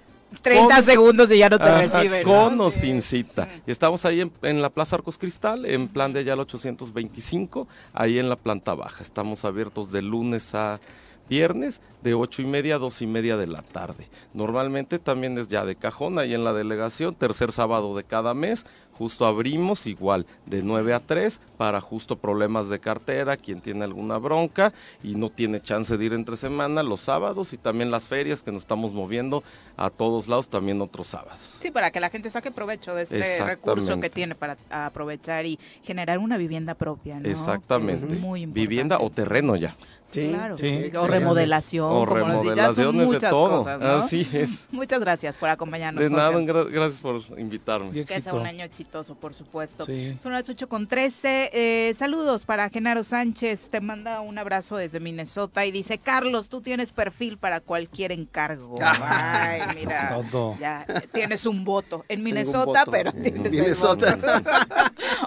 30 0.41 0.75
con, 0.75 0.83
segundos 0.83 1.31
y 1.31 1.39
ya 1.39 1.49
no 1.49 1.57
te 1.57 1.87
reciben. 1.87 2.23
Con 2.23 2.57
¿no? 2.57 2.65
o 2.65 2.69
sin 2.69 3.01
cita. 3.01 3.47
Y 3.65 3.71
estamos 3.71 4.05
ahí 4.05 4.21
en, 4.21 4.31
en, 4.41 4.61
la 4.61 4.69
Plaza 4.69 4.95
Arcos 4.95 5.17
Cristal, 5.17 5.65
en 5.65 5.87
plan 5.87 6.13
de 6.13 6.19
allá 6.19 6.33
al 6.33 6.39
825, 6.41 7.67
ahí 7.93 8.19
en 8.19 8.29
la 8.29 8.35
planta 8.35 8.73
baja. 8.73 9.03
Estamos 9.03 9.45
abiertos 9.45 9.91
de 9.91 10.01
lunes 10.01 10.53
a 10.55 10.79
viernes 11.29 11.79
de 12.01 12.15
ocho 12.15 12.41
y 12.41 12.45
media 12.45 12.75
a 12.75 12.79
dos 12.79 13.01
y 13.01 13.07
media 13.07 13.37
de 13.37 13.47
la 13.47 13.61
tarde. 13.61 14.09
Normalmente 14.33 14.99
también 14.99 15.37
es 15.37 15.47
ya 15.47 15.63
de 15.63 15.75
cajón 15.75 16.17
ahí 16.17 16.33
en 16.33 16.43
la 16.43 16.53
delegación, 16.53 17.13
tercer 17.13 17.51
sábado 17.51 17.95
de 17.95 18.03
cada 18.03 18.33
mes, 18.33 18.65
justo 18.99 19.25
abrimos 19.25 19.87
igual 19.87 20.25
de 20.45 20.61
9 20.61 20.93
a 20.93 20.99
3 20.99 21.39
para 21.57 21.79
justo 21.79 22.17
problemas 22.17 22.67
de 22.67 22.79
cartera, 22.79 23.37
quien 23.37 23.61
tiene 23.61 23.85
alguna 23.85 24.17
bronca 24.17 24.73
y 25.01 25.15
no 25.15 25.29
tiene 25.29 25.61
chance 25.61 25.97
de 25.97 26.03
ir 26.03 26.11
entre 26.11 26.35
semana, 26.35 26.83
los 26.83 26.99
sábados 26.99 27.53
y 27.53 27.57
también 27.57 27.91
las 27.91 28.09
ferias 28.09 28.43
que 28.43 28.51
nos 28.51 28.63
estamos 28.63 28.91
moviendo 28.91 29.41
a 29.77 29.89
todos 29.89 30.27
lados 30.27 30.49
también 30.49 30.81
otros 30.81 31.07
sábados. 31.07 31.39
Sí, 31.61 31.71
para 31.71 31.91
que 31.91 32.01
la 32.01 32.09
gente 32.09 32.29
saque 32.29 32.51
provecho 32.51 32.93
de 32.93 33.03
este 33.03 33.45
recurso 33.45 34.01
que 34.01 34.09
tiene 34.09 34.35
para 34.35 34.57
aprovechar 34.69 35.45
y 35.45 35.57
generar 35.81 36.19
una 36.19 36.37
vivienda 36.37 36.75
propia. 36.75 37.21
¿no? 37.21 37.29
Exactamente. 37.29 38.05
vivienda 38.47 38.99
o 38.99 39.09
terreno 39.09 39.55
ya. 39.55 39.77
Sí, 40.11 40.29
claro. 40.29 40.55
o 41.01 41.07
remodelación. 41.07 41.91
O 41.91 42.05
remodelaciones 42.05 43.09
de 43.09 43.19
todo. 43.19 43.67
Así 43.67 44.27
es. 44.33 44.67
Muchas 44.71 44.99
gracias 44.99 45.35
por 45.35 45.49
acompañarnos. 45.49 46.03
De 46.03 46.09
nada, 46.09 46.31
gracias 46.39 47.01
por 47.01 47.21
invitarme. 47.37 48.03
Que 48.05 48.21
sea 48.21 48.33
un 48.33 48.45
año 48.45 48.63
exitoso, 48.65 49.15
por 49.15 49.33
supuesto. 49.33 49.85
Son 50.21 50.33
las 50.33 50.49
8 50.49 50.67
con 50.67 50.87
13. 50.87 51.51
Eh, 51.53 51.95
saludos 51.97 52.45
para 52.45 52.69
Genaro 52.69 53.03
Sánchez. 53.03 53.69
Te 53.69 53.81
manda 53.81 54.21
un 54.21 54.37
abrazo 54.37 54.77
desde 54.77 54.99
Minnesota 54.99 55.65
y 55.65 55.71
dice, 55.71 55.97
Carlos, 55.97 56.49
tú 56.49 56.61
tienes 56.61 56.91
perfil 56.91 57.37
para 57.37 57.59
cualquier 57.59 58.11
encargo. 58.11 58.79
Ay, 58.81 59.61
mira. 59.75 60.21
Ya 60.59 60.85
tienes 61.11 61.45
un 61.45 61.63
voto. 61.63 62.05
En 62.07 62.23
Minnesota, 62.23 62.83
pero 62.89 63.11
tienes 63.11 63.51
Minnesota. 63.51 64.17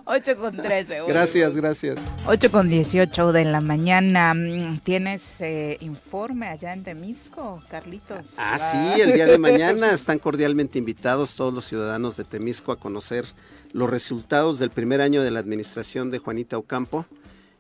8 0.05 0.37
con 0.41 0.57
13. 0.57 1.03
Gracias, 1.07 1.57
gracias. 1.57 1.99
8 2.26 2.51
con 2.51 2.68
18 2.68 3.33
de 3.33 3.45
la 3.45 3.61
mañana. 3.61 4.72
¿Tienes 4.85 5.23
eh, 5.41 5.77
informe 5.81 6.49
allá 6.49 6.73
en 6.73 6.85
Temisco, 6.85 7.62
Carlitos? 7.68 8.35
Ah, 8.37 8.59
sí, 8.59 9.01
el 9.01 9.12
día 9.12 9.27
de 9.27 9.39
mañana 9.39 9.93
están 9.93 10.18
cordialmente 10.18 10.79
invitados 10.79 11.37
todos 11.37 11.53
los 11.53 11.64
ciudadanos 11.64 12.16
de 12.16 12.25
Temisco 12.25 12.73
a 12.73 12.79
conocer 12.79 13.25
los 13.73 13.89
resultados 13.89 14.59
del 14.59 14.70
primer 14.70 15.01
año 15.01 15.23
de 15.23 15.31
la 15.31 15.41
administración 15.41 16.11
de 16.11 16.18
Juanita 16.18 16.59
Ocampo. 16.59 17.07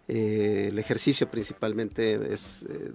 Eh, 0.08 0.68
el 0.70 0.78
ejercicio 0.78 1.30
principalmente 1.30 2.32
es 2.32 2.66
eh, 2.68 2.92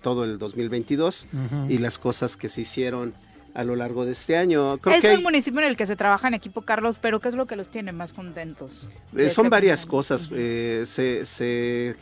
todo 0.00 0.24
el 0.24 0.38
2022 0.38 1.26
y 1.68 1.78
las 1.78 1.98
cosas 1.98 2.36
que 2.36 2.48
se 2.48 2.62
hicieron 2.62 3.14
a 3.52 3.64
lo 3.64 3.76
largo 3.76 4.04
de 4.04 4.12
este 4.12 4.36
año. 4.36 4.78
es 4.86 5.04
un 5.04 5.22
municipio 5.22 5.60
en 5.60 5.66
el 5.66 5.76
que 5.76 5.86
se 5.86 5.96
trabaja 5.96 6.28
en 6.28 6.34
equipo, 6.34 6.62
Carlos, 6.62 6.98
pero 7.00 7.20
¿qué 7.20 7.28
es 7.28 7.34
lo 7.34 7.46
que 7.46 7.56
los 7.56 7.68
tiene 7.68 7.92
más 7.92 8.12
contentos? 8.12 8.88
son 9.12 9.22
este 9.22 9.48
varias 9.48 9.86
cosas. 9.86 10.22
se, 10.22 11.24
se, 11.24 11.96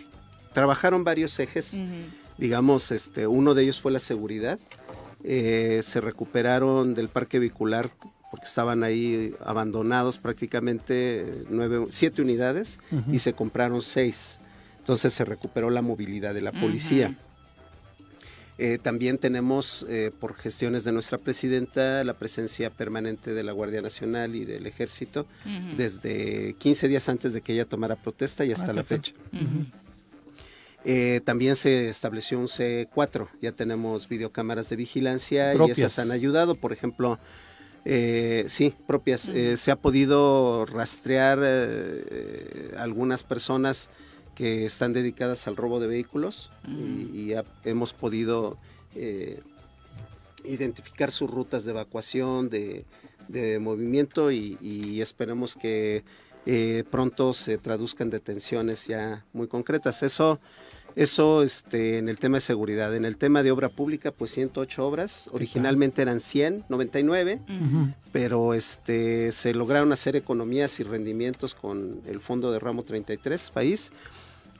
trabajaron 0.58 1.04
varios 1.04 1.38
ejes, 1.38 1.76
digamos, 2.36 2.90
este, 2.90 3.28
uno 3.28 3.54
de 3.54 3.62
ellos 3.62 3.80
fue 3.80 3.92
la 3.92 4.00
seguridad. 4.00 4.58
Eh, 5.22 5.82
se 5.84 6.00
recuperaron 6.00 6.94
del 6.94 7.08
parque 7.08 7.38
vehicular 7.38 7.92
porque 8.32 8.46
estaban 8.46 8.82
ahí 8.82 9.36
abandonados 9.38 10.18
prácticamente 10.18 11.44
nueve, 11.48 11.86
siete 11.90 12.22
unidades 12.22 12.80
y 13.12 13.20
se 13.20 13.34
compraron 13.34 13.82
seis. 13.82 14.40
Entonces 14.78 15.12
se 15.12 15.24
recuperó 15.24 15.70
la 15.70 15.80
movilidad 15.80 16.34
de 16.34 16.40
la 16.40 16.50
policía. 16.50 17.16
Eh, 18.58 18.78
también 18.82 19.18
tenemos, 19.18 19.86
eh, 19.88 20.10
por 20.18 20.34
gestiones 20.34 20.82
de 20.82 20.90
nuestra 20.90 21.18
presidenta, 21.18 22.02
la 22.02 22.14
presencia 22.14 22.70
permanente 22.70 23.32
de 23.32 23.44
la 23.44 23.52
Guardia 23.52 23.80
Nacional 23.80 24.34
y 24.34 24.44
del 24.44 24.66
Ejército 24.66 25.24
desde 25.76 26.54
15 26.58 26.88
días 26.88 27.08
antes 27.08 27.32
de 27.32 27.42
que 27.42 27.52
ella 27.52 27.64
tomara 27.64 27.94
protesta 27.94 28.44
y 28.44 28.50
hasta 28.50 28.72
ah, 28.72 28.74
la 28.74 28.82
fecha. 28.82 29.12
Eh, 30.90 31.20
también 31.22 31.54
se 31.54 31.90
estableció 31.90 32.38
un 32.38 32.46
C4, 32.46 33.28
ya 33.42 33.52
tenemos 33.52 34.08
videocámaras 34.08 34.70
de 34.70 34.76
vigilancia 34.76 35.54
y 35.54 35.70
esas 35.70 35.98
han 35.98 36.10
ayudado, 36.10 36.54
por 36.54 36.72
ejemplo, 36.72 37.18
eh, 37.84 38.46
sí, 38.48 38.72
propias. 38.86 39.28
Eh, 39.28 39.58
se 39.58 39.70
ha 39.70 39.76
podido 39.76 40.64
rastrear 40.64 41.40
algunas 42.78 43.22
personas 43.22 43.90
que 44.34 44.64
están 44.64 44.94
dedicadas 44.94 45.46
al 45.46 45.56
robo 45.56 45.78
de 45.78 45.88
vehículos 45.88 46.50
y, 46.66 47.34
hemos 47.64 47.92
podido 47.92 48.56
identificar 50.42 51.10
sus 51.10 51.30
rutas 51.30 51.66
de 51.66 51.72
evacuación, 51.72 52.48
de, 52.48 52.86
movimiento 53.60 54.32
y, 54.32 54.56
y 54.62 55.02
esperemos 55.02 55.54
que 55.54 56.02
pronto 56.90 57.34
se 57.34 57.58
traduzcan 57.58 58.08
detenciones 58.08 58.86
ya 58.86 59.26
muy 59.34 59.48
concretas. 59.48 60.02
Eso 60.02 60.40
eso 60.98 61.44
este, 61.44 61.98
en 61.98 62.08
el 62.08 62.18
tema 62.18 62.38
de 62.38 62.40
seguridad. 62.40 62.94
En 62.96 63.04
el 63.04 63.16
tema 63.16 63.44
de 63.44 63.52
obra 63.52 63.68
pública, 63.68 64.10
pues 64.10 64.32
108 64.32 64.84
obras. 64.84 65.30
Originalmente 65.32 66.02
eran 66.02 66.18
100, 66.18 66.64
99, 66.68 67.40
pero 68.10 68.52
este, 68.52 69.30
se 69.30 69.54
lograron 69.54 69.92
hacer 69.92 70.16
economías 70.16 70.80
y 70.80 70.82
rendimientos 70.82 71.54
con 71.54 72.00
el 72.04 72.18
Fondo 72.18 72.50
de 72.50 72.58
Ramo 72.58 72.82
33 72.82 73.50
país 73.52 73.92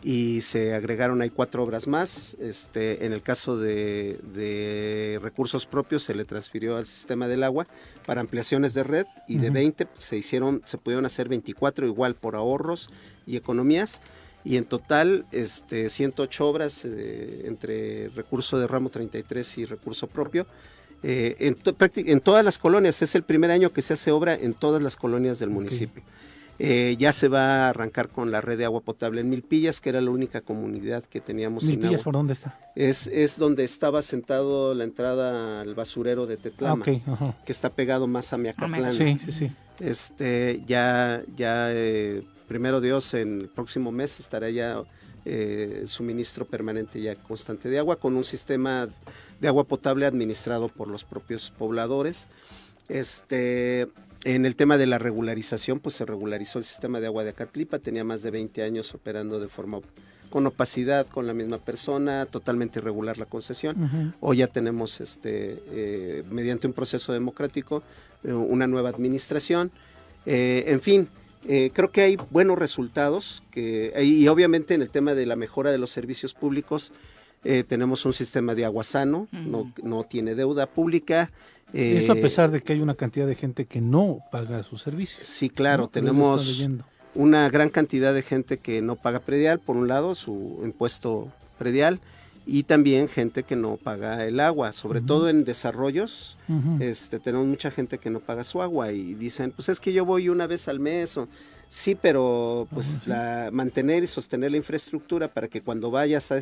y 0.01 0.43
se 0.43 0.77
agregaron 0.77 1.23
ahí 1.23 1.31
cuatro 1.31 1.65
obras 1.65 1.89
más. 1.89 2.37
Este, 2.41 3.05
en 3.05 3.13
el 3.13 3.23
caso 3.23 3.59
de, 3.59 5.19
recursos 5.21 5.67
propios 5.67 6.05
se 6.05 6.15
le 6.15 6.25
transfirió 6.25 6.77
al 6.77 6.87
sistema 6.87 7.27
del 7.27 7.43
agua 7.43 7.67
para 8.07 8.21
ampliaciones 8.21 8.75
de 8.75 8.85
red 8.85 9.07
y 9.27 9.39
de 9.39 9.51
20 9.51 9.89
se 9.99 10.17
hicieron, 10.17 10.63
se 10.67 10.79
pudieron 10.79 11.05
hacer 11.05 11.29
24 11.29 11.85
igual 11.85 12.15
por 12.15 12.37
ahorros 12.37 12.91
y 13.27 13.37
economías 13.37 14.03
y 14.49 14.57
en 14.57 14.65
total 14.65 15.27
este, 15.31 15.91
108 15.91 16.49
obras 16.49 16.83
eh, 16.87 17.43
entre 17.45 18.09
recurso 18.09 18.59
de 18.59 18.67
ramo 18.67 18.89
33 18.89 19.59
y 19.59 19.65
recurso 19.67 20.07
propio. 20.07 20.47
Eh, 21.03 21.37
en, 21.39 21.59
en, 22.09 22.21
todas 22.21 22.43
las 22.43 22.57
colonias, 22.57 23.03
es 23.03 23.15
el 23.15 23.25
primer 23.25 23.51
año 23.51 23.75
que 23.75 23.83
se 23.83 23.93
hace 23.93 24.11
obra 24.11 24.35
en 24.35 24.55
todas 24.55 24.83
las 24.83 24.97
colonias 24.97 25.39
del 25.39 25.51
municipio. 25.51 26.03
Eh, 26.59 26.97
ya 26.99 27.13
se 27.13 27.29
va 27.29 27.67
a 27.67 27.69
arrancar 27.69 28.09
con 28.09 28.31
la 28.31 28.41
red 28.41 28.59
de 28.59 28.65
agua 28.65 28.81
potable 28.81 29.21
en 29.21 29.31
Milpillas, 29.31 29.81
que 29.81 29.91
era 29.91 30.01
la 30.01 30.11
única 30.11 30.41
comunidad 30.41 31.05
que 31.05 31.21
teníamos 31.21 31.65
¿Milpillas 31.65 32.03
por 32.03 32.15
dónde 32.15 32.33
está? 32.33 32.59
Es, 32.75 33.07
es 33.07 33.39
donde 33.39 33.63
estaba 33.65 34.03
sentado 34.03 34.75
la 34.75 34.85
entrada 34.85 35.61
al 35.61 35.75
basurero 35.75 36.27
de 36.27 36.37
Tetlama, 36.37 36.85
ah, 37.07 37.35
que 37.47 37.53
está 37.53 37.71
pegado 37.71 38.07
más 38.09 38.33
a 38.33 38.39
Miacatlán. 38.39 38.93
Sí, 38.93 39.19
sí, 39.25 39.33
sí. 39.33 39.53
Este, 39.79 40.63
ya, 40.67 41.23
ya 41.37 41.71
primero 42.49 42.81
Dios, 42.81 43.15
en 43.15 43.43
el 43.43 43.49
próximo 43.49 43.93
mes 43.93 44.19
estará 44.19 44.51
ya 44.51 44.83
eh, 45.25 45.85
suministro 45.87 46.47
permanente 46.47 47.01
ya 47.01 47.15
constante 47.15 47.69
de 47.69 47.79
agua 47.79 47.97
con 47.97 48.17
un 48.17 48.25
sistema 48.25 48.89
de 49.41 49.49
agua 49.49 49.65
potable 49.65 50.07
administrado 50.07 50.69
por 50.69 50.89
los 50.89 51.05
propios 51.05 51.53
pobladores. 51.57 52.29
Este, 52.89 53.89
en 54.25 54.47
el 54.47 54.57
tema 54.57 54.77
de 54.79 54.87
la 54.87 54.99
regularización, 54.99 55.81
pues 55.81 55.95
se 55.95 56.05
regularizó 56.05 56.59
el 56.59 56.65
sistema 56.65 57.01
de 57.01 57.07
agua 57.07 57.25
de 57.25 57.31
Acatlipa, 57.31 57.79
tenía 57.79 58.05
más 58.05 58.23
de 58.23 58.31
20 58.31 58.63
años 58.63 58.95
operando 58.95 59.41
de 59.41 59.49
forma 59.49 59.81
con 60.31 60.47
opacidad 60.47 61.07
con 61.07 61.27
la 61.27 61.33
misma 61.33 61.59
persona, 61.59 62.27
totalmente 62.27 62.81
irregular 62.81 63.17
la 63.17 63.25
concesión. 63.25 64.15
Hoy 64.21 64.39
ya 64.39 64.47
tenemos, 64.47 65.01
este, 65.01 65.63
eh, 65.71 66.25
mediante 66.31 66.67
un 66.67 66.75
proceso 66.75 67.13
democrático, 67.13 67.83
eh, 68.25 68.33
una 68.33 68.67
nueva 68.67 68.91
administración. 68.91 69.71
en 70.27 70.81
fin, 70.81 71.09
eh, 71.47 71.71
creo 71.73 71.91
que 71.91 72.03
hay 72.03 72.19
buenos 72.31 72.59
resultados 72.59 73.43
que, 73.51 73.93
y 74.03 74.27
obviamente 74.29 74.75
en 74.75 74.83
el 74.83 74.91
tema 74.91 75.15
de 75.15 75.25
la 75.25 75.37
mejora 75.37 75.71
de 75.71 75.79
los 75.79 75.91
servicios 75.91 76.35
públicos 76.35 76.93
eh, 77.45 77.65
tenemos 77.67 78.05
un 78.05 78.13
sistema 78.13 78.55
de 78.55 78.65
agua 78.65 78.83
sano, 78.83 79.29
no, 79.31 79.73
no, 79.83 80.03
tiene 80.05 80.35
deuda 80.35 80.67
pública. 80.67 81.31
Esto 81.73 82.13
a 82.13 82.17
eh, 82.17 82.23
pesar 82.23 82.51
de 82.51 82.63
que 82.63 82.73
hay 82.73 82.81
una 82.81 82.95
cantidad 82.95 83.27
de 83.27 83.35
gente 83.35 83.67
que 83.67 83.81
no 83.81 84.19
paga 84.33 84.63
sus 84.63 84.83
servicios. 84.83 85.27
Sí, 85.27 85.51
claro, 85.51 85.89
tenemos 85.89 86.67
una 87.15 87.51
gran 87.51 87.69
cantidad 87.69 88.15
de 88.15 88.23
gente 88.23 88.59
que 88.59 88.81
no 88.81 88.97
paga 88.97 89.21
predial, 89.21 89.59
por 89.59 89.77
un 89.77 89.89
lado, 89.89 90.15
su 90.15 90.61
impuesto 90.65 91.33
predial, 91.59 92.01
y 92.47 92.63
también 92.63 93.09
gente 93.09 93.43
que 93.43 93.57
no 93.57 93.77
paga 93.77 94.25
el 94.25 94.41
agua, 94.41 94.73
sobre 94.73 95.03
todo 95.03 95.29
en 95.29 95.45
desarrollos, 95.45 96.39
este, 96.81 97.21
tenemos 97.21 97.47
mucha 97.47 97.71
gente 97.71 97.99
que 97.99 98.09
no 98.09 98.21
paga 98.21 98.43
su 98.43 98.63
agua 98.63 98.91
y 98.91 99.13
dicen, 99.13 99.51
pues 99.51 99.69
es 99.69 99.79
que 99.81 99.93
yo 99.93 100.07
voy 100.07 100.31
una 100.31 100.47
vez 100.47 100.67
al 100.67 100.81
mes 100.81 101.19
o 101.19 101.29
sí, 101.69 101.95
pero 101.95 102.67
pues 102.73 103.07
la, 103.07 103.51
mantener 103.53 104.03
y 104.03 104.07
sostener 104.07 104.51
la 104.51 104.57
infraestructura 104.57 105.29
para 105.29 105.49
que 105.49 105.61
cuando 105.61 105.91
vayas 105.91 106.33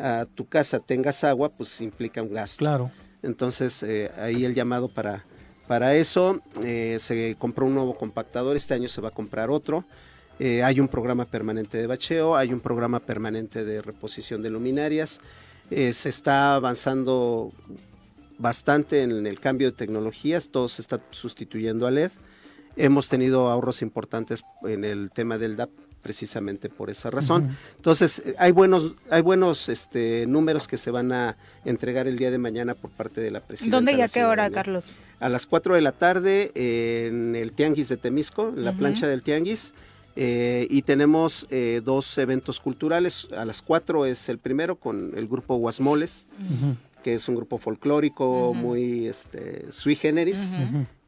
a, 0.00 0.26
tu 0.34 0.44
casa 0.46 0.80
tengas 0.80 1.22
agua, 1.22 1.50
pues 1.50 1.80
implica 1.80 2.20
un 2.20 2.32
gasto. 2.32 2.58
Claro. 2.58 2.90
Entonces 3.24 3.82
eh, 3.82 4.12
ahí 4.16 4.44
el 4.44 4.54
llamado 4.54 4.88
para, 4.88 5.24
para 5.66 5.96
eso, 5.96 6.40
eh, 6.62 6.98
se 7.00 7.36
compró 7.38 7.66
un 7.66 7.74
nuevo 7.74 7.96
compactador, 7.96 8.54
este 8.54 8.74
año 8.74 8.88
se 8.88 9.00
va 9.00 9.08
a 9.08 9.12
comprar 9.12 9.50
otro. 9.50 9.84
Eh, 10.38 10.62
hay 10.62 10.80
un 10.80 10.88
programa 10.88 11.24
permanente 11.24 11.78
de 11.78 11.86
bacheo, 11.86 12.36
hay 12.36 12.52
un 12.52 12.60
programa 12.60 13.00
permanente 13.00 13.64
de 13.64 13.80
reposición 13.80 14.42
de 14.42 14.50
luminarias. 14.50 15.20
Eh, 15.70 15.92
se 15.92 16.08
está 16.08 16.56
avanzando 16.56 17.52
bastante 18.38 19.02
en 19.02 19.26
el 19.26 19.40
cambio 19.40 19.70
de 19.70 19.76
tecnologías, 19.76 20.48
todo 20.50 20.68
se 20.68 20.82
está 20.82 21.00
sustituyendo 21.10 21.86
a 21.86 21.90
LED. 21.90 22.10
Hemos 22.76 23.08
tenido 23.08 23.48
ahorros 23.48 23.80
importantes 23.82 24.42
en 24.64 24.84
el 24.84 25.10
tema 25.12 25.38
del 25.38 25.56
DAP 25.56 25.70
precisamente 26.04 26.68
por 26.68 26.90
esa 26.90 27.10
razón. 27.10 27.56
Entonces, 27.76 28.22
hay 28.38 28.52
buenos, 28.52 28.92
hay 29.10 29.22
buenos 29.22 29.70
este, 29.70 30.26
números 30.26 30.68
que 30.68 30.76
se 30.76 30.90
van 30.90 31.10
a 31.12 31.36
entregar 31.64 32.06
el 32.06 32.18
día 32.18 32.30
de 32.30 32.36
mañana 32.38 32.74
por 32.74 32.90
parte 32.90 33.22
de 33.22 33.30
la 33.30 33.40
presidenta. 33.40 33.78
¿Dónde 33.78 33.94
y 33.94 34.02
a 34.02 34.08
qué 34.08 34.24
hora. 34.24 34.50
Carlos? 34.50 34.84
A 35.18 35.30
las 35.30 35.46
4 35.46 35.74
de 35.74 35.80
la 35.80 35.92
tarde 35.92 36.52
en 36.54 37.34
el 37.34 37.52
Tianguis 37.52 37.88
de 37.88 37.96
Temisco, 37.96 38.50
en 38.50 38.64
la 38.64 38.74
plancha 38.74 39.08
del 39.08 39.22
Tianguis. 39.22 39.74
eh, 40.16 40.68
y 40.70 40.82
tenemos 40.82 41.46
eh, 41.50 41.80
dos 41.82 42.18
eventos 42.18 42.60
culturales. 42.60 43.26
A 43.36 43.46
las 43.46 43.62
4 43.62 44.04
es 44.04 44.28
el 44.28 44.38
primero 44.38 44.76
con 44.76 45.12
el 45.16 45.26
grupo 45.26 45.56
Guasmoles, 45.56 46.26
que 47.02 47.14
es 47.14 47.28
un 47.28 47.34
grupo 47.34 47.56
folclórico 47.58 48.52
muy 48.54 49.06
este, 49.06 49.72
sui 49.72 49.96
generis. 49.96 50.38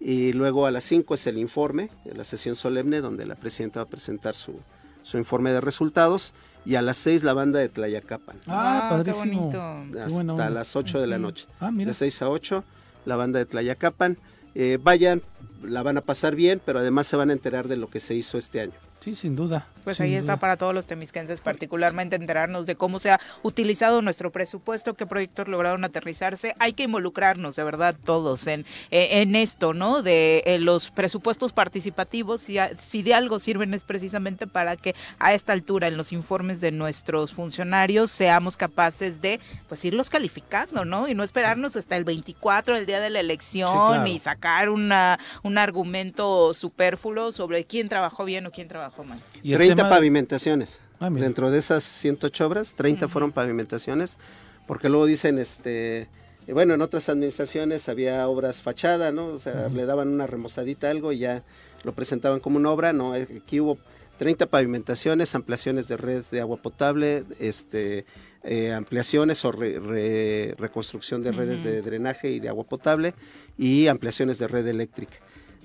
Y 0.01 0.33
luego 0.33 0.65
a 0.65 0.71
las 0.71 0.85
5 0.85 1.15
es 1.15 1.27
el 1.27 1.37
informe, 1.37 1.91
la 2.05 2.25
sesión 2.25 2.57
solemne, 2.57 3.03
donde 3.03 3.27
la 3.27 3.35
presidenta 3.35 3.81
va 3.81 3.85
a 3.85 3.91
presentar 3.91 4.35
su, 4.35 4.61
su 5.07 5.19
informe 5.19 5.53
de 5.53 5.61
resultados. 5.61 6.35
Y 6.65 6.75
a 6.75 6.83
las 6.83 6.97
6 6.97 7.23
la 7.23 7.33
banda 7.33 7.61
de 7.61 7.69
Tlayacapan. 7.69 8.37
Ah, 8.49 8.89
Ah, 8.93 9.03
qué 9.05 9.13
padrísimo. 9.13 9.43
bonito. 9.51 9.83
Qué 10.07 10.13
buena 10.13 10.33
Hasta 10.33 10.51
las 10.51 10.75
8 10.75 11.01
de 11.01 11.07
la 11.07 11.17
noche. 11.19 11.47
Ah, 11.61 11.71
mira. 11.71 11.91
De 11.91 11.95
6 11.95 12.23
a 12.23 12.29
8, 12.29 12.65
la 13.05 13.15
banda 13.15 13.39
de 13.39 13.47
Tlayacapan. 13.47 14.19
Eh, 14.57 14.79
vayan, 14.83 15.23
la 15.63 15.85
van 15.85 15.97
a 15.99 16.01
pasar 16.01 16.35
bien, 16.35 16.61
pero 16.65 16.81
además 16.81 17.07
se 17.07 17.15
van 17.15 17.31
a 17.31 17.35
enterar 17.35 17.69
de 17.69 17.77
lo 17.77 17.89
que 17.89 18.01
se 18.01 18.15
hizo 18.17 18.37
este 18.37 18.61
año. 18.63 18.73
Sí, 19.07 19.15
sin 19.15 19.37
duda. 19.37 19.69
Pues 19.85 19.99
sin 19.99 20.07
ahí 20.07 20.15
está 20.17 20.37
para 20.39 20.57
todos 20.57 20.75
los 20.75 20.85
temisquenses, 20.89 21.41
particularmente 21.41 22.17
enterarnos 22.17 22.67
de 22.67 22.75
cómo 22.75 22.99
se 22.99 23.13
ha 23.13 23.21
utilizado 23.45 24.03
nuestro 24.03 24.33
presupuesto, 24.33 24.95
qué 24.95 25.07
proyectos 25.07 25.47
lograron 25.47 25.85
aterrizarse. 25.85 26.57
Hay 26.59 26.73
que 26.73 26.83
involucrarnos, 26.83 27.55
de 27.55 27.63
verdad, 27.63 27.95
todos 28.05 28.49
en, 28.49 28.63
eh, 28.91 29.21
en 29.23 29.37
esto, 29.37 29.75
¿no? 29.75 30.03
De 30.03 30.43
eh, 30.45 30.59
los 30.59 30.91
presupuestos 30.91 31.53
participativos, 31.53 32.41
si, 32.41 32.59
a- 32.59 32.73
si 32.83 33.05
de 33.05 33.15
algo 33.15 33.39
sirven 33.39 33.75
es 33.75 33.85
precisamente 33.85 34.49
para 34.49 34.75
que 34.77 34.97
a 35.21 35.35
esta 35.35 35.53
altura, 35.53 35.87
en 35.87 35.97
los 35.97 36.11
informes 36.13 36.61
de 36.61 36.73
nuestros 36.73 37.33
funcionarios, 37.33 38.11
seamos 38.11 38.57
capaces 38.57 39.21
de, 39.23 39.39
pues, 39.69 39.85
irlos 39.85 40.11
calificando, 40.11 40.85
¿no? 40.85 41.07
Y 41.07 41.15
no 41.15 41.23
esperarnos 41.23 41.77
hasta 41.77 41.95
el 41.97 42.03
24, 42.03 42.75
el 42.77 42.87
día 42.87 42.99
de 42.99 43.11
la 43.11 43.21
elección, 43.21 43.71
Sí, 43.71 43.77
claro. 43.77 44.07
y 44.09 44.19
sacar 44.19 44.69
una, 44.69 45.21
un 45.45 45.59
argumento 45.59 46.53
superfluo 46.55 47.31
sobre 47.31 47.67
quién 47.67 47.89
trabajó 47.89 48.25
bien 48.25 48.45
o 48.47 48.51
quién 48.51 48.67
trabajó 48.67 48.96
mal. 49.05 49.21
Y 49.43 49.53
el 49.53 49.59
30 49.59 49.75
tema 49.77 49.89
de- 49.89 49.95
pavimentaciones. 49.95 50.81
Ah. 51.01 51.11
Dentro 51.11 51.51
de 51.51 51.59
esas 51.59 51.85
108 51.85 52.47
obras, 52.47 52.75
30 52.75 53.09
fueron 53.09 53.33
pavimentaciones, 53.33 54.19
porque 54.67 54.89
luego 54.89 55.07
dicen, 55.07 55.39
este, 55.39 56.03
eh, 56.47 56.53
bueno, 56.53 56.75
en 56.75 56.81
otras 56.81 57.09
administraciones 57.09 57.89
había 57.89 58.27
obras 58.29 58.63
fachada, 58.63 59.13
¿no? 59.13 59.27
O 59.27 59.39
sea, 59.39 59.69
le 59.69 59.85
daban 59.85 60.09
una 60.09 60.27
remozadita 60.27 60.87
a 60.89 60.91
algo 60.91 61.13
y 61.13 61.19
ya 61.19 61.43
lo 61.85 61.93
presentaban 61.93 62.41
como 62.41 62.57
una 62.57 62.71
obra, 62.71 62.93
no, 62.93 63.13
aquí 63.13 63.61
hubo 63.61 63.79
30 64.19 64.47
pavimentaciones, 64.47 65.35
ampliaciones 65.35 65.87
de 65.89 65.99
red 65.99 66.25
de 66.31 66.41
agua 66.41 66.57
potable, 66.57 67.25
este, 67.39 68.07
eh, 68.43 68.73
ampliaciones 68.73 69.45
o 69.45 69.53
re- 69.53 69.79
re- 69.79 70.55
reconstrucción 70.57 71.23
de 71.23 71.33
redes 71.33 71.63
de 71.63 71.83
drenaje 71.83 72.31
y 72.31 72.41
de 72.41 72.49
agua 72.49 72.65
potable 72.65 73.13
y 73.59 73.89
ampliaciones 73.89 74.39
de 74.39 74.49
red 74.49 74.67
eléctrica. 74.67 75.17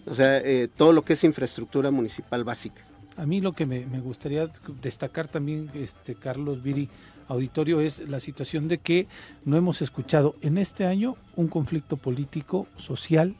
O 0.06 0.14
sea, 0.14 0.38
eh, 0.40 0.68
todo 0.76 0.92
lo 0.92 1.04
que 1.06 1.14
es 1.14 1.24
infraestructura 1.24 1.92
municipal 1.92 2.44
básica. 2.44 2.84
A 3.18 3.26
mí 3.26 3.42
lo 3.42 3.54
que 3.54 3.66
me, 3.66 3.86
me 3.86 4.00
gustaría 4.00 4.50
destacar 4.82 5.28
también, 5.28 5.70
este 5.74 6.16
Carlos 6.16 6.64
Viri, 6.64 6.90
auditorio, 7.28 7.82
es 7.82 8.08
la 8.10 8.20
situación 8.20 8.68
de 8.68 8.78
que 8.78 9.08
no 9.46 9.58
hemos 9.58 9.82
escuchado 9.82 10.36
en 10.42 10.58
este 10.58 10.86
año 10.86 11.18
un 11.36 11.48
conflicto 11.48 11.98
político, 11.98 12.68
social 12.78 13.36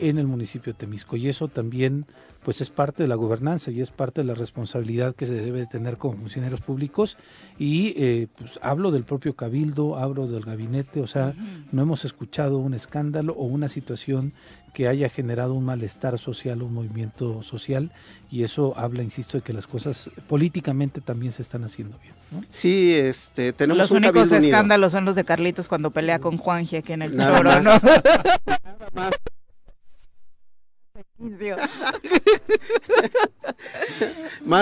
en 0.00 0.18
el 0.18 0.26
municipio 0.26 0.72
de 0.72 0.78
Temisco. 0.78 1.16
Y 1.16 1.28
eso 1.28 1.48
también 1.48 2.06
pues 2.42 2.62
es 2.62 2.70
parte 2.70 3.02
de 3.02 3.08
la 3.08 3.16
gobernanza 3.16 3.70
y 3.70 3.82
es 3.82 3.90
parte 3.90 4.22
de 4.22 4.26
la 4.26 4.34
responsabilidad 4.34 5.14
que 5.14 5.26
se 5.26 5.34
debe 5.34 5.60
de 5.60 5.66
tener 5.66 5.98
como 5.98 6.16
funcionarios 6.16 6.60
públicos. 6.60 7.18
Y 7.58 7.92
eh, 7.96 8.28
pues 8.36 8.58
hablo 8.62 8.90
del 8.90 9.04
propio 9.04 9.36
cabildo, 9.36 9.96
hablo 9.96 10.26
del 10.26 10.44
gabinete, 10.44 11.00
o 11.00 11.06
sea, 11.06 11.34
no 11.70 11.82
hemos 11.82 12.04
escuchado 12.04 12.58
un 12.58 12.72
escándalo 12.72 13.34
o 13.34 13.44
una 13.44 13.68
situación 13.68 14.32
que 14.72 14.88
haya 14.88 15.08
generado 15.08 15.54
un 15.54 15.64
malestar 15.64 16.18
social, 16.18 16.62
un 16.62 16.72
movimiento 16.74 17.42
social, 17.42 17.90
y 18.30 18.44
eso 18.44 18.74
habla, 18.76 19.02
insisto, 19.02 19.38
de 19.38 19.42
que 19.42 19.52
las 19.52 19.66
cosas 19.66 20.10
políticamente 20.28 21.00
también 21.00 21.32
se 21.32 21.42
están 21.42 21.64
haciendo 21.64 21.96
bien. 22.02 22.14
¿no? 22.30 22.44
Sí, 22.50 22.94
este, 22.94 23.52
tenemos 23.52 23.78
los 23.78 23.90
un 23.90 23.98
únicos 23.98 24.30
unido. 24.30 24.44
escándalos 24.44 24.92
son 24.92 25.04
los 25.04 25.16
de 25.16 25.24
Carlitos 25.24 25.68
cuando 25.68 25.90
pelea 25.90 26.18
con 26.18 26.38
Juanji 26.38 26.76
aquí 26.76 26.92
en 26.92 27.02
el 27.02 27.16
Nada 27.16 27.36
choro, 27.38 27.50
más. 27.50 27.64
¿no? 27.64 27.70
Más 28.94 29.10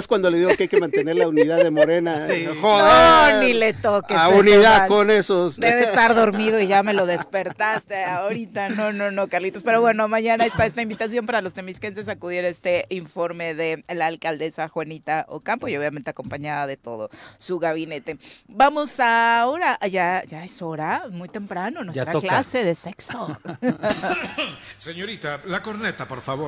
cuando 0.09 0.31
le 0.31 0.39
digo 0.39 0.51
que 0.57 0.65
hay 0.65 0.69
que 0.69 0.81
mantener 0.81 1.17
la 1.17 1.29
unidad 1.29 1.59
de 1.59 1.71
Morena. 1.71 2.27
Sí. 2.27 2.47
Joder. 2.61 3.35
No, 3.35 3.43
ni 3.43 3.53
le 3.55 3.75
toques. 3.75 4.17
A 4.17 4.29
unidad 4.29 4.81
mal. 4.81 4.89
con 4.89 5.11
esos. 5.11 5.57
Debe 5.59 5.83
estar 5.83 6.15
dormido 6.15 6.61
y 6.61 6.67
ya 6.67 6.83
me 6.83 6.95
lo 6.95 7.07
despertaste 7.07 8.05
ahorita. 8.05 8.71
No, 8.71 8.93
no, 8.93 9.11
no, 9.11 9.29
Carlitos. 9.29 9.63
Pero 9.63 9.81
bueno, 9.81 10.09
mañana 10.09 10.45
está 10.47 10.67
esta 10.67 10.83
invitación 10.83 11.27
para 11.27 11.41
los 11.43 11.55
temisquenses 11.55 12.09
a 12.09 12.13
acudir 12.13 12.45
a 12.45 12.49
este 12.49 12.87
informe 12.89 13.55
de 13.55 13.85
la 13.89 14.07
alcaldesa 14.07 14.69
Juanita 14.69 15.27
Ocampo 15.29 15.69
y 15.69 15.77
obviamente 15.77 16.11
acompañada 16.11 16.67
de 16.67 16.77
todo 16.77 17.11
su 17.39 17.59
gabinete. 17.59 18.19
Vamos 18.47 18.99
ahora, 18.99 19.79
ya, 19.89 20.25
ya 20.25 20.45
es 20.45 20.61
hora, 20.63 21.05
muy 21.11 21.29
temprano, 21.29 21.85
nuestra 21.85 22.13
clase 22.13 22.65
de 22.65 22.75
sexo. 22.75 23.39
Señorita, 24.79 25.41
la 25.47 25.63
corneta, 25.63 26.07
por 26.07 26.21
favor. 26.21 26.48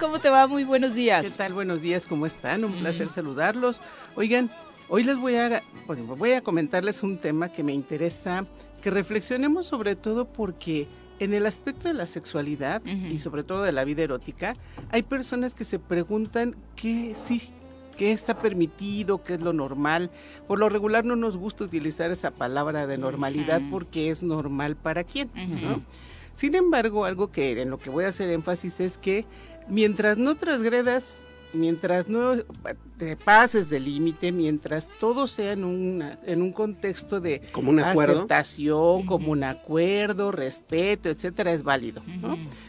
¿Cómo 0.00 0.18
te 0.18 0.28
va? 0.28 0.48
Muy 0.48 0.64
buenos 0.64 0.94
días. 0.94 1.22
¿Qué 1.22 1.30
tal? 1.30 1.52
Buenos 1.52 1.82
días, 1.82 2.06
¿cómo 2.06 2.26
están? 2.26 2.64
Un 2.64 2.80
placer 2.80 3.08
saludarlos. 3.08 3.80
Oigan, 4.16 4.50
hoy 4.88 5.04
les 5.04 5.16
voy 5.16 5.36
a, 5.36 5.62
bueno, 5.86 6.16
voy 6.16 6.32
a 6.32 6.40
comentarles 6.40 7.04
un 7.04 7.18
tema 7.18 7.48
que 7.48 7.62
me 7.62 7.72
interesa 7.72 8.44
que 8.82 8.90
reflexionemos 8.90 9.66
sobre 9.66 9.94
todo 9.94 10.24
porque 10.24 10.88
en 11.20 11.32
el 11.32 11.46
aspecto 11.46 11.86
de 11.86 11.94
la 11.94 12.08
sexualidad 12.08 12.82
y 12.84 13.20
sobre 13.20 13.44
todo 13.44 13.62
de 13.62 13.70
la 13.70 13.84
vida 13.84 14.02
erótica, 14.02 14.54
hay 14.90 15.02
personas 15.02 15.54
que 15.54 15.62
se 15.62 15.78
preguntan 15.78 16.56
qué 16.74 17.14
sí, 17.16 17.48
qué 17.96 18.10
está 18.10 18.34
permitido, 18.40 19.22
qué 19.22 19.34
es 19.34 19.40
lo 19.42 19.52
normal. 19.52 20.10
Por 20.48 20.58
lo 20.58 20.68
regular 20.70 21.04
no 21.04 21.14
nos 21.14 21.36
gusta 21.36 21.62
utilizar 21.62 22.10
esa 22.10 22.32
palabra 22.32 22.88
de 22.88 22.98
normalidad 22.98 23.62
porque 23.70 24.10
es 24.10 24.24
normal 24.24 24.74
para 24.74 25.04
quién, 25.04 25.30
¿no? 25.36 25.82
Sin 26.34 26.54
embargo, 26.54 27.04
algo 27.04 27.30
que 27.30 27.60
en 27.60 27.70
lo 27.70 27.78
que 27.78 27.90
voy 27.90 28.04
a 28.04 28.08
hacer 28.08 28.30
énfasis 28.30 28.80
es 28.80 28.98
que 28.98 29.26
mientras 29.68 30.18
no 30.18 30.34
transgredas, 30.34 31.16
mientras 31.54 32.08
no 32.08 32.34
te 32.96 33.16
pases 33.16 33.68
del 33.68 33.84
límite, 33.84 34.32
mientras 34.32 34.88
todo 34.88 35.26
sea 35.26 35.52
en, 35.52 35.64
una- 35.64 36.18
en 36.24 36.40
un 36.40 36.52
contexto 36.52 37.20
de 37.20 37.40
Como 37.52 37.70
un 37.70 37.80
acuerdo. 37.80 38.14
aceptación, 38.18 39.04
como 39.06 39.32
un 39.32 39.44
acuerdo, 39.44 40.32
respeto, 40.32 41.08
etcétera, 41.10 41.52
es 41.52 41.62
válido. 41.62 42.02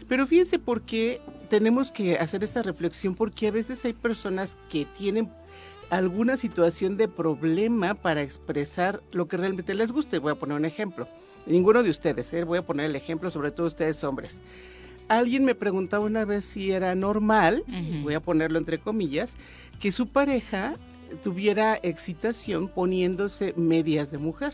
Pero 0.09 0.27
fíjense 0.27 0.59
por 0.59 0.81
qué 0.81 1.21
tenemos 1.49 1.91
que 1.91 2.17
hacer 2.17 2.43
esta 2.43 2.61
reflexión, 2.61 3.15
porque 3.15 3.47
a 3.47 3.51
veces 3.51 3.83
hay 3.85 3.93
personas 3.93 4.57
que 4.69 4.85
tienen 4.97 5.29
alguna 5.89 6.35
situación 6.37 6.97
de 6.97 7.07
problema 7.07 7.93
para 7.93 8.21
expresar 8.23 9.01
lo 9.11 9.27
que 9.27 9.37
realmente 9.37 9.75
les 9.75 9.91
guste. 9.91 10.17
Voy 10.19 10.31
a 10.31 10.35
poner 10.35 10.57
un 10.57 10.65
ejemplo. 10.65 11.07
Ninguno 11.45 11.83
de 11.83 11.89
ustedes, 11.89 12.33
¿eh? 12.33 12.43
voy 12.45 12.57
a 12.57 12.65
poner 12.65 12.85
el 12.87 12.95
ejemplo, 12.95 13.29
sobre 13.29 13.51
todo 13.51 13.67
ustedes 13.67 14.03
hombres. 14.03 14.41
Alguien 15.07 15.45
me 15.45 15.55
preguntaba 15.55 16.05
una 16.05 16.25
vez 16.25 16.45
si 16.45 16.71
era 16.71 16.95
normal, 16.95 17.63
voy 18.01 18.13
a 18.13 18.19
ponerlo 18.19 18.57
entre 18.57 18.79
comillas, 18.79 19.35
que 19.79 19.91
su 19.91 20.07
pareja 20.07 20.75
tuviera 21.21 21.77
excitación 21.83 22.67
poniéndose 22.67 23.53
medias 23.57 24.11
de 24.11 24.17
mujer. 24.17 24.53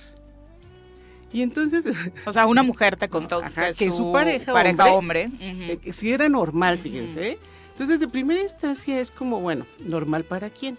Y 1.31 1.41
entonces, 1.41 1.85
O 2.26 2.34
sea, 2.34 2.47
una 2.47 2.63
mujer 2.63 2.97
te 2.97 3.07
contó 3.09 3.41
Ajá, 3.43 3.71
que, 3.73 3.85
que 3.85 3.91
su, 3.91 4.11
pareja, 4.11 4.51
pareja 4.51 4.91
hombre, 4.93 5.26
hombre, 5.26 5.73
eh, 5.73 5.77
que 5.77 5.93
si 5.93 6.11
era 6.11 6.27
normal, 6.27 6.80
fíjense. 6.80 7.31
¿eh? 7.31 7.38
Entonces, 7.71 7.99
de 7.99 8.07
primera 8.07 8.41
instancia 8.41 8.99
es 8.99 9.09
como, 9.09 9.39
bueno, 9.39 9.65
normal 9.85 10.26
para 10.26 10.49
quién. 10.49 10.77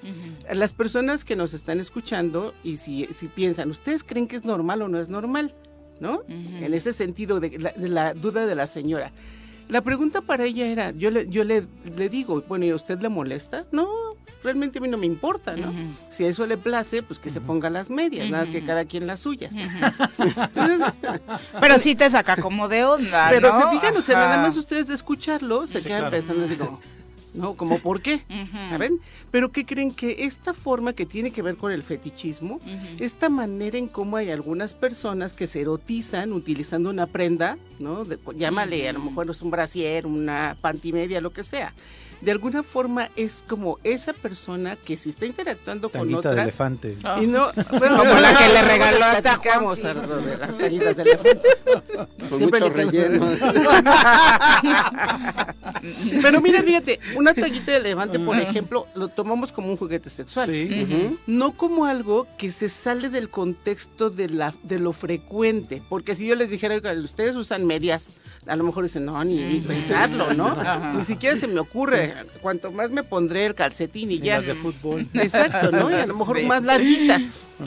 Las 0.52 0.72
personas 0.72 1.24
que 1.24 1.34
nos 1.34 1.54
están 1.54 1.80
escuchando 1.80 2.52
y 2.62 2.76
si, 2.76 3.06
si 3.06 3.28
piensan, 3.28 3.70
¿ustedes 3.70 4.04
creen 4.04 4.26
que 4.26 4.36
es 4.36 4.44
normal 4.44 4.82
o 4.82 4.88
no 4.88 5.00
es 5.00 5.08
normal? 5.08 5.54
¿No? 5.98 6.22
En 6.28 6.74
ese 6.74 6.92
sentido 6.92 7.40
de 7.40 7.58
la, 7.58 7.72
de 7.72 7.88
la 7.88 8.12
duda 8.14 8.44
de 8.44 8.54
la 8.54 8.66
señora. 8.66 9.12
La 9.70 9.80
pregunta 9.82 10.20
para 10.20 10.44
ella 10.44 10.66
era, 10.66 10.90
yo 10.90 11.10
le, 11.10 11.28
yo 11.28 11.44
le, 11.44 11.66
le 11.96 12.08
digo, 12.08 12.42
bueno, 12.48 12.64
¿y 12.64 12.70
a 12.70 12.74
usted 12.74 13.00
le 13.00 13.08
molesta? 13.08 13.64
No, 13.70 13.88
realmente 14.42 14.78
a 14.78 14.82
mí 14.82 14.88
no 14.88 14.98
me 14.98 15.06
importa, 15.06 15.54
¿no? 15.56 15.72
Si 16.10 16.24
a 16.24 16.28
eso 16.28 16.44
le 16.46 16.56
place, 16.56 17.02
pues 17.02 17.18
que 17.20 17.30
se 17.30 17.40
ponga 17.40 17.70
las 17.70 17.88
medias, 17.88 18.28
nada 18.28 18.42
más 18.44 18.52
que 18.52 18.64
cada 18.64 18.84
quien 18.84 19.06
las 19.06 19.20
suyas. 19.20 19.54
Entonces, 20.18 20.80
Pero 21.60 21.78
sí 21.78 21.94
te 21.94 22.10
saca 22.10 22.36
como 22.36 22.68
de 22.68 22.84
onda, 22.84 23.28
pero 23.30 23.52
¿no? 23.52 23.58
se 23.60 23.68
fijan, 23.78 23.96
o 23.96 24.02
sea, 24.02 24.16
nada 24.16 24.38
más 24.38 24.56
ustedes 24.56 24.88
de 24.88 24.94
escucharlo 24.94 25.66
se 25.66 25.80
Sí, 25.80 25.86
quedan 25.88 26.00
claro. 26.02 26.16
pensando 26.16 26.44
así 26.44 26.56
como, 26.56 26.80
¿no? 27.34 27.54
Como, 27.54 27.78
¿por 27.78 28.02
qué? 28.02 28.20
¿Saben? 28.70 29.00
Pero 29.30 29.50
¿qué 29.52 29.64
creen 29.64 29.92
que 29.92 30.24
esta 30.24 30.52
forma 30.54 30.92
que 30.92 31.06
tiene 31.06 31.30
que 31.30 31.42
ver 31.42 31.56
con 31.56 31.72
el 31.72 31.82
fetichismo, 31.82 32.58
esta 32.98 33.28
manera 33.28 33.78
en 33.78 33.88
cómo 33.88 34.16
hay 34.16 34.30
algunas 34.30 34.74
personas 34.74 35.32
que 35.32 35.46
se 35.46 35.60
erotizan 35.60 36.32
utilizando 36.32 36.90
una 36.90 37.06
prenda, 37.06 37.56
¿no? 37.78 38.04
De- 38.04 38.18
llámale, 38.36 38.88
a 38.88 38.92
lo 38.92 39.00
mejor 39.00 39.30
es 39.30 39.42
un 39.42 39.50
brasier, 39.50 40.06
una 40.06 40.56
pantimedia, 40.60 41.20
lo 41.20 41.30
que 41.32 41.42
sea. 41.42 41.72
De 42.20 42.30
alguna 42.32 42.62
forma 42.62 43.08
es 43.16 43.42
como 43.48 43.78
esa 43.82 44.12
persona 44.12 44.76
que 44.76 44.96
si 44.96 45.10
está 45.10 45.26
interactuando 45.26 45.88
con 45.88 46.02
Tanguita 46.02 46.20
de 46.20 46.28
otra 46.28 46.42
elefante. 46.42 46.96
y 47.20 47.26
no, 47.26 47.50
bueno, 47.78 47.98
Como 47.98 48.14
la 48.14 48.34
que 48.36 48.48
le 48.48 48.62
regaló 48.72 49.04
hasta 49.06 49.38
de 49.38 50.36
las 50.38 50.58
tallitas 50.58 50.96
de 50.96 51.02
elefante. 51.02 51.48
Con 52.28 52.38
Siempre 52.38 52.60
mucho 52.60 52.72
relleno. 52.74 53.30
Pero 56.22 56.40
mira, 56.40 56.62
fíjate, 56.62 57.00
una 57.16 57.34
tallita 57.34 57.72
de 57.72 57.78
elefante, 57.78 58.18
por 58.18 58.38
ejemplo, 58.38 58.86
lo 58.94 59.08
tomamos 59.08 59.52
como 59.52 59.68
un 59.68 59.76
juguete 59.76 60.10
sexual. 60.10 60.48
Sí. 60.50 61.16
No 61.26 61.52
como 61.52 61.86
algo 61.86 62.26
que 62.38 62.50
se 62.50 62.68
sale 62.68 63.08
del 63.08 63.30
contexto 63.30 64.10
de, 64.10 64.28
la, 64.28 64.54
de 64.62 64.78
lo 64.78 64.92
frecuente. 64.92 65.82
Porque 65.88 66.14
si 66.14 66.26
yo 66.26 66.34
les 66.34 66.50
dijera, 66.50 66.74
"Oiga, 66.74 66.92
ustedes 66.92 67.36
usan 67.36 67.66
medias, 67.66 68.08
a 68.46 68.56
lo 68.56 68.64
mejor 68.64 68.84
dicen, 68.84 69.04
no, 69.04 69.22
ni, 69.24 69.36
ni 69.36 69.60
pensarlo, 69.60 70.32
¿no? 70.34 70.56
Ni 70.96 71.04
siquiera 71.04 71.36
se 71.36 71.46
me 71.46 71.60
ocurre. 71.60 72.14
Cuanto 72.40 72.70
más 72.72 72.90
me 72.90 73.02
pondré 73.02 73.46
el 73.46 73.54
calcetín 73.54 74.10
y 74.10 74.14
Y 74.14 74.20
ya. 74.20 74.36
las 74.36 74.46
de 74.46 74.54
fútbol. 74.54 75.06
Exacto, 75.14 75.70
¿no? 75.70 75.90
Y 75.90 75.94
a 75.94 76.06
lo 76.06 76.14
mejor 76.16 76.38
Sí. 76.40 76.46
más 76.46 76.62
larguitas. 76.62 77.22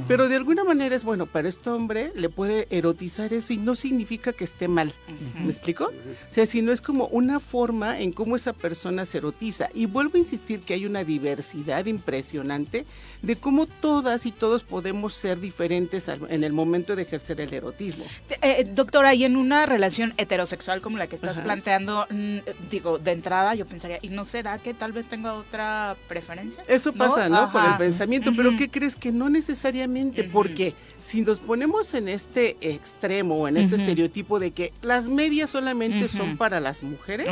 Pero 0.08 0.28
de 0.28 0.36
alguna 0.36 0.64
manera 0.64 0.96
es 0.96 1.04
bueno, 1.04 1.26
para 1.26 1.50
este 1.50 1.70
hombre 1.70 2.12
le 2.16 2.30
puede 2.30 2.68
erotizar 2.70 3.34
eso 3.34 3.54
y 3.54 3.58
no 3.58 3.76
significa 3.76 4.34
que 4.34 4.44
esté 4.44 4.68
mal. 4.68 4.94
¿Me 5.40 5.50
explico? 5.50 5.86
O 5.86 6.34
sea, 6.34 6.46
sino 6.46 6.72
es 6.72 6.82
como 6.82 7.08
una 7.08 7.40
forma 7.40 8.00
en 8.00 8.12
cómo 8.12 8.36
esa 8.36 8.54
persona 8.54 9.06
se 9.06 9.20
erotiza. 9.20 9.70
Y 9.74 9.86
vuelvo 9.86 10.16
a 10.16 10.20
insistir 10.20 10.62
que 10.62 10.74
hay 10.74 10.86
una 10.86 11.04
diversidad 11.04 11.86
impresionante 11.86 12.86
de 13.22 13.36
cómo 13.36 13.66
todas 13.66 14.26
y 14.26 14.32
todos 14.32 14.64
podemos 14.64 15.14
ser 15.14 15.40
diferentes 15.40 16.08
en 16.08 16.44
el 16.44 16.54
momento 16.54 16.96
de 16.96 17.04
ejercer 17.04 17.42
el 17.42 17.54
erotismo. 17.54 18.06
Eh, 18.42 18.68
doctora, 18.74 19.14
y 19.14 19.24
en 19.24 19.36
una 19.36 19.66
relación 19.66 20.14
heterosexual 20.18 20.82
como 20.82 20.98
la 20.98 21.08
que 21.08 21.16
estás 21.16 21.38
Ajá. 21.38 21.44
planteando, 21.44 22.06
mm, 22.10 22.38
digo, 22.70 23.00
de 23.00 23.12
entrada 23.12 23.56
yo 23.56 23.66
pensaría, 23.66 24.00
¿y 24.02 24.10
no 24.10 24.26
será 24.26 24.58
que 24.58 24.74
tal 24.74 24.92
vez 24.92 25.06
tenga 25.06 25.34
otra 25.34 25.96
preferencia? 26.08 26.64
Eso 26.68 26.94
pasa, 26.94 27.30
¿no? 27.30 27.52
Por 27.52 27.64
el 27.64 27.78
pensamiento, 27.78 28.32
pero. 28.36 28.54
¿qué 28.58 28.70
crees? 28.70 28.96
Que 28.96 29.12
no 29.12 29.30
necesariamente, 29.30 29.83
Porque 30.32 30.74
si 31.04 31.22
nos 31.22 31.40
ponemos 31.40 31.94
en 31.94 32.08
este 32.08 32.58
extremo 32.62 33.36
o 33.36 33.48
en 33.48 33.58
este 33.58 33.76
estereotipo 33.76 34.40
de 34.40 34.52
que 34.52 34.72
las 34.82 35.08
medias 35.08 35.50
solamente 35.50 36.08
son 36.08 36.38
para 36.38 36.60
las 36.60 36.84
mujeres, 36.84 37.28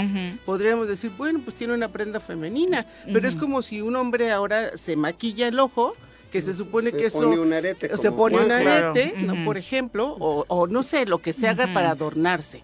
podríamos 0.45 0.87
decir, 0.87 1.11
bueno, 1.17 1.39
pues 1.43 1.55
tiene 1.55 1.73
una 1.73 1.87
prenda 1.87 2.19
femenina, 2.19 2.85
pero 3.11 3.27
es 3.27 3.35
como 3.35 3.61
si 3.61 3.81
un 3.81 3.95
hombre 3.95 4.31
ahora 4.31 4.77
se 4.77 4.95
maquilla 4.95 5.47
el 5.47 5.59
ojo, 5.59 5.95
que 6.31 6.41
se 6.41 6.53
supone 6.53 6.91
Se 6.91 6.97
que 6.97 7.05
eso... 7.07 7.19
pone 7.19 7.39
un 7.39 7.51
arete 7.53 7.93
o 7.93 7.97
se 7.97 8.11
pone 8.11 8.37
un. 8.37 8.45
Claro. 8.45 8.91
arete, 8.91 9.13
¿no? 9.17 9.43
Por 9.43 9.57
ejemplo, 9.57 10.15
o, 10.17 10.45
o 10.47 10.67
no 10.67 10.81
sé, 10.81 11.05
lo 11.05 11.17
que 11.17 11.33
se 11.33 11.47
haga 11.47 11.73
para 11.73 11.91
adornarse. 11.91 12.63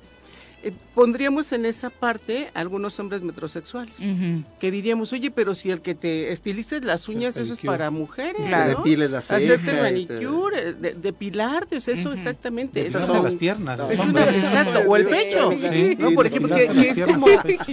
Eh, 0.64 0.72
pondríamos 0.96 1.52
en 1.52 1.68
esa 1.68 1.92
parte 1.92 2.50
algunos 2.56 3.00
hombres 3.00 3.22
metrosexuales 3.22 3.94
que 4.60 4.72
diríamos, 4.72 5.14
oye, 5.14 5.30
pero 5.30 5.54
si 5.54 5.70
el 5.70 5.82
que 5.82 5.94
te 5.94 6.32
estilices 6.34 6.84
las 6.84 7.08
uñas, 7.08 7.38
eso 7.38 7.54
es 7.54 7.60
para 7.60 7.92
mujeres, 7.92 8.38
Te 8.42 8.48
Claro. 8.48 8.72
¿no? 8.72 8.78
depiles 8.80 9.12
la 9.12 9.22
ceja. 9.22 9.38
Hacerte 9.38 9.72
te- 9.72 9.82
manicure, 9.82 10.74
de- 10.74 10.94
depilarte, 10.96 11.78
o 11.78 11.82
sea, 11.82 11.94
eso 11.94 12.12
exactamente. 12.12 12.84
Esas 12.84 13.06
son- 13.06 13.24
las 13.24 13.36
piernas. 13.36 13.78
los 13.78 13.92
Es 13.92 14.00
una- 14.00 14.08
hombres. 14.24 14.36
exacto, 14.44 14.80
o 14.88 14.96
el 14.96 15.08
pecho, 15.08 15.52
Sí. 15.60 15.96
¿no? 16.00 16.12
Por 16.14 16.26
ejemplo, 16.26 16.56
que, 16.56 16.64
es 16.90 16.98
las 16.98 17.08
como, 17.08 17.28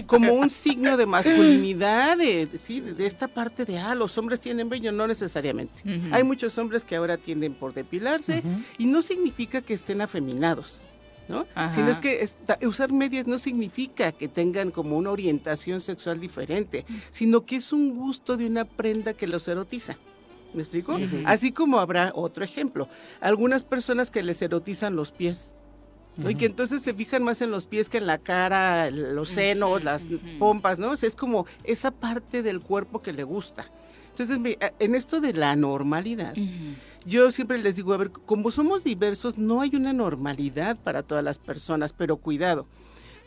como 0.06 0.32
un 0.34 0.50
signo 0.50 0.98
de 0.98 1.06
masculinidad, 1.06 2.18
de, 2.18 2.48
sí, 2.62 2.80
de 2.80 3.06
esta 3.06 3.28
parte 3.28 3.64
de, 3.64 3.78
ah, 3.78 3.94
los 3.94 4.16
hombres 4.18 4.40
tienen 4.40 4.68
vello, 4.68 4.92
no 4.92 5.06
necesariamente. 5.06 5.72
Hay 6.12 6.22
muchos 6.22 6.58
hombres 6.58 6.84
que 6.84 6.96
ahora 6.96 7.16
tienden 7.16 7.54
por 7.54 7.72
depilarse 7.72 8.42
y 8.76 8.84
no 8.84 9.00
significa 9.00 9.62
que 9.62 9.72
estén 9.72 10.02
afeminados. 10.02 10.82
¿No? 11.28 11.46
Ajá. 11.54 11.70
Sino 11.74 11.88
es 11.88 11.98
que 11.98 12.22
esta- 12.22 12.58
usar 12.66 12.92
medias 12.92 13.26
no 13.26 13.38
significa 13.38 14.12
que 14.12 14.28
tengan 14.28 14.70
como 14.70 14.96
una 14.96 15.10
orientación 15.10 15.80
sexual 15.80 16.20
diferente, 16.20 16.84
sino 17.10 17.44
que 17.46 17.56
es 17.56 17.72
un 17.72 17.96
gusto 17.96 18.36
de 18.36 18.46
una 18.46 18.64
prenda 18.64 19.14
que 19.14 19.26
los 19.26 19.46
erotiza. 19.48 19.96
¿Me 20.52 20.60
explico? 20.60 20.96
Así 21.24 21.50
como 21.50 21.80
habrá 21.80 22.12
otro 22.14 22.44
ejemplo, 22.44 22.88
algunas 23.20 23.64
personas 23.64 24.10
que 24.10 24.22
les 24.22 24.40
erotizan 24.40 24.94
los 24.94 25.10
pies. 25.10 25.50
¿no? 26.16 26.30
Y 26.30 26.36
que 26.36 26.46
entonces 26.46 26.80
se 26.80 26.94
fijan 26.94 27.24
más 27.24 27.42
en 27.42 27.50
los 27.50 27.66
pies 27.66 27.88
que 27.88 27.98
en 27.98 28.06
la 28.06 28.18
cara, 28.18 28.88
los 28.92 29.30
senos, 29.30 29.82
las 29.82 30.06
pompas, 30.38 30.78
¿no? 30.78 30.90
O 30.92 30.96
sea, 30.96 31.08
es 31.08 31.16
como 31.16 31.44
esa 31.64 31.90
parte 31.90 32.44
del 32.44 32.60
cuerpo 32.60 33.00
que 33.00 33.12
le 33.12 33.24
gusta. 33.24 33.68
Entonces, 34.16 34.38
en 34.78 34.94
esto 34.94 35.20
de 35.20 35.32
la 35.32 35.56
normalidad, 35.56 36.34
yo 37.04 37.32
siempre 37.32 37.58
les 37.58 37.74
digo, 37.74 37.92
a 37.92 37.96
ver, 37.96 38.10
como 38.12 38.50
somos 38.52 38.84
diversos, 38.84 39.38
no 39.38 39.60
hay 39.60 39.74
una 39.74 39.92
normalidad 39.92 40.76
para 40.76 41.02
todas 41.02 41.24
las 41.24 41.38
personas, 41.38 41.92
pero 41.92 42.16
cuidado. 42.16 42.66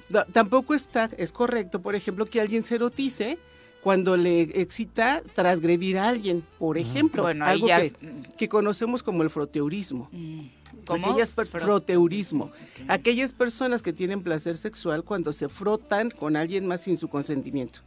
Da- 0.07 0.23
Tampoco 0.25 0.73
está, 0.73 1.09
es 1.17 1.33
correcto, 1.33 1.81
por 1.81 1.95
ejemplo, 1.95 2.25
que 2.25 2.39
alguien 2.39 2.63
se 2.63 2.75
erotice 2.75 3.37
cuando 3.83 4.15
le 4.15 4.41
excita 4.61 5.21
transgredir 5.35 5.97
a 5.97 6.07
alguien, 6.07 6.41
por 6.57 6.77
ejemplo, 6.77 7.23
Bueno, 7.23 7.45
algo 7.45 7.67
ya- 7.67 7.81
que, 7.81 7.93
que 8.37 8.47
conocemos 8.47 9.03
como 9.03 9.23
el 9.23 9.29
froteurismo. 9.29 10.07
Mm. 10.13 10.39
¿Cómo? 10.85 11.07
Aquellas 11.11 11.31
froteurismo. 11.31 12.51
Aquellas 12.87 13.33
personas 13.33 13.81
que 13.81 13.91
tienen 13.91 14.23
placer 14.23 14.55
sexual 14.55 15.03
cuando 15.03 15.33
se 15.33 15.49
frotan 15.49 16.11
con 16.11 16.37
alguien 16.37 16.65
más 16.65 16.81
sin 16.81 16.95
su 16.97 17.09
consentimiento. 17.09 17.81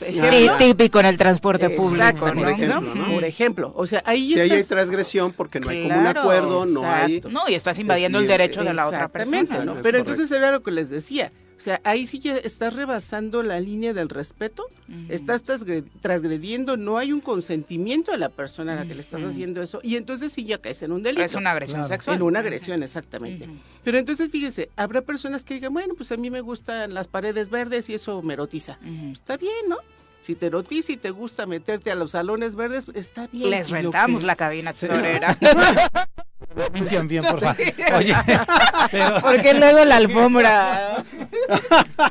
Ejemplo, 0.00 0.56
típico 0.56 1.00
en 1.00 1.06
el 1.06 1.16
transporte 1.18 1.70
público, 1.70 2.02
Exacto, 2.04 2.34
¿no? 2.34 2.40
por 2.40 2.48
ejemplo, 2.48 2.80
¿no? 2.80 2.94
¿no? 2.94 3.14
Por 3.14 3.24
ejemplo, 3.24 3.72
o 3.76 3.86
sea, 3.86 4.02
ahí 4.06 4.32
Si 4.32 4.40
ahí 4.40 4.50
hay 4.50 4.64
transgresión 4.64 5.32
porque 5.32 5.60
no 5.60 5.68
hay 5.68 5.82
como 5.82 5.94
un 5.94 6.00
Claro, 6.02 6.20
acuerdo, 6.20 6.66
no 6.66 6.90
hay... 6.90 7.20
No, 7.30 7.48
y 7.48 7.54
estás 7.54 7.78
invadiendo 7.78 8.18
el 8.18 8.26
derecho 8.26 8.64
de 8.64 8.72
la 8.74 8.86
otra 8.86 9.08
persona. 9.08 9.44
Pero 9.50 9.74
correcto. 9.74 9.98
entonces 9.98 10.30
era 10.30 10.52
lo 10.52 10.62
que 10.62 10.70
les 10.70 10.90
decía. 10.90 11.30
O 11.60 11.62
sea, 11.62 11.78
ahí 11.84 12.06
sí 12.06 12.18
ya 12.20 12.38
estás 12.38 12.72
rebasando 12.74 13.42
la 13.42 13.60
línea 13.60 13.92
del 13.92 14.08
respeto, 14.08 14.64
estás 15.10 15.44
transgre- 15.44 15.84
transgrediendo, 16.00 16.78
no 16.78 16.96
hay 16.96 17.12
un 17.12 17.20
consentimiento 17.20 18.12
de 18.12 18.16
la 18.16 18.30
persona 18.30 18.72
a 18.72 18.76
la 18.76 18.86
que 18.86 18.94
le 18.94 19.02
estás 19.02 19.22
haciendo 19.22 19.60
eso, 19.60 19.78
y 19.82 19.96
entonces 19.96 20.32
sí 20.32 20.44
ya 20.44 20.56
caes 20.56 20.82
en 20.82 20.90
un 20.92 21.02
delito. 21.02 21.22
Es 21.22 21.34
una 21.34 21.50
agresión 21.50 21.80
Claro. 21.80 21.88
sexual. 21.88 22.16
En 22.16 22.22
una 22.22 22.38
agresión, 22.38 22.82
exactamente. 22.82 23.46
Pero 23.84 23.98
entonces, 23.98 24.30
fíjese, 24.30 24.70
habrá 24.74 25.02
personas 25.02 25.44
que 25.44 25.52
digan, 25.52 25.74
bueno, 25.74 25.92
pues 25.94 26.10
a 26.12 26.16
mí 26.16 26.30
me 26.30 26.40
gustan 26.40 26.94
las 26.94 27.08
paredes 27.08 27.50
verdes 27.50 27.90
y 27.90 27.94
eso 27.94 28.22
me 28.22 28.32
erotiza. 28.32 28.78
Está 29.12 29.36
bien, 29.36 29.68
¿no? 29.68 29.76
Si 30.22 30.34
te 30.34 30.46
erotiza 30.46 30.92
y 30.92 30.96
te 30.96 31.10
gusta 31.10 31.46
meterte 31.46 31.90
a 31.90 31.94
los 31.94 32.12
salones 32.12 32.54
verdes, 32.54 32.86
está 32.94 33.26
bien. 33.32 33.50
Les 33.50 33.68
rentamos 33.70 34.20
que- 34.20 34.26
la 34.26 34.36
cabina 34.36 34.72
tesorera. 34.72 35.36
Limpian 36.74 37.06
bien, 37.08 37.24
por 37.24 37.40
favor. 37.40 37.56
Oye, 37.96 38.14
pero 38.90 39.20
Porque 39.20 39.54
luego 39.54 39.84
la 39.84 39.96
alfombra. 39.96 41.04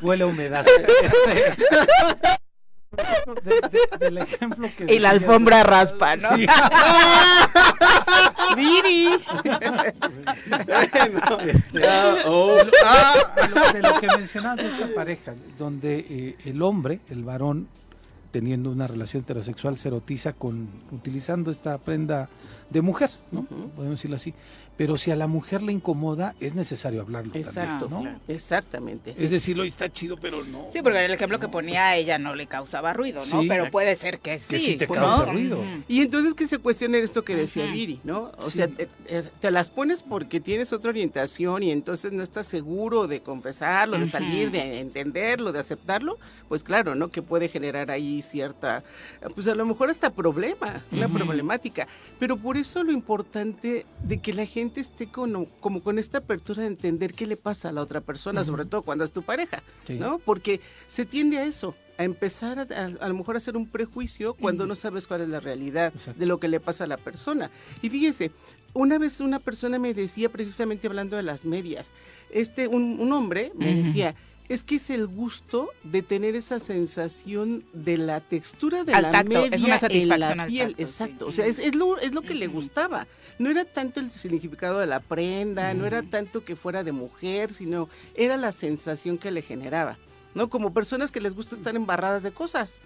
huele 0.01 0.23
a 0.23 0.27
humedad. 0.27 0.65
Este, 1.03 1.55
de- 3.43 3.69
de- 3.69 3.97
del 3.99 4.17
ejemplo 4.17 4.67
que 4.75 4.83
Y 4.93 4.99
la 4.99 5.13
decías, 5.13 5.29
alfombra 5.29 5.63
raspa, 5.63 6.15
¿no? 6.15 6.29
Sí. 6.35 6.47
¡Viri! 8.55 9.09
Este, 11.45 11.87
Ah, 11.87 12.15
oh, 12.25 12.57
ah, 12.85 13.13
de 13.35 13.47
lo, 13.49 13.73
de 13.73 13.81
lo 13.81 13.99
que 13.99 14.07
mencionabas 14.07 14.57
de 14.57 14.67
esta 14.67 14.87
pareja, 14.95 15.33
donde 15.57 15.99
eh, 16.09 16.35
el 16.45 16.61
hombre, 16.61 16.99
el 17.09 17.23
varón, 17.23 17.67
teniendo 18.31 18.69
una 18.71 18.87
relación 18.87 19.23
heterosexual, 19.23 19.77
se 19.77 19.87
erotiza 19.89 20.33
con 20.33 20.69
utilizando 20.91 21.51
esta 21.51 21.77
prenda 21.77 22.27
de 22.69 22.81
mujer, 22.81 23.09
¿no? 23.31 23.43
Podemos 23.43 23.97
decirlo 23.97 24.15
así. 24.15 24.33
Pero 24.79 24.95
si 24.95 25.11
a 25.11 25.17
la 25.17 25.27
mujer 25.27 25.61
le 25.61 25.73
incomoda, 25.73 26.35
es 26.39 26.55
necesario 26.55 27.01
hablarlo. 27.01 27.33
también, 27.33 27.89
¿no? 27.89 28.17
exactamente. 28.29 29.13
sí. 29.13 29.25
Es 29.25 29.29
decir, 29.31 29.59
"Oye, 29.59 29.67
está 29.67 29.91
chido, 29.91 30.15
pero 30.15 30.45
no. 30.45 30.67
Sí, 30.71 30.79
porque 30.81 31.03
el 31.03 31.11
ejemplo 31.11 31.37
que 31.37 31.49
ponía 31.49 31.97
ella 31.97 32.17
no 32.17 32.33
le 32.33 32.47
causaba 32.47 32.93
ruido, 32.93 33.19
¿no? 33.25 33.41
Sí. 33.41 33.47
Pero 33.49 33.69
puede 33.71 33.97
ser 33.97 34.19
que 34.19 34.39
sí. 34.39 34.45
Que 34.47 34.57
sí 34.57 34.77
te 34.77 34.87
ruido. 34.87 35.61
Y 35.89 35.99
entonces 35.99 36.33
que 36.33 36.47
se 36.47 36.59
cuestione 36.59 36.97
esto 36.99 37.25
que 37.25 37.35
decía 37.35 37.65
Ujú. 37.65 37.73
Viri, 37.73 37.99
¿no? 38.05 38.31
O 38.37 38.43
Sí. 38.49 38.59
sea, 38.59 38.69
te, 38.69 38.87
eh, 39.07 39.23
te 39.41 39.51
las 39.51 39.67
pones 39.67 40.01
porque 40.01 40.39
tienes 40.39 40.71
otra 40.71 40.91
orientación 40.91 41.61
y 41.61 41.71
entonces 41.71 42.13
no 42.13 42.23
estás 42.23 42.47
seguro 42.47 43.05
de 43.07 43.19
confesarlo, 43.19 43.99
de 43.99 44.07
salir, 44.07 44.49
de 44.49 44.79
entenderlo, 44.79 45.51
de 45.51 45.59
aceptarlo, 45.59 46.17
pues 46.47 46.63
claro, 46.63 46.95
¿no? 46.95 47.09
Que 47.09 47.21
puede 47.21 47.49
generar 47.49 47.91
ahí 47.91 48.21
cierta, 48.21 48.81
pues 49.35 49.45
a 49.49 49.55
lo 49.55 49.65
mejor 49.65 49.89
hasta 49.89 50.09
problema, 50.09 50.85
una 50.89 51.09
problemática. 51.09 51.85
Pero 52.17 52.37
por 52.37 52.55
eso 52.55 52.81
lo 52.81 52.93
importante 52.93 53.85
de 54.03 54.19
que 54.19 54.31
la 54.31 54.45
gente 54.45 54.68
esté 54.77 55.07
con, 55.11 55.45
como 55.59 55.81
con 55.81 55.99
esta 55.99 56.19
apertura 56.19 56.61
de 56.63 56.67
entender 56.67 57.13
qué 57.13 57.25
le 57.27 57.37
pasa 57.37 57.69
a 57.69 57.71
la 57.71 57.81
otra 57.81 58.01
persona, 58.01 58.43
sobre 58.43 58.65
todo 58.65 58.81
cuando 58.81 59.03
es 59.03 59.11
tu 59.11 59.21
pareja, 59.23 59.61
Sí. 59.87 59.95
¿no? 59.95 60.19
Porque 60.19 60.61
se 60.87 61.05
tiende 61.05 61.37
a 61.37 61.43
eso, 61.45 61.75
a 61.97 62.03
empezar 62.03 62.59
a, 62.59 62.61
a- 62.63 63.05
a 63.05 63.07
lo 63.09 63.13
mejor 63.15 63.35
a 63.35 63.37
hacer 63.37 63.57
un 63.57 63.67
prejuicio 63.67 64.33
cuando 64.33 64.65
no 64.65 64.75
sabes 64.75 65.07
cuál 65.07 65.21
es 65.21 65.29
la 65.29 65.39
realidad 65.39 65.91
de 65.93 66.25
lo 66.25 66.39
que 66.39 66.47
le 66.47 66.59
pasa 66.59 66.85
a 66.85 66.87
la 66.87 66.97
persona. 66.97 67.49
Y 67.81 67.89
fíjese, 67.89 68.31
una 68.73 68.97
vez 68.97 69.19
una 69.19 69.39
persona 69.39 69.79
me 69.79 69.93
decía, 69.93 70.29
precisamente 70.29 70.87
hablando 70.87 71.17
de 71.17 71.23
las 71.23 71.43
medias, 71.45 71.91
este, 72.29 72.67
un, 72.67 72.99
un 72.99 73.11
hombre 73.13 73.51
me 73.55 73.73
decía, 73.73 74.15
es 74.49 74.63
que 74.63 74.75
es 74.75 74.89
el 74.89 75.07
gusto 75.07 75.69
de 75.83 76.01
tener 76.01 76.35
esa 76.35 76.59
sensación 76.59 77.63
de 77.71 77.97
la 77.97 78.19
textura 78.19 78.83
de 78.83 78.93
Al 78.93 79.03
la 79.03 79.11
tacto, 79.11 79.45
es 79.45 79.51
media 79.51 79.65
una 79.65 79.75
en 79.75 79.79
satisfacción 79.79 80.37
la 80.37 80.43
al 80.43 80.47
piel. 80.49 80.67
tacto, 80.69 80.81
Exacto, 80.81 81.27
o 81.27 81.31
sea, 81.31 81.45
es, 81.45 81.59
es 81.59 81.75
lo, 81.75 81.97
es 81.99 82.13
lo 82.13 82.21
que 82.23 82.33
le 82.33 82.47
gustaba. 82.47 83.07
No 83.37 83.49
era 83.49 83.63
tanto 83.63 83.99
el 83.99 84.09
significado 84.09 84.79
de 84.79 84.87
la 84.87 84.99
prenda, 84.99 85.73
no 85.73 85.85
era 85.85 86.01
tanto 86.01 86.43
que 86.43 86.55
fuera 86.55 86.83
de 86.83 86.91
mujer, 86.91 87.53
sino 87.53 87.89
era 88.15 88.37
la 88.37 88.51
sensación 88.51 89.17
que 89.17 89.31
le 89.31 89.41
generaba. 89.41 89.97
¿no? 90.35 90.49
Como 90.49 90.73
personas 90.73 91.11
que 91.11 91.19
les 91.21 91.35
gusta 91.35 91.55
estar 91.55 91.75
embarradas 91.75 92.23
de 92.23 92.31
cosas, 92.31 92.79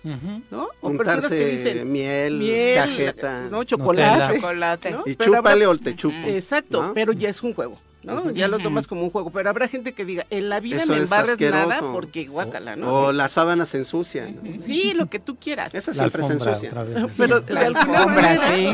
¿no? 0.49 0.69
O 0.81 0.91
personas 0.93 1.29
que 1.29 1.45
dicen 1.45 1.91
miel, 1.91 2.37
miel, 2.39 2.75
cajeta, 2.77 3.47
no, 3.49 3.63
chocolate, 3.63 4.35
Chocolate. 4.35 4.91
¿no? 4.91 5.03
Y 5.05 5.15
Pero 5.15 5.35
chúpale 5.35 5.67
o 5.67 5.77
te 5.77 5.95
chupo. 5.95 6.15
Exacto, 6.25 6.81
¿no? 6.81 6.93
pero 6.93 7.11
ya 7.13 7.29
es 7.29 7.43
un 7.43 7.53
juego. 7.53 7.77
¿No? 8.03 8.31
Ya 8.31 8.47
lo 8.47 8.59
tomas 8.59 8.87
como 8.87 9.03
un 9.03 9.09
juego, 9.09 9.29
pero 9.31 9.49
habrá 9.49 9.67
gente 9.67 9.93
que 9.93 10.05
diga, 10.05 10.25
en 10.29 10.49
la 10.49 10.59
vida 10.59 10.83
Eso 10.83 10.91
me 10.91 10.97
es 10.99 11.03
embarres 11.05 11.39
nada 11.39 11.79
porque 11.79 12.25
guácala, 12.25 12.75
¿no? 12.75 13.05
O 13.05 13.11
las 13.11 13.31
sábanas 13.33 13.69
se 13.69 13.77
ensucian. 13.79 14.39
Sí, 14.61 14.93
lo 14.93 15.07
que 15.07 15.19
tú 15.19 15.35
quieras. 15.37 15.73
Esa 15.73 15.91
La 15.91 15.97
siempre 15.97 16.23
se 16.23 16.33
ensucia. 16.33 16.69
otra 16.69 16.83
vez. 16.83 17.05
Pero 17.17 17.39
de 17.41 17.57
alguna 17.59 18.05
manera, 18.05 18.39
Sí. 18.53 18.73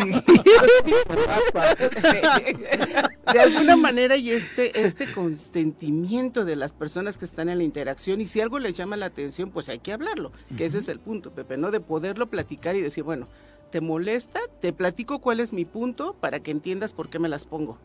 de 3.34 3.40
alguna 3.40 3.76
manera 3.76 4.18
y 4.18 4.32
este 4.32 4.84
este 4.86 5.12
consentimiento 5.12 6.46
de 6.46 6.56
las 6.56 6.74
personas 6.74 7.18
que 7.18 7.26
están 7.26 7.50
en 7.50 7.58
la 7.60 7.64
interacción 7.64 8.22
y 8.22 8.28
si 8.28 8.42
algo 8.42 8.60
les 8.60 8.76
llama 8.76 8.98
la 8.98 9.08
atención, 9.08 9.52
pues 9.52 9.70
hay 9.70 9.80
que 9.80 9.94
hablarlo, 9.94 10.32
que 10.58 10.66
ese 10.66 10.80
es 10.80 10.88
el 10.90 11.00
punto, 11.00 11.32
Pepe, 11.32 11.58
no 11.58 11.72
de 11.72 11.80
poderlo 11.80 12.28
platicar 12.28 12.76
y 12.76 12.82
decir, 12.82 13.04
bueno, 13.04 13.28
¿te 13.70 13.82
molesta? 13.82 14.40
Te 14.62 14.74
platico 14.74 15.20
cuál 15.20 15.40
es 15.40 15.54
mi 15.54 15.66
punto 15.66 16.16
para 16.20 16.40
que 16.40 16.52
entiendas 16.52 16.92
por 16.92 17.10
qué 17.10 17.20
me 17.20 17.30
las 17.30 17.46
pongo. 17.46 17.78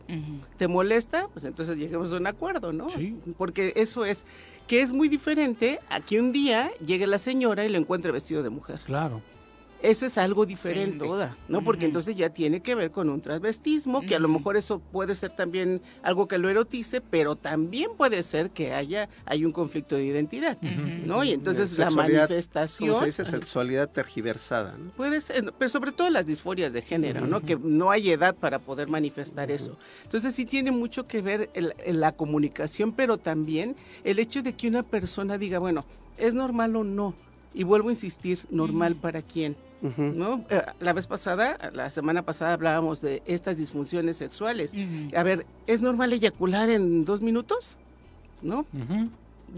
¿Te 0.57 0.67
molesta? 0.67 1.27
Pues 1.33 1.45
entonces 1.45 1.77
lleguemos 1.77 2.11
a 2.13 2.17
un 2.17 2.27
acuerdo, 2.27 2.73
¿no? 2.73 2.89
Sí. 2.89 3.15
Porque 3.37 3.73
eso 3.75 4.05
es 4.05 4.23
que 4.67 4.81
es 4.81 4.91
muy 4.91 5.07
diferente 5.09 5.79
a 5.89 6.01
que 6.01 6.19
un 6.19 6.31
día 6.31 6.71
llegue 6.85 7.07
la 7.07 7.17
señora 7.17 7.65
y 7.65 7.69
lo 7.69 7.77
encuentre 7.77 8.11
vestido 8.11 8.43
de 8.43 8.49
mujer. 8.49 8.79
Claro. 8.85 9.21
Eso 9.85 10.05
es 10.05 10.17
algo 10.17 10.45
diferente, 10.45 10.99
Sin 10.99 11.07
duda. 11.09 11.37
¿no? 11.47 11.63
Porque 11.63 11.85
entonces 11.85 12.15
ya 12.15 12.29
tiene 12.29 12.59
que 12.61 12.73
ver 12.75 12.91
con 12.91 13.09
un 13.09 13.21
transvestismo, 13.21 14.01
que 14.01 14.15
a 14.15 14.19
lo 14.19 14.27
mejor 14.27 14.57
eso 14.57 14.79
puede 14.79 15.13
ser 15.15 15.31
también 15.35 15.81
algo 16.01 16.27
que 16.27 16.37
lo 16.37 16.49
erotice, 16.49 17.01
pero 17.01 17.35
también 17.35 17.91
puede 17.97 18.23
ser 18.23 18.49
que 18.49 18.73
haya 18.73 19.09
hay 19.25 19.45
un 19.45 19.51
conflicto 19.51 19.95
de 19.95 20.05
identidad, 20.05 20.57
¿no? 20.61 21.23
Y 21.23 21.31
entonces 21.31 21.77
la 21.77 21.89
manifestación 21.91 22.89
¿Cómo 22.89 22.99
se 23.01 23.05
dice? 23.07 23.25
Sexualidad 23.25 23.89
tergiversada. 23.89 24.75
¿no? 24.77 24.91
Puede 24.91 25.21
ser, 25.21 25.53
pero 25.57 25.69
sobre 25.69 25.91
todo 25.91 26.09
las 26.09 26.25
disforias 26.25 26.73
de 26.73 26.81
género, 26.81 27.21
¿no? 27.27 27.41
Que 27.41 27.55
no 27.55 27.91
hay 27.91 28.09
edad 28.09 28.35
para 28.35 28.59
poder 28.59 28.87
manifestar 28.87 29.51
eso. 29.51 29.77
Entonces 30.03 30.33
sí 30.35 30.45
tiene 30.45 30.71
mucho 30.71 31.05
que 31.05 31.21
ver 31.21 31.49
el- 31.53 31.73
el- 31.85 31.99
la 31.99 32.11
comunicación, 32.11 32.91
pero 32.91 33.17
también 33.17 33.75
el 34.03 34.19
hecho 34.19 34.41
de 34.41 34.53
que 34.53 34.67
una 34.67 34.83
persona 34.83 35.37
diga, 35.37 35.59
bueno, 35.59 35.85
¿es 36.17 36.33
normal 36.33 36.75
o 36.75 36.83
no? 36.83 37.13
Y 37.55 37.63
vuelvo 37.63 37.89
a 37.89 37.93
insistir, 37.93 38.39
¿normal 38.51 38.95
para 38.95 39.21
quién? 39.21 39.55
¿No? 39.97 40.43
Eh, 40.49 40.61
La 40.79 40.93
vez 40.93 41.07
pasada, 41.07 41.57
la 41.73 41.89
semana 41.89 42.23
pasada 42.23 42.53
hablábamos 42.53 43.01
de 43.01 43.21
estas 43.25 43.57
disfunciones 43.57 44.17
sexuales. 44.17 44.73
A 45.15 45.23
ver, 45.23 45.45
¿es 45.67 45.81
normal 45.81 46.11
eyacular 46.13 46.69
en 46.69 47.05
dos 47.05 47.21
minutos? 47.21 47.77
¿No? 48.41 48.65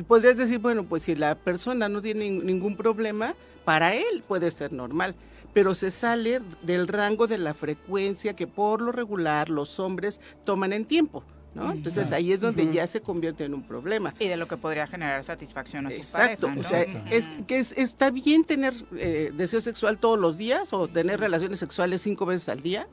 podrías 0.07 0.37
decir, 0.37 0.59
bueno, 0.59 0.83
pues 0.83 1.03
si 1.03 1.15
la 1.15 1.33
persona 1.35 1.89
no 1.89 2.01
tiene 2.01 2.25
nin- 2.29 2.43
ningún 2.43 2.75
problema, 2.75 3.33
para 3.65 3.95
él 3.95 4.23
puede 4.27 4.51
ser 4.51 4.71
normal, 4.73 5.15
pero 5.53 5.73
se 5.73 5.89
sale 5.91 6.41
del 6.61 6.87
rango 6.87 7.25
de 7.25 7.37
la 7.39 7.53
frecuencia 7.53 8.35
que 8.35 8.45
por 8.47 8.81
lo 8.81 8.91
regular 8.91 9.49
los 9.49 9.79
hombres 9.79 10.19
toman 10.45 10.71
en 10.73 10.85
tiempo, 10.85 11.23
¿no? 11.55 11.71
Entonces 11.71 12.11
ahí 12.11 12.31
es 12.31 12.39
donde 12.41 12.71
ya 12.71 12.85
se 12.87 13.01
convierte 13.01 13.43
en 13.45 13.53
un 13.53 13.63
problema. 13.63 14.13
Y 14.19 14.27
de 14.27 14.37
lo 14.37 14.47
que 14.47 14.57
podría 14.57 14.85
generar 14.87 15.23
satisfacción 15.23 15.87
a 15.87 15.89
su 15.89 15.95
Exacto, 15.97 16.49
o 16.59 16.63
sea, 16.63 16.81
es 17.09 17.27
que 17.47 17.57
es- 17.59 17.71
está 17.77 18.11
bien 18.11 18.43
tener 18.43 18.73
eh, 18.95 19.31
deseo 19.35 19.59
sexual 19.61 19.97
todos 19.97 20.19
los 20.19 20.37
días 20.37 20.71
o 20.73 20.87
tener 20.87 21.19
relaciones 21.19 21.59
sexuales 21.59 22.01
cinco 22.01 22.25
veces 22.25 22.49
al 22.49 22.61
día, 22.61 22.87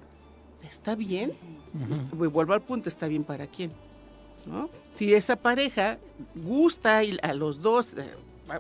está 0.67 0.95
bien, 0.95 1.33
vuelvo 2.15 2.55
al 2.55 2.63
punto, 2.63 2.89
está 2.89 3.07
bien 3.07 3.25
para 3.25 3.47
quién, 3.47 3.71
¿no? 4.47 4.71
Si 4.95 5.13
esa 5.13 5.37
pareja 5.37 5.99
gusta 6.35 7.03
y 7.05 7.19
a 7.23 7.35
los 7.35 7.61
dos 7.61 7.95
eh, 7.95 8.09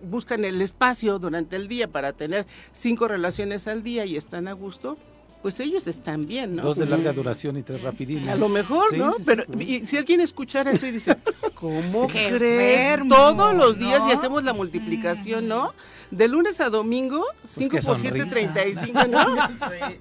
buscan 0.02 0.44
el 0.44 0.60
espacio 0.60 1.18
durante 1.18 1.56
el 1.56 1.68
día 1.68 1.88
para 1.88 2.12
tener 2.12 2.46
cinco 2.72 3.06
relaciones 3.08 3.68
al 3.68 3.82
día 3.82 4.04
y 4.04 4.16
están 4.16 4.48
a 4.48 4.52
gusto, 4.52 4.96
pues 5.44 5.60
ellos 5.60 5.86
están 5.86 6.24
bien, 6.24 6.56
¿no? 6.56 6.62
Dos 6.62 6.78
de 6.78 6.86
larga 6.86 7.12
duración 7.12 7.58
y 7.58 7.62
tres 7.62 7.82
rapidines. 7.82 8.28
A 8.28 8.34
lo 8.34 8.48
mejor, 8.48 8.86
Sí, 8.88 8.96
¿no? 8.96 9.12
sí, 9.12 9.18
sí. 9.18 9.24
Pero 9.26 9.44
y 9.60 9.86
si 9.86 9.98
alguien 9.98 10.22
escuchara 10.22 10.70
eso 10.72 10.86
y 10.86 10.90
dice, 10.90 11.18
¿cómo 11.54 12.08
enfermo, 12.10 13.14
Todos 13.14 13.54
los 13.54 13.78
días 13.78 14.00
y 14.08 14.12
hacemos 14.12 14.42
la 14.42 14.54
multiplicación, 14.54 15.46
¿no? 15.46 15.74
De 16.10 16.28
lunes 16.28 16.60
a 16.60 16.70
domingo, 16.70 17.24
5 17.44 17.76
qué 17.76 17.82
por 17.82 17.98
7, 17.98 18.20
sonrisa. 18.20 18.52
35, 18.54 19.00
¿no? 19.08 19.24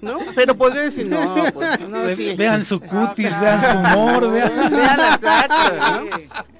¿No? 0.00 0.18
Pero 0.34 0.54
podría 0.56 0.82
decir, 0.82 1.06
no, 1.06 1.44
pues 1.52 1.80
no, 1.80 2.02
Ve-. 2.04 2.36
Vean 2.38 2.64
su 2.64 2.80
cutis, 2.80 3.28
vean 3.40 3.60
su 3.62 3.78
humor, 3.78 4.30
vean. 4.30 4.70
Vean, 4.74 5.00
exacto, 5.14 5.74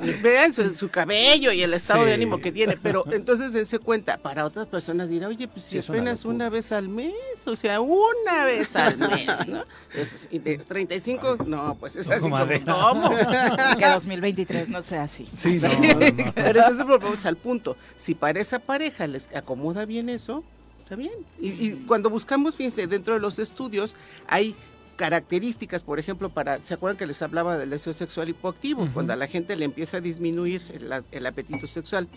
¿no? 0.01 0.23
Vean 0.23 0.53
su, 0.53 0.75
su 0.75 0.89
cabello 0.91 1.53
y 1.53 1.63
el 1.63 1.73
estado 1.73 2.01
Sí. 2.01 2.07
de 2.07 2.15
ánimo 2.15 2.39
que 2.39 2.53
tiene, 2.53 2.77
pero 2.83 3.05
entonces 3.13 3.53
dense 3.53 3.79
cuenta, 3.79 4.17
para 4.19 4.45
otras 4.45 4.67
personas 4.67 5.09
dirá, 5.09 5.29
oye, 5.29 5.47
pues 5.49 5.65
si 5.67 5.73
Sí, 5.73 5.79
es 5.79 5.89
una 5.89 5.99
apenas 5.99 6.25
una 6.25 6.49
vez 6.51 6.73
al 6.73 6.89
mes, 6.89 7.15
o 7.47 7.55
sea, 7.55 7.81
una 7.81 8.45
vez 8.45 8.74
al 8.87 8.99
mes, 8.99 9.27
¿no? 9.47 9.65
Pues, 9.93 10.29
y 10.31 10.39
de 10.39 10.59
35, 10.59 11.39
no, 11.47 11.77
pues 11.77 11.97
es 11.97 12.09
así 12.09 12.21
como. 12.21 12.37
¿cómo? 12.37 13.11
Que 13.79 13.87
2023 13.87 14.69
no 14.69 14.83
sea 14.83 15.05
así. 15.05 15.29
Sí, 15.37 15.61
no, 15.61 15.69
no. 15.69 16.33
Pero 16.35 16.61
entonces 16.61 16.87
volvemos 16.87 17.27
al 17.27 17.37
punto, 17.37 17.77
si 17.97 18.15
para 18.15 18.41
esa 18.41 18.59
pareja 18.59 19.07
les 19.07 19.29
acomoda 19.35 19.85
bien 19.85 20.09
eso, 20.09 20.45
está 20.83 20.97
bien. 20.97 21.13
Y, 21.41 21.49
y 21.49 21.85
cuando 21.87 22.11
buscamos, 22.11 22.57
fíjense, 22.57 22.87
dentro 22.87 23.15
de 23.15 23.21
los 23.21 23.39
estudios 23.39 23.97
hay 24.27 24.55
características, 24.95 25.83
por 25.83 25.99
ejemplo, 25.99 26.31
para, 26.31 26.59
¿se 26.59 26.75
acuerdan 26.75 26.97
que 26.97 27.07
les 27.07 27.21
hablaba 27.23 27.59
del 27.59 27.71
deseo 27.71 27.93
sexual 27.93 28.29
hipoactivo? 28.29 28.89
Cuando 28.95 29.13
a 29.13 29.17
la 29.17 29.27
gente 29.27 29.57
le 29.57 29.65
empieza 29.65 29.99
a 29.99 30.01
disminuir 30.01 30.63
el, 30.73 30.93
el 31.11 31.27
apetito 31.27 31.67
sexual. 31.67 32.09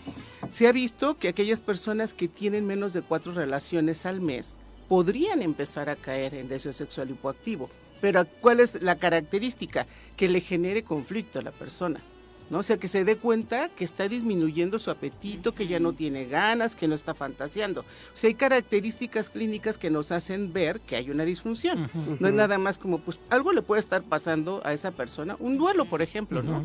Se 0.50 0.68
ha 0.68 0.72
visto 0.72 1.16
que 1.18 1.28
aquellas 1.28 1.60
personas 1.60 2.14
que 2.14 2.28
tienen 2.28 2.66
menos 2.66 2.92
de 2.92 3.02
cuatro 3.02 3.32
relaciones 3.32 4.06
al 4.06 4.20
mes 4.20 4.56
podrían 4.88 5.42
empezar 5.42 5.90
a 5.90 5.96
caer 5.96 6.34
en 6.34 6.48
deseo 6.48 6.72
sexual 6.72 7.10
hipoactivo. 7.10 7.70
Pero 8.00 8.26
¿cuál 8.40 8.60
es 8.60 8.80
la 8.80 8.96
característica? 8.96 9.86
Que 10.16 10.28
le 10.28 10.40
genere 10.40 10.82
conflicto 10.82 11.38
a 11.38 11.42
la 11.42 11.50
persona. 11.50 12.00
¿no? 12.50 12.58
O 12.58 12.62
sea, 12.62 12.78
que 12.78 12.88
se 12.88 13.04
dé 13.04 13.16
cuenta 13.16 13.68
que 13.68 13.84
está 13.84 14.08
disminuyendo 14.08 14.78
su 14.78 14.90
apetito, 14.90 15.52
que 15.52 15.66
ya 15.66 15.80
no 15.80 15.92
tiene 15.92 16.26
ganas, 16.26 16.74
que 16.74 16.88
no 16.88 16.94
está 16.94 17.14
fantaseando. 17.14 17.82
O 17.82 17.84
sea, 18.14 18.28
hay 18.28 18.34
características 18.34 19.30
clínicas 19.30 19.78
que 19.78 19.90
nos 19.90 20.12
hacen 20.12 20.52
ver 20.52 20.80
que 20.80 20.96
hay 20.96 21.10
una 21.10 21.24
disfunción. 21.24 21.90
No 22.20 22.28
es 22.28 22.34
nada 22.34 22.58
más 22.58 22.78
como, 22.78 22.98
pues, 22.98 23.18
algo 23.30 23.52
le 23.52 23.62
puede 23.62 23.80
estar 23.80 24.02
pasando 24.02 24.62
a 24.64 24.72
esa 24.72 24.92
persona. 24.92 25.36
Un 25.38 25.58
duelo, 25.58 25.84
por 25.84 26.02
ejemplo, 26.02 26.42
¿no? 26.42 26.64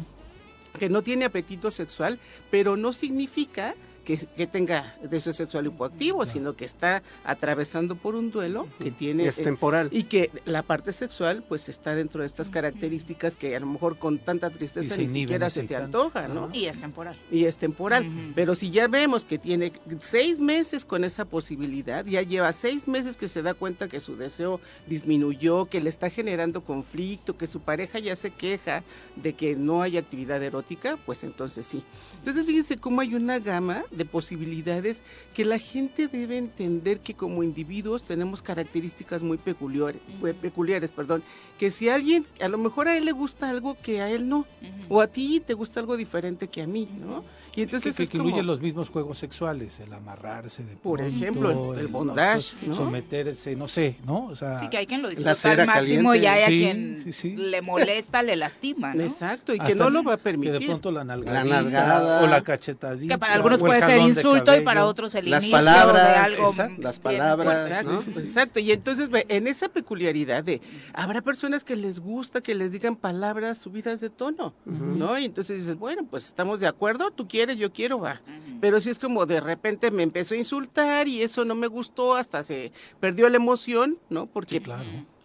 Que 0.79 0.89
no 0.89 1.01
tiene 1.01 1.25
apetito 1.25 1.69
sexual, 1.69 2.17
pero 2.49 2.77
no 2.77 2.93
significa 2.93 3.75
que, 4.03 4.17
que 4.17 4.47
tenga 4.47 4.95
deseo 5.01 5.33
sexual 5.33 5.67
hipoactivo, 5.67 6.25
sino 6.25 6.55
que 6.55 6.65
está 6.65 7.03
atravesando 7.23 7.95
por 7.95 8.15
un 8.15 8.31
duelo 8.31 8.67
que 8.79 8.91
tiene... 8.91 9.27
Es 9.27 9.39
eh, 9.39 9.43
temporal. 9.43 9.89
y 9.91 10.03
que 10.03 10.29
la 10.45 10.61
parte 10.61 10.93
sexual 10.93 11.43
pues 11.47 11.69
está 11.69 11.95
dentro 11.95 12.21
de 12.21 12.27
estas 12.27 12.49
características 12.49 13.35
que 13.35 13.55
a 13.55 13.59
lo 13.59 13.67
mejor 13.67 13.97
con 13.97 14.19
tanta 14.19 14.49
tristeza 14.49 14.97
ni 14.97 15.03
inhiben 15.03 15.21
siquiera 15.21 15.49
se 15.49 15.63
te 15.63 15.75
antoja, 15.75 16.27
¿no? 16.27 16.49
Y 16.53 16.65
es 16.65 16.79
temporal. 16.79 17.15
Y 17.31 17.45
es 17.45 17.57
temporal. 17.57 18.05
Pero 18.35 18.55
si 18.55 18.69
ya 18.69 18.87
vemos 18.87 19.25
que 19.25 19.37
tiene 19.37 19.73
seis 19.99 20.39
meses 20.39 20.85
con 20.85 21.03
esa 21.03 21.25
posibilidad, 21.25 22.05
ya 22.05 22.21
lleva 22.21 22.51
seis 22.53 22.87
meses 22.87 23.17
que 23.17 23.27
se 23.27 23.41
da 23.41 23.53
cuenta 23.53 23.87
que 23.87 23.99
su 23.99 24.17
deseo 24.17 24.59
disminuyó, 24.87 25.65
que 25.65 25.81
le 25.81 25.89
está 25.89 26.09
generando 26.09 26.61
conflicto, 26.63 27.37
que 27.37 27.47
su 27.47 27.61
pareja 27.61 27.99
ya 27.99 28.15
se 28.15 28.31
queja 28.31 28.83
de 29.15 29.33
que 29.33 29.55
no 29.55 29.81
hay 29.81 29.97
actividad 29.97 30.41
erótica, 30.41 30.97
pues 31.05 31.23
entonces 31.23 31.65
sí. 31.65 31.83
Entonces 32.17 32.45
fíjense 32.45 32.77
cómo 32.77 33.01
hay 33.01 33.15
una 33.15 33.39
gama 33.39 33.83
de 33.95 34.05
posibilidades 34.05 35.01
que 35.33 35.45
la 35.45 35.59
gente 35.59 36.07
debe 36.07 36.37
entender 36.37 36.99
que 36.99 37.13
como 37.13 37.43
individuos 37.43 38.03
tenemos 38.03 38.41
características 38.41 39.23
muy 39.23 39.37
peculiares, 39.37 40.01
eh, 40.25 40.33
peculiares, 40.33 40.91
perdón, 40.91 41.23
que 41.57 41.71
si 41.71 41.89
alguien, 41.89 42.25
a 42.41 42.47
lo 42.47 42.57
mejor 42.57 42.87
a 42.87 42.97
él 42.97 43.05
le 43.05 43.11
gusta 43.11 43.49
algo 43.49 43.77
que 43.81 44.01
a 44.01 44.09
él 44.09 44.27
no, 44.27 44.45
o 44.89 45.01
a 45.01 45.07
ti 45.07 45.41
te 45.45 45.53
gusta 45.53 45.79
algo 45.79 45.97
diferente 45.97 46.47
que 46.47 46.61
a 46.61 46.67
mí, 46.67 46.87
¿no? 46.99 47.23
Y 47.55 47.61
entonces 47.61 47.95
que, 47.95 48.07
que 48.07 48.43
los 48.43 48.61
mismos 48.61 48.89
juegos 48.89 49.19
sexuales, 49.19 49.79
el 49.79 49.93
amarrarse 49.93 50.63
de 50.63 50.75
Por 50.75 51.01
ejemplo, 51.01 51.75
el, 51.75 51.87
bondage, 51.87 52.55
someterse, 52.71 53.55
no 53.55 53.67
sé, 53.67 53.97
¿no? 54.05 54.25
O 54.25 54.35
sea, 54.35 54.59
sí, 54.59 54.69
que 54.69 54.77
hay 54.77 54.87
quien 54.87 55.03
lo 55.03 55.09
disfruta 55.09 55.51
al 55.51 55.67
máximo 55.67 56.15
y 56.15 56.25
hay 56.25 56.41
a 56.41 56.47
quien 56.47 57.03
le 57.51 57.61
molesta, 57.61 58.23
le 58.23 58.35
lastima, 58.35 58.95
¿no? 58.95 59.03
Exacto, 59.03 59.53
y 59.53 59.59
que 59.59 59.75
no 59.75 59.91
lo 59.91 60.03
va 60.03 60.15
a 60.15 60.17
permitir. 60.17 60.53
Que 60.53 60.59
de 60.59 60.65
pronto 60.65 60.91
la 60.91 61.03
nalgada 61.03 62.23
o 62.23 62.27
la 62.27 62.43
cachetadita. 62.43 63.13
Que 63.13 63.19
para 63.19 63.35
algunos 63.35 63.59
puede 63.59 63.82
ser 63.85 63.99
insulto 63.99 64.55
y 64.55 64.61
para 64.61 64.85
otros 64.85 65.15
el 65.15 65.29
las 65.29 65.45
palabras, 65.45 66.03
de 66.03 66.35
algo. 66.35 66.53
las 66.77 66.99
palabras, 66.99 67.69
exacto, 67.69 68.19
exacto, 68.19 68.59
y 68.59 68.71
entonces 68.71 69.09
en 69.11 69.47
esa 69.47 69.69
peculiaridad 69.69 70.43
de, 70.43 70.61
habrá 70.93 71.21
personas 71.21 71.63
que 71.63 71.75
les 71.75 71.99
gusta 71.99 72.41
que 72.41 72.55
les 72.55 72.71
digan 72.71 72.95
palabras 72.95 73.57
subidas 73.57 73.99
de 73.99 74.09
tono, 74.09 74.53
¿no? 74.65 75.17
Y 75.17 75.25
entonces 75.25 75.59
dices, 75.59 75.77
bueno, 75.77 76.05
pues 76.09 76.25
estamos 76.25 76.59
de 76.59 76.67
acuerdo, 76.67 77.11
tú 77.11 77.27
quieres 77.27 77.57
yo 77.57 77.71
quiero, 77.71 77.99
va. 77.99 78.21
Pero 78.61 78.79
si 78.79 78.89
es 78.89 78.99
como 78.99 79.25
de 79.25 79.41
repente 79.41 79.91
me 79.91 80.03
empezó 80.03 80.35
a 80.35 80.37
insultar 80.37 81.07
y 81.07 81.21
eso 81.21 81.45
no 81.45 81.55
me 81.55 81.67
gustó, 81.67 82.15
hasta 82.15 82.43
se 82.43 82.71
perdió 82.99 83.29
la 83.29 83.37
emoción, 83.37 83.97
¿no? 84.09 84.27
Porque 84.27 84.61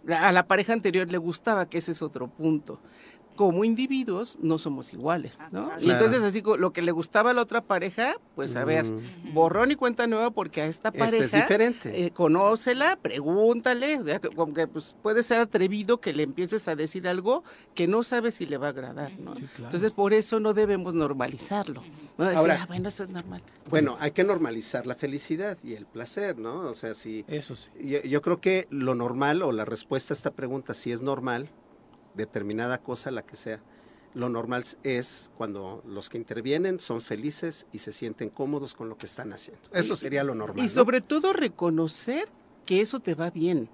a 0.07 0.31
la 0.31 0.47
pareja 0.47 0.73
anterior 0.73 1.09
le 1.11 1.17
gustaba, 1.17 1.67
que 1.67 1.77
ese 1.77 1.91
es 1.91 2.01
otro 2.01 2.27
punto 2.27 2.79
como 3.39 3.63
individuos 3.63 4.37
no 4.41 4.57
somos 4.57 4.91
iguales, 4.91 5.37
ah, 5.39 5.47
¿no? 5.53 5.71
Y 5.79 5.89
entonces 5.89 6.21
así 6.23 6.43
lo 6.57 6.73
que 6.73 6.81
le 6.81 6.91
gustaba 6.91 7.31
a 7.31 7.33
la 7.33 7.41
otra 7.41 7.61
pareja, 7.61 8.17
pues 8.35 8.57
a 8.57 8.65
ver, 8.65 8.85
borrón 9.31 9.71
y 9.71 9.75
cuenta 9.75 10.07
nueva 10.07 10.29
porque 10.29 10.61
a 10.61 10.65
esta 10.65 10.91
pareja 10.91 11.23
este 11.23 11.37
es 11.37 11.43
diferente. 11.43 12.05
Eh, 12.05 12.11
conócela, 12.11 12.97
pregúntale, 13.01 13.97
o 13.97 14.03
sea, 14.03 14.19
como 14.19 14.53
que 14.53 14.67
pues, 14.67 14.93
puede 15.01 15.23
ser 15.23 15.39
atrevido 15.39 16.01
que 16.01 16.11
le 16.11 16.23
empieces 16.23 16.67
a 16.67 16.75
decir 16.75 17.07
algo 17.07 17.45
que 17.75 17.87
no 17.87 18.03
sabes 18.03 18.33
si 18.33 18.45
le 18.45 18.57
va 18.57 18.67
a 18.67 18.69
agradar, 18.71 19.17
¿no? 19.17 19.33
Entonces 19.57 19.93
por 19.93 20.11
eso 20.11 20.41
no 20.41 20.53
debemos 20.53 20.93
normalizarlo. 20.93 21.81
¿no? 22.17 22.25
Ahora, 22.25 22.59
ah, 22.63 22.65
bueno, 22.65 22.89
eso 22.89 23.05
es 23.05 23.09
normal. 23.09 23.41
Bueno, 23.69 23.95
hay 24.01 24.11
que 24.11 24.25
normalizar 24.25 24.85
la 24.85 24.95
felicidad 24.95 25.57
y 25.63 25.75
el 25.75 25.85
placer, 25.85 26.37
¿no? 26.37 26.63
O 26.63 26.73
sea, 26.73 26.93
si 26.93 27.23
Eso 27.29 27.55
sí. 27.55 27.69
yo 28.03 28.21
creo 28.21 28.41
que 28.41 28.67
lo 28.69 28.95
normal 28.95 29.43
o 29.43 29.53
la 29.53 29.63
respuesta 29.63 30.13
a 30.13 30.17
esta 30.17 30.31
pregunta 30.31 30.73
si 30.73 30.91
es 30.91 31.01
normal 31.01 31.49
determinada 32.13 32.79
cosa, 32.79 33.11
la 33.11 33.23
que 33.23 33.35
sea. 33.35 33.61
Lo 34.15 34.27
normal 34.27 34.65
es 34.83 35.29
cuando 35.37 35.83
los 35.85 36.09
que 36.09 36.17
intervienen 36.17 36.79
son 36.79 37.01
felices 37.01 37.67
y 37.71 37.77
se 37.77 37.91
sienten 37.91 38.29
cómodos 38.29 38.73
con 38.73 38.89
lo 38.89 38.97
que 38.97 39.05
están 39.05 39.31
haciendo. 39.33 39.61
Eso 39.71 39.95
sería 39.95 40.23
lo 40.23 40.33
normal. 40.33 40.65
Y 40.65 40.69
sobre 40.69 41.01
todo 41.01 41.31
reconocer 41.31 42.27
que 42.65 42.81
eso 42.81 42.99
te 42.99 43.13
va 43.13 43.29
bien. 43.29 43.69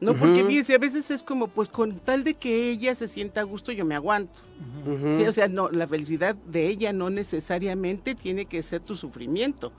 No, 0.00 0.14
porque 0.14 0.44
fíjese, 0.44 0.74
a 0.74 0.78
veces 0.78 1.10
es 1.10 1.22
como, 1.22 1.48
pues 1.48 1.68
con 1.68 1.98
tal 1.98 2.22
de 2.22 2.34
que 2.34 2.70
ella 2.70 2.94
se 2.94 3.08
sienta 3.08 3.40
a 3.40 3.44
gusto, 3.44 3.72
yo 3.72 3.84
me 3.84 3.96
aguanto. 3.96 4.40
o 5.26 5.32
sea, 5.32 5.48
no, 5.48 5.70
la 5.70 5.88
felicidad 5.88 6.34
de 6.34 6.68
ella 6.68 6.92
no 6.92 7.10
necesariamente 7.10 8.14
tiene 8.14 8.46
que 8.46 8.62
ser 8.62 8.80
tu 8.80 8.94
sufrimiento, 8.94 9.72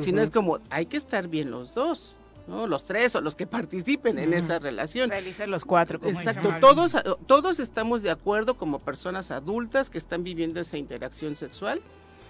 sino 0.00 0.22
es 0.22 0.30
como, 0.30 0.58
hay 0.70 0.86
que 0.86 0.96
estar 0.96 1.26
bien 1.28 1.50
los 1.50 1.74
dos. 1.74 2.14
¿No? 2.46 2.66
Los 2.66 2.86
tres 2.86 3.14
o 3.14 3.20
los 3.20 3.34
que 3.34 3.46
participen 3.46 4.18
en 4.18 4.34
esa 4.34 4.58
relación. 4.58 5.10
Felices 5.10 5.48
los 5.48 5.64
cuatro. 5.64 5.98
Como 5.98 6.10
Exacto, 6.10 6.54
todos, 6.60 6.96
todos 7.26 7.58
estamos 7.58 8.02
de 8.02 8.10
acuerdo 8.10 8.56
como 8.56 8.78
personas 8.78 9.30
adultas 9.30 9.90
que 9.90 9.98
están 9.98 10.24
viviendo 10.24 10.60
esa 10.60 10.76
interacción 10.76 11.36
sexual. 11.36 11.80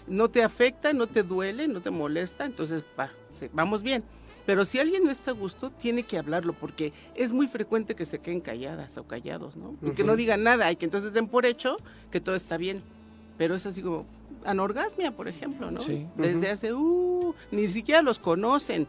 No 0.06 0.28
te 0.28 0.42
afecta, 0.42 0.92
no 0.92 1.06
te 1.06 1.22
duele, 1.22 1.66
no 1.66 1.80
te 1.80 1.90
molesta, 1.90 2.44
entonces 2.44 2.84
va, 2.98 3.10
vamos 3.52 3.82
bien. 3.82 4.04
Pero 4.46 4.66
si 4.66 4.78
alguien 4.78 5.04
no 5.04 5.10
está 5.10 5.30
a 5.30 5.34
gusto, 5.34 5.70
tiene 5.70 6.02
que 6.02 6.18
hablarlo, 6.18 6.52
porque 6.52 6.92
es 7.14 7.32
muy 7.32 7.48
frecuente 7.48 7.94
que 7.94 8.04
se 8.04 8.18
queden 8.18 8.42
calladas 8.42 8.98
o 8.98 9.04
callados, 9.04 9.56
¿no? 9.56 9.74
Y 9.82 9.92
que 9.92 10.04
no 10.04 10.16
digan 10.16 10.42
nada, 10.42 10.70
y 10.70 10.76
que 10.76 10.84
entonces 10.84 11.14
den 11.14 11.28
por 11.28 11.46
hecho 11.46 11.78
que 12.10 12.20
todo 12.20 12.34
está 12.34 12.58
bien. 12.58 12.82
Pero 13.38 13.54
es 13.54 13.64
así 13.64 13.80
como 13.80 14.04
anorgasmia, 14.44 15.12
por 15.12 15.28
ejemplo, 15.28 15.70
¿no? 15.70 15.80
Desde 16.16 16.50
hace, 16.50 16.74
uh, 16.74 17.34
ni 17.50 17.68
siquiera 17.68 18.02
los 18.02 18.18
conocen 18.18 18.86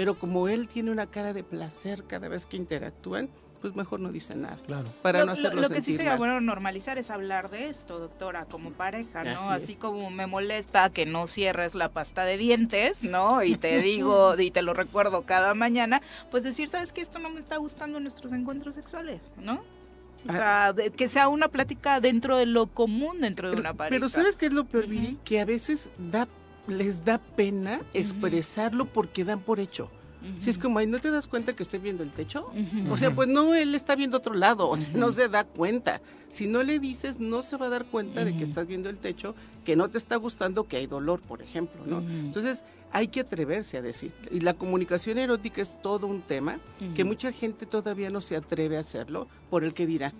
pero 0.00 0.14
como 0.14 0.48
él 0.48 0.66
tiene 0.66 0.90
una 0.90 1.08
cara 1.08 1.34
de 1.34 1.44
placer 1.44 2.04
cada 2.04 2.26
vez 2.26 2.46
que 2.46 2.56
interactúan, 2.56 3.28
pues 3.60 3.76
mejor 3.76 4.00
no 4.00 4.10
dice 4.10 4.34
nada. 4.34 4.56
Claro. 4.64 4.88
Para 5.02 5.26
no 5.26 5.32
hacerlo 5.32 5.60
Lo, 5.60 5.68
lo 5.68 5.74
que 5.74 5.82
sí 5.82 5.94
sería 5.94 6.16
bueno 6.16 6.40
normalizar 6.40 6.96
es 6.96 7.10
hablar 7.10 7.50
de 7.50 7.68
esto, 7.68 7.98
doctora, 7.98 8.46
como 8.46 8.70
pareja, 8.70 9.24
¿no? 9.24 9.50
Así, 9.50 9.74
como 9.74 10.10
me 10.10 10.26
molesta 10.26 10.88
que 10.88 11.04
no 11.04 11.26
cierres 11.26 11.74
la 11.74 11.90
pasta 11.90 12.24
de 12.24 12.38
dientes, 12.38 13.04
¿no? 13.04 13.42
Y 13.42 13.58
te 13.58 13.78
digo, 13.82 14.40
y 14.40 14.50
te 14.50 14.62
lo 14.62 14.72
recuerdo 14.72 15.26
cada 15.26 15.52
mañana, 15.52 16.00
pues 16.30 16.44
decir, 16.44 16.70
¿sabes 16.70 16.94
qué? 16.94 17.02
Esto 17.02 17.18
no 17.18 17.28
me 17.28 17.38
está 17.38 17.58
gustando 17.58 17.98
en 17.98 18.04
nuestros 18.04 18.32
encuentros 18.32 18.76
sexuales, 18.76 19.20
¿no? 19.36 19.56
O 19.56 20.28
ah. 20.28 20.72
sea, 20.74 20.90
que 20.96 21.08
sea 21.08 21.28
una 21.28 21.48
plática 21.48 22.00
dentro 22.00 22.38
de 22.38 22.46
lo 22.46 22.68
común 22.68 23.20
dentro 23.20 23.50
de 23.50 23.60
una 23.60 23.74
pareja. 23.74 23.96
Pero 23.96 24.08
¿sabes 24.08 24.34
qué 24.34 24.46
es 24.46 24.54
lo 24.54 24.64
peor, 24.64 24.86
Viri? 24.86 25.18
Que 25.26 25.40
a 25.40 25.44
veces 25.44 25.90
da 25.98 26.26
les 26.70 27.04
da 27.04 27.18
pena 27.18 27.80
expresarlo 27.94 28.86
porque 28.86 29.24
dan 29.24 29.40
por 29.40 29.60
hecho. 29.60 29.90
Si 30.38 30.50
es 30.50 30.58
como, 30.58 30.82
no 30.82 30.98
te 30.98 31.10
das 31.10 31.26
cuenta 31.26 31.54
que 31.54 31.62
estoy 31.62 31.78
viendo 31.78 32.02
el 32.02 32.10
techo. 32.10 32.52
O 32.90 32.96
sea, 32.96 33.14
pues 33.14 33.26
no, 33.28 33.54
él 33.54 33.74
está 33.74 33.96
viendo 33.96 34.18
otro 34.18 34.34
lado, 34.34 34.68
o 34.68 34.76
sea, 34.76 34.88
no 34.94 35.12
se 35.12 35.28
da 35.28 35.44
cuenta. 35.44 36.02
Si 36.28 36.46
no 36.46 36.62
le 36.62 36.78
dices, 36.78 37.18
no 37.18 37.42
se 37.42 37.56
va 37.56 37.66
a 37.66 37.70
dar 37.70 37.86
cuenta 37.86 38.24
de 38.24 38.36
que 38.36 38.44
estás 38.44 38.66
viendo 38.66 38.90
el 38.90 38.98
techo, 38.98 39.34
que 39.64 39.76
no 39.76 39.88
te 39.88 39.98
está 39.98 40.16
gustando, 40.16 40.64
que 40.64 40.76
hay 40.76 40.86
dolor, 40.86 41.20
por 41.20 41.40
ejemplo, 41.40 41.82
¿no? 41.86 42.00
Entonces, 42.00 42.64
hay 42.92 43.08
que 43.08 43.20
atreverse 43.20 43.78
a 43.78 43.82
decir. 43.82 44.12
Y 44.30 44.40
la 44.40 44.54
comunicación 44.54 45.16
erótica 45.18 45.62
es 45.62 45.80
todo 45.80 46.06
un 46.06 46.20
tema 46.20 46.58
que 46.94 47.04
mucha 47.04 47.32
gente 47.32 47.64
todavía 47.64 48.10
no 48.10 48.20
se 48.20 48.36
atreve 48.36 48.76
a 48.76 48.80
hacerlo 48.80 49.26
por 49.48 49.64
el 49.64 49.72
que 49.72 49.86
dirá. 49.86 50.12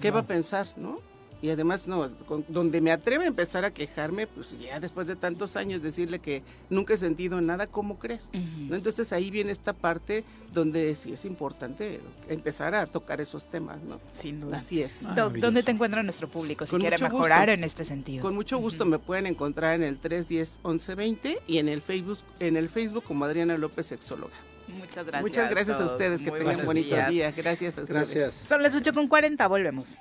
¿Qué 0.00 0.10
va 0.12 0.20
a 0.20 0.26
pensar, 0.26 0.68
no? 0.76 1.00
Y 1.42 1.50
además 1.50 1.86
no 1.86 2.06
donde 2.48 2.80
me 2.80 2.92
atreve 2.92 3.24
a 3.24 3.28
empezar 3.28 3.64
a 3.64 3.72
quejarme 3.72 4.26
pues 4.26 4.56
ya 4.58 4.80
después 4.80 5.08
de 5.08 5.16
tantos 5.16 5.56
años 5.56 5.82
decirle 5.82 6.20
que 6.20 6.42
nunca 6.70 6.94
he 6.94 6.96
sentido 6.96 7.40
nada 7.40 7.66
cómo 7.66 7.98
crees 7.98 8.30
entonces 8.32 9.12
ahí 9.12 9.30
viene 9.30 9.52
esta 9.52 9.72
parte 9.72 10.24
donde 10.52 10.94
sí 10.94 11.12
es 11.12 11.24
importante 11.24 12.00
empezar 12.28 12.74
a 12.74 12.86
tocar 12.86 13.20
esos 13.20 13.46
temas 13.46 13.82
no 13.82 14.00
sin 14.12 14.40
duda. 14.40 14.58
Así 14.58 14.82
es. 14.82 15.04
Dónde 15.14 15.62
te 15.62 15.70
encuentra 15.70 16.02
nuestro 16.02 16.28
público 16.28 16.66
si 16.66 16.76
quiere 16.76 16.98
mejorar 16.98 17.48
en 17.48 17.64
este 17.64 17.84
sentido. 17.84 18.22
Con 18.22 18.34
mucho 18.34 18.58
gusto 18.58 18.84
me 18.84 18.98
pueden 18.98 19.26
encontrar 19.26 19.74
en 19.74 19.82
el 19.82 19.98
310 19.98 20.60
1120 20.64 21.38
y 21.46 21.58
en 21.58 21.68
el 21.68 21.82
Facebook 21.82 22.18
en 22.38 22.56
el 22.56 22.68
Facebook 22.68 23.04
como 23.04 23.24
Adriana 23.24 23.56
López 23.58 23.86
sexóloga. 23.86 24.34
Muchas 24.68 25.06
gracias. 25.06 25.22
Muchas 25.22 25.50
gracias 25.50 25.80
a, 25.80 25.84
ustedes, 25.84 26.22
que 26.22 26.30
tengan 26.30 26.60
un 26.60 26.66
bonito 26.66 26.94
día. 27.08 27.32
Gracias 27.32 27.78
a 27.78 27.82
ustedes. 27.82 28.14
Gracias. 28.14 28.34
Son 28.48 28.62
las 28.62 28.74
8 28.74 28.94
con 28.94 29.08
40, 29.08 29.46
volvemos. 29.48 29.96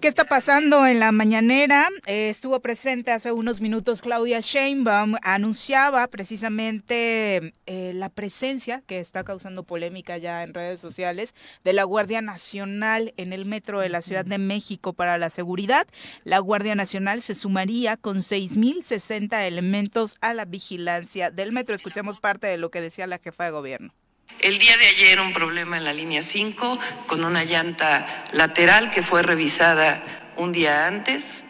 ¿Qué 0.00 0.06
está 0.06 0.22
pasando 0.22 0.86
en 0.86 1.00
la 1.00 1.10
mañanera? 1.10 1.88
Eh, 2.06 2.28
estuvo 2.28 2.60
presente 2.60 3.10
hace 3.10 3.32
unos 3.32 3.60
minutos 3.60 4.00
Claudia 4.00 4.38
Sheinbaum, 4.38 5.16
anunciaba 5.22 6.06
precisamente 6.06 7.52
eh, 7.66 7.92
la 7.94 8.08
presencia 8.08 8.84
que 8.86 9.00
está 9.00 9.24
causando 9.24 9.64
polémica 9.64 10.16
ya 10.16 10.44
en 10.44 10.54
redes 10.54 10.80
sociales 10.80 11.34
de 11.64 11.72
la 11.72 11.82
Guardia 11.82 12.22
Nacional 12.22 13.12
en 13.16 13.32
el 13.32 13.44
metro 13.44 13.80
de 13.80 13.88
la 13.88 14.00
Ciudad 14.00 14.24
de 14.24 14.38
México 14.38 14.92
para 14.92 15.18
la 15.18 15.30
seguridad. 15.30 15.88
La 16.22 16.38
Guardia 16.38 16.76
Nacional 16.76 17.20
se 17.20 17.34
sumaría 17.34 17.96
con 17.96 18.18
6.060 18.18 19.48
elementos 19.48 20.16
a 20.20 20.32
la 20.32 20.44
vigilancia 20.44 21.32
del 21.32 21.50
metro. 21.50 21.74
Escuchemos 21.74 22.20
parte 22.20 22.46
de 22.46 22.56
lo 22.56 22.70
que 22.70 22.80
decía 22.80 23.08
la 23.08 23.18
jefa 23.18 23.46
de 23.46 23.50
gobierno. 23.50 23.92
El 24.40 24.58
día 24.58 24.76
de 24.76 24.86
ayer 24.86 25.20
un 25.20 25.32
problema 25.32 25.76
en 25.76 25.84
la 25.84 25.92
línea 25.92 26.22
5 26.22 26.78
con 27.06 27.24
una 27.24 27.42
llanta 27.42 28.24
lateral 28.32 28.90
que 28.92 29.02
fue 29.02 29.22
revisada 29.22 30.32
un 30.36 30.52
día 30.52 30.86
antes 30.86 31.42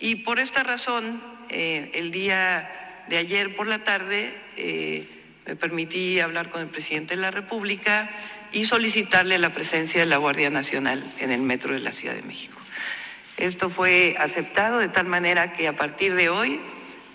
y 0.00 0.16
por 0.16 0.40
esta 0.40 0.64
razón 0.64 1.22
eh, 1.48 1.92
el 1.94 2.10
día 2.10 3.04
de 3.08 3.18
ayer 3.18 3.54
por 3.54 3.68
la 3.68 3.84
tarde 3.84 4.34
eh, 4.56 5.08
me 5.46 5.54
permití 5.54 6.18
hablar 6.18 6.50
con 6.50 6.62
el 6.62 6.66
presidente 6.66 7.14
de 7.14 7.22
la 7.22 7.30
República 7.30 8.10
y 8.50 8.64
solicitarle 8.64 9.38
la 9.38 9.54
presencia 9.54 10.00
de 10.00 10.06
la 10.06 10.16
Guardia 10.16 10.50
Nacional 10.50 11.14
en 11.20 11.30
el 11.30 11.42
metro 11.42 11.74
de 11.74 11.80
la 11.80 11.92
Ciudad 11.92 12.16
de 12.16 12.22
México. 12.22 12.58
Esto 13.36 13.70
fue 13.70 14.16
aceptado 14.18 14.78
de 14.78 14.88
tal 14.88 15.06
manera 15.06 15.52
que 15.52 15.68
a 15.68 15.76
partir 15.76 16.16
de 16.16 16.28
hoy, 16.28 16.60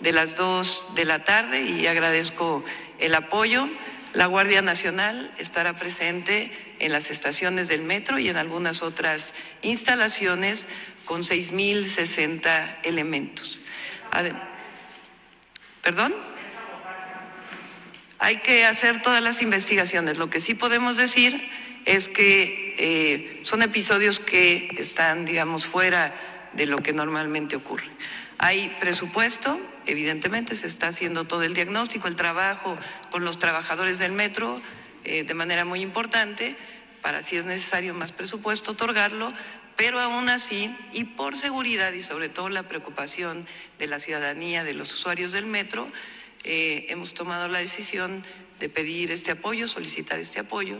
de 0.00 0.12
las 0.12 0.36
dos 0.36 0.88
de 0.94 1.04
la 1.04 1.24
tarde, 1.24 1.60
y 1.60 1.86
agradezco 1.86 2.64
el 2.98 3.14
apoyo, 3.14 3.68
la 4.12 4.26
Guardia 4.26 4.62
Nacional 4.62 5.32
estará 5.38 5.74
presente 5.74 6.52
en 6.78 6.92
las 6.92 7.10
estaciones 7.10 7.68
del 7.68 7.82
metro 7.82 8.18
y 8.18 8.28
en 8.28 8.36
algunas 8.36 8.82
otras 8.82 9.32
instalaciones 9.62 10.66
con 11.04 11.22
6.060 11.22 12.78
elementos. 12.84 13.60
¿Perdón? 15.82 16.14
Hay 18.18 18.36
que 18.36 18.64
hacer 18.66 19.02
todas 19.02 19.22
las 19.22 19.42
investigaciones. 19.42 20.18
Lo 20.18 20.30
que 20.30 20.40
sí 20.40 20.54
podemos 20.54 20.96
decir 20.96 21.48
es 21.86 22.08
que 22.08 22.76
eh, 22.78 23.40
son 23.44 23.62
episodios 23.62 24.20
que 24.20 24.68
están, 24.78 25.24
digamos, 25.24 25.66
fuera 25.66 26.14
de 26.52 26.66
lo 26.66 26.78
que 26.82 26.92
normalmente 26.92 27.56
ocurre. 27.56 27.88
Hay 28.38 28.76
presupuesto, 28.80 29.60
evidentemente 29.86 30.56
se 30.56 30.66
está 30.66 30.88
haciendo 30.88 31.26
todo 31.26 31.42
el 31.42 31.54
diagnóstico, 31.54 32.08
el 32.08 32.16
trabajo 32.16 32.76
con 33.10 33.24
los 33.24 33.38
trabajadores 33.38 33.98
del 33.98 34.12
metro 34.12 34.60
eh, 35.04 35.24
de 35.24 35.34
manera 35.34 35.64
muy 35.64 35.80
importante 35.80 36.56
para 37.02 37.22
si 37.22 37.36
es 37.36 37.44
necesario 37.44 37.94
más 37.94 38.12
presupuesto 38.12 38.72
otorgarlo, 38.72 39.32
pero 39.76 39.98
aún 39.98 40.28
así, 40.28 40.74
y 40.92 41.04
por 41.04 41.36
seguridad 41.36 41.92
y 41.92 42.02
sobre 42.02 42.28
todo 42.28 42.48
la 42.48 42.68
preocupación 42.68 43.46
de 43.78 43.88
la 43.88 43.98
ciudadanía, 43.98 44.62
de 44.62 44.74
los 44.74 44.92
usuarios 44.92 45.32
del 45.32 45.46
metro, 45.46 45.90
eh, 46.44 46.86
hemos 46.88 47.14
tomado 47.14 47.48
la 47.48 47.58
decisión 47.58 48.24
de 48.60 48.68
pedir 48.68 49.10
este 49.10 49.32
apoyo, 49.32 49.66
solicitar 49.66 50.20
este 50.20 50.38
apoyo, 50.38 50.78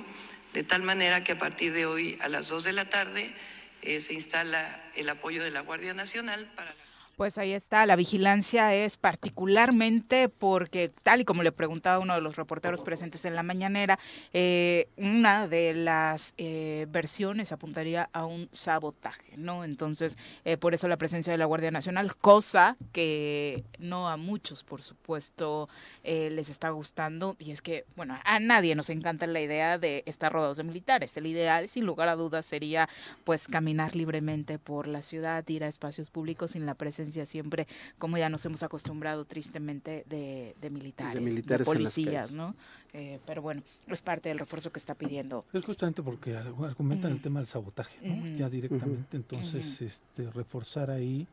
de 0.52 0.62
tal 0.62 0.82
manera 0.82 1.24
que 1.24 1.32
a 1.32 1.38
partir 1.38 1.72
de 1.72 1.86
hoy 1.86 2.18
a 2.20 2.28
las 2.28 2.48
2 2.48 2.62
de 2.64 2.72
la 2.72 2.88
tarde 2.88 3.34
eh, 3.82 4.00
se 4.00 4.14
instala 4.14 4.80
el 4.94 5.08
apoyo 5.08 5.42
de 5.42 5.50
la 5.50 5.60
Guardia 5.60 5.94
Nacional 5.94 6.46
para 6.54 6.70
la 6.70 6.91
pues 7.22 7.38
ahí 7.38 7.52
está, 7.52 7.86
la 7.86 7.94
vigilancia 7.94 8.74
es 8.74 8.96
particularmente 8.96 10.28
porque, 10.28 10.90
tal 11.04 11.20
y 11.20 11.24
como 11.24 11.44
le 11.44 11.52
preguntaba 11.52 12.00
uno 12.00 12.16
de 12.16 12.20
los 12.20 12.34
reporteros 12.34 12.82
presentes 12.82 13.24
en 13.24 13.36
la 13.36 13.44
mañanera, 13.44 13.96
eh, 14.32 14.88
una 14.96 15.46
de 15.46 15.72
las 15.72 16.34
eh, 16.36 16.88
versiones 16.90 17.52
apuntaría 17.52 18.08
a 18.12 18.26
un 18.26 18.48
sabotaje, 18.50 19.36
¿no? 19.36 19.62
Entonces, 19.62 20.18
eh, 20.44 20.56
por 20.56 20.74
eso 20.74 20.88
la 20.88 20.96
presencia 20.96 21.32
de 21.32 21.38
la 21.38 21.44
Guardia 21.44 21.70
Nacional, 21.70 22.16
cosa 22.16 22.76
que 22.90 23.62
no 23.78 24.08
a 24.08 24.16
muchos, 24.16 24.64
por 24.64 24.82
supuesto, 24.82 25.68
les 26.02 26.48
está 26.48 26.70
gustando, 26.70 27.36
y 27.38 27.52
es 27.52 27.62
que, 27.62 27.84
bueno, 27.94 28.18
a 28.24 28.40
nadie 28.40 28.74
nos 28.74 28.90
encanta 28.90 29.28
la 29.28 29.40
idea 29.40 29.78
de 29.78 30.02
estar 30.06 30.32
rodeados 30.32 30.56
de 30.56 30.64
militares. 30.64 31.16
El 31.16 31.26
ideal, 31.26 31.68
sin 31.68 31.86
lugar 31.86 32.08
a 32.08 32.16
dudas, 32.16 32.44
sería 32.46 32.88
pues 33.22 33.46
caminar 33.46 33.94
libremente 33.94 34.58
por 34.58 34.88
la 34.88 35.02
ciudad, 35.02 35.46
ir 35.46 35.62
a 35.62 35.68
espacios 35.68 36.10
públicos 36.10 36.50
sin 36.50 36.66
la 36.66 36.74
presencia 36.74 37.11
siempre, 37.26 37.66
como 37.98 38.18
ya 38.18 38.28
nos 38.28 38.44
hemos 38.44 38.62
acostumbrado 38.62 39.24
tristemente, 39.24 40.04
de, 40.08 40.54
militares, 40.70 41.14
de, 41.14 41.20
militares 41.20 41.66
policías, 41.66 42.32
¿no? 42.32 42.54
Eh, 42.92 43.20
pero 43.26 43.42
bueno, 43.42 43.62
es 43.86 44.02
parte 44.02 44.28
del 44.28 44.38
refuerzo 44.38 44.70
que 44.70 44.78
está 44.78 44.94
pidiendo. 44.94 45.44
Es 45.52 45.64
justamente 45.64 46.02
porque 46.02 46.36
argumentan 46.36 47.12
el 47.12 47.20
tema 47.20 47.40
del 47.40 47.46
sabotaje, 47.46 47.98
¿no? 48.06 48.36
Ya 48.36 48.48
directamente, 48.48 49.16
entonces, 49.16 49.80
este, 49.80 50.30
reforzar 50.30 50.90
ahí, 50.90 51.26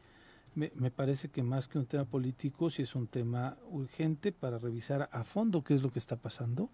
me, 0.56 0.72
me, 0.76 0.92
parece 0.92 1.30
que 1.30 1.44
más 1.44 1.68
que 1.68 1.78
un 1.78 1.86
tema 1.86 2.06
político, 2.06 2.70
sí 2.70 2.82
es 2.82 2.96
un 2.96 3.08
tema 3.08 3.58
urgente 3.70 4.32
para 4.32 4.58
revisar 4.58 5.10
a 5.12 5.24
fondo 5.24 5.64
qué 5.64 5.76
es 5.76 5.84
lo 5.84 5.92
que 5.92 6.00
está 6.00 6.16
pasando. 6.16 6.70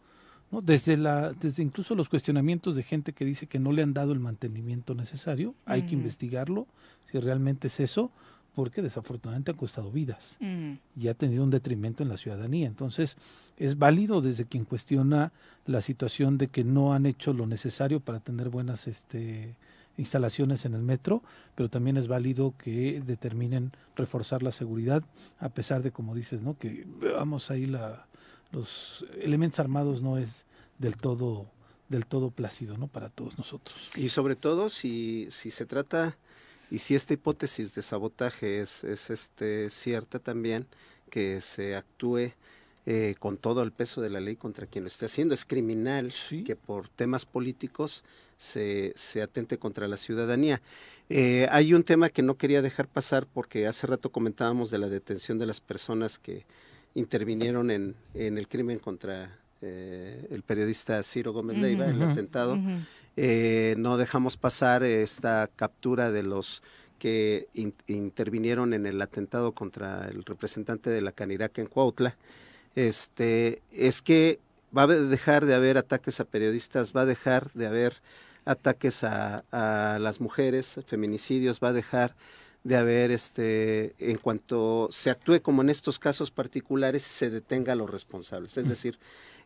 ¿no? 0.52 0.62
Desde, 0.62 0.98
la, 0.98 1.32
desde 1.34 1.64
incluso 1.64 1.96
los 1.96 2.10
cuestionamientos 2.10 2.76
de 2.76 2.84
gente 2.84 3.14
que 3.14 3.26
dice 3.26 3.48
que 3.48 3.60
no 3.60 3.72
le 3.72 3.82
han 3.82 3.94
dado 3.94 4.14
el 4.14 4.20
mantenimiento 4.20 4.96
necesario, 4.96 5.56
hay 5.66 5.84
que 5.84 5.94
investigarlo, 5.94 6.68
si 7.12 7.20
realmente 7.20 7.68
es 7.68 7.80
eso, 7.80 8.12
porque 8.56 8.82
desafortunadamente 8.82 9.52
ha 9.52 9.56
costado 9.56 9.92
vidas 9.92 10.38
y 10.40 11.08
ha 11.08 11.14
tenido 11.14 11.44
un 11.44 11.50
detrimento 11.50 12.02
en 12.02 12.10
la 12.10 12.18
ciudadanía. 12.18 12.68
Entonces, 12.68 13.18
es 13.58 13.78
válido 13.78 14.22
desde 14.22 14.46
quien 14.46 14.66
cuestiona 14.66 15.32
la 15.66 15.82
situación 15.82 16.38
de 16.38 16.48
que 16.48 16.64
no 16.64 16.94
han 16.94 17.06
hecho 17.06 17.34
lo 17.34 17.46
necesario 17.46 18.00
para 18.00 18.20
tener 18.20 18.50
buenas 18.50 18.88
este, 18.88 19.56
instalaciones 19.98 20.66
en 20.66 20.74
el 20.74 20.82
metro, 20.82 21.22
pero 21.56 21.70
también 21.70 21.98
es 21.98 22.08
válido 22.08 22.54
que 22.58 23.02
determinen 23.06 23.72
reforzar 23.96 24.42
la 24.42 24.52
seguridad, 24.52 25.04
a 25.40 25.50
pesar 25.50 25.84
de, 25.84 25.92
como 25.92 26.16
dices, 26.16 26.42
¿no? 26.42 26.58
que 26.58 26.88
vamos 27.18 27.52
ahí 27.52 27.66
la, 27.66 28.08
los 28.52 29.06
elementos 29.22 29.60
armados 29.60 30.02
no 30.02 30.18
es 30.18 30.46
del 30.80 30.98
todo 30.98 31.48
del 31.88 32.08
todo 32.08 32.32
plácido 32.32 32.78
¿no? 32.78 32.88
para 32.88 33.10
todos 33.10 33.38
nosotros. 33.38 33.92
Y 33.96 34.10
sobre 34.10 34.36
todo 34.36 34.70
si, 34.70 35.28
si 35.30 35.52
se 35.52 35.68
trata 35.68 36.18
y 36.72 36.80
si 36.80 36.96
esta 36.96 37.14
hipótesis 37.14 37.76
de 37.76 37.82
sabotaje 37.82 38.60
es, 38.60 38.84
es 38.84 39.10
este, 39.10 39.70
cierta 39.70 40.20
también, 40.20 40.68
que 41.10 41.42
se 41.42 41.76
actúe 41.76 42.32
eh, 42.88 43.16
con 43.20 43.38
todo 43.38 43.64
el 43.64 43.72
peso 43.72 44.02
de 44.02 44.10
la 44.10 44.20
ley 44.20 44.36
contra 44.36 44.68
quien 44.68 44.84
lo 44.84 44.88
esté 44.88 45.06
haciendo. 45.06 45.34
Es 45.34 45.46
criminal 45.46 46.14
que 46.46 46.56
por 46.56 46.90
temas 46.90 47.26
políticos 47.26 48.04
se, 48.38 48.94
se 48.96 49.22
atente 49.22 49.58
contra 49.58 49.88
la 49.88 49.98
ciudadanía. 49.98 50.62
Eh, 51.10 51.48
hay 51.52 51.74
un 51.74 51.84
tema 51.84 52.10
que 52.10 52.22
no 52.22 52.38
quería 52.38 52.62
dejar 52.62 52.88
pasar 52.88 53.28
porque 53.32 53.68
hace 53.68 53.88
rato 53.88 54.12
comentábamos 54.12 54.72
de 54.72 54.80
la 54.80 54.90
detención 54.90 55.38
de 55.40 55.46
las 55.46 55.62
personas 55.62 56.20
que 56.20 56.46
intervinieron 56.96 57.72
en, 57.72 57.96
en 58.14 58.38
el 58.38 58.48
crimen 58.48 58.80
contra 58.80 59.40
eh, 59.62 60.28
el 60.30 60.44
periodista 60.44 61.02
Ciro 61.02 61.34
Gómez 61.34 61.58
Leiva, 61.58 61.86
el 61.86 62.02
atentado. 62.02 62.58
Eh, 63.18 63.76
no 63.78 63.98
dejamos 63.98 64.38
pasar 64.38 64.84
esta 64.84 65.50
captura 65.56 66.12
de 66.12 66.24
los 66.24 66.62
que 67.00 67.48
intervinieron 67.88 68.74
en 68.74 68.86
el 68.86 69.02
atentado 69.02 69.54
contra 69.54 70.08
el 70.08 70.24
representante 70.24 70.90
de 70.90 71.02
la 71.02 71.12
Caniraca 71.12 71.62
en 71.62 71.68
Cuautla. 71.68 72.18
Este, 72.76 73.62
es 73.72 74.02
que 74.02 74.40
va 74.76 74.84
a 74.84 74.88
dejar 74.88 75.46
de 75.46 75.56
haber 75.56 75.78
ataques 75.78 76.20
a 76.20 76.26
periodistas, 76.26 76.94
va 76.94 77.02
a 77.02 77.06
dejar 77.06 77.52
de 77.54 77.68
haber 77.68 78.02
ataques 78.44 79.04
a, 79.04 79.44
a 79.52 80.00
las 80.00 80.20
mujeres, 80.20 80.80
feminicidios, 80.86 81.60
va 81.64 81.70
a 81.70 81.74
dejar 81.74 82.16
de 82.64 82.76
haber, 82.76 83.12
este, 83.12 83.94
en 84.00 84.18
cuanto 84.18 84.88
se 84.92 85.12
actúe 85.12 85.40
como 85.42 85.62
en 85.62 85.70
estos 85.70 86.00
casos 86.00 86.32
particulares, 86.32 87.04
se 87.04 87.30
detenga 87.30 87.74
a 87.74 87.76
los 87.76 87.90
responsables. 87.90 88.58
Es 88.58 88.68
decir, 88.68 88.98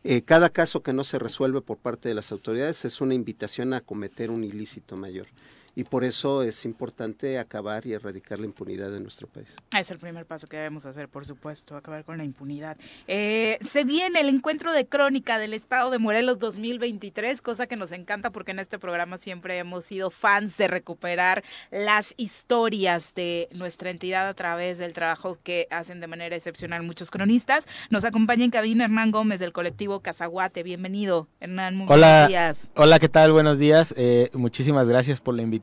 eh, 0.02 0.22
cada 0.22 0.50
caso 0.50 0.82
que 0.82 0.92
no 0.92 1.04
se 1.04 1.18
resuelve 1.18 1.60
por 1.60 1.76
parte 1.76 2.08
de 2.08 2.14
las 2.14 2.32
autoridades 2.32 2.84
es 2.84 3.00
una 3.00 3.14
invitación 3.14 3.74
a 3.74 3.80
cometer 3.80 4.30
un 4.30 4.44
ilícito 4.44 4.96
mayor 4.96 5.26
y 5.74 5.84
por 5.84 6.04
eso 6.04 6.42
es 6.42 6.64
importante 6.64 7.38
acabar 7.38 7.86
y 7.86 7.92
erradicar 7.92 8.38
la 8.38 8.46
impunidad 8.46 8.94
en 8.94 9.02
nuestro 9.02 9.28
país. 9.28 9.56
Es 9.76 9.90
el 9.90 9.98
primer 9.98 10.26
paso 10.26 10.46
que 10.46 10.56
debemos 10.56 10.86
hacer, 10.86 11.08
por 11.08 11.24
supuesto, 11.26 11.76
acabar 11.76 12.04
con 12.04 12.18
la 12.18 12.24
impunidad. 12.24 12.76
Eh, 13.06 13.58
se 13.62 13.84
viene 13.84 14.20
el 14.20 14.28
encuentro 14.28 14.72
de 14.72 14.86
crónica 14.86 15.38
del 15.38 15.54
Estado 15.54 15.90
de 15.90 15.98
Morelos 15.98 16.38
2023, 16.38 17.40
cosa 17.42 17.66
que 17.66 17.76
nos 17.76 17.92
encanta 17.92 18.30
porque 18.30 18.50
en 18.50 18.58
este 18.58 18.78
programa 18.78 19.18
siempre 19.18 19.58
hemos 19.58 19.84
sido 19.84 20.10
fans 20.10 20.56
de 20.56 20.68
recuperar 20.68 21.44
las 21.70 22.14
historias 22.16 23.14
de 23.14 23.48
nuestra 23.52 23.90
entidad 23.90 24.28
a 24.28 24.34
través 24.34 24.78
del 24.78 24.92
trabajo 24.92 25.38
que 25.42 25.68
hacen 25.70 26.00
de 26.00 26.06
manera 26.06 26.36
excepcional 26.36 26.82
muchos 26.82 27.10
cronistas. 27.10 27.66
Nos 27.90 28.04
acompaña 28.04 28.44
en 28.44 28.50
cabina 28.50 28.84
Hernán 28.84 29.10
Gómez 29.10 29.38
del 29.38 29.52
colectivo 29.52 30.00
Cazaguate. 30.00 30.62
Bienvenido, 30.62 31.28
Hernán. 31.40 31.76
Muy 31.76 31.86
Hola, 31.88 32.08
buenos 32.08 32.28
días. 32.28 32.56
Hola, 32.74 32.98
¿qué 32.98 33.08
tal? 33.08 33.32
Buenos 33.32 33.58
días. 33.58 33.94
Eh, 33.96 34.30
muchísimas 34.34 34.88
gracias 34.88 35.20
por 35.20 35.34
la 35.34 35.42
invitación 35.42 35.59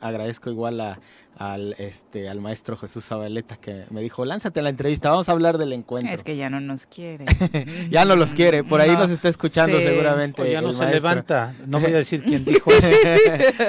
Agradezco 0.00 0.50
igual 0.50 0.80
a, 0.80 0.98
al, 1.36 1.74
este, 1.78 2.28
al 2.28 2.40
maestro 2.40 2.76
Jesús 2.76 3.06
Zabaleta 3.06 3.56
que 3.56 3.84
me 3.90 4.02
dijo, 4.02 4.24
lánzate 4.24 4.60
a 4.60 4.62
la 4.62 4.68
entrevista, 4.68 5.10
vamos 5.10 5.28
a 5.28 5.32
hablar 5.32 5.56
del 5.58 5.72
encuentro. 5.72 6.12
Es 6.12 6.22
que 6.22 6.36
ya 6.36 6.50
no 6.50 6.60
nos 6.60 6.86
quiere. 6.86 7.24
ya 7.90 8.04
no 8.04 8.14
los 8.14 8.34
quiere, 8.34 8.62
por 8.62 8.80
ahí 8.80 8.90
nos 8.90 9.10
está 9.10 9.28
escuchando 9.28 9.78
seguramente. 9.78 10.50
ya 10.50 10.60
no 10.60 10.72
se 10.72 10.86
levanta, 10.86 11.54
no 11.66 11.80
voy 11.80 11.92
a 11.92 11.96
decir 11.96 12.22
quién 12.22 12.44
dijo 12.46 12.70
eso. 12.70 12.88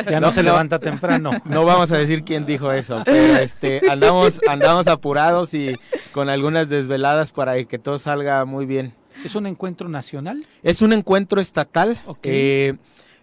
ya 0.09 0.19
no, 0.19 0.31
se 0.31 0.43
levanta 0.43 0.79
temprano. 0.79 1.31
No 1.45 1.63
vamos 1.63 1.91
a 1.91 1.97
decir 1.97 2.23
quién 2.23 2.45
dijo 2.45 2.71
eso, 2.71 3.01
pero 3.05 3.37
este, 3.37 3.81
andamos, 3.89 4.41
andamos 4.49 4.87
apurados 4.87 5.53
y 5.53 5.77
con 6.11 6.29
algunas 6.29 6.67
desveladas 6.67 7.31
para 7.31 7.63
que 7.63 7.79
todo 7.79 7.97
salga 7.99 8.43
muy 8.45 8.65
bien. 8.65 8.93
¿Es 9.23 9.35
un 9.35 9.45
encuentro 9.45 9.87
nacional? 9.87 10.45
Es 10.63 10.81
un 10.81 10.93
encuentro 10.93 11.39
estatal. 11.39 12.01
Eh, 12.23 12.75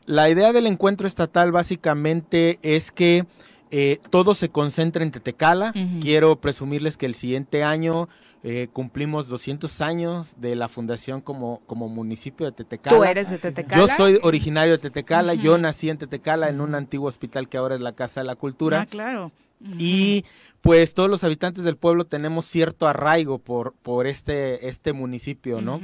la 0.08 0.30
idea 0.30 0.54
del 0.54 0.66
encuentro 0.66 1.06
estatal 1.06 1.52
básicamente 1.52 2.58
es 2.62 2.90
que 2.90 3.26
eh, 3.70 4.00
todo 4.08 4.34
se 4.34 4.48
concentra 4.48 5.04
en 5.04 5.10
Tetecala. 5.10 5.74
Quiero 6.00 6.40
presumirles 6.40 6.96
que 6.96 7.04
el 7.04 7.14
siguiente 7.14 7.62
año 7.62 8.08
eh, 8.42 8.68
cumplimos 8.72 9.28
200 9.28 9.82
años 9.82 10.36
de 10.38 10.56
la 10.56 10.70
fundación 10.70 11.20
como, 11.20 11.60
como 11.66 11.90
municipio 11.90 12.46
de 12.46 12.52
Tetecala. 12.52 12.96
¿Tú 12.96 13.04
eres 13.04 13.28
de 13.28 13.36
Tetecala? 13.36 13.82
Yo 13.82 13.94
soy 13.94 14.18
originario 14.22 14.72
de 14.72 14.78
Tetecala. 14.78 15.34
Yo 15.34 15.58
nací 15.58 15.90
en 15.90 15.98
Tetecala, 15.98 16.48
en 16.48 16.62
un 16.62 16.74
antiguo 16.74 17.06
hospital 17.06 17.46
que 17.50 17.58
ahora 17.58 17.74
es 17.74 17.82
la 17.82 17.92
Casa 17.92 18.22
de 18.22 18.26
la 18.26 18.34
Cultura. 18.34 18.80
Ah, 18.80 18.86
claro. 18.86 19.30
Y 19.78 20.24
pues 20.60 20.94
todos 20.94 21.10
los 21.10 21.24
habitantes 21.24 21.64
del 21.64 21.76
pueblo 21.76 22.04
tenemos 22.04 22.46
cierto 22.46 22.86
arraigo 22.86 23.38
por, 23.38 23.74
por 23.74 24.06
este, 24.06 24.68
este 24.68 24.92
municipio, 24.92 25.60
¿no? 25.60 25.80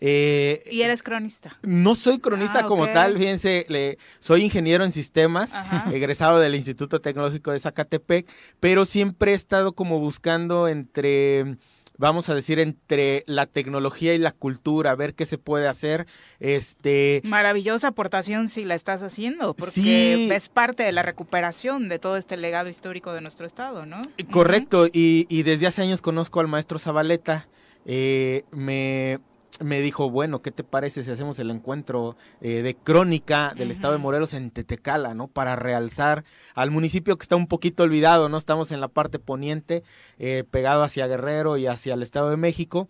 Eh, 0.00 0.62
¿Y 0.70 0.82
eres 0.82 1.02
cronista? 1.02 1.58
No 1.62 1.94
soy 1.94 2.18
cronista 2.18 2.60
ah, 2.60 2.66
como 2.66 2.86
tal, 2.88 3.18
fíjense, 3.18 3.66
le, 3.68 3.98
soy 4.20 4.44
ingeniero 4.44 4.84
en 4.84 4.92
sistemas, 4.92 5.52
egresado 5.92 6.38
del 6.38 6.54
Instituto 6.54 7.00
Tecnológico 7.00 7.50
de 7.50 7.60
Zacatepec, 7.60 8.28
pero 8.60 8.84
siempre 8.84 9.32
he 9.32 9.34
estado 9.34 9.72
como 9.72 9.98
buscando 9.98 10.68
entre 10.68 11.58
vamos 11.98 12.28
a 12.28 12.34
decir, 12.34 12.60
entre 12.60 13.24
la 13.26 13.46
tecnología 13.46 14.14
y 14.14 14.18
la 14.18 14.32
cultura, 14.32 14.92
a 14.92 14.94
ver 14.94 15.14
qué 15.14 15.26
se 15.26 15.36
puede 15.36 15.66
hacer. 15.66 16.06
Este 16.38 17.20
Maravillosa 17.24 17.88
aportación 17.88 18.48
si 18.48 18.64
la 18.64 18.76
estás 18.76 19.02
haciendo, 19.02 19.54
porque 19.54 20.34
es 20.34 20.48
parte 20.48 20.84
de 20.84 20.92
la 20.92 21.02
recuperación 21.02 21.88
de 21.88 21.98
todo 21.98 22.16
este 22.16 22.36
legado 22.36 22.70
histórico 22.70 23.12
de 23.12 23.20
nuestro 23.20 23.46
estado, 23.46 23.84
¿no? 23.84 24.00
Correcto, 24.30 24.86
y, 24.86 25.26
y 25.28 25.42
desde 25.42 25.66
hace 25.66 25.82
años 25.82 26.00
conozco 26.00 26.40
al 26.40 26.48
maestro 26.48 26.78
Zabaleta. 26.78 27.48
Eh, 27.84 28.44
me 28.50 29.18
me 29.60 29.80
dijo, 29.80 30.10
bueno, 30.10 30.40
¿qué 30.40 30.50
te 30.50 30.64
parece 30.64 31.02
si 31.02 31.10
hacemos 31.10 31.38
el 31.38 31.50
encuentro 31.50 32.16
eh, 32.40 32.62
de 32.62 32.76
crónica 32.76 33.54
del 33.56 33.70
estado 33.70 33.92
de 33.92 33.98
Morelos 33.98 34.34
en 34.34 34.50
Tetecala, 34.50 35.14
¿no? 35.14 35.28
Para 35.28 35.56
realzar 35.56 36.24
al 36.54 36.70
municipio 36.70 37.16
que 37.18 37.24
está 37.24 37.36
un 37.36 37.48
poquito 37.48 37.82
olvidado, 37.82 38.28
¿no? 38.28 38.36
Estamos 38.36 38.70
en 38.70 38.80
la 38.80 38.88
parte 38.88 39.18
poniente, 39.18 39.82
eh, 40.18 40.44
pegado 40.48 40.82
hacia 40.84 41.06
Guerrero 41.06 41.56
y 41.56 41.66
hacia 41.66 41.94
el 41.94 42.02
estado 42.02 42.30
de 42.30 42.36
México. 42.36 42.88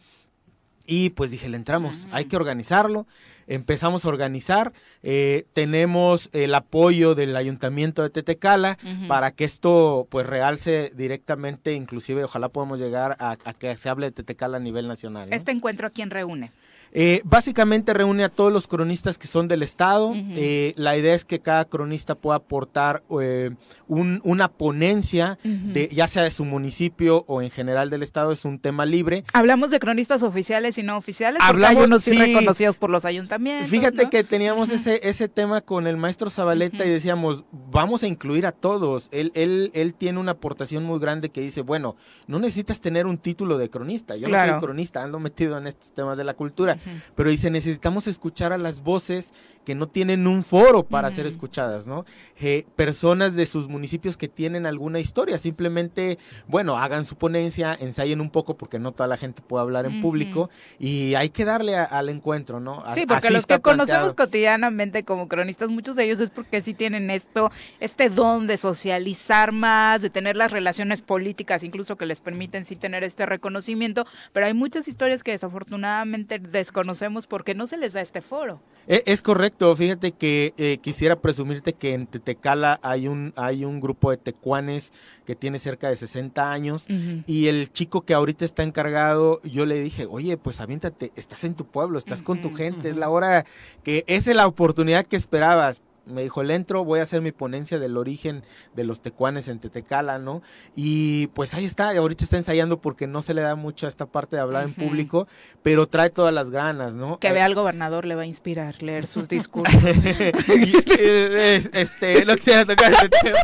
Y 0.86 1.10
pues 1.10 1.30
dije, 1.30 1.48
le 1.48 1.56
entramos, 1.56 2.06
hay 2.12 2.24
que 2.26 2.36
organizarlo. 2.36 3.06
Empezamos 3.49 4.05
a 4.05 4.09
organizar, 4.09 4.73
eh, 5.03 5.47
tenemos 5.55 6.31
el 6.33 6.55
apoyo 6.55 7.15
del 7.15 7.35
ayuntamiento 7.35 8.03
de 8.03 8.11
Tetecala 8.11 8.79
para 9.09 9.33
que 9.33 9.45
esto 9.45 10.07
pues 10.11 10.27
realce 10.27 10.93
directamente, 10.95 11.73
inclusive 11.73 12.25
ojalá 12.25 12.51
podamos 12.51 12.79
llegar 12.79 13.16
a, 13.19 13.39
a 13.43 13.55
que 13.55 13.77
se 13.77 13.89
hable 13.89 14.07
de 14.07 14.12
Tetecala 14.12 14.59
a 14.59 14.61
nivel 14.61 14.87
nacional. 14.87 15.31
¿no? 15.31 15.37
Este 15.37 15.51
encuentro 15.51 15.87
a 15.87 15.91
quién 15.91 16.11
reúne. 16.11 16.53
Eh, 16.93 17.20
básicamente 17.24 17.93
reúne 17.93 18.24
a 18.24 18.28
todos 18.31 18.52
los 18.52 18.66
cronistas 18.66 19.19
que 19.19 19.27
son 19.27 19.47
del 19.48 19.62
estado. 19.62 20.12
Eh, 20.15 20.73
la 20.77 20.97
idea 20.97 21.15
es 21.15 21.24
que 21.24 21.40
cada 21.40 21.65
cronista 21.66 22.15
pueda 22.15 22.36
aportar 22.36 23.02
eh, 23.20 23.51
un- 23.89 24.20
una 24.24 24.48
ponencia, 24.48 25.39
de, 25.44 25.89
ya 25.93 26.06
sea 26.09 26.23
de 26.23 26.31
su 26.31 26.44
municipio 26.44 27.24
o 27.27 27.43
en 27.43 27.51
general 27.51 27.90
del 27.90 28.02
estado, 28.02 28.32
es 28.32 28.44
un 28.44 28.59
tema 28.59 28.86
libre. 28.86 29.24
Hablamos 29.32 29.70
de 29.70 29.78
cronistas 29.81 30.23
oficiales 30.23 30.78
y 30.78 30.82
no 30.82 30.97
oficiales, 30.97 31.39
porque 31.47 31.51
Hablamos- 31.66 31.78
hay 31.78 31.85
unos 31.85 32.02
sí 32.05 32.10
sí. 32.12 32.19
reconocidos 32.19 32.77
por 32.77 32.90
los 32.90 33.05
ayuntamientos. 33.05 33.69
Fíjate 33.69 34.05
¿no? 34.05 34.10
que 34.10 34.24
teníamos 34.24 34.70
ese, 34.70 35.01
ese 35.09 35.28
tema 35.28 35.60
con 35.60 35.86
el 35.86 35.97
maestro 35.97 36.31
Zabaleta 36.31 36.85
y 36.86 36.90
decíamos, 36.90 37.44
vamos 37.70 38.02
a 38.02 38.06
incluir 38.06 38.47
a 38.47 38.52
todos. 38.52 39.09
Él, 39.10 39.31
él, 39.35 39.70
él 39.74 39.94
tiene 39.94 40.19
una 40.19 40.32
aportación 40.32 40.85
muy 40.85 40.98
grande 40.98 41.28
que 41.31 41.40
dice, 41.40 41.60
bueno, 41.62 41.97
no 42.27 42.39
necesitas 42.39 42.81
tener 42.81 43.06
un 43.06 43.19
título 43.19 43.59
de 43.59 43.69
cronista. 43.70 44.16
Yo 44.16 44.28
no 44.28 44.40
soy 44.40 44.59
cronista, 44.60 45.02
ando 45.02 45.19
metido 45.19 45.59
en 45.59 45.66
estos 45.66 45.93
temas 45.93 46.16
de 46.16 46.24
la 46.24 46.35
cultura. 46.35 46.78
Pero 47.15 47.31
dice, 47.31 47.51
necesitamos 47.51 48.07
escuchar 48.07 48.53
a 48.53 48.59
las 48.59 48.83
voces 48.83 49.33
que 49.69 49.74
no 49.74 49.86
tienen 49.86 50.27
un 50.27 50.43
foro 50.45 50.82
para 50.82 51.11
ser 51.11 51.27
escuchadas, 51.27 51.86
¿no? 51.86 52.07
Eh, 52.40 52.65
personas 52.74 53.35
de 53.36 53.45
sus 53.45 53.69
municipios 53.69 54.16
que 54.16 54.27
tienen 54.27 54.65
alguna 54.65 54.99
historia, 54.99 55.36
simplemente, 55.36 56.16
bueno, 56.47 56.78
hagan 56.78 57.05
su 57.05 57.16
ponencia, 57.16 57.77
ensayen 57.78 58.23
un 58.23 58.31
poco 58.31 58.57
porque 58.57 58.78
no 58.78 58.93
toda 58.93 59.09
la 59.09 59.19
gente 59.19 59.43
puede 59.43 59.61
hablar 59.61 59.85
en 59.85 60.01
público 60.01 60.49
y 60.78 61.15
hay 61.16 61.28
que 61.28 61.45
darle 61.45 61.77
a- 61.77 61.85
al 61.85 62.09
encuentro, 62.09 62.61
¿no? 62.61 62.81
A- 62.82 62.95
Sí, 62.95 63.05
porque 63.05 63.31
los 63.31 63.45
que 63.47 63.61
conocemos 63.61 64.15
cotidianamente 64.15 65.03
como 65.05 65.28
cronistas, 65.28 65.69
muchos 65.69 65.97
de 65.97 66.05
ellos 66.05 66.20
es 66.20 66.31
porque 66.31 66.62
sí 66.62 66.73
tienen 66.73 67.11
esto, 67.11 67.51
este 67.78 68.09
don 68.09 68.47
de 68.47 68.57
socializar 68.57 69.53
más, 69.53 70.01
de 70.01 70.09
tener 70.09 70.35
las 70.35 70.51
relaciones 70.51 71.03
políticas, 71.03 71.62
incluso 71.62 71.97
que 71.97 72.07
les 72.07 72.23
permiten 72.23 72.65
sí 72.65 72.74
tener 72.74 73.05
este 73.05 73.27
reconocimiento, 73.27 74.07
pero 74.32 74.47
hay 74.47 74.55
muchas 74.55 74.89
historias 74.89 75.23
que 75.23 75.32
desafortunadamente 75.32 76.39
desconocemos 76.39 77.27
porque 77.27 77.55
no 77.55 77.66
se 77.66 77.77
les 77.77 77.93
da 77.93 78.01
este 78.01 78.23
foro. 78.23 78.61
E- 78.86 79.03
Es 79.05 79.20
correcto, 79.20 79.57
fíjate 79.76 80.12
que 80.12 80.55
eh, 80.56 80.78
quisiera 80.80 81.20
presumirte 81.20 81.72
que 81.72 81.93
en 81.93 82.06
Tetecala 82.06 82.78
hay 82.82 83.09
un, 83.09 83.32
hay 83.36 83.64
un 83.64 83.80
grupo 83.80 84.10
de 84.10 84.16
tecuanes 84.16 84.93
que 85.26 85.35
tiene 85.35 85.59
cerca 85.59 85.89
de 85.89 85.97
60 85.97 86.52
años 86.52 86.86
y 87.26 87.48
el 87.48 87.70
chico 87.72 88.02
que 88.02 88.14
ahorita 88.14 88.44
está 88.44 88.62
encargado, 88.62 89.43
yo 89.43 89.66
le 89.66 89.80
dije, 89.80 90.06
oye, 90.09 90.36
pues 90.36 90.60
aviéntate, 90.60 91.12
estás 91.16 91.44
en 91.44 91.55
tu 91.55 91.66
pueblo, 91.66 91.98
estás 91.98 92.22
con 92.22 92.40
tu 92.40 92.55
gente, 92.55 92.90
es 92.90 92.97
la 92.97 93.10
hora 93.10 93.44
que 93.82 94.05
esa 94.06 94.30
es 94.30 94.36
la 94.36 94.47
oportunidad 94.47 95.05
que 95.05 95.16
esperabas. 95.16 95.82
Me 96.09 96.22
dijo, 96.22 96.43
le 96.43 96.55
entro, 96.55 96.85
voy 96.85 97.01
a 97.01 97.02
hacer 97.02 97.20
mi 97.20 97.32
ponencia 97.32 97.78
del 97.78 97.97
origen 97.97 98.43
de 98.74 98.85
los 98.85 99.01
tecuanes 99.01 99.48
en 99.48 99.59
Tetecala, 99.59 100.18
¿no? 100.18 100.43
Y 100.74 101.28
pues 101.28 101.55
ahí 101.55 101.64
está, 101.64 101.90
ahorita 101.90 102.24
está 102.24 102.36
ensayando 102.36 102.80
porque 102.80 103.06
no 103.06 103.22
se 103.22 103.35
le 103.35 103.43
da 103.43 103.55
mucho 103.55 103.86
a 103.86 103.89
esta 103.89 104.06
parte 104.06 104.36
de 104.36 104.43
hablar 104.43 104.64
en 104.64 104.74
público, 104.74 105.28
pero 105.62 105.86
trae 105.86 106.10
todas 106.10 106.32
las 106.35 106.51
ganas, 106.51 106.94
¿no? 106.94 107.18
Que 107.18 107.28
Eh, 107.28 107.32
vea 107.32 107.44
al 107.44 107.55
gobernador 107.55 108.05
le 108.06 108.14
va 108.14 108.22
a 108.22 108.26
inspirar 108.26 108.82
leer 108.82 109.06
sus 109.06 109.28
discursos. 109.28 109.82
y, 109.85 110.76
eh, 110.98 111.56
es- 111.56 111.70
este, 111.72 112.24
no 112.24 112.35
quisiera 112.36 112.64
tocar 112.64 112.93
ese 112.93 113.09
tema. 113.09 113.39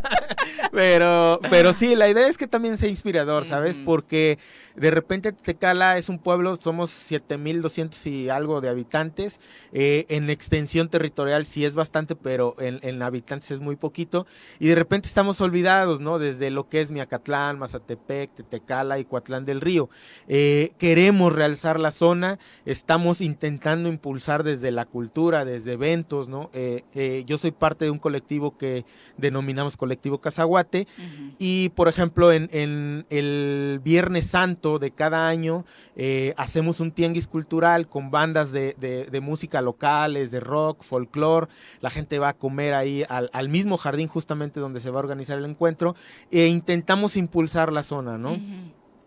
Pero, 0.73 1.41
pero 1.51 1.73
sí, 1.73 1.95
la 1.95 2.09
idea 2.09 2.29
es 2.29 2.37
que 2.37 2.47
también 2.47 2.77
sea 2.77 2.89
inspirador, 2.89 3.45
¿sabes? 3.45 3.77
Porque 3.85 4.39
de 4.75 4.91
repente 4.91 5.33
Tecala 5.33 5.99
es 5.99 6.09
un 6.09 6.19
pueblo, 6.19 6.57
somos 6.57 6.91
7200 6.91 8.07
y 8.07 8.29
algo 8.29 8.61
de 8.61 8.69
habitantes. 8.69 9.39
eh, 9.73 10.07
en 10.09 10.31
extensión 10.31 10.89
territorial 10.89 11.47
sí 11.47 11.65
es 11.65 11.75
bastante, 11.75 12.17
pero 12.17 12.54
en, 12.59 12.79
en 12.83 13.03
habitantes 13.03 13.51
es 13.51 13.61
muy 13.61 13.77
poquito. 13.77 14.27
Y 14.59 14.69
de 14.69 14.75
repente 14.75 15.09
estamos 15.09 15.41
olvidados, 15.41 16.01
¿no? 16.01 16.19
Desde 16.19 16.51
lo 16.51 16.69
que 16.69 16.81
es 16.81 16.91
Miacatlán, 16.91 17.59
Mazatepec, 17.59 18.35
Tetecala 18.35 18.99
y 18.99 19.05
Coatlán 19.05 19.45
del 19.45 19.61
Río. 19.61 19.89
Eh, 20.29 20.73
queremos 20.79 21.33
realzar 21.33 21.81
la 21.81 21.91
zona, 21.91 22.39
estamos 22.65 23.21
intentando 23.21 23.89
impulsar 23.89 24.43
desde 24.45 24.71
la 24.71 24.85
cultura, 24.85 25.45
desde 25.45 25.73
eventos, 25.73 26.29
¿no? 26.29 26.51
Eh, 26.53 26.85
eh, 26.95 27.25
yo 27.27 27.39
soy 27.39 27.51
parte 27.51 27.85
de 27.85 27.91
un 27.91 27.99
colectivo 27.99 28.57
que 28.57 28.85
denominamos 29.17 29.77
Colectivo 29.77 30.21
Cazaguate 30.21 30.87
y, 31.39 31.71
por 31.71 31.89
ejemplo, 31.89 32.33
en, 32.33 32.49
en 32.53 33.07
el 33.11 33.81
Viernes 33.83 34.27
Santo 34.27 34.79
de 34.79 34.91
cada 34.91 35.29
año 35.29 35.65
hacemos 36.37 36.81
un 36.81 36.91
tianguis 36.91 37.27
cultural 37.27 37.89
con 37.89 38.11
bandas 38.11 38.51
de, 38.53 38.75
de- 38.81 39.07
de 39.07 39.21
música 39.21 39.63
locales, 39.63 40.31
de 40.31 40.41
rock, 40.41 40.83
folclore. 40.83 41.47
La 41.81 41.91
gente 41.91 42.19
va 42.19 42.31
a 42.31 42.33
comer 42.45 42.75
ahí 42.75 43.05
al, 43.09 43.31
al 43.33 43.49
mismo 43.49 43.79
jardín 43.79 44.07
justamente 44.07 44.61
donde 44.61 44.79
se 44.79 44.91
va 44.91 44.99
a 44.99 45.03
organizar 45.03 45.39
el 45.39 45.47
encuentro 45.47 45.97
e 46.31 46.47
intentamos 46.47 47.17
impulsar 47.17 47.73
la 47.73 47.83
zona, 47.83 48.19
¿no? 48.19 48.39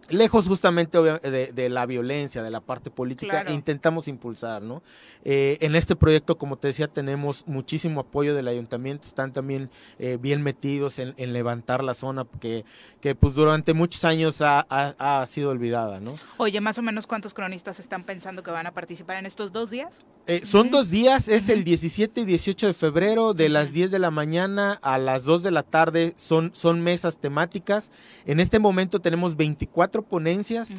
Lejos 0.09 0.47
justamente 0.47 0.97
de, 1.01 1.51
de 1.53 1.69
la 1.69 1.85
violencia, 1.85 2.41
de 2.43 2.49
la 2.51 2.61
parte 2.61 2.89
política, 2.91 3.41
Claro. 3.41 3.51
intentamos 3.53 4.07
impulsar, 4.07 4.61
¿no? 4.61 4.81
Eh, 5.23 5.57
en 5.61 5.75
este 5.75 5.95
proyecto, 5.95 6.37
como 6.37 6.57
te 6.57 6.67
decía, 6.69 6.87
tenemos 6.87 7.45
muchísimo 7.47 8.01
apoyo 8.01 8.33
del 8.35 8.47
ayuntamiento, 8.47 9.05
están 9.07 9.33
también 9.33 9.69
eh, 9.99 10.17
bien 10.21 10.41
metidos 10.43 10.99
en, 10.99 11.13
en 11.17 11.33
levantar 11.33 11.83
la 11.83 11.93
zona 11.93 12.25
que, 12.39 12.63
que 13.01 13.15
pues 13.15 13.33
durante 13.33 13.73
muchos 13.73 14.05
años 14.05 14.41
ha, 14.41 14.65
ha- 14.69 15.21
ha 15.21 15.25
sido 15.25 15.49
olvidada, 15.49 15.99
¿no? 15.99 16.15
Oye, 16.37 16.61
más 16.61 16.77
o 16.77 16.81
menos 16.81 17.07
cuántos 17.07 17.33
cronistas 17.33 17.79
están 17.79 18.03
pensando 18.03 18.43
que 18.43 18.51
van 18.51 18.67
a 18.67 18.71
participar 18.73 19.17
en 19.17 19.25
estos 19.25 19.51
dos 19.51 19.69
días? 19.69 19.99
Eh, 20.27 20.41
son 20.43 20.71
dos 20.71 20.89
días, 20.89 21.27
es 21.27 21.47
el 21.49 21.63
17 21.63 22.21
y 22.21 22.25
18 22.25 22.67
de 22.67 22.73
febrero, 22.73 23.33
de 23.33 23.49
las 23.49 23.71
10 23.71 23.91
de 23.91 23.99
la 23.99 24.11
mañana 24.11 24.79
a 24.81 24.97
las 24.97 25.23
2 25.23 25.43
de 25.43 25.51
la 25.51 25.63
tarde, 25.63 26.13
son, 26.17 26.51
son 26.53 26.81
mesas 26.81 27.17
temáticas. 27.17 27.91
En 28.25 28.39
este 28.39 28.59
momento 28.59 28.99
tenemos 28.99 29.35
24 29.37 29.96
ponencias. 30.03 30.69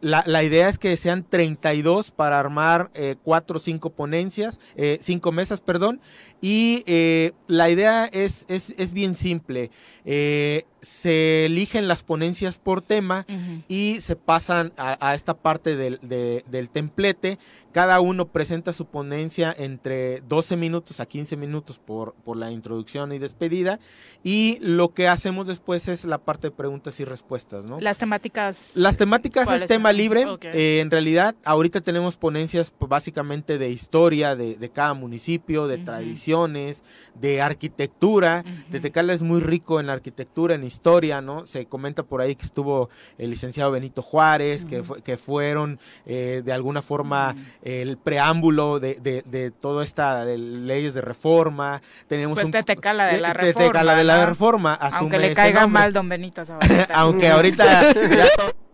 La, 0.00 0.22
la 0.26 0.42
idea 0.42 0.68
es 0.68 0.78
que 0.78 0.96
sean 0.96 1.24
32 1.28 2.10
para 2.10 2.38
armar 2.38 2.90
eh, 2.94 3.16
cuatro 3.22 3.56
o 3.56 3.60
cinco 3.60 3.90
ponencias, 3.90 4.60
eh, 4.76 4.98
cinco 5.00 5.32
mesas, 5.32 5.60
perdón. 5.60 6.00
Y 6.40 6.82
eh, 6.86 7.32
la 7.46 7.70
idea 7.70 8.06
es, 8.06 8.44
es, 8.48 8.74
es 8.78 8.92
bien 8.94 9.14
simple. 9.14 9.70
Se 10.82 11.46
eligen 11.46 11.88
las 11.88 12.02
ponencias 12.02 12.58
por 12.58 12.82
tema 12.82 13.26
y 13.68 14.00
se 14.00 14.16
pasan 14.16 14.72
a, 14.76 14.96
a 15.06 15.14
esta 15.14 15.34
parte 15.34 15.76
del, 15.76 15.98
de- 16.02 16.44
del 16.50 16.70
templete. 16.70 17.38
Cada 17.72 18.00
uno 18.00 18.26
presenta 18.28 18.72
su 18.72 18.86
ponencia 18.86 19.54
entre 19.56 20.22
12 20.22 20.56
minutos 20.56 20.98
a 21.00 21.06
15 21.06 21.36
minutos 21.36 21.78
por, 21.78 22.14
por 22.24 22.36
la 22.36 22.50
introducción 22.50 23.12
y 23.12 23.18
despedida. 23.18 23.78
Y 24.24 24.58
lo 24.60 24.88
que 24.92 25.06
hacemos 25.08 25.46
después 25.46 25.86
es 25.88 26.04
la 26.04 26.18
parte 26.18 26.48
de 26.48 26.50
preguntas 26.50 26.98
y 26.98 27.04
respuestas, 27.04 27.64
¿no? 27.64 27.80
Las 27.80 27.98
temáticas. 27.98 28.72
Las 28.74 28.96
temáticas 28.96 29.44
¿Cuáles 29.44 29.62
es 29.62 29.68
tema 29.68 29.92
libre. 29.92 30.24
Eh, 30.42 30.80
en 30.80 30.90
realidad, 30.90 31.34
ahorita 31.44 31.80
tenemos 31.80 32.16
ponencias 32.16 32.72
pues, 32.76 32.88
básicamente 32.88 33.58
de 33.58 33.70
historia 33.70 34.34
de, 34.34 34.56
de 34.56 34.68
cada 34.70 34.94
municipio, 34.94 35.66
de 35.68 35.78
tradiciones, 35.78 36.82
de 37.14 37.40
arquitectura. 37.40 38.44
Tetecala 38.70 39.12
es 39.12 39.22
muy 39.22 39.40
rico 39.40 39.78
en 39.80 39.90
arquitectura, 39.90 40.54
en 40.54 40.64
historia, 40.70 41.20
¿no? 41.20 41.44
Se 41.46 41.66
comenta 41.66 42.02
por 42.02 42.20
ahí 42.20 42.34
que 42.34 42.44
estuvo 42.46 42.88
el 43.18 43.30
licenciado 43.30 43.70
Benito 43.70 44.02
Juárez, 44.02 44.64
que, 44.64 44.82
fue- 44.82 45.02
que 45.02 45.16
fueron 45.18 45.78
eh, 46.06 46.42
de 46.44 46.52
alguna 46.52 46.80
forma 46.82 47.34
el 47.62 47.98
preámbulo 47.98 48.80
de, 48.80 48.94
de, 48.94 49.22
de 49.26 49.50
toda 49.50 49.84
esta 49.84 50.24
de 50.24 50.38
leyes 50.38 50.94
de 50.94 51.00
reforma. 51.00 51.82
Tenemos 52.06 52.36
Pues 52.36 52.46
un 52.46 52.52
Tetecala 52.52 53.06
de 53.06 53.20
la 53.20 53.30
eh, 53.30 53.34
reforma. 53.34 53.66
Tetecala 53.66 53.94
de 53.96 54.04
la 54.04 54.26
reforma. 54.26 54.74
Aunque 54.74 55.18
le 55.18 55.34
caiga 55.34 55.66
mal 55.66 55.92
don 55.92 56.08
Benito. 56.08 56.42
Aunque 56.94 57.28
ahorita 57.28 57.92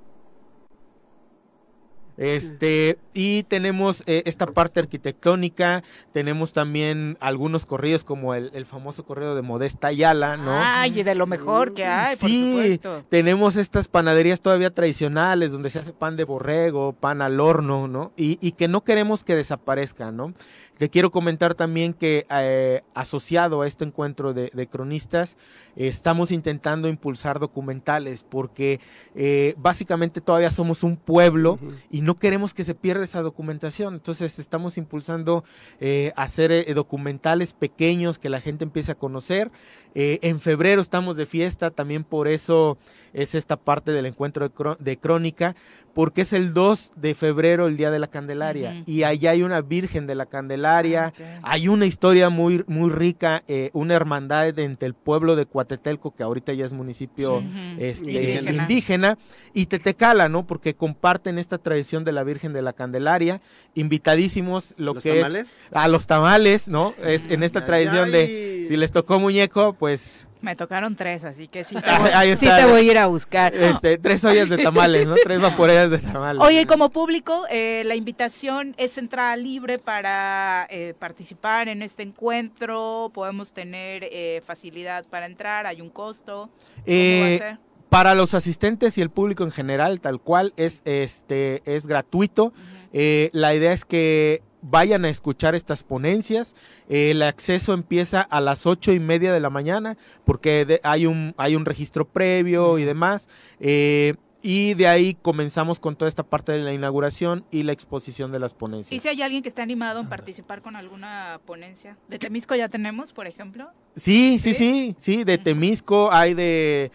Este, 2.16 2.98
y 3.12 3.42
tenemos 3.44 4.02
eh, 4.06 4.22
esta 4.26 4.46
parte 4.46 4.80
arquitectónica, 4.80 5.82
tenemos 6.12 6.52
también 6.52 7.16
algunos 7.20 7.66
corridos 7.66 8.04
como 8.04 8.34
el, 8.34 8.50
el 8.54 8.64
famoso 8.64 9.04
corrido 9.04 9.34
de 9.34 9.42
Modesta 9.42 9.88
Ayala, 9.88 10.36
¿no? 10.36 10.52
Ay, 10.52 11.00
y 11.00 11.02
de 11.02 11.14
lo 11.14 11.26
mejor 11.26 11.74
que 11.74 11.84
hay, 11.84 12.16
por 12.16 12.28
sí, 12.28 12.50
supuesto. 12.50 13.04
tenemos 13.10 13.56
estas 13.56 13.88
panaderías 13.88 14.40
todavía 14.40 14.70
tradicionales 14.70 15.52
donde 15.52 15.70
se 15.70 15.78
hace 15.78 15.92
pan 15.92 16.16
de 16.16 16.24
borrego, 16.24 16.94
pan 16.94 17.20
al 17.20 17.38
horno, 17.40 17.86
¿no? 17.88 18.12
Y, 18.16 18.38
y 18.40 18.52
que 18.52 18.68
no 18.68 18.82
queremos 18.82 19.22
que 19.22 19.36
desaparezcan, 19.36 20.16
¿no? 20.16 20.32
Te 20.78 20.90
quiero 20.90 21.10
comentar 21.10 21.54
también 21.54 21.94
que 21.94 22.26
eh, 22.28 22.82
asociado 22.94 23.62
a 23.62 23.66
este 23.66 23.84
encuentro 23.84 24.34
de, 24.34 24.50
de 24.52 24.66
cronistas, 24.66 25.38
estamos 25.74 26.30
intentando 26.30 26.88
impulsar 26.88 27.38
documentales 27.38 28.24
porque 28.28 28.80
eh, 29.14 29.54
básicamente 29.56 30.20
todavía 30.20 30.50
somos 30.50 30.82
un 30.82 30.96
pueblo 30.96 31.58
y 31.90 32.02
no 32.02 32.16
queremos 32.16 32.52
que 32.52 32.64
se 32.64 32.74
pierda 32.74 33.04
esa 33.04 33.22
documentación. 33.22 33.94
Entonces 33.94 34.38
estamos 34.38 34.76
impulsando 34.76 35.44
eh, 35.80 36.12
hacer 36.14 36.74
documentales 36.74 37.54
pequeños 37.54 38.18
que 38.18 38.28
la 38.28 38.42
gente 38.42 38.64
empiece 38.64 38.92
a 38.92 38.96
conocer. 38.96 39.50
En 39.98 40.40
febrero 40.40 40.82
estamos 40.82 41.16
de 41.16 41.24
fiesta, 41.24 41.70
también 41.70 42.04
por 42.04 42.28
eso 42.28 42.76
es 43.14 43.34
esta 43.34 43.56
parte 43.56 43.92
del 43.92 44.04
encuentro 44.04 44.50
de 44.78 44.98
crónica, 44.98 45.56
porque 45.96 46.20
es 46.20 46.34
el 46.34 46.52
2 46.52 46.92
de 46.96 47.14
febrero 47.14 47.66
el 47.66 47.78
Día 47.78 47.90
de 47.90 47.98
la 47.98 48.06
Candelaria 48.06 48.82
y 48.84 49.02
allá 49.04 49.30
hay 49.30 49.42
una 49.42 49.62
Virgen 49.62 50.06
de 50.06 50.14
la 50.14 50.26
Candelaria, 50.26 51.14
hay 51.42 51.68
una 51.68 51.86
historia 51.86 52.28
muy, 52.28 52.62
muy 52.66 52.90
rica, 52.90 53.42
eh, 53.48 53.70
una 53.72 53.94
hermandad 53.94 54.58
entre 54.58 54.86
el 54.88 54.92
pueblo 54.92 55.36
de 55.36 55.46
Cuatetelco, 55.46 56.14
que 56.14 56.22
ahorita 56.22 56.52
ya 56.52 56.66
es 56.66 56.74
municipio 56.74 57.40
Sí. 57.40 57.76
Este, 57.78 58.10
Indígena. 58.10 58.62
indígena. 58.62 59.18
y 59.54 59.66
Tetecala, 59.66 60.28
¿no? 60.28 60.46
Porque 60.46 60.74
comparten 60.74 61.38
esta 61.38 61.56
tradición 61.56 62.04
de 62.04 62.12
la 62.12 62.24
Virgen 62.24 62.52
de 62.52 62.60
la 62.60 62.74
Candelaria, 62.74 63.40
invitadísimos 63.74 64.74
lo 64.76 64.92
¿Los 64.92 65.02
que 65.02 65.14
tamales? 65.14 65.48
es 65.48 65.56
a 65.72 65.88
los 65.88 66.06
tamales, 66.06 66.68
¿no? 66.68 66.94
Es 67.02 67.24
en 67.30 67.42
esta 67.42 67.64
tradición 67.64 68.10
de 68.12 68.66
si 68.68 68.76
les 68.76 68.92
tocó 68.92 69.18
muñeco, 69.18 69.72
pues 69.72 70.25
Me 70.42 70.54
tocaron 70.54 70.94
tres, 70.96 71.24
así 71.24 71.48
que 71.48 71.64
sí 71.64 71.74
te 71.80 71.98
voy, 71.98 72.10
ahí 72.14 72.36
sí 72.36 72.46
está. 72.46 72.58
te 72.58 72.66
voy 72.66 72.80
a 72.88 72.92
ir 72.92 72.98
a 72.98 73.06
buscar. 73.06 73.54
este, 73.56 73.98
tres 73.98 74.22
ollas 74.24 74.48
de 74.48 74.58
tamales, 74.58 75.06
¿no? 75.06 75.14
Tres 75.22 75.40
vaporeras 75.40 75.90
de 75.90 75.98
tamales. 75.98 76.42
Oye, 76.42 76.66
como 76.66 76.90
público, 76.90 77.42
eh, 77.50 77.82
la 77.86 77.94
invitación 77.96 78.74
es 78.76 78.98
entrada 78.98 79.34
libre 79.36 79.78
para 79.78 80.66
eh, 80.70 80.94
participar 80.98 81.68
en 81.68 81.82
este 81.82 82.02
encuentro. 82.02 83.10
Podemos 83.14 83.52
tener 83.52 84.08
eh, 84.10 84.42
facilidad 84.46 85.04
para 85.06 85.26
entrar. 85.26 85.66
Hay 85.66 85.80
un 85.80 85.90
costo. 85.90 86.50
¿Cómo 86.50 86.82
Eh, 86.86 87.38
va 87.40 87.46
a 87.46 87.50
ser? 87.50 87.58
para 87.88 88.14
los 88.14 88.34
asistentes 88.34 88.98
y 88.98 89.00
el 89.00 89.10
público 89.10 89.44
en 89.44 89.52
general, 89.52 90.00
tal 90.00 90.20
cual, 90.20 90.52
es, 90.56 90.82
este, 90.84 91.62
es 91.64 91.86
gratuito. 91.86 92.52
Eh, 92.92 93.30
la 93.32 93.54
idea 93.54 93.72
es 93.72 93.84
que 93.84 94.42
vayan 94.68 95.04
a 95.04 95.08
escuchar 95.08 95.54
estas 95.54 95.82
ponencias. 95.82 96.54
El 96.88 97.22
acceso 97.22 97.72
empieza 97.74 98.20
a 98.22 98.40
las 98.40 98.66
ocho 98.66 98.92
y 98.92 99.00
media 99.00 99.32
de 99.32 99.40
la 99.40 99.50
mañana 99.50 99.96
porque 100.24 100.64
de- 100.64 100.80
hay, 100.82 101.06
un, 101.06 101.34
hay 101.36 101.56
un 101.56 101.64
registro 101.64 102.06
previo 102.06 102.78
y 102.78 102.84
demás. 102.84 103.28
Eh, 103.60 104.14
y 104.42 104.74
de 104.74 104.86
ahí 104.86 105.14
comenzamos 105.22 105.80
con 105.80 105.96
toda 105.96 106.08
esta 106.08 106.22
parte 106.22 106.52
de 106.52 106.58
la 106.62 106.72
inauguración 106.72 107.44
y 107.50 107.64
la 107.64 107.72
exposición 107.72 108.30
de 108.30 108.38
las 108.38 108.54
ponencias. 108.54 108.92
¿Y 108.96 109.00
si 109.00 109.08
hay 109.08 109.20
alguien 109.22 109.42
que 109.42 109.48
está 109.48 109.62
animado 109.62 109.98
en 109.98 110.08
participar 110.08 110.62
con 110.62 110.76
alguna 110.76 111.40
ponencia? 111.46 111.96
¿De 112.08 112.18
Temisco 112.20 112.54
ya 112.54 112.68
tenemos, 112.68 113.12
por 113.12 113.26
ejemplo? 113.26 113.68
Sí, 113.96 114.38
sí, 114.38 114.54
sí, 114.54 114.94
sí, 115.00 115.24
de 115.24 115.38
Temisco, 115.38 116.12
hay 116.12 116.34
de 116.34 116.92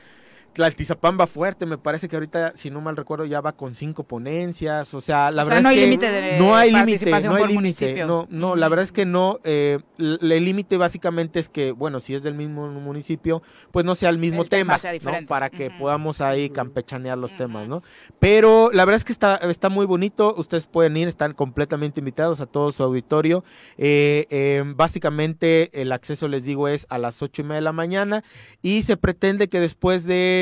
Tlaltizapán 0.53 1.17
va 1.19 1.27
fuerte, 1.27 1.65
me 1.65 1.77
parece 1.77 2.09
que 2.09 2.15
ahorita, 2.17 2.53
si 2.55 2.69
no 2.69 2.81
mal 2.81 2.97
recuerdo, 2.97 3.25
ya 3.25 3.39
va 3.39 3.53
con 3.53 3.73
cinco 3.73 4.03
ponencias, 4.03 4.93
o 4.93 4.99
sea, 4.99 5.31
la 5.31 5.43
O 5.43 5.45
sea, 5.45 5.55
verdad 5.55 5.63
no 5.63 5.69
es 5.69 5.75
hay 5.75 5.81
que 5.81 5.85
límite 5.85 6.11
de 6.11 6.39
no 6.39 6.55
hay 6.55 6.71
límite, 6.71 7.09
no 7.09 7.15
hay 7.15 7.23
por 7.23 7.33
límite, 7.39 7.53
municipio. 7.53 8.07
no, 8.07 8.27
no, 8.29 8.55
la 8.57 8.67
verdad 8.67 8.83
es 8.83 8.91
que 8.91 9.05
no, 9.05 9.39
eh, 9.45 9.79
el 9.97 10.45
límite 10.45 10.75
básicamente 10.75 11.39
es 11.39 11.47
que, 11.47 11.71
bueno, 11.71 12.01
si 12.01 12.15
es 12.15 12.23
del 12.23 12.33
mismo 12.33 12.67
municipio, 12.67 13.41
pues 13.71 13.85
no 13.85 13.95
sea 13.95 14.09
el 14.09 14.17
mismo 14.17 14.41
El 14.41 14.49
tema 14.49 14.77
¿no? 15.03 15.25
Para 15.25 15.49
que 15.49 15.71
podamos 15.71 16.19
ahí 16.19 16.49
campechanear 16.49 17.17
los 17.17 17.35
temas, 17.37 17.67
¿no? 17.67 17.81
Pero 18.19 18.71
la 18.73 18.83
verdad 18.83 18.97
es 18.97 19.05
que 19.05 19.13
está, 19.13 19.35
está 19.35 19.69
muy 19.69 19.85
bonito, 19.85 20.35
ustedes 20.37 20.67
pueden 20.67 20.97
ir, 20.97 21.07
están 21.07 21.33
completamente 21.33 22.01
invitados 22.01 22.41
a 22.41 22.45
todo 22.45 22.71
su 22.73 22.83
auditorio, 22.83 23.45
eh, 23.77 24.25
eh, 24.29 24.63
básicamente 24.75 25.69
el 25.81 25.93
acceso, 25.93 26.27
les 26.27 26.43
digo, 26.43 26.67
es 26.67 26.87
a 26.89 26.97
las 26.97 27.21
ocho 27.21 27.41
y 27.41 27.45
media 27.45 27.55
de 27.55 27.61
la 27.61 27.71
mañana 27.71 28.23
y 28.61 28.81
se 28.81 28.97
pretende 28.97 29.47
que 29.47 29.59
después 29.59 30.05
de 30.05 30.40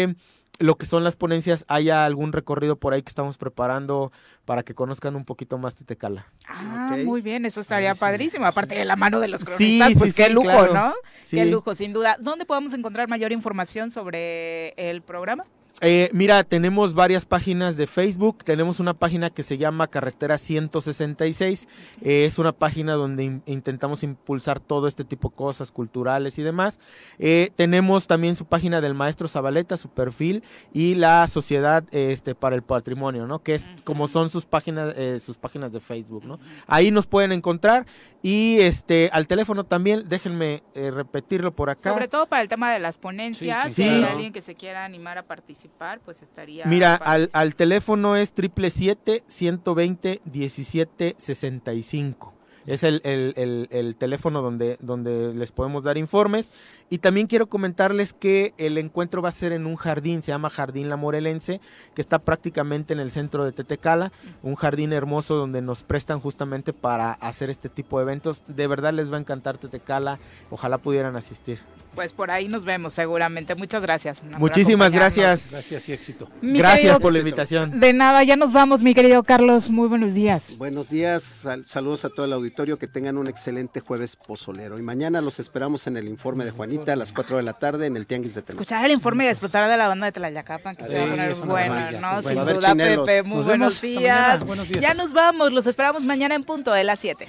lo 0.60 0.78
que 0.78 0.86
son 0.86 1.04
las 1.06 1.16
ponencias 1.16 1.64
haya 1.70 2.06
algún 2.06 2.34
recorrido 2.34 2.76
por 2.78 2.94
ahí 2.94 3.02
que 3.02 3.10
estamos 3.10 3.38
preparando 3.38 4.12
para 4.44 4.64
que 4.64 4.76
conozcan 4.76 5.16
un 5.16 5.24
poquito 5.24 5.58
más 5.58 5.76
Tetecala. 5.76 6.26
Ah, 6.48 6.98
muy 7.06 7.22
bien, 7.22 7.46
eso 7.46 7.62
estaría 7.62 7.96
padrísimo. 7.96 8.46
Aparte 8.46 8.76
de 8.76 8.84
la 8.84 8.98
mano 8.98 9.20
de 9.22 9.30
los 9.30 9.40
Sí, 9.40 9.46
cronistas, 9.46 9.94
pues 9.98 10.14
sí, 10.14 10.22
qué 10.22 10.28
sí, 10.28 10.34
lujo, 10.34 10.48
claro. 10.48 10.74
¿no? 10.74 10.94
Qué 11.30 11.46
lujo, 11.46 11.76
sin 11.76 11.94
duda. 11.94 12.18
¿Dónde 12.20 12.46
podemos 12.46 12.74
encontrar 12.74 13.08
mayor 13.08 13.32
información 13.32 13.90
sobre 13.92 14.72
el 14.72 15.02
programa? 15.02 15.46
Eh, 15.82 16.10
mira, 16.12 16.44
tenemos 16.44 16.94
varias 16.94 17.26
páginas 17.26 17.78
de 17.78 17.88
Facebook. 17.88 18.44
Tenemos 18.44 18.82
una 18.82 18.94
página 18.94 19.30
que 19.30 19.44
se 19.44 19.58
llama 19.58 19.88
Carretera 19.88 20.38
166. 20.38 21.68
Eh, 22.02 22.26
es 22.26 22.38
una 22.38 22.52
página 22.52 22.94
donde 22.96 23.24
in- 23.24 23.44
intentamos 23.46 24.04
impulsar 24.04 24.60
todo 24.60 24.88
este 24.88 25.06
tipo 25.06 25.30
de 25.30 25.36
cosas 25.36 25.72
culturales 25.72 26.38
y 26.38 26.44
demás. 26.44 26.82
Eh, 27.18 27.52
tenemos 27.56 28.08
también 28.08 28.36
su 28.36 28.46
página 28.46 28.82
del 28.82 28.94
maestro 28.94 29.30
Zabaleta, 29.30 29.78
su 29.78 29.88
perfil 29.90 30.44
y 30.74 30.96
la 30.96 31.26
Sociedad 31.30 31.86
este, 31.92 32.36
para 32.36 32.58
el 32.58 32.62
Patrimonio, 32.64 33.26
¿no? 33.26 33.40
Que 33.42 33.56
es 33.56 33.70
como 33.86 34.10
son 34.10 34.30
sus 34.30 34.46
páginas, 34.46 34.94
eh, 34.98 35.20
sus 35.22 35.38
páginas 35.38 35.72
de 35.72 35.80
Facebook, 35.80 36.26
¿no? 36.26 36.40
Ahí 36.68 36.92
nos 36.92 37.08
pueden 37.08 37.32
encontrar 37.32 37.86
y 38.22 38.58
este 38.60 39.10
al 39.14 39.28
teléfono 39.28 39.64
también. 39.64 40.10
Déjenme 40.10 40.62
eh, 40.76 40.92
repetirlo 40.92 41.56
por 41.56 41.70
acá. 41.70 41.92
Sobre 41.94 42.10
todo 42.10 42.26
para 42.26 42.42
el 42.42 42.50
tema 42.50 42.74
de 42.74 42.80
las 42.80 42.98
ponencias. 42.98 43.68
Sí, 43.74 43.84
si 43.84 43.90
hay 43.90 44.00
claro. 44.00 44.14
alguien 44.16 44.34
que 44.34 44.42
se 44.42 44.56
quiera 44.56 44.84
animar 44.84 45.18
a 45.18 45.24
participar, 45.24 45.69
pues 46.04 46.22
estaría. 46.22 46.66
Mira, 46.66 46.96
al, 46.96 47.30
al 47.34 47.56
teléfono 47.56 48.16
es 48.16 48.34
triple 48.34 48.70
siete 48.70 49.24
ciento 49.28 49.76
veinte 49.76 50.22
diecisiete 50.26 51.16
sesenta 51.18 51.74
y 51.74 51.84
cinco. 51.84 52.34
Es 52.66 52.84
el, 52.84 53.02
el- 53.04 53.34
el- 53.38 53.68
el 53.72 53.96
teléfono 53.96 54.42
donde, 54.42 54.78
donde 54.82 55.34
les 55.34 55.52
podemos 55.52 55.84
dar 55.84 55.98
informes. 55.98 56.52
Y 56.92 56.98
también 56.98 57.28
quiero 57.28 57.48
comentarles 57.48 58.14
que 58.14 58.54
el 58.58 58.78
encuentro 58.80 59.22
va 59.22 59.30
a 59.30 59.32
ser 59.34 59.52
en 59.52 59.68
un 59.68 59.76
jardín, 59.76 60.22
se 60.24 60.32
llama 60.32 60.50
Jardín 60.50 60.90
La 60.90 60.96
Morelense, 60.98 61.62
que 61.94 62.02
está 62.02 62.18
prácticamente 62.20 62.94
en 62.94 63.00
el 63.00 63.12
centro 63.12 63.46
de 63.46 63.52
Tetecala, 63.52 64.12
un 64.42 64.56
jardín 64.56 64.92
hermoso 64.92 65.36
donde 65.36 65.62
nos 65.62 65.84
prestan 65.84 66.20
justamente 66.20 66.74
para 66.74 67.12
hacer 67.12 67.50
este 67.52 67.70
tipo 67.70 68.00
de 68.00 68.04
eventos. 68.04 68.42
De 68.48 68.66
verdad 68.68 68.92
les 68.94 69.12
va 69.12 69.18
a 69.18 69.20
encantar 69.20 69.58
Tetecala, 69.60 70.18
ojalá 70.50 70.80
pudieran 70.80 71.16
asistir. 71.16 71.60
Pues 71.96 72.14
por 72.14 72.30
ahí 72.32 72.48
nos 72.48 72.66
vemos 72.66 72.94
seguramente. 72.94 73.56
Muchas 73.56 73.82
gracias. 73.82 74.22
Muchísimas 74.38 74.92
gracias. 74.92 75.50
Gracias 75.50 75.90
y 75.90 75.94
éxito. 75.94 76.30
Mi 76.42 76.60
Gracias 76.60 76.82
querido- 76.82 77.00
por 77.00 77.12
la 77.14 77.20
invitación. 77.20 77.80
De 77.80 77.94
nada, 77.94 78.24
ya 78.24 78.36
nos 78.36 78.54
vamos, 78.54 78.82
mi 78.82 78.94
querido 78.94 79.24
Carlos. 79.24 79.70
Muy 79.72 79.88
buenos 79.88 80.14
días. 80.14 80.56
Buenos 80.58 80.90
días, 80.92 81.24
sal- 81.24 81.66
saludos 81.68 82.06
a 82.06 82.10
todo 82.10 82.26
el 82.26 82.34
auditorio, 82.34 82.78
que 82.78 82.88
tengan 82.88 83.18
un 83.18 83.28
excelente 83.28 83.80
jueves 83.80 84.16
pozolero. 84.16 84.78
Y 84.78 84.82
mañana 84.84 85.20
los 85.20 85.40
esperamos 85.40 85.88
en 85.88 85.98
el 85.98 86.08
informe 86.08 86.46
de 86.46 86.52
A 86.88 86.96
las 86.96 87.14
4 87.14 87.38
de 87.38 87.44
la 87.44 87.54
tarde 87.54 87.86
en 87.86 87.98
el 87.98 88.08
Tianguis 88.08 88.36
de 88.36 88.42
Temisco. 88.42 88.62
Escuchar 88.62 88.86
el 88.86 88.92
informe 88.92 89.26
y 89.26 89.30
disfrutar 89.30 89.70
de 89.70 89.78
la 89.78 89.88
banda 89.88 90.06
de 90.08 90.12
Tlayacapan, 90.12 90.76
que 90.76 90.86
se 90.86 90.98
va 90.98 91.06
a 91.06 91.08
poner 91.08 91.70
maravilla. 91.70 92.02
¿no? 92.02 92.22
Bueno, 92.22 92.46
Sin 92.46 92.56
duda, 92.56 92.70
chinelos. 92.70 93.06
Pepe. 93.06 93.24
Muy 93.28 93.44
días. 93.82 94.44
Buenos 94.46 94.68
días. 94.68 94.82
Ya 94.82 94.94
nos 94.94 95.14
vamos, 95.14 95.52
los 95.52 95.68
esperamos 95.68 96.04
mañana 96.04 96.36
en 96.36 96.44
punto 96.44 96.72
de 96.72 96.84
las 96.84 97.00
7. 97.00 97.28